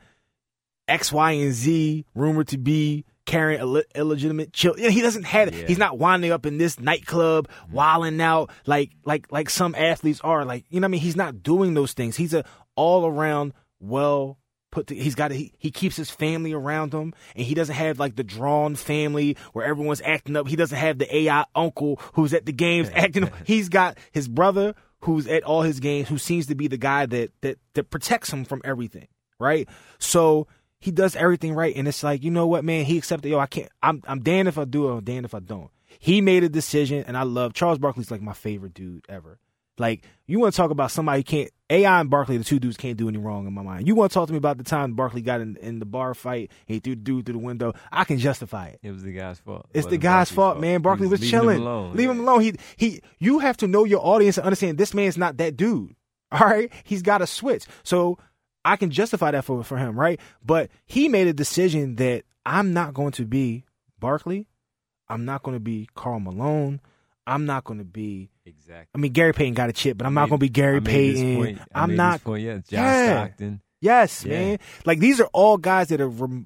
X, 0.89 1.11
Y, 1.13 1.33
and 1.33 1.53
Z 1.53 2.05
rumored 2.15 2.49
to 2.49 2.59
be 2.59 3.05
carrying 3.25 3.61
Ill- 3.61 3.83
illegitimate 3.95 4.53
children. 4.53 4.91
He 4.91 5.01
doesn't 5.01 5.25
have. 5.25 5.55
Yeah. 5.55 5.67
He's 5.67 5.79
not 5.79 5.99
winding 5.99 6.31
up 6.31 6.47
in 6.47 6.59
this 6.59 6.79
nightclub, 6.79 7.49
mm. 7.49 7.73
wilding 7.73 8.21
out 8.21 8.51
like 8.67 8.93
like 9.05 9.31
like 9.33 9.51
some 9.51 9.75
athletes 9.75 10.21
are. 10.23 10.45
Like 10.45 10.65
you 10.71 10.81
know, 10.81 10.85
what 10.85 10.91
I 10.91 10.93
mean, 10.93 11.01
he's 11.01 11.17
not 11.17 11.43
doing 11.43 11.75
those 11.75 11.93
things. 11.93 12.17
He's 12.17 12.35
a 12.35 12.45
all 12.77 13.07
around 13.07 13.53
well 13.81 14.39
put. 14.71 14.89
To, 14.89 14.95
he's 14.95 15.15
got. 15.15 15.31
He, 15.31 15.53
he 15.59 15.71
keeps 15.71 15.97
his 15.97 16.11
family 16.11 16.53
around 16.53 16.93
him, 16.93 17.15
and 17.35 17.45
he 17.47 17.55
doesn't 17.55 17.75
have 17.75 17.99
like 17.99 18.17
the 18.17 18.25
drawn 18.25 18.75
family 18.77 19.37
where 19.53 19.65
everyone's 19.65 20.03
acting 20.03 20.37
up. 20.37 20.49
He 20.49 20.57
doesn't 20.57 20.79
have 20.79 20.99
the 20.99 21.17
AI 21.17 21.45
uncle 21.55 22.01
who's 22.15 22.33
at 22.35 22.47
the 22.47 22.53
games 22.53 22.91
acting. 22.95 23.25
up. 23.25 23.33
He's 23.45 23.69
got 23.69 23.99
his 24.13 24.29
brother 24.29 24.75
who's 25.01 25.27
at 25.27 25.43
all 25.45 25.63
his 25.63 25.81
games, 25.81 26.09
who 26.09 26.19
seems 26.19 26.47
to 26.47 26.55
be 26.55 26.69
the 26.69 26.77
guy 26.77 27.07
that 27.07 27.33
that 27.43 27.59
that 27.75 27.91
protects 27.91 28.33
him 28.33 28.45
from 28.45 28.61
everything. 28.65 29.09
Right. 29.39 29.69
So 29.99 30.47
he 30.81 30.91
does 30.91 31.17
everything 31.17 31.55
right, 31.55 31.75
and 31.75 31.89
it's 31.89 32.03
like 32.03 32.23
you 32.23 32.31
know 32.31 32.47
what, 32.47 32.65
man. 32.65 32.85
He 32.85 32.99
accepted. 32.99 33.29
Yo, 33.29 33.39
I 33.39 33.47
can't. 33.47 33.71
I'm 33.83 34.03
I'm 34.07 34.21
damned 34.21 34.49
if 34.49 34.59
I 34.59 34.65
do 34.65 34.87
or 34.87 34.99
I'm 34.99 35.05
damned 35.05 35.25
if 35.25 35.35
I 35.35 35.41
don't. 35.41 35.71
He 35.99 36.21
made 36.21 36.45
a 36.45 36.49
decision, 36.49 37.05
and 37.07 37.17
I 37.17 37.23
love 37.23 37.55
Charles 37.55 37.79
Barkley's 37.79 38.11
like 38.11 38.21
my 38.21 38.35
favorite 38.35 38.75
dude 38.75 39.05
ever. 39.09 39.39
Like 39.79 40.05
you 40.27 40.39
want 40.39 40.55
to 40.55 40.57
talk 40.57 40.71
about 40.71 40.91
somebody 40.91 41.21
who 41.21 41.25
can't 41.25 41.51
AI 41.69 42.01
and 42.01 42.09
Barkley, 42.09 42.37
the 42.37 42.45
two 42.45 42.61
dudes 42.61 42.77
can't 42.77 42.97
do 42.97 43.09
any 43.09 43.19
wrong 43.19 43.47
in 43.47 43.53
my 43.53 43.63
mind. 43.63 43.89
You 43.89 43.95
want 43.97 44.13
to 44.13 44.15
talk 44.15 44.29
to 44.29 44.33
me 44.33 44.39
about 44.39 44.57
the 44.57 44.65
time 44.65 44.95
Barkley 44.95 45.21
got 45.21 45.41
in, 45.41 45.57
in 45.57 45.81
the 45.81 45.85
bar 45.85 46.15
fight, 46.15 46.53
he 46.67 46.79
threw 46.79 46.95
the 46.95 47.01
dude 47.01 47.27
through 47.27 47.33
the 47.35 47.39
window. 47.41 47.73
I 47.91 48.05
can 48.05 48.19
justify 48.19 48.69
it. 48.69 48.79
It 48.83 48.93
was 48.93 49.03
the 49.03 49.13
guy's 49.13 49.41
fault. 49.41 49.67
It's 49.75 49.87
It 49.87 49.91
the 49.91 49.99
guy's 49.99 50.31
Barkley's 50.31 50.37
fault, 50.37 50.61
man. 50.61 50.83
Barkley 50.83 51.07
He 51.09 51.11
was, 51.11 51.29
chilling. 51.29 51.57
Him 51.57 51.63
alone. 51.67 51.97
Leave 51.97 52.11
him 52.11 52.21
alone. 52.21 52.41
He 52.43 52.55
he. 52.77 53.01
You 53.19 53.41
have 53.41 53.57
to 53.59 53.67
know 53.67 53.85
your 53.85 54.01
audience 54.05 54.39
and 54.39 54.47
understand 54.47 54.79
this 54.79 54.95
man's 54.95 55.19
not 55.19 55.39
that 55.39 55.57
dude. 55.57 55.95
All 56.33 56.41
right, 56.41 56.73
he's 56.85 57.03
got 57.03 57.19
to 57.19 57.27
switch. 57.27 57.67
So 57.85 58.19
I 58.65 58.77
can 58.77 58.91
justify 58.91 59.31
that 59.33 59.45
for 59.45 59.63
for 59.65 59.77
him, 59.77 59.99
right? 59.99 60.21
But 60.45 60.71
he 60.85 61.09
made 61.09 61.27
a 61.27 61.33
decision 61.33 61.97
that 61.97 62.25
I'm 62.45 62.73
not 62.73 62.95
going 62.95 63.13
to 63.13 63.25
be 63.25 63.65
Barkley. 63.99 64.47
I'm 65.09 65.25
not 65.25 65.43
going 65.43 65.57
to 65.57 65.61
be 65.61 65.89
Karl 65.95 66.21
Malone. 66.21 66.81
I'm 67.27 67.47
not 67.47 67.65
going 67.65 67.79
to 67.79 67.85
be. 67.85 68.31
Exactly. 68.45 68.87
I 68.95 68.99
mean, 68.99 69.13
Gary 69.13 69.33
Payton 69.33 69.55
got 69.55 69.69
a 69.69 69.73
chip, 69.73 69.99
but 69.99 70.07
I'm 70.07 70.15
not 70.15 70.23
made- 70.23 70.29
going 70.31 70.39
to 70.41 70.45
be 70.45 70.49
Gary 70.51 70.77
I 70.77 70.81
Payton. 70.81 71.61
I 71.75 71.83
I'm 71.83 71.97
not. 71.97 72.23
Point, 72.23 72.43
yeah, 72.45 72.55
John 72.59 72.65
Yeah. 72.85 73.07
Stockton. 73.27 73.61
Yes, 73.81 74.25
Yeah. 74.25 74.39
man. 74.39 74.59
Like 74.85 74.99
these 75.01 75.21
are 75.21 75.29
all 75.33 75.57
guys 75.59 75.89
that 75.89 76.01
are 76.01 76.09
re- 76.09 76.45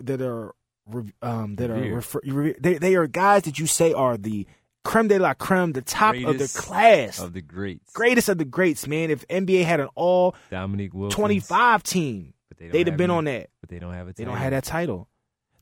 that 0.00 0.20
are 0.22 0.54
re- 0.86 1.12
um 1.22 1.56
that 1.56 1.70
are 1.70 1.74
refer- 1.74 2.20
re- 2.24 2.54
they 2.60 2.78
they 2.78 2.94
are 2.94 3.06
guys 3.06 3.42
that 3.42 3.58
you 3.58 3.66
say 3.66 3.92
are 3.92 4.16
the 4.16 4.46
creme 4.84 5.08
de 5.08 5.18
la 5.18 5.34
creme, 5.34 5.72
the 5.72 5.82
top 5.82 6.14
of 6.16 6.38
the 6.38 6.48
class, 6.56 7.18
of 7.18 7.32
the 7.32 7.40
greats. 7.42 7.92
greatest 7.92 8.28
of 8.28 8.38
the 8.38 8.44
greats, 8.44 8.86
man. 8.86 9.10
If 9.10 9.26
NBA 9.28 9.64
had 9.64 9.80
an 9.80 9.88
all 9.94 10.34
Dominique 10.50 10.94
Wilkins. 10.94 11.14
25 11.16 11.82
team, 11.82 12.34
they'd 12.58 12.86
have 12.86 12.96
been 12.96 13.10
any- 13.10 13.18
on 13.18 13.24
that. 13.24 13.50
But 13.60 13.70
they 13.70 13.78
don't 13.78 13.92
have 13.94 14.08
a. 14.08 14.12
They 14.12 14.24
don't 14.24 14.36
have 14.36 14.50
that 14.52 14.64
title. 14.64 15.08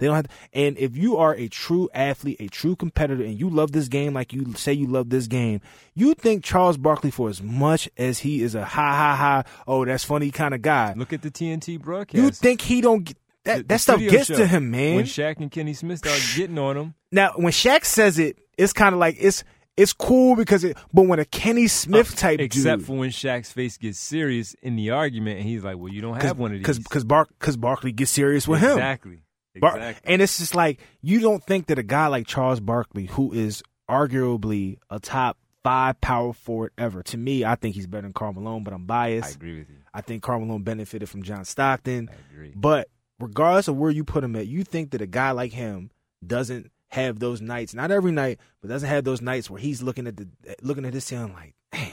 They 0.03 0.09
don't 0.09 0.17
have, 0.17 0.27
and 0.53 0.77
if 0.79 0.97
you 0.97 1.17
are 1.17 1.35
a 1.35 1.47
true 1.47 1.89
athlete, 1.95 2.39
a 2.41 2.49
true 2.49 2.75
competitor, 2.75 3.23
and 3.23 3.39
you 3.39 3.49
love 3.49 3.71
this 3.71 3.87
game 3.87 4.15
like 4.15 4.33
you 4.33 4.53
say 4.55 4.73
you 4.73 4.89
love 4.89 5.11
this 5.11 5.29
game, 5.29 5.61
you 5.95 6.15
think 6.15 6.43
Charles 6.43 6.77
Barkley, 6.77 7.13
for 7.13 7.29
as 7.29 7.41
much 7.41 7.89
as 7.97 8.19
he 8.19 8.43
is 8.43 8.57
a 8.57 8.65
ha 8.65 8.93
ha 8.93 9.17
ha, 9.17 9.43
oh 9.67 9.85
that's 9.85 10.03
funny 10.05 10.33
kind 10.33 10.55
of 10.55 10.63
guy, 10.63 10.95
Look 10.97 11.13
at 11.13 11.23
the 11.23 11.31
TNT 11.31 11.81
broadcast. 11.81 12.21
you 12.23 12.31
think 12.31 12.61
he 12.61 12.81
don't 12.81 13.05
get 13.05 13.17
that? 13.45 13.57
The- 13.57 13.63
the 13.63 13.69
that 13.69 13.81
stuff 13.81 14.01
gets 14.01 14.27
show. 14.27 14.37
to 14.37 14.47
him, 14.47 14.71
man. 14.73 14.97
When 14.97 15.05
Shaq 15.05 15.39
and 15.39 15.51
Kenny 15.51 15.75
Smith 15.75 15.99
start 15.99 16.21
getting 16.37 16.59
on 16.59 16.77
him, 16.77 16.95
now, 17.13 17.33
when 17.37 17.53
Shaq 17.53 17.85
says 17.85 18.19
it, 18.19 18.39
it's 18.57 18.73
kind 18.73 18.95
of 18.95 18.99
like 18.99 19.17
it's 19.21 19.45
it's 19.77 19.93
cool 19.93 20.37
because 20.37 20.65
it. 20.65 20.77
But 20.93 21.03
when 21.03 21.19
a 21.19 21.25
Kenny 21.25 21.69
Smith 21.69 22.11
oh, 22.13 22.17
type 22.17 22.41
except 22.41 22.81
dude, 22.81 22.87
for 22.87 22.97
when 22.97 23.11
Shaq's 23.11 23.53
face 23.53 23.77
gets 23.79 23.99
serious 23.99 24.55
in 24.63 24.77
the 24.77 24.91
argument, 24.91 25.39
and 25.39 25.49
he's 25.49 25.65
like, 25.65 25.77
"Well, 25.79 25.93
you 25.93 26.01
don't 26.01 26.21
have 26.21 26.39
one 26.39 26.51
of 26.51 26.59
these." 26.59 26.61
because 26.61 26.79
because 26.79 27.05
Bar 27.05 27.29
because 27.39 27.57
Barkley 27.57 27.93
gets 27.93 28.11
serious 28.11 28.49
with 28.49 28.61
him. 28.61 28.73
exactly. 28.73 29.21
Bar- 29.61 29.77
Exactly. 29.77 30.13
and 30.13 30.23
it's 30.23 30.39
just 30.39 30.55
like 30.55 30.81
you 31.03 31.21
don't 31.21 31.43
think 31.45 31.67
that 31.67 31.79
a 31.79 31.83
guy 31.83 32.07
like 32.07 32.27
Charles 32.27 32.61
Barkley, 32.61 33.07
who 33.07 33.33
is 33.33 33.63
arguably 33.91 34.79
a 34.91 34.99
top 34.99 35.37
five 35.63 36.01
power 36.01 36.33
forward 36.33 36.73
ever, 36.79 37.03
to 37.05 37.17
me, 37.17 37.45
I 37.45 37.55
think 37.57 37.75
he's 37.75 37.87
better 37.87 38.03
than 38.03 38.13
Karl 38.13 38.33
Malone, 38.33 38.65
but 38.65 38.73
I'm 38.73 38.87
biased. 38.87 39.29
I 39.29 39.33
agree 39.33 39.59
with 39.59 39.69
you. 39.69 39.77
I 39.95 40.01
think 40.01 40.23
Karl 40.23 40.41
Malone 40.41 40.63
benefited 40.63 41.09
from 41.09 41.23
John 41.23 41.45
Stockton. 41.45 42.09
I 42.11 42.35
agree. 42.35 42.53
But 42.57 42.89
regardless 43.21 43.69
of 43.69 43.77
where 43.77 43.91
you 43.91 44.05
put 44.05 44.25
him 44.25 44.35
at, 44.37 44.47
you 44.47 44.65
think 44.65 44.91
that 44.93 45.03
a 45.03 45.07
guy 45.07 45.33
like 45.33 45.53
him 45.53 45.91
doesn't 46.27 46.71
have 46.89 47.19
those 47.19 47.41
nights, 47.41 47.75
not 47.75 47.91
every 47.91 48.13
night, 48.13 48.39
but 48.61 48.69
doesn't 48.69 48.89
have 48.89 49.05
those 49.05 49.21
nights 49.21 49.51
where 49.51 49.61
he's 49.61 49.83
looking 49.83 50.07
at 50.07 50.17
the 50.17 50.29
looking 50.63 50.85
at 50.87 50.95
his 50.95 51.05
ceiling 51.05 51.33
like, 51.35 51.55
damn, 51.73 51.93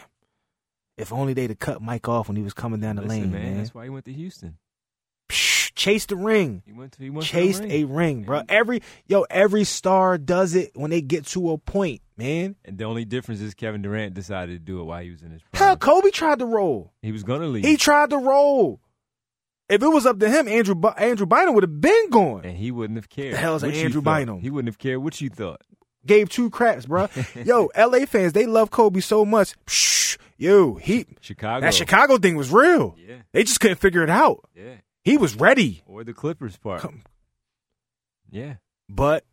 If 0.97 1.11
only 1.13 1.33
they'd 1.33 1.49
have 1.49 1.59
cut 1.59 1.81
Mike 1.81 2.07
off 2.07 2.27
when 2.29 2.35
he 2.37 2.43
was 2.43 2.53
coming 2.53 2.79
down 2.79 2.95
the 2.97 3.01
Listen, 3.03 3.21
lane, 3.23 3.31
man, 3.31 3.43
man. 3.43 3.57
That's 3.57 3.73
why 3.73 3.83
he 3.83 3.89
went 3.89 4.05
to 4.05 4.13
Houston. 4.13 4.57
Psh, 5.79 5.83
chase 5.83 6.05
the 6.05 6.15
ring. 6.15 6.61
He 6.65 6.73
went 6.73 6.91
to 6.93 7.03
he 7.03 7.09
went 7.09 7.25
Chased 7.25 7.61
ring. 7.63 7.71
a 7.71 7.83
ring, 7.85 8.23
bro. 8.23 8.43
Every 8.49 8.81
yo, 9.07 9.21
every 9.29 9.63
star 9.63 10.17
does 10.17 10.55
it 10.55 10.71
when 10.75 10.91
they 10.91 11.01
get 11.01 11.25
to 11.27 11.51
a 11.51 11.57
point, 11.57 12.01
man. 12.17 12.55
And 12.65 12.77
the 12.77 12.83
only 12.85 13.05
difference 13.05 13.41
is 13.41 13.53
Kevin 13.53 13.81
Durant 13.81 14.13
decided 14.13 14.53
to 14.53 14.59
do 14.59 14.81
it 14.81 14.83
while 14.83 15.01
he 15.01 15.09
was 15.11 15.21
in 15.21 15.31
his 15.31 15.41
Hell. 15.53 15.77
Kobe 15.77 16.09
tried 16.11 16.39
to 16.39 16.45
roll. 16.45 16.93
He 17.01 17.11
was 17.11 17.23
gonna 17.23 17.47
leave, 17.47 17.65
He 17.65 17.77
tried 17.77 18.09
to 18.11 18.17
roll. 18.17 18.79
If 19.69 19.83
it 19.83 19.87
was 19.87 20.05
up 20.07 20.19
to 20.19 20.29
him, 20.29 20.47
Andrew 20.47 20.75
Andrew 20.97 21.27
Bynum 21.27 21.53
would 21.53 21.63
have 21.63 21.79
been 21.79 22.09
going. 22.09 22.45
and 22.45 22.57
he 22.57 22.71
wouldn't 22.71 22.97
have 22.97 23.07
cared. 23.09 23.33
The 23.35 23.37
hell's 23.37 23.61
an 23.63 23.69
what 23.69 23.77
you 23.77 23.85
Andrew. 23.85 24.01
Bynum? 24.01 24.39
He 24.41 24.49
wouldn't 24.49 24.67
have 24.67 24.79
cared 24.79 24.97
what 25.03 25.21
you 25.21 25.29
thought. 25.29 25.61
Gave 26.05 26.29
two 26.29 26.49
craps, 26.49 26.85
bro. 26.87 27.07
yo, 27.45 27.69
LA 27.77 28.05
fans, 28.05 28.33
they 28.33 28.45
love 28.47 28.71
Kobe 28.71 28.99
so 29.01 29.25
much. 29.25 29.53
Psh, 29.67 30.17
yo, 30.37 30.75
he 30.75 31.05
Chicago. 31.21 31.61
that 31.65 31.73
Chicago 31.75 32.17
thing 32.17 32.35
was 32.35 32.51
real. 32.51 32.95
Yeah, 32.97 33.17
They 33.31 33.43
just 33.43 33.59
couldn't 33.59 33.77
figure 33.77 34.01
it 34.03 34.09
out. 34.09 34.43
yeah. 34.55 34.75
He 35.03 35.17
was 35.17 35.35
ready, 35.35 35.81
Or 35.85 36.03
the 36.03 36.13
Clippers 36.13 36.57
part. 36.57 36.81
Come- 36.81 37.03
Yeah. 38.29 38.55
but 38.87 39.25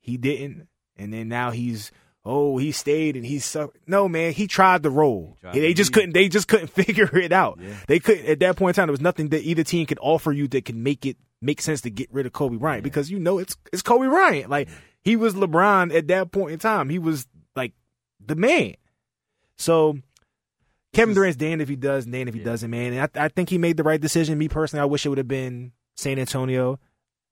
he 0.00 0.16
didn't. 0.16 0.68
And 0.96 1.12
then 1.12 1.28
now 1.28 1.50
he's 1.50 1.90
oh 2.24 2.56
he 2.56 2.72
stayed 2.72 3.16
and 3.16 3.26
he's 3.26 3.56
no 3.86 4.08
man 4.08 4.32
he 4.32 4.46
tried 4.46 4.82
to 4.84 4.90
roll. 4.90 5.36
Tried 5.40 5.54
they 5.54 5.74
just 5.74 5.88
leave. 5.90 5.94
couldn't. 5.94 6.12
They 6.14 6.28
just 6.28 6.46
couldn't 6.48 6.68
figure 6.82 7.10
it 7.18 7.32
out. 7.32 7.58
Yeah. 7.60 7.74
They 7.88 7.98
couldn't 7.98 8.26
at 8.26 8.38
that 8.40 8.56
point 8.56 8.76
in 8.76 8.80
time. 8.82 8.86
There 8.88 8.92
was 8.92 9.00
nothing 9.00 9.28
that 9.30 9.42
either 9.42 9.64
team 9.64 9.86
could 9.86 9.98
offer 10.00 10.30
you 10.32 10.46
that 10.48 10.64
could 10.64 10.76
make 10.76 11.04
it 11.04 11.16
make 11.42 11.60
sense 11.60 11.80
to 11.82 11.90
get 11.90 12.12
rid 12.12 12.26
of 12.26 12.32
Kobe 12.32 12.56
Bryant 12.56 12.82
Yeah. 12.82 12.84
because 12.84 13.10
you 13.10 13.18
know 13.18 13.38
it's 13.38 13.56
it's 13.72 13.82
Kobe 13.82 14.06
Bryant. 14.06 14.48
Like 14.50 14.68
he 15.02 15.16
was 15.16 15.34
LeBron 15.34 15.94
at 15.94 16.06
that 16.08 16.30
point 16.32 16.52
in 16.52 16.58
time. 16.60 16.88
He 16.88 16.98
was 17.00 17.26
like 17.56 17.72
the 18.24 18.36
man. 18.36 18.74
So 19.58 19.98
Kevin 20.94 21.14
Durant's 21.14 21.36
damned 21.36 21.60
if 21.62 21.68
he 21.68 21.76
does, 21.76 22.04
and 22.04 22.12
damned 22.12 22.28
if 22.28 22.34
he 22.34 22.40
Yeah. 22.40 22.46
doesn't, 22.46 22.70
man. 22.70 22.92
And 22.92 23.10
I, 23.16 23.24
I 23.24 23.28
think 23.28 23.48
he 23.50 23.58
made 23.58 23.76
the 23.76 23.82
right 23.82 24.00
decision. 24.00 24.38
Me 24.38 24.48
personally, 24.48 24.80
I 24.82 24.86
wish 24.86 25.04
it 25.04 25.08
would 25.10 25.18
have 25.18 25.28
been 25.28 25.72
San 25.96 26.18
Antonio. 26.18 26.78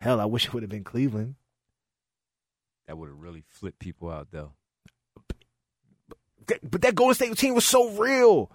Hell, 0.01 0.21
I 0.21 0.25
wish 0.25 0.47
it 0.47 0.53
would 0.55 0.63
have 0.63 0.71
been 0.71 0.85
Cleveland. 0.85 1.37
That 2.87 2.99
would 2.99 3.09
have 3.09 3.19
really 3.19 3.45
flipped 3.49 3.79
people 3.79 4.11
out 4.11 4.29
though. 4.33 4.53
But 6.63 6.83
that 6.83 6.95
Golden 6.95 7.15
State 7.15 7.37
team 7.39 7.55
was 7.55 7.65
so 7.65 7.91
real. 7.91 8.51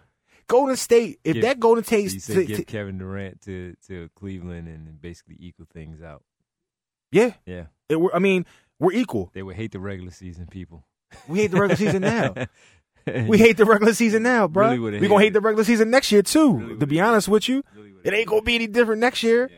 Golden 0.47 0.75
State, 0.75 1.19
if 1.23 1.35
Give- 1.35 1.43
that 1.43 1.59
Golden 1.59 1.83
State, 1.83 2.13
you 2.13 2.19
said 2.19 2.35
t- 2.47 2.55
give 2.55 2.65
Kevin 2.67 2.97
Durant 2.97 3.41
to, 3.41 3.75
to 3.87 4.09
Cleveland 4.15 4.67
and 4.67 5.01
basically 5.01 5.35
equal 5.39 5.65
things 5.73 6.01
out. 6.01 6.23
yeah, 7.11 7.33
Yeah. 7.45 7.65
it, 7.89 7.95
were- 7.99 8.13
I 8.15 8.19
mean, 8.19 8.45
we're 8.79 8.93
equal. 8.93 9.31
They 9.33 9.41
would 9.43 9.55
hate 9.55 9.71
the 9.71 9.79
regular 9.79 10.11
season 10.11 10.47
people. 10.47 10.85
We 11.27 11.39
hate 11.39 11.51
the 11.51 11.59
regular 11.59 11.75
season 11.77 12.01
now. 12.01 12.33
We 13.27 13.37
hate 13.37 13.57
the 13.57 13.65
regular 13.65 13.93
season 13.93 14.23
now, 14.23 14.47
bro. 14.47 14.69
Really 14.71 14.79
We're 14.99 15.07
gonna 15.07 15.15
hate 15.15 15.19
hated 15.19 15.33
the 15.33 15.41
regular 15.41 15.63
season 15.63 15.89
next 15.89 16.11
year 16.11 16.21
too. 16.21 16.57
Really 16.57 16.79
to 16.79 16.87
be 16.87 16.99
honest 16.99 17.27
with 17.27 17.47
you, 17.49 17.63
Really 17.75 17.93
it 18.03 18.13
ain't 18.13 18.27
gonna 18.27 18.41
be 18.41 18.55
any 18.55 18.67
different 18.67 19.01
next 19.01 19.23
year. 19.23 19.49
Yeah. 19.51 19.57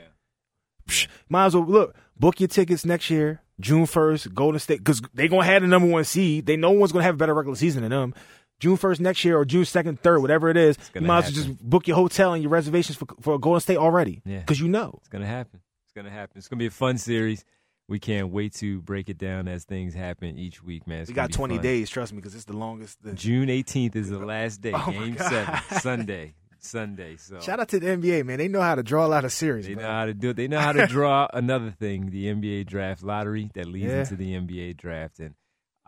Psh, 0.88 1.08
might 1.30 1.46
as 1.46 1.56
well 1.56 1.66
look. 1.66 1.96
Book 2.18 2.40
your 2.40 2.48
tickets 2.48 2.86
next 2.86 3.10
year, 3.10 3.42
June 3.60 3.86
first, 3.86 4.34
Golden 4.34 4.60
State, 4.60 4.80
because 4.80 5.02
they 5.14 5.28
gonna 5.28 5.46
have 5.46 5.62
the 5.62 5.68
number 5.68 5.88
one 5.88 6.04
seed. 6.04 6.46
They 6.46 6.58
no 6.58 6.72
one's 6.72 6.92
gonna 6.92 7.06
have 7.06 7.16
a 7.16 7.18
better 7.18 7.34
regular 7.34 7.56
season 7.56 7.82
than 7.82 7.92
them. 7.92 8.14
June 8.60 8.76
first 8.76 9.00
next 9.00 9.24
year 9.24 9.38
or 9.38 9.46
June 9.46 9.66
second, 9.66 10.02
third, 10.02 10.20
whatever 10.20 10.50
it 10.50 10.58
is. 10.58 10.78
You 10.94 11.02
might 11.02 11.26
as 11.26 11.36
well 11.36 11.44
just 11.46 11.70
book 11.70 11.88
your 11.88 11.96
hotel 11.96 12.34
and 12.34 12.44
your 12.44 12.52
reservations 12.52 12.98
for 12.98 13.08
for 13.22 13.40
Golden 13.40 13.62
State 13.62 13.78
already. 13.78 14.22
Yeah. 14.26 14.40
because 14.40 14.60
you 14.60 14.68
know. 14.68 14.96
It's 14.98 15.10
gonna 15.10 15.26
happen. 15.26 15.62
It's 15.86 15.94
gonna 15.94 16.10
happen. 16.10 16.38
It's 16.38 16.48
gonna 16.48 16.60
be 16.60 16.68
a 16.68 16.72
fun 16.72 16.98
series. 16.98 17.46
We 17.90 18.00
can't 18.00 18.30
wait 18.30 18.54
to 18.56 18.82
break 18.82 19.10
it 19.10 19.18
down 19.18 19.48
as 19.48 19.64
things 19.66 19.94
happen 19.94 20.38
each 20.38 20.64
week, 20.64 20.86
man. 20.88 21.02
It's 21.02 21.10
We 21.10 21.16
got 21.16 21.32
20 21.32 21.56
fun. 21.56 21.64
days, 21.64 21.90
trust 21.90 22.14
me, 22.14 22.18
because 22.18 22.36
it's 22.36 22.46
the 22.46 22.56
longest. 22.56 23.02
The, 23.04 23.14
June 23.14 23.48
18th 23.50 23.96
is 23.96 24.10
the 24.10 24.20
last 24.26 24.62
day. 24.62 24.74
Oh 24.76 24.92
Game 24.92 25.18
seven, 25.18 25.60
Sunday, 25.80 26.36
Sunday. 26.60 27.18
So 27.18 27.40
Shout 27.40 27.60
out 27.60 27.70
to 27.70 27.80
the 27.80 27.88
NBA, 27.88 28.26
man. 28.26 28.38
They 28.38 28.48
know 28.48 28.62
how 28.62 28.76
to 28.76 28.84
draw 28.84 29.06
a 29.06 29.08
lot 29.10 29.26
of 29.26 29.32
series. 29.32 29.66
they 29.66 29.74
bro. 29.74 29.84
know 29.84 29.90
how 29.92 30.06
to 30.06 30.14
do 30.14 30.30
it. 30.30 30.36
They 30.38 30.48
know 30.48 30.60
how 30.60 30.72
to 30.72 30.86
draw 30.96 31.28
another 31.34 31.72
thing, 31.72 32.12
the 32.12 32.28
NBA 32.28 32.68
draft 32.68 33.02
lottery 33.04 33.50
that 33.56 33.66
leads 33.66 33.88
Yeah. 33.88 34.02
into 34.02 34.16
the 34.16 34.34
NBA 34.36 34.78
draft. 34.78 35.20
And 35.20 35.34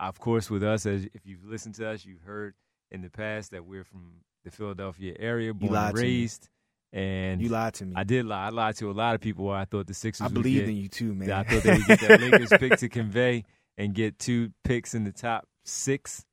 of 0.00 0.18
course, 0.18 0.50
with 0.50 0.64
us, 0.64 0.84
as 0.86 1.04
if 1.14 1.24
you've 1.24 1.44
listened 1.44 1.76
to 1.76 1.88
us, 1.88 2.04
you've 2.04 2.22
heard 2.22 2.54
in 2.90 3.02
the 3.02 3.10
past 3.10 3.52
that 3.52 3.64
we're 3.64 3.84
from 3.84 4.22
the 4.44 4.50
Philadelphia 4.50 5.14
area, 5.20 5.54
born 5.54 5.74
and 5.76 5.96
raised. 5.96 6.48
And 6.92 7.40
You 7.40 7.48
lied 7.48 7.74
to 7.74 7.86
me. 7.86 7.94
I 7.96 8.04
did 8.04 8.26
lie. 8.26 8.46
I 8.46 8.48
lied 8.50 8.76
to 8.76 8.90
a 8.90 8.92
lot 8.92 9.14
of 9.14 9.20
people. 9.20 9.46
Where 9.46 9.56
I 9.56 9.64
thought 9.64 9.86
the 9.86 9.94
Sixers. 9.94 10.26
I 10.26 10.28
believed 10.28 10.68
in 10.68 10.76
you 10.76 10.88
too, 10.88 11.14
man. 11.14 11.30
I 11.30 11.42
thought 11.42 11.62
they 11.62 11.72
would 11.72 11.86
get 11.86 12.00
that 12.00 12.20
Lakers 12.20 12.50
pick 12.58 12.78
to 12.78 12.88
convey 12.88 13.44
and 13.78 13.94
get 13.94 14.18
two 14.18 14.50
picks 14.64 14.94
in 14.94 15.04
the 15.04 15.12
top 15.12 15.46
six, 15.64 16.24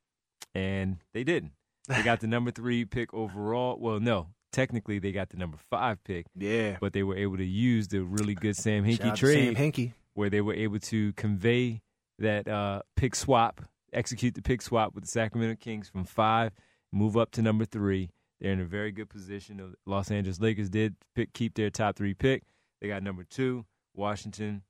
and 0.54 0.98
they 1.14 1.24
didn't. 1.24 1.54
They 1.88 2.04
got 2.04 2.20
the 2.20 2.28
number 2.28 2.52
three 2.52 2.86
pick 2.86 3.14
overall. 3.14 3.78
Well, 3.80 4.00
no, 4.00 4.28
technically 4.52 5.00
they 5.00 5.12
got 5.12 5.30
the 5.30 5.38
number 5.38 5.58
five 5.70 6.04
pick, 6.04 6.26
yeah. 6.36 6.78
but 6.80 6.94
they 6.94 7.04
were 7.04 7.18
able 7.18 7.38
to 7.38 7.46
use 7.46 7.88
the 7.88 8.04
really 8.04 8.36
good 8.36 8.56
Sam 8.56 8.84
Hinkie 8.84 9.16
trade 9.16 9.56
Sam 9.56 9.72
Hinkie. 9.72 9.94
where 10.14 10.30
they 10.30 10.42
were 10.42 10.54
able 10.54 10.80
to 10.80 11.14
convey 11.14 11.82
that 12.20 12.48
uh, 12.48 12.82
pick 12.96 13.16
swap, 13.16 13.62
execute 13.94 14.36
the 14.36 14.42
pick 14.42 14.62
swap 14.62 14.94
with 14.94 15.06
the 15.06 15.10
Sacramento 15.10 15.58
Kings 15.60 15.90
from 15.90 16.04
five, 16.04 16.52
move 16.92 17.18
up 17.18 17.32
to 17.32 17.42
number 17.42 17.66
three. 17.66 18.10
They're 18.40 18.54
in 18.54 18.62
a 18.62 18.66
very 18.66 18.92
good 18.92 19.10
position. 19.10 19.58
The 19.58 19.74
Los 19.86 20.12
Angeles 20.12 20.40
Lakers 20.40 20.70
did 20.70 20.96
pick, 21.16 21.34
keep 21.34 21.56
their 21.56 21.70
top 21.70 21.96
three 21.96 22.14
pick. 22.14 22.44
They 22.82 22.88
got 22.88 23.04
number 23.04 23.24
two, 23.24 23.66
Washington, 23.96 24.64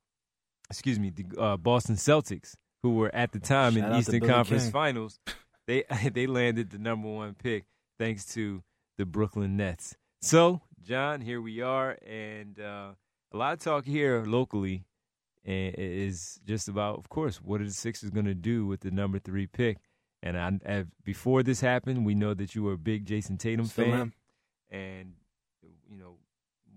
excuse 0.70 0.98
me, 1.00 1.12
the 1.12 1.40
uh, 1.40 1.58
Boston 1.58 1.96
Celtics, 1.96 2.56
who 2.82 2.96
were 2.96 3.14
at 3.14 3.32
the 3.32 3.40
time 3.40 3.76
Shout 3.76 3.92
in 3.92 3.98
Eastern 3.98 4.22
Conference 4.22 4.64
King. 4.64 4.72
Finals. 4.72 5.20
They 5.68 5.84
they 6.16 6.26
landed 6.26 6.72
the 6.72 6.80
number 6.80 7.08
one 7.08 7.36
pick 7.36 7.66
thanks 8.00 8.26
to 8.34 8.64
the 8.98 9.06
Brooklyn 9.06 9.56
Nets. 9.56 9.96
So, 10.20 10.62
John, 10.82 11.22
here 11.22 11.40
we 11.40 11.62
are, 11.62 11.96
and 12.08 12.60
uh, 12.60 12.94
a 13.32 13.38
lot 13.38 13.54
of 13.54 13.60
talk 13.60 13.86
here 13.86 14.24
locally 14.26 14.84
is 15.46 16.40
just 16.46 16.68
about, 16.68 16.98
of 16.98 17.08
course, 17.10 17.38
what 17.38 17.62
are 17.62 17.66
the 17.66 17.72
Sixers 17.72 18.10
going 18.10 18.26
to 18.26 18.34
do 18.34 18.66
with 18.66 18.82
the 18.82 18.90
number 18.92 19.20
three 19.20 19.46
pick? 19.46 19.78
And 20.22 20.38
I, 20.38 20.60
I, 20.68 20.86
before 21.04 21.44
this 21.44 21.62
happened, 21.62 22.06
we 22.06 22.14
know 22.14 22.34
that 22.34 22.54
you 22.54 22.64
were 22.64 22.74
a 22.74 22.78
big 22.78 23.06
Jayson 23.06 23.38
Tatum 23.38 23.66
Still 23.68 23.86
fan, 23.86 23.94
am. 23.94 24.14
and 24.70 25.14
you 25.90 25.98
know 25.98 26.18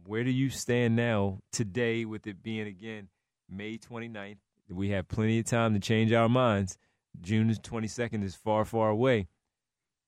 where 0.07 0.25
do 0.25 0.31
you 0.31 0.51
stand 0.51 0.97
now 0.97 1.39
today 1.51 2.05
with 2.05 2.27
it 2.27 2.43
being 2.43 2.67
again 2.67 3.09
May 3.49 3.79
29th? 3.79 4.39
We 4.69 4.91
have 4.91 5.09
plenty 5.09 5.39
of 5.39 5.45
time 5.45 5.75
to 5.75 5.81
change 5.81 6.13
our 6.13 6.29
minds. 6.29 6.79
June 7.21 7.53
22nd 7.53 8.25
is 8.25 8.35
far, 8.35 8.65
far 8.65 8.89
away. 8.89 9.29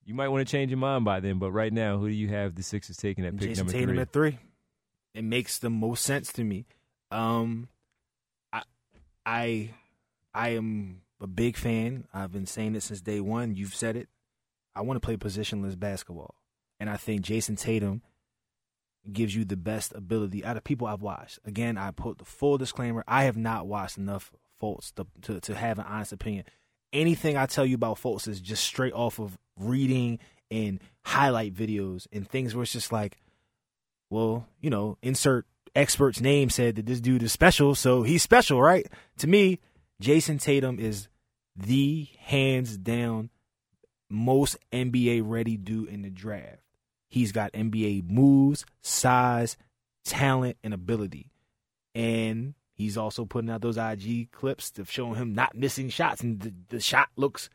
You 0.04 0.14
might 0.14 0.28
want 0.28 0.46
to 0.46 0.50
change 0.50 0.70
your 0.70 0.78
mind 0.78 1.04
by 1.04 1.20
then, 1.20 1.38
but 1.38 1.52
right 1.52 1.72
now, 1.72 1.98
who 1.98 2.08
do 2.08 2.14
you 2.14 2.28
have 2.28 2.54
the 2.54 2.62
Sixers 2.62 2.96
taking 2.96 3.24
at 3.24 3.36
pick 3.36 3.50
Jayson 3.50 3.66
number 3.66 3.72
Tatum 3.72 3.88
three? 3.90 4.00
at 4.00 4.12
three. 4.12 4.38
It 5.14 5.24
makes 5.24 5.58
the 5.58 5.70
most 5.70 6.04
sense 6.04 6.32
to 6.34 6.44
me. 6.44 6.66
Um, 7.10 7.68
I, 8.52 8.62
I, 9.24 9.70
I 10.34 10.48
am 10.50 11.02
a 11.20 11.26
big 11.26 11.56
fan. 11.56 12.06
I've 12.12 12.32
been 12.32 12.46
saying 12.46 12.74
it 12.74 12.82
since 12.82 13.00
day 13.00 13.20
one. 13.20 13.54
You've 13.54 13.74
said 13.74 13.96
it. 13.96 14.08
I 14.74 14.82
want 14.82 15.00
to 15.00 15.04
play 15.04 15.16
positionless 15.16 15.78
basketball, 15.78 16.34
and 16.80 16.90
I 16.90 16.96
think 16.96 17.22
Jayson 17.22 17.56
Tatum 17.56 18.02
gives 19.12 19.34
you 19.36 19.44
the 19.44 19.56
best 19.56 19.92
ability 19.94 20.44
out 20.44 20.56
of 20.56 20.64
people 20.64 20.86
I've 20.86 21.02
watched. 21.02 21.38
Again, 21.44 21.78
I 21.78 21.90
put 21.90 22.18
the 22.18 22.24
full 22.24 22.58
disclaimer: 22.58 23.04
I 23.06 23.24
have 23.24 23.36
not 23.36 23.66
watched 23.66 23.98
enough 23.98 24.32
Fultz 24.60 24.92
to 24.94 25.06
to, 25.22 25.40
to 25.40 25.54
have 25.54 25.78
an 25.78 25.86
honest 25.88 26.12
opinion. 26.12 26.44
Anything 26.92 27.36
I 27.36 27.46
tell 27.46 27.66
you 27.66 27.74
about 27.74 28.00
Fultz 28.00 28.28
is 28.28 28.40
just 28.40 28.64
straight 28.64 28.92
off 28.92 29.18
of 29.18 29.38
reading 29.58 30.18
and 30.50 30.80
highlight 31.04 31.54
videos 31.54 32.06
and 32.12 32.28
things 32.28 32.54
where 32.54 32.62
it's 32.62 32.72
just 32.72 32.92
like, 32.92 33.18
well, 34.10 34.46
you 34.60 34.70
know, 34.70 34.98
insert 35.02 35.46
expert's 35.74 36.20
name 36.20 36.50
said 36.50 36.76
that 36.76 36.86
this 36.86 37.00
dude 37.00 37.22
is 37.22 37.32
special, 37.32 37.74
so 37.74 38.02
he's 38.02 38.22
special, 38.22 38.62
right? 38.62 38.86
To 39.18 39.26
me, 39.26 39.60
Jayson 40.02 40.40
Tatum 40.40 40.78
is 40.78 41.08
the 41.56 42.08
hands 42.18 42.76
down 42.76 43.30
most 44.10 44.56
NBA 44.72 45.22
ready 45.24 45.56
dude 45.56 45.88
in 45.88 46.02
the 46.02 46.10
draft. 46.10 46.60
He's 47.08 47.32
got 47.32 47.52
NBA 47.52 48.10
moves, 48.10 48.66
size, 48.82 49.56
talent, 50.04 50.56
and 50.64 50.74
ability. 50.74 51.30
And 51.94 52.54
he's 52.74 52.96
also 52.96 53.24
putting 53.24 53.50
out 53.50 53.62
those 53.62 53.76
IG 53.76 54.32
clips 54.32 54.72
of 54.78 54.90
showing 54.90 55.14
him 55.14 55.32
not 55.32 55.54
missing 55.54 55.88
shots, 55.88 56.22
and 56.22 56.40
the, 56.40 56.54
the 56.70 56.80
shot 56.80 57.08
looks 57.16 57.48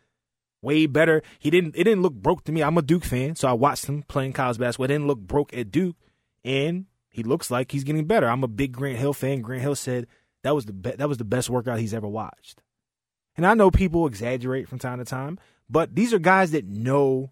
way 0.62 0.86
better. 0.86 1.22
He 1.40 1.50
didn't. 1.50 1.76
It 1.76 1.84
didn't 1.84 2.02
look 2.02 2.14
broke 2.14 2.46
to 2.46 2.52
me. 2.52 2.64
I'm 2.64 2.78
a 2.78 2.82
Duke 2.82 3.04
fan, 3.04 3.36
so 3.36 3.48
I 3.48 3.54
watched 3.54 3.86
him 3.86 4.04
playing 4.04 4.34
college 4.34 4.58
basketball. 4.58 4.86
It 4.86 4.90
didn't 4.90 5.08
look 5.08 5.20
broke 5.20 5.54
at 5.54 5.72
Duke, 5.72 5.98
and 6.46 6.86
he 7.10 7.24
looks 7.24 7.52
like 7.52 7.72
he's 7.72 7.84
getting 7.84 8.06
better. 8.06 8.30
I'm 8.30 8.44
a 8.44 8.48
big 8.48 8.72
Grant 8.72 8.98
Hill 8.98 9.14
fan. 9.14 9.42
Grant 9.42 9.62
Hill 9.62 9.76
said 9.76 10.08
that 10.44 10.56
was 10.56 10.66
the 10.66 10.74
be- 10.74 10.92
that 10.92 11.10
was 11.10 11.18
the 11.18 11.26
best 11.26 11.50
workout 11.50 11.80
he's 11.80 11.94
ever 11.94 12.08
watched. 12.08 12.62
And 13.36 13.46
I 13.46 13.54
know 13.54 13.72
people 13.72 14.06
exaggerate 14.06 14.68
from 14.68 14.80
time 14.80 15.00
to 15.00 15.06
time, 15.06 15.40
but 15.70 15.96
these 15.96 16.14
are 16.14 16.20
guys 16.20 16.52
that 16.52 16.66
know 16.66 17.32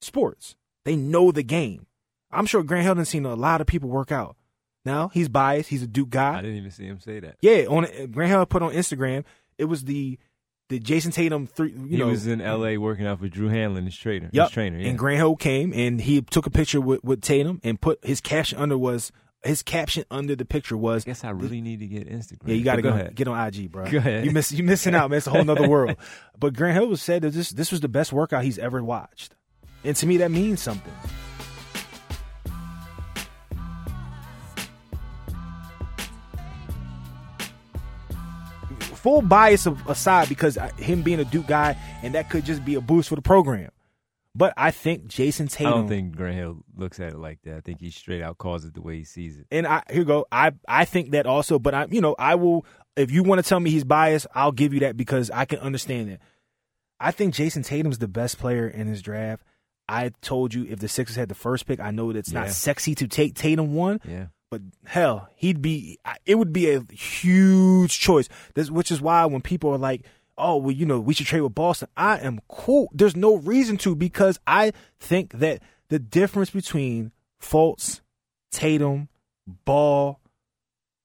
sports. 0.00 0.56
They 0.84 0.96
know 0.96 1.32
the 1.32 1.42
game. 1.42 1.86
I'm 2.30 2.46
sure 2.46 2.62
Grant 2.62 2.84
Hill 2.84 2.94
didn't 2.94 3.08
seen 3.08 3.26
a 3.26 3.34
lot 3.34 3.60
of 3.60 3.66
people 3.66 3.88
work 3.88 4.12
out. 4.12 4.36
Now 4.84 5.08
he's 5.08 5.28
biased. 5.28 5.68
He's 5.68 5.82
a 5.82 5.86
Duke 5.86 6.10
guy. 6.10 6.38
I 6.38 6.42
didn't 6.42 6.56
even 6.56 6.70
see 6.70 6.86
him 6.86 7.00
say 7.00 7.20
that. 7.20 7.36
Yeah, 7.40 7.64
on 7.68 7.84
uh, 7.84 8.06
Grant 8.10 8.30
Hill 8.30 8.46
put 8.46 8.62
on 8.62 8.72
Instagram. 8.72 9.24
It 9.58 9.64
was 9.64 9.84
the 9.84 10.18
the 10.68 10.78
Jayson 10.78 11.12
Tatum 11.12 11.46
three. 11.46 11.72
You 11.72 11.86
he 11.86 11.96
know, 11.96 12.06
was 12.06 12.26
in 12.26 12.40
L.A. 12.40 12.78
working 12.78 13.06
out 13.06 13.18
for 13.18 13.28
Drew 13.28 13.48
Hanlen, 13.48 13.84
his 13.84 13.96
trainer. 13.96 14.30
Yep. 14.32 14.46
His 14.46 14.52
trainer. 14.52 14.78
Yeah. 14.78 14.88
And 14.88 14.98
Grant 14.98 15.18
Hill 15.18 15.36
came 15.36 15.72
and 15.74 16.00
he 16.00 16.22
took 16.22 16.46
a 16.46 16.50
picture 16.50 16.80
with, 16.80 17.02
with 17.02 17.20
Tatum 17.20 17.60
and 17.64 17.80
put 17.80 18.04
his 18.04 18.20
caption 18.20 18.58
under 18.58 18.78
was 18.78 19.10
his 19.44 19.62
caption 19.62 20.04
under 20.10 20.34
the 20.34 20.44
picture 20.44 20.76
was 20.76 21.04
I 21.04 21.06
guess 21.06 21.24
I 21.24 21.30
really 21.30 21.60
need 21.60 21.80
to 21.80 21.86
get 21.86 22.08
Instagram. 22.08 22.48
Yeah, 22.48 22.54
you 22.54 22.64
got 22.64 22.76
to 22.76 22.82
go, 22.82 22.90
ahead. 22.90 23.14
get 23.14 23.28
on 23.28 23.46
IG, 23.46 23.70
bro. 23.70 23.88
Go 23.90 23.98
ahead. 23.98 24.24
You 24.24 24.32
miss 24.32 24.50
you 24.52 24.64
missing 24.64 24.94
out, 24.94 25.10
man. 25.10 25.18
It's 25.18 25.26
a 25.26 25.30
whole 25.30 25.44
nother 25.44 25.68
world. 25.68 25.96
But 26.40 26.54
Grant 26.54 26.74
Hill 26.76 26.86
was 26.86 27.02
said 27.02 27.22
that 27.22 27.32
this 27.32 27.50
this 27.50 27.72
was 27.72 27.80
the 27.80 27.88
best 27.88 28.12
workout 28.12 28.44
he's 28.44 28.60
ever 28.60 28.82
watched, 28.82 29.34
and 29.82 29.96
to 29.96 30.06
me 30.06 30.18
that 30.18 30.30
means 30.30 30.60
something. 30.62 30.92
Full 38.78 39.22
bias 39.22 39.66
aside, 39.88 40.28
because 40.28 40.56
uh, 40.56 40.68
him 40.76 41.02
being 41.02 41.18
a 41.18 41.24
Duke 41.24 41.48
guy, 41.48 41.76
and 42.04 42.14
that 42.14 42.30
could 42.30 42.44
just 42.44 42.64
be 42.64 42.76
a 42.76 42.80
boost 42.80 43.08
for 43.08 43.16
the 43.16 43.22
program. 43.22 43.70
But 44.38 44.54
I 44.56 44.70
think 44.70 45.08
Jayson 45.08 45.48
Tatum. 45.50 45.66
I 45.72 45.76
don't 45.76 45.88
think 45.88 46.16
Grant 46.16 46.36
Hill 46.36 46.64
looks 46.76 47.00
at 47.00 47.08
it 47.14 47.18
like 47.18 47.40
that. 47.42 47.56
I 47.56 47.60
think 47.60 47.80
he 47.80 47.90
straight 47.90 48.22
out 48.22 48.38
calls 48.38 48.64
it 48.64 48.72
the 48.72 48.80
way 48.82 48.96
he 48.98 49.04
sees 49.04 49.36
it. 49.36 49.46
and 49.50 49.66
I 49.66 49.82
here 49.90 49.98
you 50.00 50.04
go. 50.04 50.26
I 50.30 50.52
I 50.68 50.84
think 50.84 51.10
that 51.10 51.26
also, 51.26 51.58
but 51.58 51.74
I 51.74 51.86
you 51.90 52.00
know 52.00 52.14
I 52.18 52.36
will 52.36 52.64
if 52.96 53.10
you 53.10 53.22
want 53.24 53.42
to 53.42 53.48
tell 53.48 53.58
me 53.60 53.70
he's 53.70 53.84
biased, 53.84 54.26
I'll 54.34 54.52
give 54.52 54.72
you 54.72 54.80
that 54.80 54.96
because 54.96 55.28
I 55.30 55.44
can 55.44 55.58
understand 55.58 56.08
it. 56.10 56.20
I 57.00 57.10
think 57.10 57.34
Jayson 57.34 57.64
Tatum's 57.64 57.98
the 57.98 58.08
best 58.08 58.38
player 58.38 58.68
in 58.68 58.86
his 58.86 59.02
draft. 59.02 59.42
I 59.88 60.10
told 60.20 60.52
you 60.54 60.66
if 60.68 60.78
the 60.80 60.88
Sixers 60.88 61.16
had 61.16 61.28
the 61.28 61.34
first 61.34 61.66
pick, 61.66 61.80
I 61.80 61.90
know 61.90 62.12
that 62.12 62.18
it's 62.18 62.32
not 62.32 62.50
sexy 62.50 62.94
to 62.96 63.08
take 63.08 63.34
Tatum 63.34 63.74
one, 63.74 64.00
Yeah. 64.04 64.26
but 64.50 64.60
hell, 64.84 65.28
he'd 65.36 65.62
be. 65.62 65.98
It 66.26 66.34
would 66.36 66.52
be 66.52 66.70
a 66.70 66.82
huge 66.92 67.98
choice. 67.98 68.28
This, 68.54 68.70
which 68.70 68.90
is 68.90 69.00
why 69.00 69.24
when 69.26 69.40
people 69.42 69.70
are 69.70 69.78
like, 69.78 70.02
"Oh, 70.38 70.56
well, 70.56 70.70
you 70.70 70.86
know, 70.86 71.00
we 71.00 71.14
should 71.14 71.26
trade 71.26 71.40
with 71.42 71.54
Boston," 71.54 71.88
I 71.96 72.18
am 72.18 72.40
cool. 72.48 72.88
There's 72.92 73.16
no 73.16 73.36
reason 73.36 73.76
to 73.78 73.94
because 73.94 74.38
I 74.46 74.72
think 75.00 75.32
that 75.38 75.62
the 75.88 75.98
difference 75.98 76.50
between 76.50 77.12
Fultz, 77.40 78.00
Tatum, 78.50 79.08
Ball. 79.64 80.20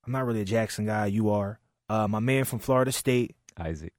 I'm 0.06 0.12
not 0.12 0.26
really 0.26 0.42
a 0.42 0.44
Jackson 0.44 0.84
guy. 0.86 1.06
You 1.06 1.30
are. 1.30 1.58
Uh, 1.88 2.06
my 2.08 2.20
man 2.20 2.44
from 2.44 2.58
Florida 2.58 2.92
State. 2.92 3.34
Isaac. 3.58 3.92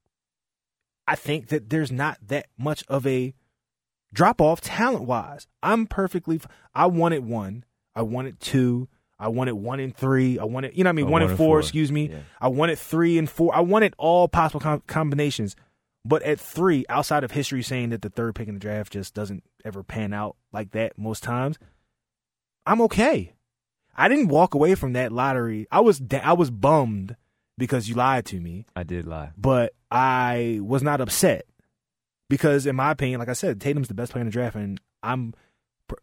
I 1.07 1.15
think 1.15 1.47
that 1.47 1.69
there's 1.69 1.91
not 1.91 2.17
that 2.27 2.47
much 2.57 2.83
of 2.87 3.05
a 3.07 3.33
drop 4.13 4.41
off 4.41 4.61
talent 4.61 5.05
wise. 5.05 5.47
I'm 5.63 5.87
perfectly. 5.87 6.37
f- 6.37 6.47
I 6.73 6.87
wanted 6.87 7.25
one. 7.25 7.63
I 7.95 8.01
wanted 8.01 8.39
two. 8.39 8.87
I 9.17 9.29
wanted 9.29 9.53
one 9.55 9.79
and 9.79 9.95
three. 9.95 10.37
I 10.39 10.43
wanted, 10.43 10.77
you 10.77 10.83
know, 10.83 10.89
what 10.89 10.93
I 10.93 10.95
mean, 10.95 11.05
Oh, 11.05 11.07
one, 11.07 11.11
one 11.13 11.21
and 11.23 11.31
and 11.31 11.37
four, 11.37 11.47
four. 11.47 11.59
Excuse 11.59 11.91
me. 11.91 12.09
Yeah. 12.09 12.17
I 12.41 12.47
wanted 12.49 12.77
three 12.77 13.17
and 13.17 13.29
four. 13.29 13.55
I 13.55 13.61
wanted 13.61 13.93
all 13.97 14.27
possible 14.27 14.59
com- 14.59 14.83
combinations. 14.87 15.55
But 16.03 16.21
at 16.23 16.39
three, 16.39 16.85
outside 16.89 17.23
of 17.23 17.31
history 17.31 17.63
saying 17.63 17.89
that 17.89 18.01
the 18.01 18.09
third 18.09 18.35
pick 18.35 18.47
in 18.47 18.53
the 18.53 18.59
draft 18.59 18.91
just 18.93 19.13
doesn't 19.13 19.43
ever 19.63 19.81
pan 19.83 20.13
out 20.13 20.35
like 20.51 20.71
that 20.71 20.97
most 20.97 21.23
times, 21.23 21.57
I'm 22.65 22.81
okay. 22.81 23.33
I 23.95 24.07
didn't 24.07 24.27
walk 24.27 24.53
away 24.53 24.75
from 24.75 24.93
that 24.93 25.11
lottery. 25.11 25.65
I 25.71 25.79
was 25.79 25.97
da- 25.99 26.19
I 26.23 26.33
was 26.33 26.51
bummed 26.51 27.15
because 27.57 27.87
you 27.87 27.95
lied 27.95 28.25
to 28.25 28.39
me 28.41 28.65
I 28.75 28.83
did 28.83 29.07
lie. 29.07 29.31
but 29.37 29.73
I 29.89 30.59
was 30.61 30.83
not 30.83 30.99
upset 30.99 31.45
because, 32.29 32.65
in 32.65 32.75
my 32.75 32.91
opinion, 32.91 33.19
like 33.19 33.29
I 33.29 33.33
said, 33.33 33.61
Tatum's 33.61 33.87
the 33.87 33.93
best 33.93 34.11
player 34.11 34.21
in 34.23 34.27
the 34.27 34.31
draft, 34.31 34.55
and 34.57 34.79
I'm 35.01 35.33
pr- 35.87 35.95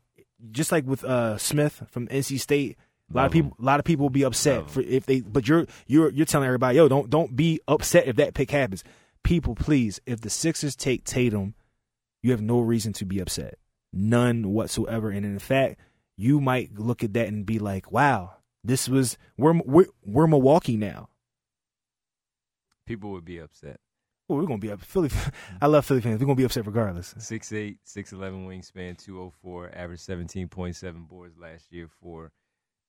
just 0.50 0.72
like 0.72 0.86
with 0.86 1.04
uh, 1.04 1.36
Smith 1.36 1.82
from 1.90 2.08
NC 2.08 2.40
State. 2.40 2.78
A 3.12 3.16
lot 3.16 3.26
of 3.26 3.32
people, 3.32 3.56
a 3.58 3.62
lot 3.62 3.78
of 3.78 3.84
people 3.84 4.04
will 4.04 4.10
be 4.10 4.24
upset 4.24 4.70
for 4.70 4.80
if 4.80 5.06
they, 5.06 5.20
but 5.20 5.46
you're 5.46 5.66
you're 5.86 6.10
you're 6.10 6.26
telling 6.26 6.46
everybody, 6.46 6.76
yo, 6.76 6.88
don't 6.88 7.10
don't 7.10 7.36
be 7.36 7.60
upset 7.68 8.06
if 8.06 8.16
that 8.16 8.34
pick 8.34 8.50
happens. 8.50 8.82
People, 9.22 9.54
please, 9.54 10.00
if 10.06 10.20
the 10.20 10.30
Sixers 10.30 10.74
take 10.74 11.04
Tatum, 11.04 11.54
you 12.22 12.30
have 12.30 12.40
no 12.40 12.60
reason 12.60 12.92
to 12.94 13.04
be 13.04 13.20
upset, 13.20 13.58
none 13.92 14.52
whatsoever. 14.52 15.10
And 15.10 15.24
in 15.26 15.38
fact, 15.38 15.78
you 16.16 16.40
might 16.40 16.78
look 16.78 17.04
at 17.04 17.12
that 17.14 17.28
and 17.28 17.44
be 17.44 17.58
like, 17.58 17.92
wow, 17.92 18.36
this 18.64 18.88
was 18.88 19.18
we're 19.36 19.60
we're, 19.64 19.86
we're 20.04 20.26
Milwaukee 20.26 20.76
now. 20.76 21.08
People 22.86 23.10
would 23.12 23.24
be 23.24 23.38
upset. 23.38 23.78
Well, 24.28 24.38
we're 24.38 24.46
gonna 24.46 24.58
be 24.58 24.70
up. 24.70 24.80
Philly. 24.80 25.08
Mm-hmm. 25.08 25.56
I 25.60 25.66
love 25.66 25.84
Philly 25.84 26.00
fans. 26.00 26.20
We're 26.20 26.26
gonna 26.26 26.36
be 26.36 26.44
upset 26.44 26.66
regardless. 26.66 27.14
6'8", 27.18 27.76
6'11", 27.86 28.46
wingspan, 28.46 28.96
204, 28.96 29.72
average 29.74 30.00
17.7 30.00 31.08
boards 31.08 31.36
last 31.38 31.72
year 31.72 31.88
for 32.00 32.32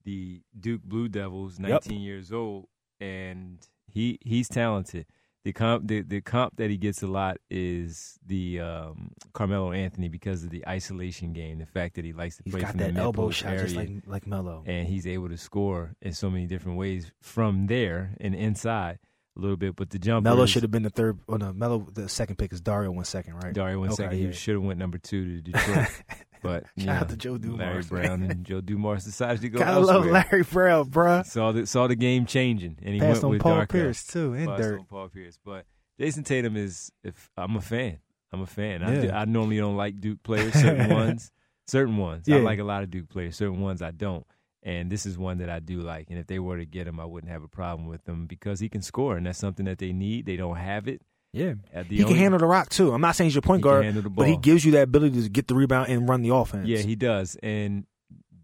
the 0.06 0.42
Duke 0.60 0.84
Blue 0.84 1.08
Devils, 1.10 1.60
19 1.60 2.02
years 2.02 2.32
old, 2.32 2.66
and 3.00 3.60
he 3.88 4.20
he's 4.22 4.48
talented. 4.48 5.06
The 5.46 5.52
comp 5.52 5.88
the, 5.88 6.02
the 6.02 6.22
comp 6.22 6.56
that 6.56 6.70
he 6.70 6.78
gets 6.78 7.04
a 7.04 7.08
lot 7.08 7.38
is 7.50 8.18
the 8.26 8.62
um, 8.62 9.12
Carmelo 9.34 9.74
Anthony 9.74 10.08
because 10.08 10.42
of 10.46 10.52
the 10.52 10.66
isolation 10.66 11.34
game, 11.34 11.60
the 11.60 11.66
fact 11.66 11.96
that 11.96 12.06
he 12.06 12.14
likes 12.14 12.38
to 12.38 12.44
He's 12.46 12.54
play 12.54 12.62
got 12.62 12.72
from 12.72 12.80
that 12.80 12.94
the 12.94 13.02
elbow 13.02 13.30
shot 13.30 13.50
area, 13.52 13.64
just 13.64 13.76
like 13.76 13.90
like 14.08 14.26
Melo. 14.26 14.64
and 14.66 14.88
he's 14.88 15.06
able 15.06 15.28
to 15.28 15.38
score 15.38 15.96
in 16.02 16.14
so 16.14 16.30
many 16.30 16.46
different 16.46 16.78
ways 16.78 17.12
from 17.22 17.68
there 17.68 18.16
and 18.22 18.34
inside 18.34 19.00
a 19.36 19.42
little 19.42 19.58
bit. 19.58 19.76
But 19.76 19.90
the 19.90 20.00
jump, 20.00 20.24
Melo 20.24 20.46
should 20.46 20.62
have 20.64 20.72
been 20.72 20.84
the 20.84 20.90
third. 20.90 21.20
Oh 21.28 21.36
no, 21.36 21.52
Melo. 21.52 21.88
The 21.92 22.08
second 22.08 22.38
pick 22.38 22.54
is 22.54 22.62
Darko 22.62 22.94
one 22.96 23.04
second, 23.04 23.34
right? 23.36 23.54
Darko 23.54 23.80
one 23.80 23.90
Okay, 23.90 23.96
second. 24.04 24.20
yeah. 24.20 24.28
He 24.28 24.34
should 24.34 24.54
have 24.54 24.64
went 24.64 24.80
number 24.80 24.98
two 24.98 25.26
to 25.26 25.52
Detroit. 25.52 25.88
But 26.44 26.66
Shout 26.78 27.02
out 27.04 27.10
to 27.10 27.18
Joe 27.18 27.38
Dumars, 27.38 27.92
Larry 27.92 28.08
man. 28.08 28.20
Brown 28.20 28.32
and 28.32 28.46
Joe 28.46 28.62
Dumars 28.62 29.06
decided 29.06 29.42
to 29.42 29.50
go 29.50 29.60
Gotta 29.60 29.80
love. 29.80 30.06
Larry 30.06 30.44
Brown, 30.44 30.90
bruh. 30.90 31.26
Saw 31.26 31.52
the 31.54 31.66
saw 31.66 31.88
the 31.88 31.96
game 31.96 32.26
changing, 32.26 32.78
and 32.84 32.94
he 32.94 33.00
Passed 33.00 33.16
went 33.16 33.24
on 33.24 33.30
with 33.32 33.42
Paul 33.42 33.58
Darko. 33.62 33.70
Pierce 33.70 34.06
too, 34.06 34.34
and 34.34 34.48
Passed 34.48 34.62
Dirk. 34.62 34.80
on 34.82 34.86
Paul 34.86 35.10
Pierce. 35.10 35.40
But 35.44 35.66
Jayson 36.00 36.24
Tatum 36.24 36.56
is. 36.58 36.92
If 37.04 37.32
I'm 37.38 37.56
a 37.56 37.62
fan, 37.62 37.98
I'm 38.32 38.42
a 38.42 38.46
fan. 38.46 38.84
I, 38.84 39.04
Yeah. 39.06 39.20
I 39.20 39.26
normally 39.26 39.58
don't 39.58 39.78
like 39.78 40.00
Duke 40.00 40.22
players. 40.24 40.54
Certain 40.54 40.90
ones, 40.94 41.32
certain 41.68 41.98
ones. 41.98 42.28
I 42.30 42.38
like 42.38 42.60
a 42.60 42.64
lot 42.64 42.84
of 42.84 42.92
Duke 42.92 43.10
players. 43.10 43.36
Certain 43.38 43.60
ones 43.62 43.82
I 43.82 43.92
don't. 43.92 44.26
And 44.66 44.90
this 44.90 45.06
is 45.06 45.18
one 45.18 45.40
that 45.40 45.50
I 45.50 45.60
do 45.60 45.82
like. 45.82 46.08
And 46.10 46.18
if 46.18 46.28
they 46.28 46.40
were 46.40 46.58
to 46.58 46.66
get 46.66 46.88
him, 46.88 46.98
I 47.00 47.04
wouldn't 47.06 47.32
have 47.32 47.44
a 47.44 47.50
problem 47.50 47.88
with 47.88 48.08
him 48.08 48.28
because 48.28 48.62
he 48.62 48.70
can 48.70 48.82
score, 48.82 49.18
and 49.18 49.26
that's 49.26 49.38
something 49.40 49.66
that 49.66 49.78
they 49.78 49.92
need. 49.92 50.26
They 50.26 50.38
don't 50.38 50.56
have 50.56 50.88
it. 50.88 51.02
Yeah, 51.34 51.54
uh, 51.76 51.84
the 51.90 51.98
he 51.98 52.04
can 52.04 52.16
handle 52.16 52.40
the 52.40 52.46
rock 52.46 52.70
too. 52.70 52.94
I'm 52.94 53.02
not 53.02 53.16
saying 53.16 53.28
he's 53.30 53.36
your 53.36 53.42
point 53.42 53.60
He 53.60 53.64
guard, 53.64 54.16
but 54.16 54.28
he 54.28 54.38
gives 54.38 54.64
you 54.64 54.74
that 54.74 54.84
ability 54.84 55.24
to 55.24 55.30
get 55.30 55.48
the 55.48 55.56
rebound 55.56 55.90
and 55.90 56.08
run 56.08 56.22
the 56.22 56.30
offense. 56.30 56.68
Yeah, 56.68 56.78
he 56.80 56.96
does. 56.96 57.36
And 57.42 57.86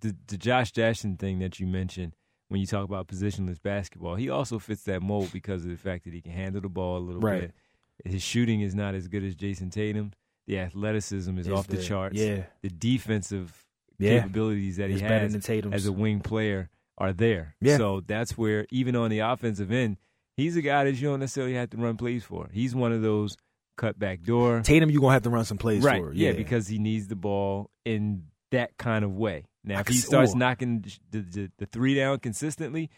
the 0.01 0.15
the 0.27 0.37
Josh 0.37 0.71
Jackson 0.71 1.15
thing 1.17 1.39
that 1.39 1.59
you 1.59 1.67
mentioned 1.67 2.13
when 2.47 2.59
you 2.59 2.65
talk 2.65 2.83
about 2.83 3.07
positionless 3.07 3.61
basketball, 3.61 4.15
he 4.15 4.29
also 4.29 4.57
fits 4.57 4.83
that 4.83 5.03
mold 5.03 5.29
because 5.31 5.63
of 5.65 5.69
the 5.69 5.77
fact 5.77 6.05
that 6.05 6.13
he 6.13 6.21
can 6.21 6.31
handle 6.31 6.61
the 6.61 6.69
ball 6.69 6.97
a 6.97 6.99
little 7.05 7.21
Right. 7.21 7.41
bit. 7.41 8.11
His 8.11 8.23
shooting 8.23 8.61
is 8.61 8.73
not 8.73 8.95
as 8.95 9.07
good 9.07 9.23
as 9.23 9.35
Jayson 9.35 9.69
Tatum. 9.71 10.13
The 10.47 10.57
athleticism 10.57 11.37
is 11.37 11.45
Is 11.45 11.53
off 11.53 11.67
the, 11.67 11.75
the- 11.77 11.83
charts. 11.83 12.17
yeah. 12.17 12.45
The 12.63 12.69
defensive 12.69 13.67
Yeah. 13.99 14.21
capabilities 14.21 14.77
that 14.77 14.89
It's 14.89 15.01
he 15.01 15.05
has 15.05 15.35
as 15.71 15.85
a 15.85 15.91
wing 15.91 16.21
player 16.21 16.69
are 16.97 17.13
there. 17.13 17.55
Yeah. 17.61 17.77
So 17.77 18.01
that's 18.01 18.35
where 18.35 18.65
even 18.71 18.95
on 18.95 19.11
the 19.11 19.19
offensive 19.19 19.71
end, 19.71 19.97
he's 20.39 20.55
a 20.55 20.61
guy 20.61 20.85
that 20.85 20.95
you 20.95 21.07
don't 21.07 21.19
necessarily 21.19 21.53
have 21.55 21.69
to 21.71 21.77
run 21.77 21.97
plays 21.97 22.23
for. 22.23 22.49
He's 22.51 22.73
one 22.73 22.91
of 22.91 23.01
those 23.01 23.35
cut 23.77 23.97
back 23.97 24.23
door 24.23 24.61
Tatum, 24.61 24.89
you're 24.89 25.01
gonna 25.01 25.13
have 25.13 25.23
to 25.23 25.29
run 25.29 25.45
some 25.45 25.57
plays 25.57 25.83
right. 25.83 26.01
for. 26.01 26.13
Yeah. 26.13 26.33
because 26.33 26.67
he 26.67 26.79
needs 26.79 27.07
the 27.07 27.15
ball 27.15 27.69
in 27.85 28.25
that 28.51 28.77
kind 28.77 29.05
of 29.05 29.15
way. 29.15 29.45
Now, 29.63 29.79
if 29.79 29.87
he 29.87 29.95
starts 29.95 30.35
knocking 30.35 30.85
the, 31.11 31.19
the 31.19 31.51
the 31.57 31.65
three 31.65 31.95
down 31.95 32.19
consistently, 32.19 32.89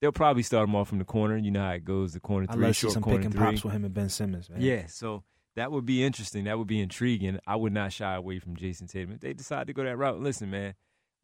they'll 0.00 0.12
probably 0.12 0.42
start 0.42 0.68
him 0.68 0.76
off 0.76 0.88
from 0.88 0.98
the 0.98 1.04
corner. 1.04 1.36
You 1.36 1.50
know 1.50 1.62
how 1.62 1.72
it 1.72 1.84
goes: 1.84 2.12
the 2.12 2.20
corner 2.20 2.46
I 2.48 2.54
three, 2.54 2.64
love 2.64 2.76
see 2.76 2.80
short 2.82 2.94
some 2.94 3.02
corner 3.02 3.18
pick 3.18 3.24
and 3.26 3.34
three. 3.34 3.44
pops 3.44 3.64
with 3.64 3.72
him 3.72 3.84
and 3.84 3.92
Ben 3.92 4.08
Simmons. 4.08 4.48
Man. 4.48 4.60
Yeah, 4.60 4.86
so 4.86 5.24
that 5.56 5.72
would 5.72 5.84
be 5.84 6.04
interesting. 6.04 6.44
That 6.44 6.58
would 6.58 6.66
be 6.66 6.80
intriguing. 6.80 7.38
I 7.46 7.56
would 7.56 7.72
not 7.72 7.92
shy 7.92 8.14
away 8.14 8.38
from 8.38 8.56
Jayson 8.56 8.86
Tatum 8.86 9.12
if 9.12 9.20
they 9.20 9.34
decide 9.34 9.66
to 9.66 9.72
go 9.72 9.84
that 9.84 9.96
route. 9.96 10.20
Listen, 10.20 10.50
man, 10.50 10.74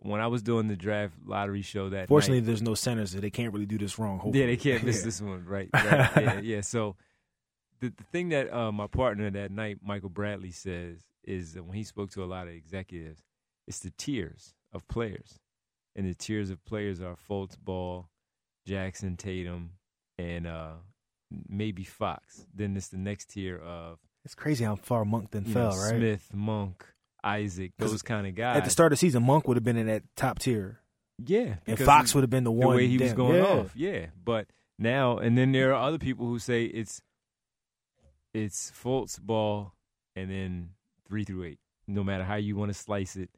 when 0.03 0.21
I 0.21 0.27
was 0.29 0.43
doing 0.43 0.69
the 0.69 0.77
draft 0.77 1.15
lottery 1.27 1.63
show 1.63 1.91
that 1.91 2.09
Fortunately, 2.09 2.41
night, 2.41 2.47
there's 2.47 2.63
no 2.63 2.75
centers, 2.75 3.13
so 3.13 3.21
they 3.21 3.31
can't 3.31 3.53
really 3.53 3.67
do 3.67 3.79
this 3.79 3.99
wrong. 3.99 4.19
Hopefully. 4.19 4.41
yeah, 4.41 4.47
they 4.47 4.57
can't 4.57 4.83
miss 4.83 4.99
Yeah. 5.01 5.05
this 5.05 5.21
one, 5.21 5.45
right? 5.45 5.69
right. 5.75 6.11
yeah, 6.17 6.41
yeah. 6.41 6.61
So 6.63 6.97
the 7.81 7.91
the 7.91 8.05
thing 8.05 8.31
that 8.31 8.53
uh, 8.53 8.73
my 8.73 8.87
partner 8.87 9.31
that 9.31 9.51
night, 9.51 9.79
Michael 9.85 10.09
Bradley, 10.11 10.51
says 10.53 10.99
is 11.25 11.53
that 11.55 11.65
when 11.65 11.77
he 11.77 11.85
spoke 11.85 12.11
to 12.13 12.25
a 12.25 12.27
lot 12.27 12.49
of 12.49 12.55
executives, 12.55 13.23
it's 13.67 13.81
the 13.81 13.91
tiers 13.91 14.55
of 14.73 14.87
players, 14.89 15.39
and 15.95 16.09
the 16.09 16.15
tiers 16.15 16.51
of 16.51 16.65
players 16.65 17.01
are 17.01 17.17
Fultz, 17.29 17.57
Ball, 17.59 18.09
Jackson, 18.67 19.17
Tatum, 19.17 19.73
and 20.19 20.47
uh, 20.47 20.73
maybe 21.49 21.85
Fox. 21.85 22.47
Then 22.55 22.77
it's 22.77 22.89
the 22.89 22.97
next 22.99 23.31
tier 23.31 23.59
of 23.59 23.99
It's 24.25 24.35
crazy 24.35 24.65
how 24.65 24.77
far 24.77 25.05
Monk 25.05 25.31
then 25.31 25.45
fell, 25.45 25.71
know, 25.77 25.83
right? 25.83 25.97
Smith, 25.97 26.31
Monk, 26.33 26.87
Isaac, 27.25 27.73
those 27.79 28.03
kind 28.03 28.27
of 28.27 28.35
guys. 28.35 28.57
At 28.59 28.65
the 28.65 28.71
start 28.71 28.93
of 28.93 28.99
the 28.99 29.01
season, 29.01 29.23
Monk 29.25 29.47
would 29.49 29.57
have 29.57 29.65
been 29.65 29.77
in 29.77 29.87
that 29.87 30.03
top 30.17 30.39
tier, 30.39 30.81
yeah, 31.25 31.57
and 31.67 31.79
Fox 31.79 32.15
would 32.15 32.23
have 32.23 32.31
been 32.31 32.45
the 32.45 32.51
one. 32.53 32.71
the 32.71 32.77
way 32.77 32.87
he 32.89 32.99
was 32.99 33.13
going 33.13 33.37
yeah. 33.37 33.49
off. 33.49 33.73
Yeah, 33.77 34.07
but 34.25 34.47
now 34.79 35.19
and 35.19 35.37
then 35.37 35.53
there 35.53 35.75
are 35.75 35.83
other 35.89 35.99
people 35.99 36.27
who 36.27 36.39
say 36.39 36.65
it's 36.65 37.03
it's 38.33 38.71
Fultz 38.71 39.21
ball 39.21 39.75
and 40.17 40.31
then 40.31 40.71
three 41.09 41.25
through 41.25 41.45
eight. 41.45 41.59
No 41.87 42.05
matter 42.05 42.25
how 42.25 42.37
you 42.37 42.57
want 42.57 42.71
to 42.71 42.79
slice 42.79 43.17
it, 43.17 43.31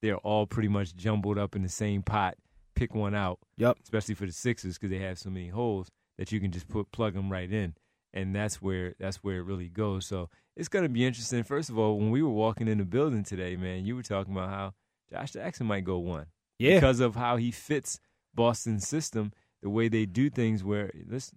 they're 0.00 0.16
all 0.18 0.46
pretty 0.46 0.68
much 0.68 0.96
jumbled 0.96 1.38
up 1.38 1.54
in 1.54 1.62
the 1.62 1.68
same 1.68 2.02
pot. 2.02 2.36
Pick 2.74 2.94
one 2.94 3.14
out, 3.14 3.40
Yep. 3.56 3.78
especially 3.82 4.14
for 4.14 4.24
the 4.24 4.32
Sixers 4.32 4.78
because 4.78 4.90
they 4.90 5.00
have 5.00 5.18
so 5.18 5.30
many 5.30 5.48
holes 5.48 5.88
that 6.16 6.30
you 6.32 6.40
can 6.40 6.52
just 6.52 6.68
put 6.68 6.90
plug 6.92 7.14
them 7.14 7.30
right 7.30 7.50
in. 7.52 7.74
and 8.14 8.34
that's 8.34 8.62
where 8.62 8.94
that's 8.98 9.18
where 9.18 9.38
it 9.38 9.42
really 9.42 9.68
goes. 9.68 10.06
So 10.06 10.30
it's 10.58 10.68
going 10.68 10.82
to 10.82 10.88
be 10.88 11.06
interesting. 11.06 11.44
First 11.44 11.70
of 11.70 11.78
all, 11.78 11.96
when 11.98 12.10
we 12.10 12.20
were 12.22 12.28
walking 12.28 12.66
in 12.68 12.78
the 12.78 12.84
building 12.84 13.22
today, 13.22 13.56
man, 13.56 13.86
you 13.86 13.94
were 13.96 14.02
talking 14.02 14.32
about 14.34 14.50
how 14.50 14.74
Josh 15.10 15.30
Jackson 15.32 15.66
might 15.66 15.84
go 15.84 15.98
one 15.98 16.26
Yeah. 16.58 16.74
because 16.74 16.98
of 17.00 17.14
how 17.14 17.36
he 17.36 17.50
fits 17.52 18.00
Boston's 18.34 18.86
system, 18.86 19.32
the 19.62 19.70
way 19.70 19.88
they 19.88 20.04
do 20.04 20.28
things. 20.28 20.62
Where 20.64 20.90
this, 20.94 21.30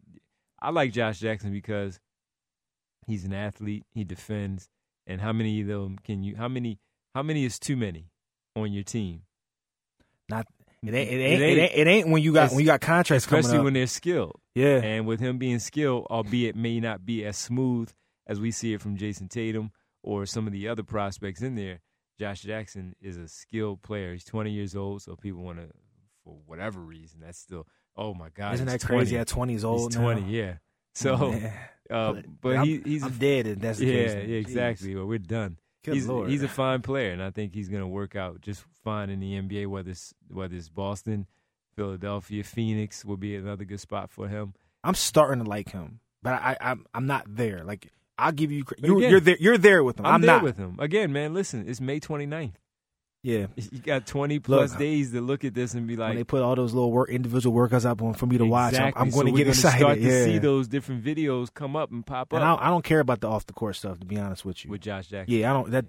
I 0.59 0.71
like 0.71 0.91
Josh 0.91 1.19
Jackson 1.19 1.51
because 1.53 1.99
he's 3.05 3.23
an 3.23 3.33
athlete, 3.33 3.85
he 3.93 4.03
defends, 4.03 4.69
and 5.07 5.21
how 5.21 5.31
many 5.31 5.61
of 5.61 5.67
them 5.67 5.97
can 6.03 6.23
you? 6.23 6.35
How 6.35 6.47
many? 6.47 6.79
How 7.13 7.21
many 7.23 7.45
is 7.45 7.59
too 7.59 7.75
many 7.77 8.09
on 8.55 8.71
your 8.73 8.83
team? 8.83 9.21
Not 10.29 10.47
it 10.83 10.93
ain't 10.93 11.11
it 11.11 11.13
ain't, 11.13 11.41
it 11.41 11.45
ain't, 11.45 11.71
it 11.75 11.87
ain't 11.87 12.07
when 12.09 12.23
you 12.23 12.33
got 12.33 12.49
when 12.51 12.61
you 12.61 12.65
got 12.65 12.81
contracts 12.81 13.25
especially 13.25 13.59
when 13.59 13.73
they're 13.73 13.85
skilled. 13.87 14.39
yeah. 14.55 14.77
And 14.77 15.05
with 15.05 15.19
him 15.19 15.37
being 15.37 15.59
skilled, 15.59 16.07
albeit 16.09 16.55
may 16.55 16.79
not 16.79 17.05
be 17.05 17.23
as 17.25 17.37
smooth 17.37 17.91
as 18.31 18.39
we 18.39 18.49
see 18.49 18.73
it 18.73 18.81
from 18.81 18.97
Jayson 18.97 19.27
Tatum 19.27 19.71
or 20.03 20.25
some 20.25 20.47
of 20.47 20.53
the 20.53 20.69
other 20.69 20.83
prospects 20.83 21.41
in 21.41 21.55
there, 21.55 21.81
Josh 22.17 22.41
Jackson 22.41 22.95
is 23.01 23.17
a 23.17 23.27
skilled 23.27 23.81
player. 23.81 24.13
He's 24.13 24.23
20 24.23 24.51
years 24.51 24.73
old, 24.73 25.01
so 25.01 25.17
people 25.17 25.43
want 25.43 25.59
to, 25.59 25.67
for 26.23 26.37
whatever 26.45 26.79
reason, 26.79 27.19
that's 27.19 27.39
still, 27.39 27.67
oh 27.97 28.13
my 28.13 28.29
God. 28.29 28.53
Isn't 28.53 28.67
that 28.67 28.81
crazy? 28.81 29.15
20. 29.15 29.17
At 29.17 29.27
twenty 29.27 29.53
years 29.53 29.65
old, 29.65 29.91
He's 29.93 29.99
20, 29.99 30.21
now? 30.21 30.27
yeah. 30.27 30.53
So, 30.93 31.31
Man. 31.31 31.53
uh, 31.89 32.13
but 32.39 32.65
he, 32.65 32.81
he's, 32.85 33.03
I'm 33.03 33.17
dead. 33.17 33.47
And 33.47 33.61
that's 33.61 33.79
the 33.79 33.85
yeah, 33.85 34.05
case. 34.05 34.27
yeah, 34.29 34.37
exactly. 34.37 34.95
Well, 34.95 35.07
we're 35.07 35.19
done. 35.19 35.57
Good 35.83 35.95
he's, 35.95 36.07
Lord. 36.07 36.29
he's 36.29 36.43
a 36.43 36.47
fine 36.47 36.81
player, 36.81 37.11
and 37.11 37.21
I 37.21 37.31
think 37.31 37.53
he's 37.53 37.67
going 37.67 37.81
to 37.81 37.87
work 37.87 38.15
out 38.15 38.39
just 38.41 38.63
fine 38.83 39.09
in 39.09 39.19
the 39.19 39.33
NBA. 39.33 39.67
Whether 39.67 39.91
it's 39.91 40.13
whether 40.29 40.55
it's 40.55 40.69
Boston, 40.69 41.25
Philadelphia, 41.75 42.43
Phoenix 42.43 43.03
will 43.03 43.17
be 43.17 43.35
another 43.35 43.65
good 43.65 43.79
spot 43.79 44.11
for 44.11 44.27
him. 44.27 44.53
I'm 44.83 44.93
starting 44.93 45.43
to 45.43 45.49
like 45.49 45.71
him, 45.71 45.99
but 46.21 46.33
I, 46.33 46.55
I 46.61 46.71
I'm 46.71 46.85
I'm 46.93 47.07
not 47.07 47.25
there. 47.27 47.63
Like 47.63 47.89
I'll 48.21 48.31
give 48.31 48.51
you 48.51 48.63
But 48.63 48.83
you 48.83 48.97
again, 48.97 49.11
you're 49.11 49.19
there 49.19 49.37
you're 49.39 49.57
there 49.57 49.83
with 49.83 49.99
him. 49.99 50.05
I'm, 50.05 50.15
I'm, 50.15 50.21
there 50.21 50.35
not 50.35 50.43
with 50.43 50.57
him 50.57 50.77
again, 50.79 51.11
man. 51.11 51.33
Listen, 51.33 51.67
it's 51.67 51.81
May 51.81 51.99
29th. 51.99 52.53
Yeah. 53.23 53.47
You 53.55 53.79
got 53.79 54.07
20 54.07 54.39
plus 54.39 54.71
Look, 54.71 54.79
days 54.79 55.11
to 55.11 55.21
look 55.21 55.43
at 55.45 55.53
this 55.53 55.73
and 55.73 55.87
be 55.87 55.95
when 55.95 56.15
they 56.15 56.23
put 56.23 56.41
all 56.41 56.55
those 56.55 56.73
little 56.73 56.91
work 56.91 57.09
individual 57.09 57.55
workouts 57.55 57.85
up 57.85 58.01
on 58.01 58.13
for 58.13 58.25
me 58.25 58.37
to 58.39 58.45
watch, 58.45 58.79
I'm. 58.79 58.93
I'm 58.95 59.11
So 59.11 59.21
going 59.21 59.33
to 59.33 59.37
get 59.37 59.47
excited. 59.47 59.79
Start 59.79 59.99
to 59.99 60.03
yeah. 60.03 60.25
see 60.25 60.37
those 60.39 60.67
different 60.67 61.03
videos 61.03 61.53
come 61.53 61.75
up 61.75 61.91
and 61.91 62.05
pop 62.05 62.33
and 62.33 62.43
up 62.43 62.59
I, 62.59 62.67
I 62.67 62.69
don't 62.69 62.83
care 62.83 62.99
about 62.99 63.21
the 63.21 63.27
off 63.27 63.45
the 63.45 63.53
court 63.53 63.75
stuff. 63.75 63.99
To 63.99 64.05
be 64.05 64.17
honest 64.17 64.43
with 64.43 64.65
you, 64.65 64.71
with 64.71 64.81
Josh 64.81 65.07
Jackson. 65.07 65.35
yeah, 65.35 65.51
I 65.51 65.53
don't. 65.53 65.71
That 65.71 65.85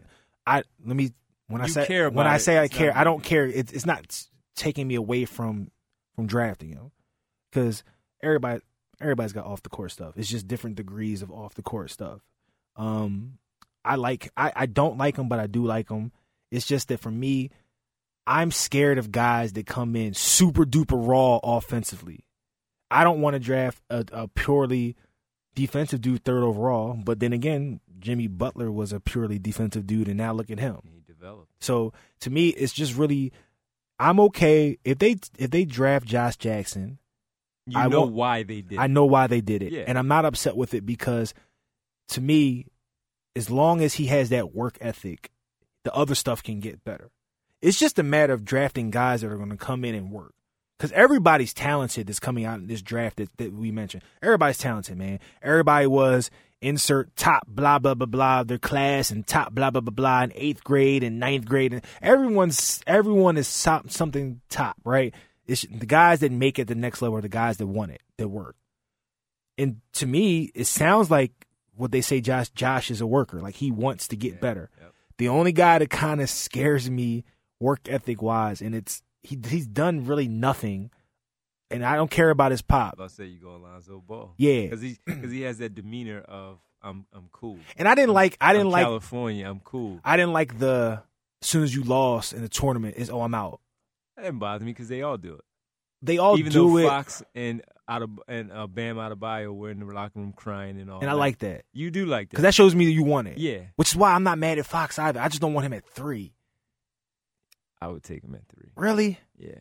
I 0.47 0.63
let 0.85 0.97
me 0.97 1.13
when 1.49 1.63
I 1.63 1.69
say 1.69 1.87
care 1.87 2.11
when 2.11 2.27
I 2.27 2.37
it, 2.37 2.41
say 2.41 2.59
I 2.59 2.69
care, 2.69 2.97
I 2.97 3.05
don't 3.05 3.23
care. 3.23 3.47
It's 3.47 3.73
it's 3.73 3.87
not 3.87 4.27
taking 4.55 4.87
me 4.87 4.97
away 4.97 5.25
from 5.25 5.71
from 6.15 6.27
drafting 6.27 6.69
you 6.69 6.75
know, 6.75 6.93
because 7.51 7.83
everybody 8.23 8.61
everybody's 9.03 9.33
got 9.33 9.47
off 9.47 9.63
the 9.63 9.69
court 9.69 9.91
stuff. 9.91 10.15
It's 10.17 10.29
just 10.29 10.49
different 10.49 10.77
degrees 10.77 11.23
of 11.23 11.31
off 11.31 11.55
the 11.55 11.63
court 11.63 11.91
stuff. 11.91 12.21
Um, 12.77 13.39
I 13.85 13.97
like 13.97 14.31
I 14.37 14.53
I 14.55 14.67
don't 14.67 14.99
like 14.99 15.17
them, 15.17 15.29
but 15.29 15.39
I 15.41 15.47
do 15.47 15.65
like 15.65 15.89
them. 15.89 16.13
It's 16.51 16.67
just 16.67 16.89
that 16.89 17.01
for 17.01 17.11
me, 17.11 17.51
I'm 18.27 18.51
scared 18.51 18.99
of 18.99 19.11
guys 19.11 19.55
that 19.55 19.67
come 19.67 19.97
in 19.97 20.15
super 20.15 20.65
duper 20.65 21.07
raw 21.07 21.39
offensively. 21.43 22.25
I 22.91 23.05
don't 23.05 23.21
want 23.21 23.35
to 23.35 23.41
draft 23.41 23.81
a, 23.91 24.05
a 24.13 24.29
purely 24.29 24.97
defensive 25.55 26.01
dude 26.01 26.25
third 26.25 26.43
overall, 26.43 26.95
but 26.95 27.21
then 27.21 27.33
again, 27.33 27.81
Jimmy 27.99 28.27
Butler 28.27 28.71
was 28.71 28.93
a 28.93 29.01
purely 29.01 29.39
defensive 29.39 29.87
dude, 29.87 30.09
and 30.09 30.19
now 30.19 30.33
look 30.33 30.51
at 30.51 30.59
him. 30.59 30.79
He 30.93 31.01
developed. 31.07 31.51
So 31.61 31.93
to 32.21 32.31
me, 32.31 32.49
it's 32.49 32.73
just 32.73 32.97
really, 32.97 33.33
I'm 33.99 34.21
okay 34.21 34.79
if 34.85 34.99
they 34.99 35.17
if 35.39 35.51
they 35.51 35.65
draft 35.65 36.07
Josh 36.07 36.37
Jackson. 36.37 36.99
You 37.67 37.79
I 37.79 37.89
know 37.89 38.03
why 38.03 38.43
they 38.43 38.61
did. 38.63 38.79
I 38.79 38.87
know 38.89 39.05
why 39.05 39.27
they 39.29 39.41
did 39.41 39.63
it, 39.63 39.73
Yeah. 39.73 39.85
and 39.87 39.99
I'm 39.99 40.09
not 40.09 40.25
upset 40.25 40.57
with 40.57 40.75
it 40.75 40.85
because, 40.85 41.33
to 42.09 42.21
me, 42.21 42.67
as 43.37 43.51
long 43.51 43.81
as 43.81 43.95
he 43.95 44.07
has 44.07 44.31
that 44.31 44.55
work 44.55 44.77
ethic, 44.81 45.31
the 45.85 45.95
other 45.95 46.15
stuff 46.15 46.43
can 46.43 46.61
get 46.61 46.85
better. 46.85 47.11
It's 47.61 47.79
just 47.79 47.99
a 47.99 48.03
matter 48.03 48.33
of 48.33 48.45
drafting 48.45 48.91
guys 48.91 49.21
that 49.21 49.31
are 49.31 49.37
going 49.37 49.51
to 49.51 49.57
come 49.57 49.85
in 49.85 49.95
and 49.95 50.11
work. 50.11 50.35
Because 50.79 50.91
everybody's 50.93 51.55
talented 51.55 52.09
that's 52.09 52.19
coming 52.19 52.45
out 52.45 52.59
in 52.59 52.67
this 52.67 52.83
draft 52.83 53.19
that, 53.19 53.29
that 53.37 53.53
we 53.53 53.71
mentioned. 53.71 54.03
Everybody's 54.21 54.59
talented, 54.59 54.97
man. 54.99 55.21
Everybody 55.41 55.87
was 55.87 56.29
insert 56.61 57.15
top 57.17 57.45
blah 57.49 57.79
blah 57.79 57.95
blah 57.95 58.07
blah 58.07 58.43
their 58.45 58.59
class 58.59 59.11
and 59.11 59.27
top 59.27 59.53
blah 59.53 59.71
blah 59.71 59.81
blah 59.81 59.91
blah 59.93 60.23
in 60.23 60.33
eighth 60.37 60.63
grade 60.63 61.03
and 61.03 61.19
ninth 61.19 61.45
grade 61.45 61.73
and 61.73 61.83
everyone's 62.01 62.81
everyone 62.87 63.37
is 63.37 63.63
top, 63.63 63.91
something 63.91 64.41
top, 64.49 64.77
right? 64.85 65.15
It's 65.53 65.63
the 65.71 65.87
guys 65.87 66.21
that 66.21 66.33
make 66.33 66.59
it 66.59 66.67
the 66.67 66.75
next 66.75 67.03
level 67.03 67.19
are 67.19 67.23
the 67.23 67.29
guys 67.29 67.59
that 67.59 67.67
want 67.67 67.93
it, 67.93 68.01
that 68.17 68.29
work. 68.29 68.57
And 69.59 69.81
to 69.95 70.07
me, 70.07 70.51
it 70.55 70.65
sounds 70.65 71.11
like 71.11 71.47
what 71.77 71.93
they 71.93 72.01
say 72.01 72.21
Josh 72.21 72.49
Josh 72.51 72.91
is 72.91 73.01
a 73.01 73.07
worker, 73.07 73.41
like 73.41 73.57
he 73.57 73.71
wants 73.71 74.09
to 74.09 74.17
get 74.17 74.41
better. 74.41 74.71
Yep. 74.81 74.95
The 75.19 75.29
only 75.29 75.53
guy 75.53 75.79
that 75.79 75.91
kind 75.91 76.21
of 76.21 76.31
scares 76.31 76.91
me 76.91 77.25
work 77.61 77.81
ethic 77.87 78.23
wise, 78.23 78.61
and 78.61 78.75
it's 78.75 79.03
he 79.23 79.39
he's 79.47 79.67
done 79.67 80.07
really 80.07 80.27
nothing, 80.27 80.91
and 81.71 81.85
I 81.85 81.97
don't 81.97 82.11
care 82.11 82.31
about 82.31 82.51
his 82.51 82.63
pop. 82.63 82.97
I'll 82.99 83.09
say 83.09 83.27
you 83.27 83.41
go 83.41 83.55
Alonzo 83.57 84.03
Ball. 84.05 84.35
Yeah. 84.37 84.63
because 84.63 84.81
he 84.81 84.99
because 85.05 85.31
he 85.31 85.43
has 85.43 85.59
that 85.59 85.75
demeanor 85.75 86.21
of 86.21 86.59
I'm 86.83 87.07
I'm 87.13 87.29
cool. 87.33 87.59
And 87.77 87.87
I 87.87 87.95
didn't 87.95 88.15
like 88.15 88.37
I 88.41 88.53
didn't 88.53 88.69
I'm 88.69 88.73
like 88.73 88.85
California. 88.85 89.49
I'm 89.49 89.61
cool. 89.61 90.01
I 90.05 90.17
didn't 90.17 90.33
like 90.33 90.59
the 90.59 91.03
as 91.43 91.49
soon 91.49 91.63
as 91.63 91.75
you 91.75 91.83
lost 91.83 92.33
in 92.33 92.43
the 92.43 92.49
tournament 92.49 92.97
is 92.97 93.11
oh 93.11 93.23
I'm 93.23 93.35
out. 93.35 93.61
That 94.23 94.29
didn't 94.29 94.39
bother 94.39 94.65
me 94.65 94.71
because 94.71 94.89
they 94.89 95.03
all 95.03 95.17
do 95.19 95.35
it. 95.35 95.41
They 96.01 96.19
all 96.19 96.39
Even 96.39 96.53
do 96.53 96.69
though 96.71 96.77
it, 96.79 96.87
Fox 96.87 97.23
and 97.35 97.63
out 97.89 98.03
of 98.03 98.11
and 98.29 98.53
uh, 98.53 98.67
Bam 98.69 98.97
Adebayo 98.97 99.53
were 99.55 99.71
in 99.71 99.81
the 99.81 99.87
locker 99.87 100.19
room 100.21 100.33
crying 100.33 100.81
and 100.81 100.89
all. 100.91 101.01
and 101.01 101.11
I 101.11 101.15
like 101.15 101.39
that 101.41 101.65
you 101.73 101.91
do 101.91 102.07
like 102.07 102.29
that. 102.29 102.31
because 102.31 102.43
that 102.43 102.55
shows 102.55 102.75
me 102.75 102.85
that 102.87 102.93
you 102.93 103.03
want 103.03 103.27
it. 103.29 103.39
yeah, 103.39 103.59
Which 103.77 103.89
is 103.91 103.97
why 103.97 104.13
I'm 104.13 104.23
not 104.23 104.39
mad 104.39 104.59
at 104.59 104.67
Fox 104.67 104.99
either. 104.99 105.21
I 105.21 105.29
just 105.29 105.41
don't 105.41 105.55
want 105.55 105.67
him 105.67 105.73
at 105.73 105.85
three. 105.85 106.35
I 107.81 107.89
would 107.89 108.03
take 108.05 108.23
him 108.23 108.35
at 108.35 108.47
three. 108.49 108.71
Really? 108.77 109.19
Yeah, 109.37 109.59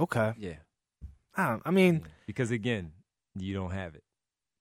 Okay. 0.00 0.32
yeah. 0.36 0.54
I 1.36 1.48
don't. 1.50 1.62
I 1.64 1.70
mean, 1.70 2.02
because 2.26 2.50
again, 2.50 2.90
you 3.36 3.54
don't 3.54 3.70
have 3.70 3.94
it. 3.94 4.02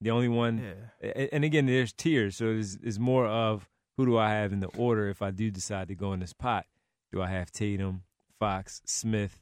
The 0.01 0.11
only 0.11 0.27
one, 0.27 0.63
yeah. 1.01 1.27
and 1.33 1.43
again, 1.43 1.65
there's 1.65 1.91
tiers, 1.93 2.37
so 2.37 2.51
it's, 2.51 2.77
it's 2.83 2.99
more 2.99 3.25
of 3.27 3.67
who 3.97 4.05
do 4.05 4.17
I 4.17 4.29
have 4.29 4.53
in 4.53 4.59
the 4.59 4.67
order 4.77 5.09
if 5.09 5.21
I 5.21 5.31
do 5.31 5.49
decide 5.51 5.87
to 5.89 5.95
go 5.95 6.13
in 6.13 6.19
this 6.19 6.31
pot. 6.31 6.65
Do 7.11 7.21
I 7.21 7.27
have 7.27 7.51
Tatum, 7.51 8.03
Fox, 8.39 8.81
Smith, 8.85 9.39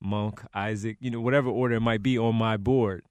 Monk, 0.00 0.42
Isaac? 0.54 0.96
You 1.00 1.10
know, 1.10 1.20
whatever 1.20 1.48
order 1.48 1.76
it 1.76 1.80
might 1.80 2.02
be 2.02 2.18
on 2.18 2.34
my 2.36 2.56
board. 2.56 3.02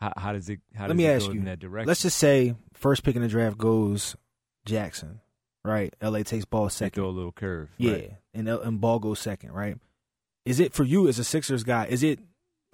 How, 0.00 0.12
how 0.16 0.32
does 0.32 0.48
it? 0.48 0.60
How 0.74 0.82
Let 0.84 0.88
does 0.88 0.96
me 0.96 1.06
it 1.06 1.16
ask 1.16 1.26
go 1.26 1.32
you. 1.32 1.38
in 1.40 1.44
that 1.46 1.58
direction? 1.60 1.88
Let's 1.88 2.02
just 2.02 2.18
say 2.18 2.54
first 2.74 3.02
pick 3.04 3.16
in 3.16 3.22
the 3.22 3.28
draft 3.28 3.58
goes 3.58 4.16
Jackson, 4.64 5.20
right? 5.64 5.94
LA 6.02 6.22
takes 6.22 6.44
ball 6.44 6.64
They 6.64 6.70
second. 6.70 7.00
throw 7.02 7.08
a 7.08 7.10
little 7.10 7.32
curve. 7.32 7.68
Yeah, 7.78 7.92
right? 7.92 8.12
and 8.34 8.48
and 8.48 8.80
ball 8.80 8.98
goes 8.98 9.18
second, 9.20 9.52
right? 9.52 9.76
Is 10.46 10.58
it 10.58 10.72
for 10.72 10.84
you 10.84 11.06
as 11.08 11.18
a 11.18 11.24
Sixers 11.24 11.64
guy? 11.64 11.86
Is 11.86 12.02
it 12.02 12.18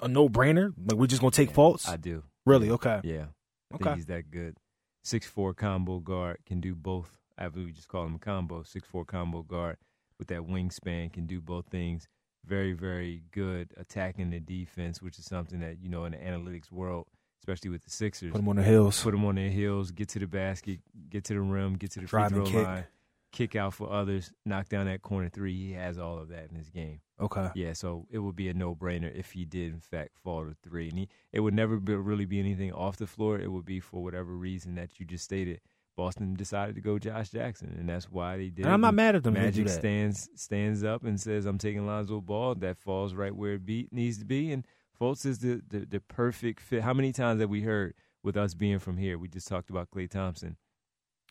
a 0.01 0.07
no 0.09 0.29
brainer? 0.29 0.73
Like 0.79 0.99
we're 0.99 1.07
just 1.09 1.21
gonna 1.21 1.33
take 1.33 1.53
Fultz? 1.53 1.89
I 1.89 1.97
do. 1.97 2.23
really? 2.45 2.71
Okay. 2.71 3.01
Yeah, 3.03 3.27
I 3.73 3.75
Okay. 3.75 3.85
think 3.85 3.97
he's 3.97 4.07
that 4.07 4.31
good. 4.31 4.57
Six 5.03 5.27
four 5.27 5.53
combo 5.53 5.99
guard 5.99 6.39
can 6.47 6.61
do 6.61 6.75
both. 6.77 7.11
I 7.37 7.49
believe 7.49 7.67
we 7.67 7.73
just 7.73 7.89
call 7.89 8.07
him 8.07 8.15
a 8.15 8.19
combo. 8.19 8.63
Six 8.63 8.87
four 8.89 9.05
combo 9.05 9.43
guard 9.43 9.79
with 10.19 10.29
that 10.29 10.41
wingspan 10.43 11.13
can 11.13 11.27
do 11.27 11.41
both 11.41 11.67
things. 11.67 12.09
Very 12.45 12.73
very 12.75 13.23
good 13.33 13.73
attacking 13.77 14.31
the 14.31 14.41
defense, 14.41 15.03
which 15.03 15.19
is 15.19 15.25
something 15.25 15.61
that 15.61 15.79
you 15.83 15.89
know 15.89 16.05
in 16.05 16.13
the 16.13 16.19
analytics 16.19 16.71
world, 16.71 17.07
especially 17.41 17.71
with 17.71 17.83
the 17.83 17.91
Sixers, 17.91 18.31
Put 18.31 18.39
them 18.39 18.49
on 18.49 18.57
the 18.57 18.63
hills. 18.63 19.03
put 19.03 19.11
them 19.13 19.25
on 19.25 19.35
their 19.35 19.51
heels, 19.51 19.91
get 19.91 20.09
to 20.11 20.19
the 20.21 20.29
basket, 20.29 20.79
get 21.11 21.25
to 21.25 21.35
the 21.35 21.41
rim, 21.41 21.75
get 21.75 21.91
to 21.93 22.01
the 22.01 22.07
free 22.07 22.21
Drive 22.21 22.33
and 22.33 22.47
throw 22.47 22.53
kick. 22.61 22.67
line, 22.67 22.85
kick 23.33 23.57
out 23.57 23.75
for 23.75 23.93
others, 23.93 24.33
knock 24.45 24.69
down 24.69 24.87
that 24.87 25.03
corner 25.03 25.29
three. 25.29 25.55
He 25.57 25.73
has 25.73 25.99
all 25.99 26.19
of 26.19 26.29
that 26.29 26.49
in 26.51 26.57
his 26.57 26.71
game. 26.71 27.01
Okay. 27.19 27.49
Yeah, 27.55 27.73
so 27.73 28.07
it 28.11 28.19
would 28.19 28.37
be 28.37 28.49
a 28.49 28.55
no-brainer 28.55 29.13
if 29.13 29.33
he 29.33 29.45
did 29.45 29.73
in 29.73 29.81
fact 29.81 30.11
fall 30.23 30.45
to 30.45 30.55
three, 30.63 30.91
and 30.91 30.99
he, 30.99 31.09
it 31.33 31.41
would 31.41 31.55
never 31.55 31.79
be, 31.79 31.95
really 31.95 32.27
be 32.27 32.39
anything 32.39 32.73
off 32.73 32.97
the 32.99 33.07
floor. 33.07 33.41
It 33.41 33.51
would 33.51 33.65
be 33.65 33.81
for 33.81 34.03
whatever 34.05 34.37
reason 34.37 34.75
that 34.77 35.01
you 35.01 35.07
just 35.07 35.25
stated. 35.25 35.61
Boston 35.97 36.35
decided 36.35 36.75
to 36.75 36.81
go 36.81 36.99
Josh 36.99 37.31
Jackson, 37.31 37.75
and 37.79 37.89
that's 37.89 38.11
why 38.11 38.37
they 38.37 38.49
did. 38.49 38.67
And 38.67 38.75
I'm 38.75 38.81
not 38.81 38.95
mad 38.95 39.17
at 39.17 39.23
them. 39.23 39.37
if 39.37 39.43
they 39.43 39.51
do 39.51 39.65
Magic 39.65 39.81
stands 39.81 40.29
stands 40.35 40.85
up 40.85 41.05
and 41.05 41.21
says, 41.21 41.47
"I'm 41.47 41.59
taking 41.59 41.87
Lonzo 41.87 42.21
Ball." 42.21 42.55
That 42.57 42.77
falls 42.77 43.15
right 43.15 43.35
where 43.35 43.55
it 43.55 43.65
be, 43.65 43.89
needs 43.91 44.19
to 44.19 44.25
be, 44.25 44.53
and 44.53 44.65
Fultz 45.01 45.25
is 45.25 45.39
the, 45.39 45.63
the 45.69 45.87
the 45.87 46.01
perfect 46.01 46.61
fit. 46.61 46.83
How 46.83 46.93
many 46.93 47.13
times 47.13 47.41
have 47.41 47.51
we 47.51 47.63
heard 47.63 47.95
with 48.23 48.37
us 48.37 48.55
being 48.55 48.79
from 48.79 48.99
here? 48.99 49.19
We 49.19 49.29
just 49.29 49.49
talked 49.49 49.71
about 49.71 49.91
Klay 49.91 50.09
Thompson 50.09 50.57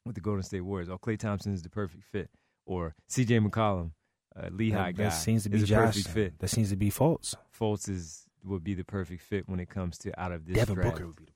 with 0.05 0.15
the 0.15 0.21
Golden 0.21 0.43
State 0.43 0.61
Warriors. 0.61 0.89
Oh, 0.89 0.97
Klay 0.97 1.17
Thompson 1.17 1.53
is 1.53 1.61
the 1.61 1.69
perfect 1.69 2.03
fit, 2.03 2.29
or 2.65 2.95
C.J. 3.07 3.39
McCollum, 3.39 3.91
uh, 4.35 4.49
Lehigh 4.51 4.91
that, 4.91 4.97
guy, 4.97 5.03
that 5.05 5.09
seems 5.11 5.43
to 5.43 5.49
be 5.49 5.63
Josh. 5.63 5.93
perfect 5.93 6.07
fit. 6.07 6.39
That 6.39 6.49
seems 6.49 6.69
to 6.71 6.75
be 6.75 6.89
faults. 6.89 7.35
Fultz 7.57 7.87
is 7.87 8.23
would 8.43 8.63
be 8.63 8.73
the 8.73 8.83
perfect 8.83 9.21
fit 9.21 9.47
when 9.47 9.59
it 9.59 9.69
comes 9.69 9.97
to 9.99 10.19
out 10.19 10.31
of 10.31 10.45
this 10.45 10.55
Devin 10.55 10.75
draft. 10.75 10.95
Booker 10.95 11.07
would 11.07 11.15
be 11.15 11.25
the. 11.25 11.31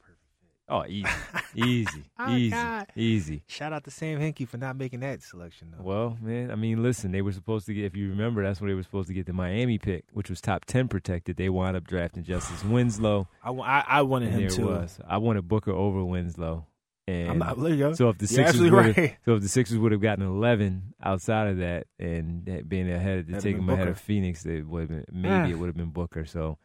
Oh, 0.69 0.85
easy, 0.87 1.09
easy, 1.55 2.03
Oh, 2.19 2.35
easy, 2.35 2.49
God. 2.51 2.87
easy. 2.95 3.43
Shout 3.47 3.73
out 3.73 3.83
to 3.85 3.91
Sam 3.91 4.19
Hinkie 4.19 4.47
for 4.47 4.57
not 4.57 4.75
making 4.77 4.99
that 4.99 5.21
selection 5.23 5.73
though. 5.75 5.83
Well, 5.83 6.17
man, 6.21 6.51
I 6.51 6.55
mean, 6.55 6.83
listen, 6.83 7.11
they 7.11 7.21
were 7.21 7.31
supposed 7.31 7.65
to 7.67 7.73
get. 7.73 7.85
If 7.85 7.95
you 7.95 8.09
remember, 8.09 8.43
that's 8.43 8.61
when 8.61 8.69
they 8.69 8.75
were 8.75 8.83
supposed 8.83 9.07
to 9.07 9.13
get 9.13 9.25
the 9.25 9.33
Miami 9.33 9.77
pick, 9.79 10.05
which 10.13 10.29
was 10.29 10.41
top 10.41 10.65
ten 10.65 10.87
protected. 10.87 11.37
They 11.37 11.49
wound 11.49 11.75
up 11.75 11.85
drafting 11.87 12.23
Justice 12.23 12.63
Winslow. 12.63 13.27
I, 13.43 13.49
I, 13.51 13.83
I 13.87 14.01
wanted 14.03 14.31
him 14.31 14.47
too. 14.49 14.67
was. 14.67 14.99
I 15.07 15.17
wanted 15.17 15.47
Booker 15.47 15.71
over 15.71 16.03
Winslow. 16.03 16.65
And 17.07 17.31
I'm 17.31 17.37
not. 17.39 17.59
There 17.59 17.71
you 17.71 17.77
go. 17.77 17.93
so 17.93 18.09
if 18.09 18.19
the 18.19 18.27
Sixers 18.27 18.61
would 18.69 18.85
have, 18.85 18.95
right. 18.97 19.17
so 19.25 19.33
if 19.33 19.41
the 19.41 19.49
Sixers 19.49 19.79
would 19.79 19.91
have 19.91 20.01
gotten 20.01 20.23
11 20.23 20.93
outside 21.01 21.47
of 21.47 21.57
that 21.57 21.87
and 21.97 22.45
that 22.45 22.69
being 22.69 22.87
ahead 22.91 23.25
to 23.29 23.41
take 23.41 23.55
them 23.55 23.67
ahead 23.67 23.87
of 23.87 23.99
Phoenix, 23.99 24.45
it 24.45 24.67
would 24.67 25.05
maybe 25.11 25.27
Mm. 25.33 25.49
it 25.49 25.55
would 25.55 25.65
have 25.65 25.75
been 25.75 25.89
Booker. 25.89 26.25
So 26.25 26.59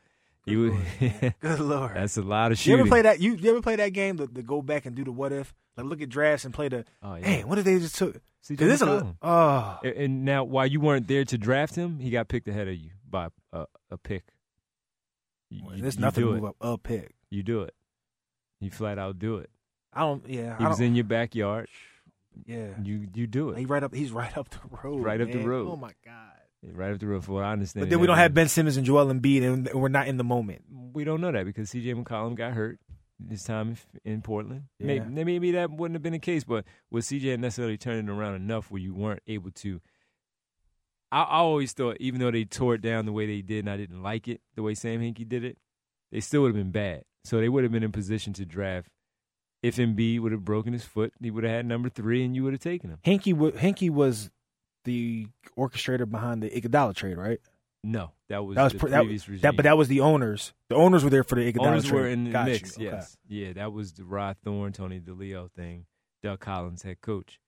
Good 0.47 0.51
he 0.51 0.57
would, 0.57 0.73
Lord. 0.73 1.35
Good 1.41 1.61
lord. 1.61 1.93
that's 1.97 2.17
a 2.17 2.23
lot 2.23 2.53
of 2.53 2.59
shit. 2.59 2.69
you 2.69 2.79
ever 2.79 2.89
play 2.89 3.03
that? 3.03 3.21
You, 3.21 3.35
you 3.35 3.51
ever 3.51 3.63
play 3.63 3.77
that 3.77 3.91
game 3.91 4.19
to, 4.19 4.27
to 4.27 4.43
go 4.43 4.61
back 4.63 4.85
and 4.87 4.95
do 4.95 5.05
the 5.05 5.13
what 5.13 5.33
if? 5.33 5.55
Like 5.77 5.87
look 5.87 6.03
at 6.03 6.09
drafts 6.09 6.45
and 6.45 6.53
play 6.53 6.69
the. 6.69 6.85
oh, 7.03 7.15
yeah. 7.17 7.27
Hey, 7.27 7.45
what 7.45 7.59
if 7.59 7.65
they 7.65 7.79
just 7.79 7.97
took? 7.97 8.15
CJ 8.17 8.49
Because 8.49 8.73
it's 8.75 8.83
a. 8.83 9.17
Oh, 9.23 9.79
And- 9.83 9.93
And 9.97 10.25
now, 10.25 10.45
while 10.45 10.67
you 10.67 10.81
weren't 10.81 11.09
there 11.09 11.25
to 11.25 11.39
draft 11.39 11.75
him, 11.75 11.99
he 11.99 12.11
got 12.11 12.29
picked 12.29 12.47
ahead 12.49 12.69
of 12.69 12.75
you 12.77 12.91
by 13.09 13.29
a, 13.53 13.65
a 13.91 13.97
pick. 13.99 14.25
You, 15.51 15.63
you- 15.75 15.83
there's 15.83 15.97
you 15.97 16.01
nothing 16.03 16.25
do 16.25 16.31
to 16.31 16.37
it. 16.37 16.41
move 16.41 16.51
up 16.51 16.57
a 16.61 16.79
pick. 16.79 17.15
You 17.31 17.43
do 17.43 17.63
it. 17.63 17.75
You 18.61 18.71
flat 18.71 18.99
out 18.99 19.19
do 19.19 19.39
it. 19.39 19.51
I 19.93 20.01
don't. 20.01 20.29
Yeah, 20.29 20.59
He 20.59 20.65
I 20.65 20.69
was 20.69 20.79
don't, 20.79 20.89
in 20.89 20.95
your 20.95 21.05
backyard. 21.05 21.69
Yeah, 22.47 22.69
You 22.83 23.07
you 23.15 23.27
do 23.29 23.51
it 23.51 23.59
he 23.59 23.65
right 23.65 23.83
up. 23.83 23.95
He's 23.95 24.11
right 24.11 24.37
up 24.37 24.49
the 24.51 24.59
road. 24.83 25.03
Right 25.05 25.21
up 25.21 25.31
the 25.31 25.39
road. 25.39 25.69
Oh 25.71 25.77
my 25.77 25.93
god. 26.05 26.34
Right 26.73 26.93
up 26.93 26.99
the 27.01 27.07
roof, 27.07 27.25
For 27.25 27.33
what 27.33 27.45
I 27.45 27.53
understand, 27.53 27.83
But 27.87 27.91
then 27.91 28.01
we 28.01 28.07
don't 28.07 28.17
have 28.17 28.35
Ben 28.35 28.49
Simmons 28.49 28.77
and 28.77 28.87
Joel 28.87 29.07
Embiid, 29.07 29.43
and 29.43 29.69
we're 29.75 29.89
not 29.89 30.09
in 30.09 30.17
the 30.17 30.25
moment. 30.25 30.63
we 30.93 31.05
don't 31.05 31.21
know 31.21 31.33
that 31.33 31.45
because 31.45 31.71
CJ 31.71 32.03
McCollum 32.03 32.35
got 32.37 32.53
hurt 32.53 32.79
this 33.19 33.45
time 33.45 33.77
in 34.05 34.23
Portland. 34.23 34.65
Yeah. 34.79 34.87
Maybe, 34.87 35.25
maybe 35.25 35.51
that 35.53 35.71
wouldn't 35.71 35.95
have 35.95 36.03
been 36.03 36.13
the 36.13 36.19
case, 36.19 36.45
but 36.45 36.65
was 36.91 37.07
CJ 37.07 37.39
necessarily 37.39 37.77
turning 37.77 38.09
around 38.09 38.35
enough 38.35 38.71
where 38.71 38.81
you 38.81 38.95
weren't 38.95 39.23
able 39.27 39.51
to? 39.53 39.81
I, 41.13 41.23
I 41.23 41.37
always 41.39 41.73
thought, 41.73 41.97
even 42.01 42.21
though 42.21 42.31
they 42.31 42.45
tore 42.45 42.75
it 42.75 42.81
down 42.83 43.07
the 43.07 43.13
way 43.13 43.27
they 43.27 43.41
did, 43.43 43.61
and 43.61 43.71
I 43.71 43.77
didn't 43.77 44.03
like 44.03 44.29
it 44.29 44.41
the 44.57 44.63
way 44.63 44.75
Sam 44.75 45.01
Hinkie 45.01 45.29
did 45.29 45.45
it, 45.45 45.59
they 46.13 46.21
still 46.21 46.43
would 46.43 46.49
have 46.49 46.57
been 46.57 46.73
bad. 46.73 47.05
So 47.25 47.39
they 47.41 47.49
would 47.49 47.63
have 47.63 47.73
been 47.73 47.83
in 47.85 47.93
position 47.93 48.33
to 48.35 48.45
draft. 48.45 48.91
If 49.63 49.77
Embiid 49.77 50.21
would 50.21 50.33
have 50.33 50.45
broken 50.45 50.75
his 50.75 50.85
foot, 50.85 51.15
he 51.23 51.31
would 51.31 51.43
have 51.45 51.53
had 51.53 51.67
number 51.67 51.89
three, 51.89 52.23
and 52.23 52.37
you 52.37 52.45
would 52.45 52.53
have 52.53 52.61
taken 52.61 52.91
him. 52.91 52.99
Hinkie, 53.03 53.33
wa- 53.33 53.51
Hinkie 53.53 53.89
was 53.89 54.31
the 54.85 55.27
orchestrator 55.59 56.09
behind 56.11 56.43
the 56.43 56.51
Iguodala 56.51 56.95
trade, 56.95 57.17
right? 57.19 57.41
No, 57.83 58.13
that 58.29 58.45
was, 58.45 58.57
That 58.57 58.65
was 58.65 58.73
the 58.73 58.79
pre- 58.79 58.91
that- 58.93 59.01
previous 59.01 59.29
regime. 59.29 59.43
That, 59.43 59.57
but 59.57 59.65
that 59.65 59.77
was 59.77 59.89
the 59.89 60.01
owners. 60.01 60.55
The 60.71 60.75
owners 60.77 61.05
were 61.05 61.11
there 61.11 61.25
for 61.25 61.35
the 61.35 61.53
Iguodala 61.53 61.67
Owners 61.67 61.85
trade. 61.85 61.95
were 61.95 62.09
in 62.09 62.25
the 62.25 62.31
Got 62.31 62.47
you. 62.47 62.53
mix. 62.55 62.75
Okay. 62.77 62.85
Yes, 62.85 63.17
yeah, 63.29 63.53
that 63.55 63.73
was 63.73 63.93
the 63.93 64.05
Rod 64.05 64.37
Thorn, 64.43 64.73
Tony 64.73 65.01
DiLeo 65.01 65.51
thing. 65.53 65.85
Doug 66.23 66.41
Collins, 66.41 66.83
head 66.83 67.01
coach. 67.03 67.41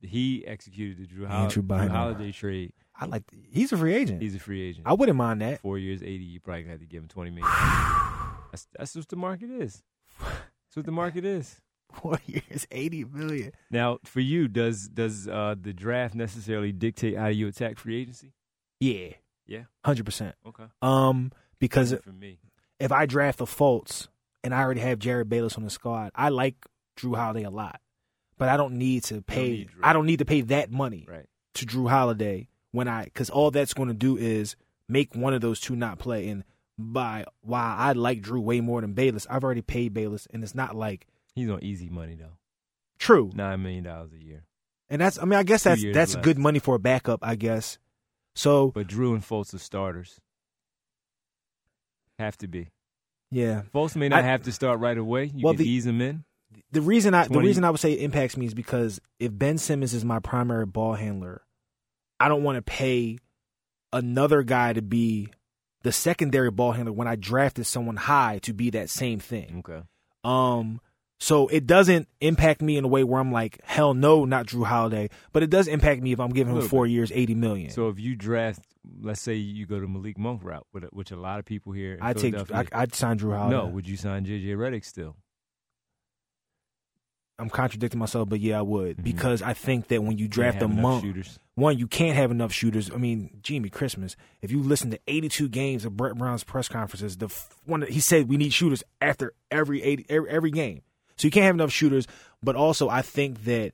He 0.00 0.44
executed 0.44 0.98
the 0.98 1.06
Jrue, 1.06 1.26
Hol- 1.28 1.46
Jrue 1.46 1.88
Holiday 1.88 2.32
trade. 2.32 2.72
I 2.96 3.06
like. 3.06 3.22
He's 3.52 3.72
a 3.72 3.76
free 3.76 3.94
agent. 3.94 4.20
He's 4.20 4.34
a 4.34 4.40
free 4.40 4.60
agent. 4.62 4.84
I 4.86 4.94
wouldn't 4.94 5.16
mind 5.16 5.40
that. 5.42 5.60
Four 5.60 5.78
years, 5.78 6.02
eighty. 6.02 6.24
You 6.24 6.40
probably 6.40 6.64
had 6.64 6.80
to 6.80 6.86
give 6.86 7.02
him 7.04 7.08
twenty 7.08 7.30
million. 7.30 7.48
that's 8.50 8.66
that's 8.76 8.96
what 8.96 9.08
the 9.08 9.14
market 9.16 9.48
is. 9.50 9.82
That's 10.18 10.74
what 10.76 10.86
the 10.86 10.92
market 10.92 11.24
is. 11.24 11.60
Four 12.02 12.18
years, 12.26 12.66
eighty 12.70 13.04
million. 13.04 13.52
Now, 13.70 13.98
for 14.04 14.20
you, 14.20 14.48
does 14.48 14.88
does 14.88 15.28
uh, 15.28 15.54
the 15.60 15.72
draft 15.72 16.14
necessarily 16.14 16.72
dictate 16.72 17.16
how 17.16 17.26
you 17.28 17.48
attack 17.48 17.78
free 17.78 18.00
agency? 18.00 18.32
Yeah, 18.80 19.10
Yeah. 19.46 19.64
hundred 19.84 20.06
percent. 20.06 20.34
Okay. 20.46 20.64
Um, 20.80 21.32
because 21.58 21.94
For 22.02 22.12
me, 22.12 22.38
if 22.80 22.90
I 22.92 23.06
draft 23.06 23.38
the 23.38 23.44
Fultz 23.44 24.08
and 24.42 24.52
I 24.54 24.60
already 24.62 24.80
have 24.80 24.98
Jerryd 24.98 25.28
Bayless 25.28 25.56
on 25.56 25.62
the 25.64 25.70
squad, 25.70 26.10
I 26.14 26.30
like 26.30 26.56
Jrue 26.96 27.14
Holiday 27.16 27.44
a 27.44 27.50
lot, 27.50 27.80
but 28.38 28.48
I 28.48 28.56
don't 28.56 28.74
need 28.74 29.04
to 29.04 29.22
pay. 29.22 29.48
need 29.50 29.70
I 29.82 29.92
don't 29.92 30.06
need 30.06 30.18
to 30.18 30.24
pay 30.24 30.40
that 30.42 30.70
money 30.70 31.06
right? 31.08 31.26
to 31.54 31.66
Jrue 31.66 31.88
Holiday 31.88 32.48
when 32.72 32.88
I 32.88 33.04
because 33.04 33.30
all 33.30 33.50
that's 33.50 33.74
going 33.74 33.88
to 33.88 33.94
do 33.94 34.16
is 34.16 34.56
make 34.88 35.14
one 35.14 35.34
of 35.34 35.40
those 35.40 35.60
two 35.60 35.76
not 35.76 35.98
play. 36.00 36.28
And 36.28 36.42
by 36.76 37.26
why 37.42 37.76
I 37.78 37.92
like 37.92 38.22
Jrue 38.22 38.42
way 38.42 38.60
more 38.60 38.80
than 38.80 38.94
Bayless, 38.94 39.26
I've 39.30 39.44
already 39.44 39.62
paid 39.62 39.94
Bayless, 39.94 40.26
and 40.32 40.42
it's 40.42 40.54
not 40.54 40.74
like 40.74 41.06
He's 41.34 41.48
on 41.48 41.62
easy 41.64 41.88
money 41.88 42.14
though, 42.14 42.36
true. 42.98 43.30
nine 43.34 43.62
million 43.62 43.84
dollars 43.84 44.12
a 44.12 44.22
year. 44.22 44.44
And 44.90 45.00
that's 45.00 45.18
I 45.18 45.24
mean 45.24 45.38
I 45.38 45.42
guess 45.42 45.62
Two 45.62 45.70
that's 45.70 45.82
that's 45.92 46.14
left. 46.14 46.24
good 46.24 46.38
money 46.38 46.58
for 46.58 46.74
a 46.74 46.78
backup, 46.78 47.20
I 47.22 47.34
guess. 47.36 47.78
So 48.34 48.70
But 48.70 48.88
Jrue 48.88 49.14
and 49.14 49.22
Fultz 49.22 49.54
are 49.54 49.58
starters. 49.58 50.20
Have 52.18 52.36
to 52.38 52.48
be. 52.48 52.68
yeah, 53.30 53.62
Fultz 53.74 53.96
may 53.96 54.08
not 54.08 54.20
I- 54.20 54.26
have 54.26 54.42
to 54.44 54.52
start 54.52 54.80
right 54.80 54.96
away. 54.98 55.24
You 55.34 55.44
Well, 55.44 55.54
can 55.54 55.64
the- 55.64 55.68
ease 55.70 55.86
him 55.86 56.00
in. 56.00 56.24
the 56.70 56.82
reason 56.82 57.14
I 57.14 57.26
the 57.26 57.40
reason 57.40 57.64
I 57.64 57.70
would 57.70 57.80
say 57.80 57.92
it 57.92 58.02
impacts 58.02 58.36
me 58.36 58.46
is 58.46 58.54
because 58.54 59.00
if 59.18 59.36
Ben 59.36 59.58
Simmons 59.58 59.94
is 59.94 60.04
my 60.04 60.18
primary 60.20 60.66
ball 60.66 60.94
handler, 60.94 61.42
I 62.20 62.28
don't 62.28 62.42
want 62.42 62.56
to 62.56 62.62
pay 62.62 63.18
another 63.92 64.42
guy 64.42 64.72
to 64.74 64.82
be 64.82 65.28
the 65.82 65.92
secondary 65.92 66.50
ball 66.50 66.72
handler 66.72 66.92
when 66.92 67.08
I 67.08 67.16
drafted 67.16 67.66
someone 67.66 67.96
high 67.96 68.38
to 68.42 68.52
be 68.52 68.70
that 68.70 68.88
same 68.90 69.18
thing. 69.18 69.58
Okay. 69.66 69.82
Um, 70.22 70.80
so 71.22 71.46
it 71.46 71.68
doesn't 71.68 72.08
impact 72.20 72.62
me 72.62 72.76
in 72.76 72.84
a 72.84 72.88
way 72.88 73.04
where 73.04 73.20
I'm 73.20 73.30
like, 73.30 73.60
hell 73.62 73.94
no, 73.94 74.24
not 74.24 74.46
Jrue 74.48 74.66
Holiday. 74.66 75.08
But 75.32 75.44
it 75.44 75.50
does 75.50 75.68
impact 75.68 76.02
me 76.02 76.10
if 76.10 76.18
I'm 76.18 76.30
giving 76.32 76.56
him 76.56 76.62
four 76.62 76.84
years, 76.84 77.12
eighty 77.14 77.36
million. 77.36 77.70
So 77.70 77.88
if 77.90 78.00
you 78.00 78.16
draft, 78.16 78.60
let's 79.00 79.22
say 79.22 79.34
you 79.34 79.64
go 79.64 79.78
to 79.78 79.86
Malik 79.86 80.18
Monk 80.18 80.42
route, 80.42 80.66
which- 80.72 80.84
which 80.90 81.10
a 81.12 81.16
lot 81.16 81.38
of 81.38 81.44
people 81.44 81.72
here, 81.72 81.96
I 82.02 82.12
take, 82.12 82.34
I, 82.52 82.66
I'd 82.72 82.92
sign 82.96 83.18
Jrue 83.20 83.36
Holiday. 83.36 83.56
no, 83.56 83.66
would 83.68 83.86
you 83.86 83.96
sign 83.96 84.24
JJ 84.26 84.56
Redick 84.56 84.84
still? 84.84 85.14
I'm 87.38 87.50
contradicting 87.50 87.98
myself, 87.98 88.28
but 88.28 88.40
yeah, 88.40 88.58
I 88.58 88.62
would 88.62 88.98
Mhm. 88.98 89.04
because 89.04 89.42
I 89.42 89.52
think 89.54 89.88
that 89.88 90.02
when 90.04 90.18
you 90.18 90.28
draft 90.28 90.62
a 90.62 90.68
monk, 90.68 91.02
shooters. 91.04 91.38
one, 91.54 91.76
you 91.78 91.86
can't 91.88 92.14
have 92.16 92.30
enough 92.30 92.52
shooters. 92.52 92.90
I 92.90 92.96
mean, 92.98 93.38
Jimmy 93.42 93.68
Christmas. 93.68 94.16
If 94.42 94.50
you 94.52 94.62
listen 94.62 94.90
to 94.90 95.00
82 95.08 95.48
games 95.48 95.84
of 95.84 95.96
Brett 95.96 96.14
Brown's 96.16 96.44
press 96.44 96.68
conferences, 96.68 97.16
the 97.16 97.26
f- 97.26 97.56
one 97.64 97.80
that 97.80 97.90
he 97.90 98.00
said 98.00 98.28
we 98.28 98.36
need 98.36 98.52
shooters 98.52 98.84
after 99.00 99.32
every 99.50 99.82
80, 99.82 100.06
every, 100.08 100.28
every 100.30 100.50
game. 100.50 100.82
So 101.16 101.26
you 101.26 101.30
can't 101.30 101.44
have 101.46 101.54
enough 101.56 101.72
shooters. 101.72 102.06
But 102.42 102.56
also, 102.56 102.88
I 102.88 103.02
think 103.02 103.44
that 103.44 103.72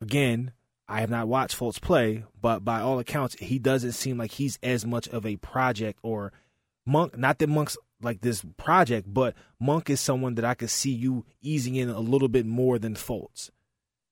again, 0.00 0.52
I 0.88 1.00
have 1.00 1.10
not 1.10 1.28
watched 1.28 1.58
Fultz 1.58 1.80
play, 1.80 2.24
but 2.40 2.64
by 2.64 2.80
all 2.80 2.98
accounts, 2.98 3.36
he 3.38 3.58
doesn't 3.58 3.92
seem 3.92 4.18
like 4.18 4.32
he's 4.32 4.58
as 4.62 4.84
much 4.84 5.08
of 5.08 5.24
a 5.24 5.36
project 5.36 5.98
or 6.02 6.32
Monk. 6.86 7.16
Not 7.16 7.38
that 7.38 7.48
Monk's 7.48 7.76
like 8.02 8.20
this 8.22 8.42
project, 8.56 9.12
but 9.12 9.34
Monk 9.60 9.88
is 9.90 10.00
someone 10.00 10.34
that 10.36 10.44
I 10.44 10.54
could 10.54 10.70
see 10.70 10.90
you 10.90 11.24
easing 11.42 11.76
in 11.76 11.90
a 11.90 12.00
little 12.00 12.28
bit 12.28 12.46
more 12.46 12.78
than 12.78 12.94
Fultz 12.94 13.50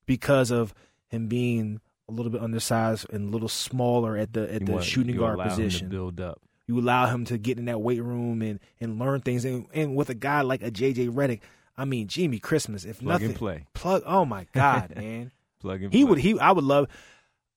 because 0.06 0.50
of 0.50 0.74
him 1.08 1.26
being 1.26 1.80
a 2.08 2.12
little 2.12 2.30
bit 2.32 2.42
undersized 2.42 3.06
and 3.10 3.28
a 3.28 3.30
little 3.30 3.48
smaller 3.48 4.16
at 4.16 4.32
the 4.32 4.42
at 4.54 4.60
You 4.60 4.66
the 4.66 4.72
want- 4.72 4.84
shooting 4.84 5.14
you 5.14 5.20
guard 5.20 5.34
allow 5.36 5.44
him 5.44 5.50
to 5.50 5.56
position. 5.64 5.88
build 5.88 6.20
up. 6.20 6.40
You 6.66 6.78
allow 6.78 7.06
him 7.06 7.24
to 7.26 7.38
get 7.38 7.58
in 7.58 7.64
that 7.64 7.80
weight 7.80 8.02
room 8.02 8.42
and 8.42 8.60
and 8.80 8.98
learn 8.98 9.20
things. 9.22 9.44
And, 9.44 9.66
and 9.74 9.96
with 9.96 10.10
a 10.10 10.14
guy 10.14 10.42
like 10.42 10.62
a 10.62 10.70
JJ 10.70 11.10
Redick, 11.10 11.40
I 11.78 11.84
mean, 11.84 12.08
Jimmy 12.08 12.38
Christmas, 12.40 12.84
if 12.84 12.98
Plug 12.98 13.08
nothing, 13.08 13.26
and 13.28 13.36
play. 13.36 13.64
plug. 13.72 14.02
Oh 14.04 14.24
my 14.24 14.46
God, 14.52 14.94
man, 14.96 15.30
Plug 15.60 15.82
and 15.84 15.92
he 15.92 16.02
play. 16.02 16.10
would 16.10 16.18
he. 16.18 16.38
I 16.38 16.52
would 16.52 16.64
love. 16.64 16.88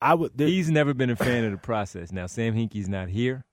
I 0.01 0.13
would. 0.13 0.31
there- 0.37 0.47
He's 0.47 0.69
never 0.69 0.93
been 0.93 1.09
a 1.09 1.15
fan 1.15 1.43
of 1.45 1.51
the 1.51 1.57
process. 1.57 2.11
Now 2.11 2.27
Sam 2.27 2.53
Hinkie's 2.53 2.87
not 2.87 3.09
here, 3.09 3.43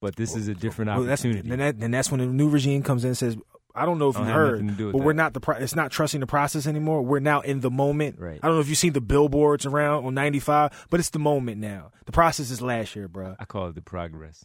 but 0.00 0.16
this 0.16 0.34
is 0.36 0.48
a 0.48 0.54
different 0.54 0.90
well, 0.90 1.02
that's, 1.02 1.22
opportunity. 1.22 1.48
then, 1.48 1.58
that, 1.58 1.80
then 1.80 1.90
that's 1.90 2.10
when 2.10 2.20
the 2.20 2.26
new 2.26 2.48
regime 2.48 2.82
comes 2.82 3.04
in 3.04 3.08
and 3.08 3.18
says, 3.18 3.36
I 3.74 3.84
don't 3.84 3.98
know 3.98 4.08
if 4.08 4.16
you 4.18 4.24
heard, 4.24 4.52
nothing 4.62 4.68
to 4.68 4.74
do 4.74 4.86
with 4.86 4.92
but 4.94 4.98
that. 5.00 5.04
we're 5.04 5.12
not 5.12 5.34
the. 5.34 5.40
Pro- 5.40 5.56
it's 5.56 5.76
not 5.76 5.90
trusting 5.90 6.20
the 6.20 6.26
process 6.26 6.66
anymore. 6.66 7.02
We're 7.02 7.18
now 7.20 7.40
in 7.40 7.60
the 7.60 7.70
moment. 7.70 8.18
Right. 8.18 8.40
I 8.42 8.46
don't 8.46 8.56
know 8.56 8.60
if 8.60 8.68
you've 8.68 8.78
seen 8.78 8.94
the 8.94 9.00
billboards 9.02 9.66
around 9.66 10.04
on 10.06 10.14
95, 10.14 10.86
but 10.88 10.98
it's 11.00 11.10
the 11.10 11.18
moment 11.18 11.60
now. 11.60 11.90
The 12.06 12.12
process 12.12 12.50
is 12.50 12.62
last 12.62 12.96
year, 12.96 13.06
bro. 13.08 13.36
I 13.38 13.44
call 13.44 13.66
it 13.68 13.74
the 13.74 13.82
progress. 13.82 14.44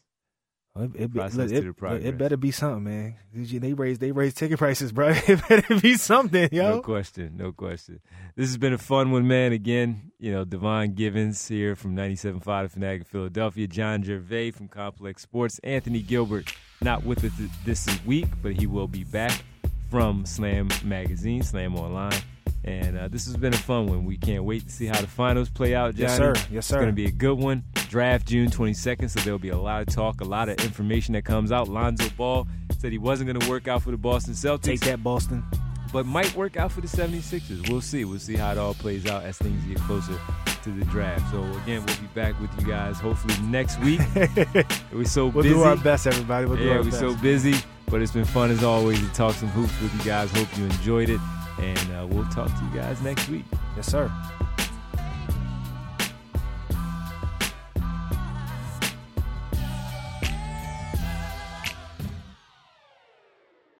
It, 0.73 0.91
it, 0.95 1.13
look, 1.35 1.51
it- 1.51 1.63
it 2.05 2.17
better 2.17 2.37
be 2.37 2.51
something, 2.51 2.83
man. 2.85 3.15
They 3.33 3.73
raise 3.73 3.99
they 3.99 4.11
raise 4.13 4.33
ticket 4.33 4.57
prices, 4.57 4.91
bro. 4.93 5.09
It 5.27 5.41
better 5.49 5.79
be 5.79 5.95
something, 5.95 6.47
yo. 6.51 6.75
No 6.75 6.81
question, 6.81 7.33
no 7.35 7.51
question. 7.51 7.99
This 8.37 8.47
has 8.47 8.57
been 8.57 8.71
a 8.73 8.77
fun 8.77 9.11
one, 9.11 9.27
man. 9.27 9.51
Again, 9.51 10.11
you 10.17 10.31
know, 10.31 10.45
Devon 10.45 10.93
Givens 10.93 11.45
here 11.47 11.75
from 11.75 11.95
97.5 11.95 12.63
The 12.63 12.69
Fanatic 12.69 13.01
in 13.01 13.05
Philadelphia, 13.05 13.67
John 13.67 14.01
Gervais 14.01 14.51
from 14.51 14.69
Complex 14.69 15.23
Sports, 15.23 15.59
Anthony 15.63 15.99
Gilbert, 16.01 16.53
not 16.81 17.03
with 17.03 17.23
us 17.25 17.33
this 17.65 17.87
week, 18.05 18.27
but 18.41 18.53
he 18.53 18.65
will 18.65 18.87
be 18.87 19.03
back 19.03 19.43
from 19.89 20.25
Slam 20.25 20.69
Magazine, 20.85 21.43
Slam 21.43 21.75
Online. 21.75 22.13
And 22.63 22.97
uh, 22.97 23.07
this 23.07 23.25
has 23.25 23.35
been 23.37 23.53
a 23.53 23.57
fun 23.57 23.87
one. 23.87 24.05
We 24.05 24.17
can't 24.17 24.43
wait 24.43 24.65
to 24.67 24.71
see 24.71 24.85
how 24.85 25.01
the 25.01 25.07
finals 25.07 25.49
play 25.49 25.73
out, 25.73 25.95
Johnny. 25.95 26.03
Yes, 26.03 26.17
sir. 26.17 26.33
Yes, 26.51 26.69
It's 26.69 26.71
going 26.71 26.85
to 26.87 26.91
be 26.93 27.05
a 27.05 27.11
good 27.11 27.37
one. 27.39 27.63
Draft 27.89 28.27
June 28.27 28.49
22nd, 28.49 29.09
so 29.09 29.19
there'll 29.21 29.39
be 29.39 29.49
a 29.49 29.57
lot 29.57 29.81
of 29.81 29.87
talk, 29.93 30.21
a 30.21 30.23
lot 30.23 30.47
of 30.47 30.59
information 30.63 31.13
that 31.13 31.25
comes 31.25 31.51
out. 31.51 31.67
Lonzo 31.67 32.07
Ball 32.15 32.47
said 32.77 32.91
he 32.91 32.97
wasn't 32.99 33.27
going 33.29 33.39
to 33.39 33.49
work 33.49 33.67
out 33.67 33.81
for 33.81 33.91
the 33.91 33.97
Boston 33.97 34.33
Celtics 34.33 34.61
Take 34.63 34.79
that, 34.81 35.03
Boston. 35.03 35.43
but 35.91 36.05
might 36.05 36.33
work 36.35 36.55
out 36.55 36.71
for 36.71 36.81
the 36.81 36.87
76ers. 36.87 37.67
We'll 37.69 37.81
see. 37.81 38.05
We'll 38.05 38.19
see 38.19 38.35
how 38.35 38.51
it 38.51 38.57
all 38.59 38.75
plays 38.75 39.07
out 39.07 39.23
as 39.23 39.37
things 39.39 39.61
get 39.65 39.77
closer 39.79 40.17
to 40.63 40.69
the 40.69 40.85
draft. 40.85 41.31
So 41.31 41.39
again, 41.63 41.83
we'll 41.85 41.97
be 41.97 42.07
back 42.13 42.39
with 42.39 42.51
you 42.61 42.67
guys 42.67 42.99
hopefully 42.99 43.33
next 43.47 43.79
week. 43.81 43.99
we're 44.93 45.03
so 45.05 45.25
We'll 45.27 45.43
busy. 45.43 45.49
do 45.55 45.61
our 45.63 45.75
best, 45.77 46.05
everybody. 46.05 46.45
We'll 46.45 46.57
do 46.57 46.63
yeah, 46.65 46.77
we're 46.77 46.83
best. 46.85 46.99
so 46.99 47.15
busy, 47.15 47.55
but 47.87 48.01
it's 48.03 48.11
been 48.11 48.23
fun 48.25 48.51
as 48.51 48.63
always 48.63 48.99
to 48.99 49.13
talk 49.15 49.33
some 49.35 49.49
hoops 49.49 49.73
with 49.81 49.93
you 49.97 50.03
guys. 50.05 50.31
Hope 50.31 50.47
you 50.57 50.63
enjoyed 50.65 51.09
it, 51.09 51.19
and 51.59 51.79
uh, 51.93 52.07
we'll 52.07 52.25
talk 52.25 52.47
to 52.47 52.65
you 52.65 52.81
guys 52.81 53.01
next 53.01 53.29
week. 53.29 53.45
yes, 53.75 53.87
sir. 53.87 54.11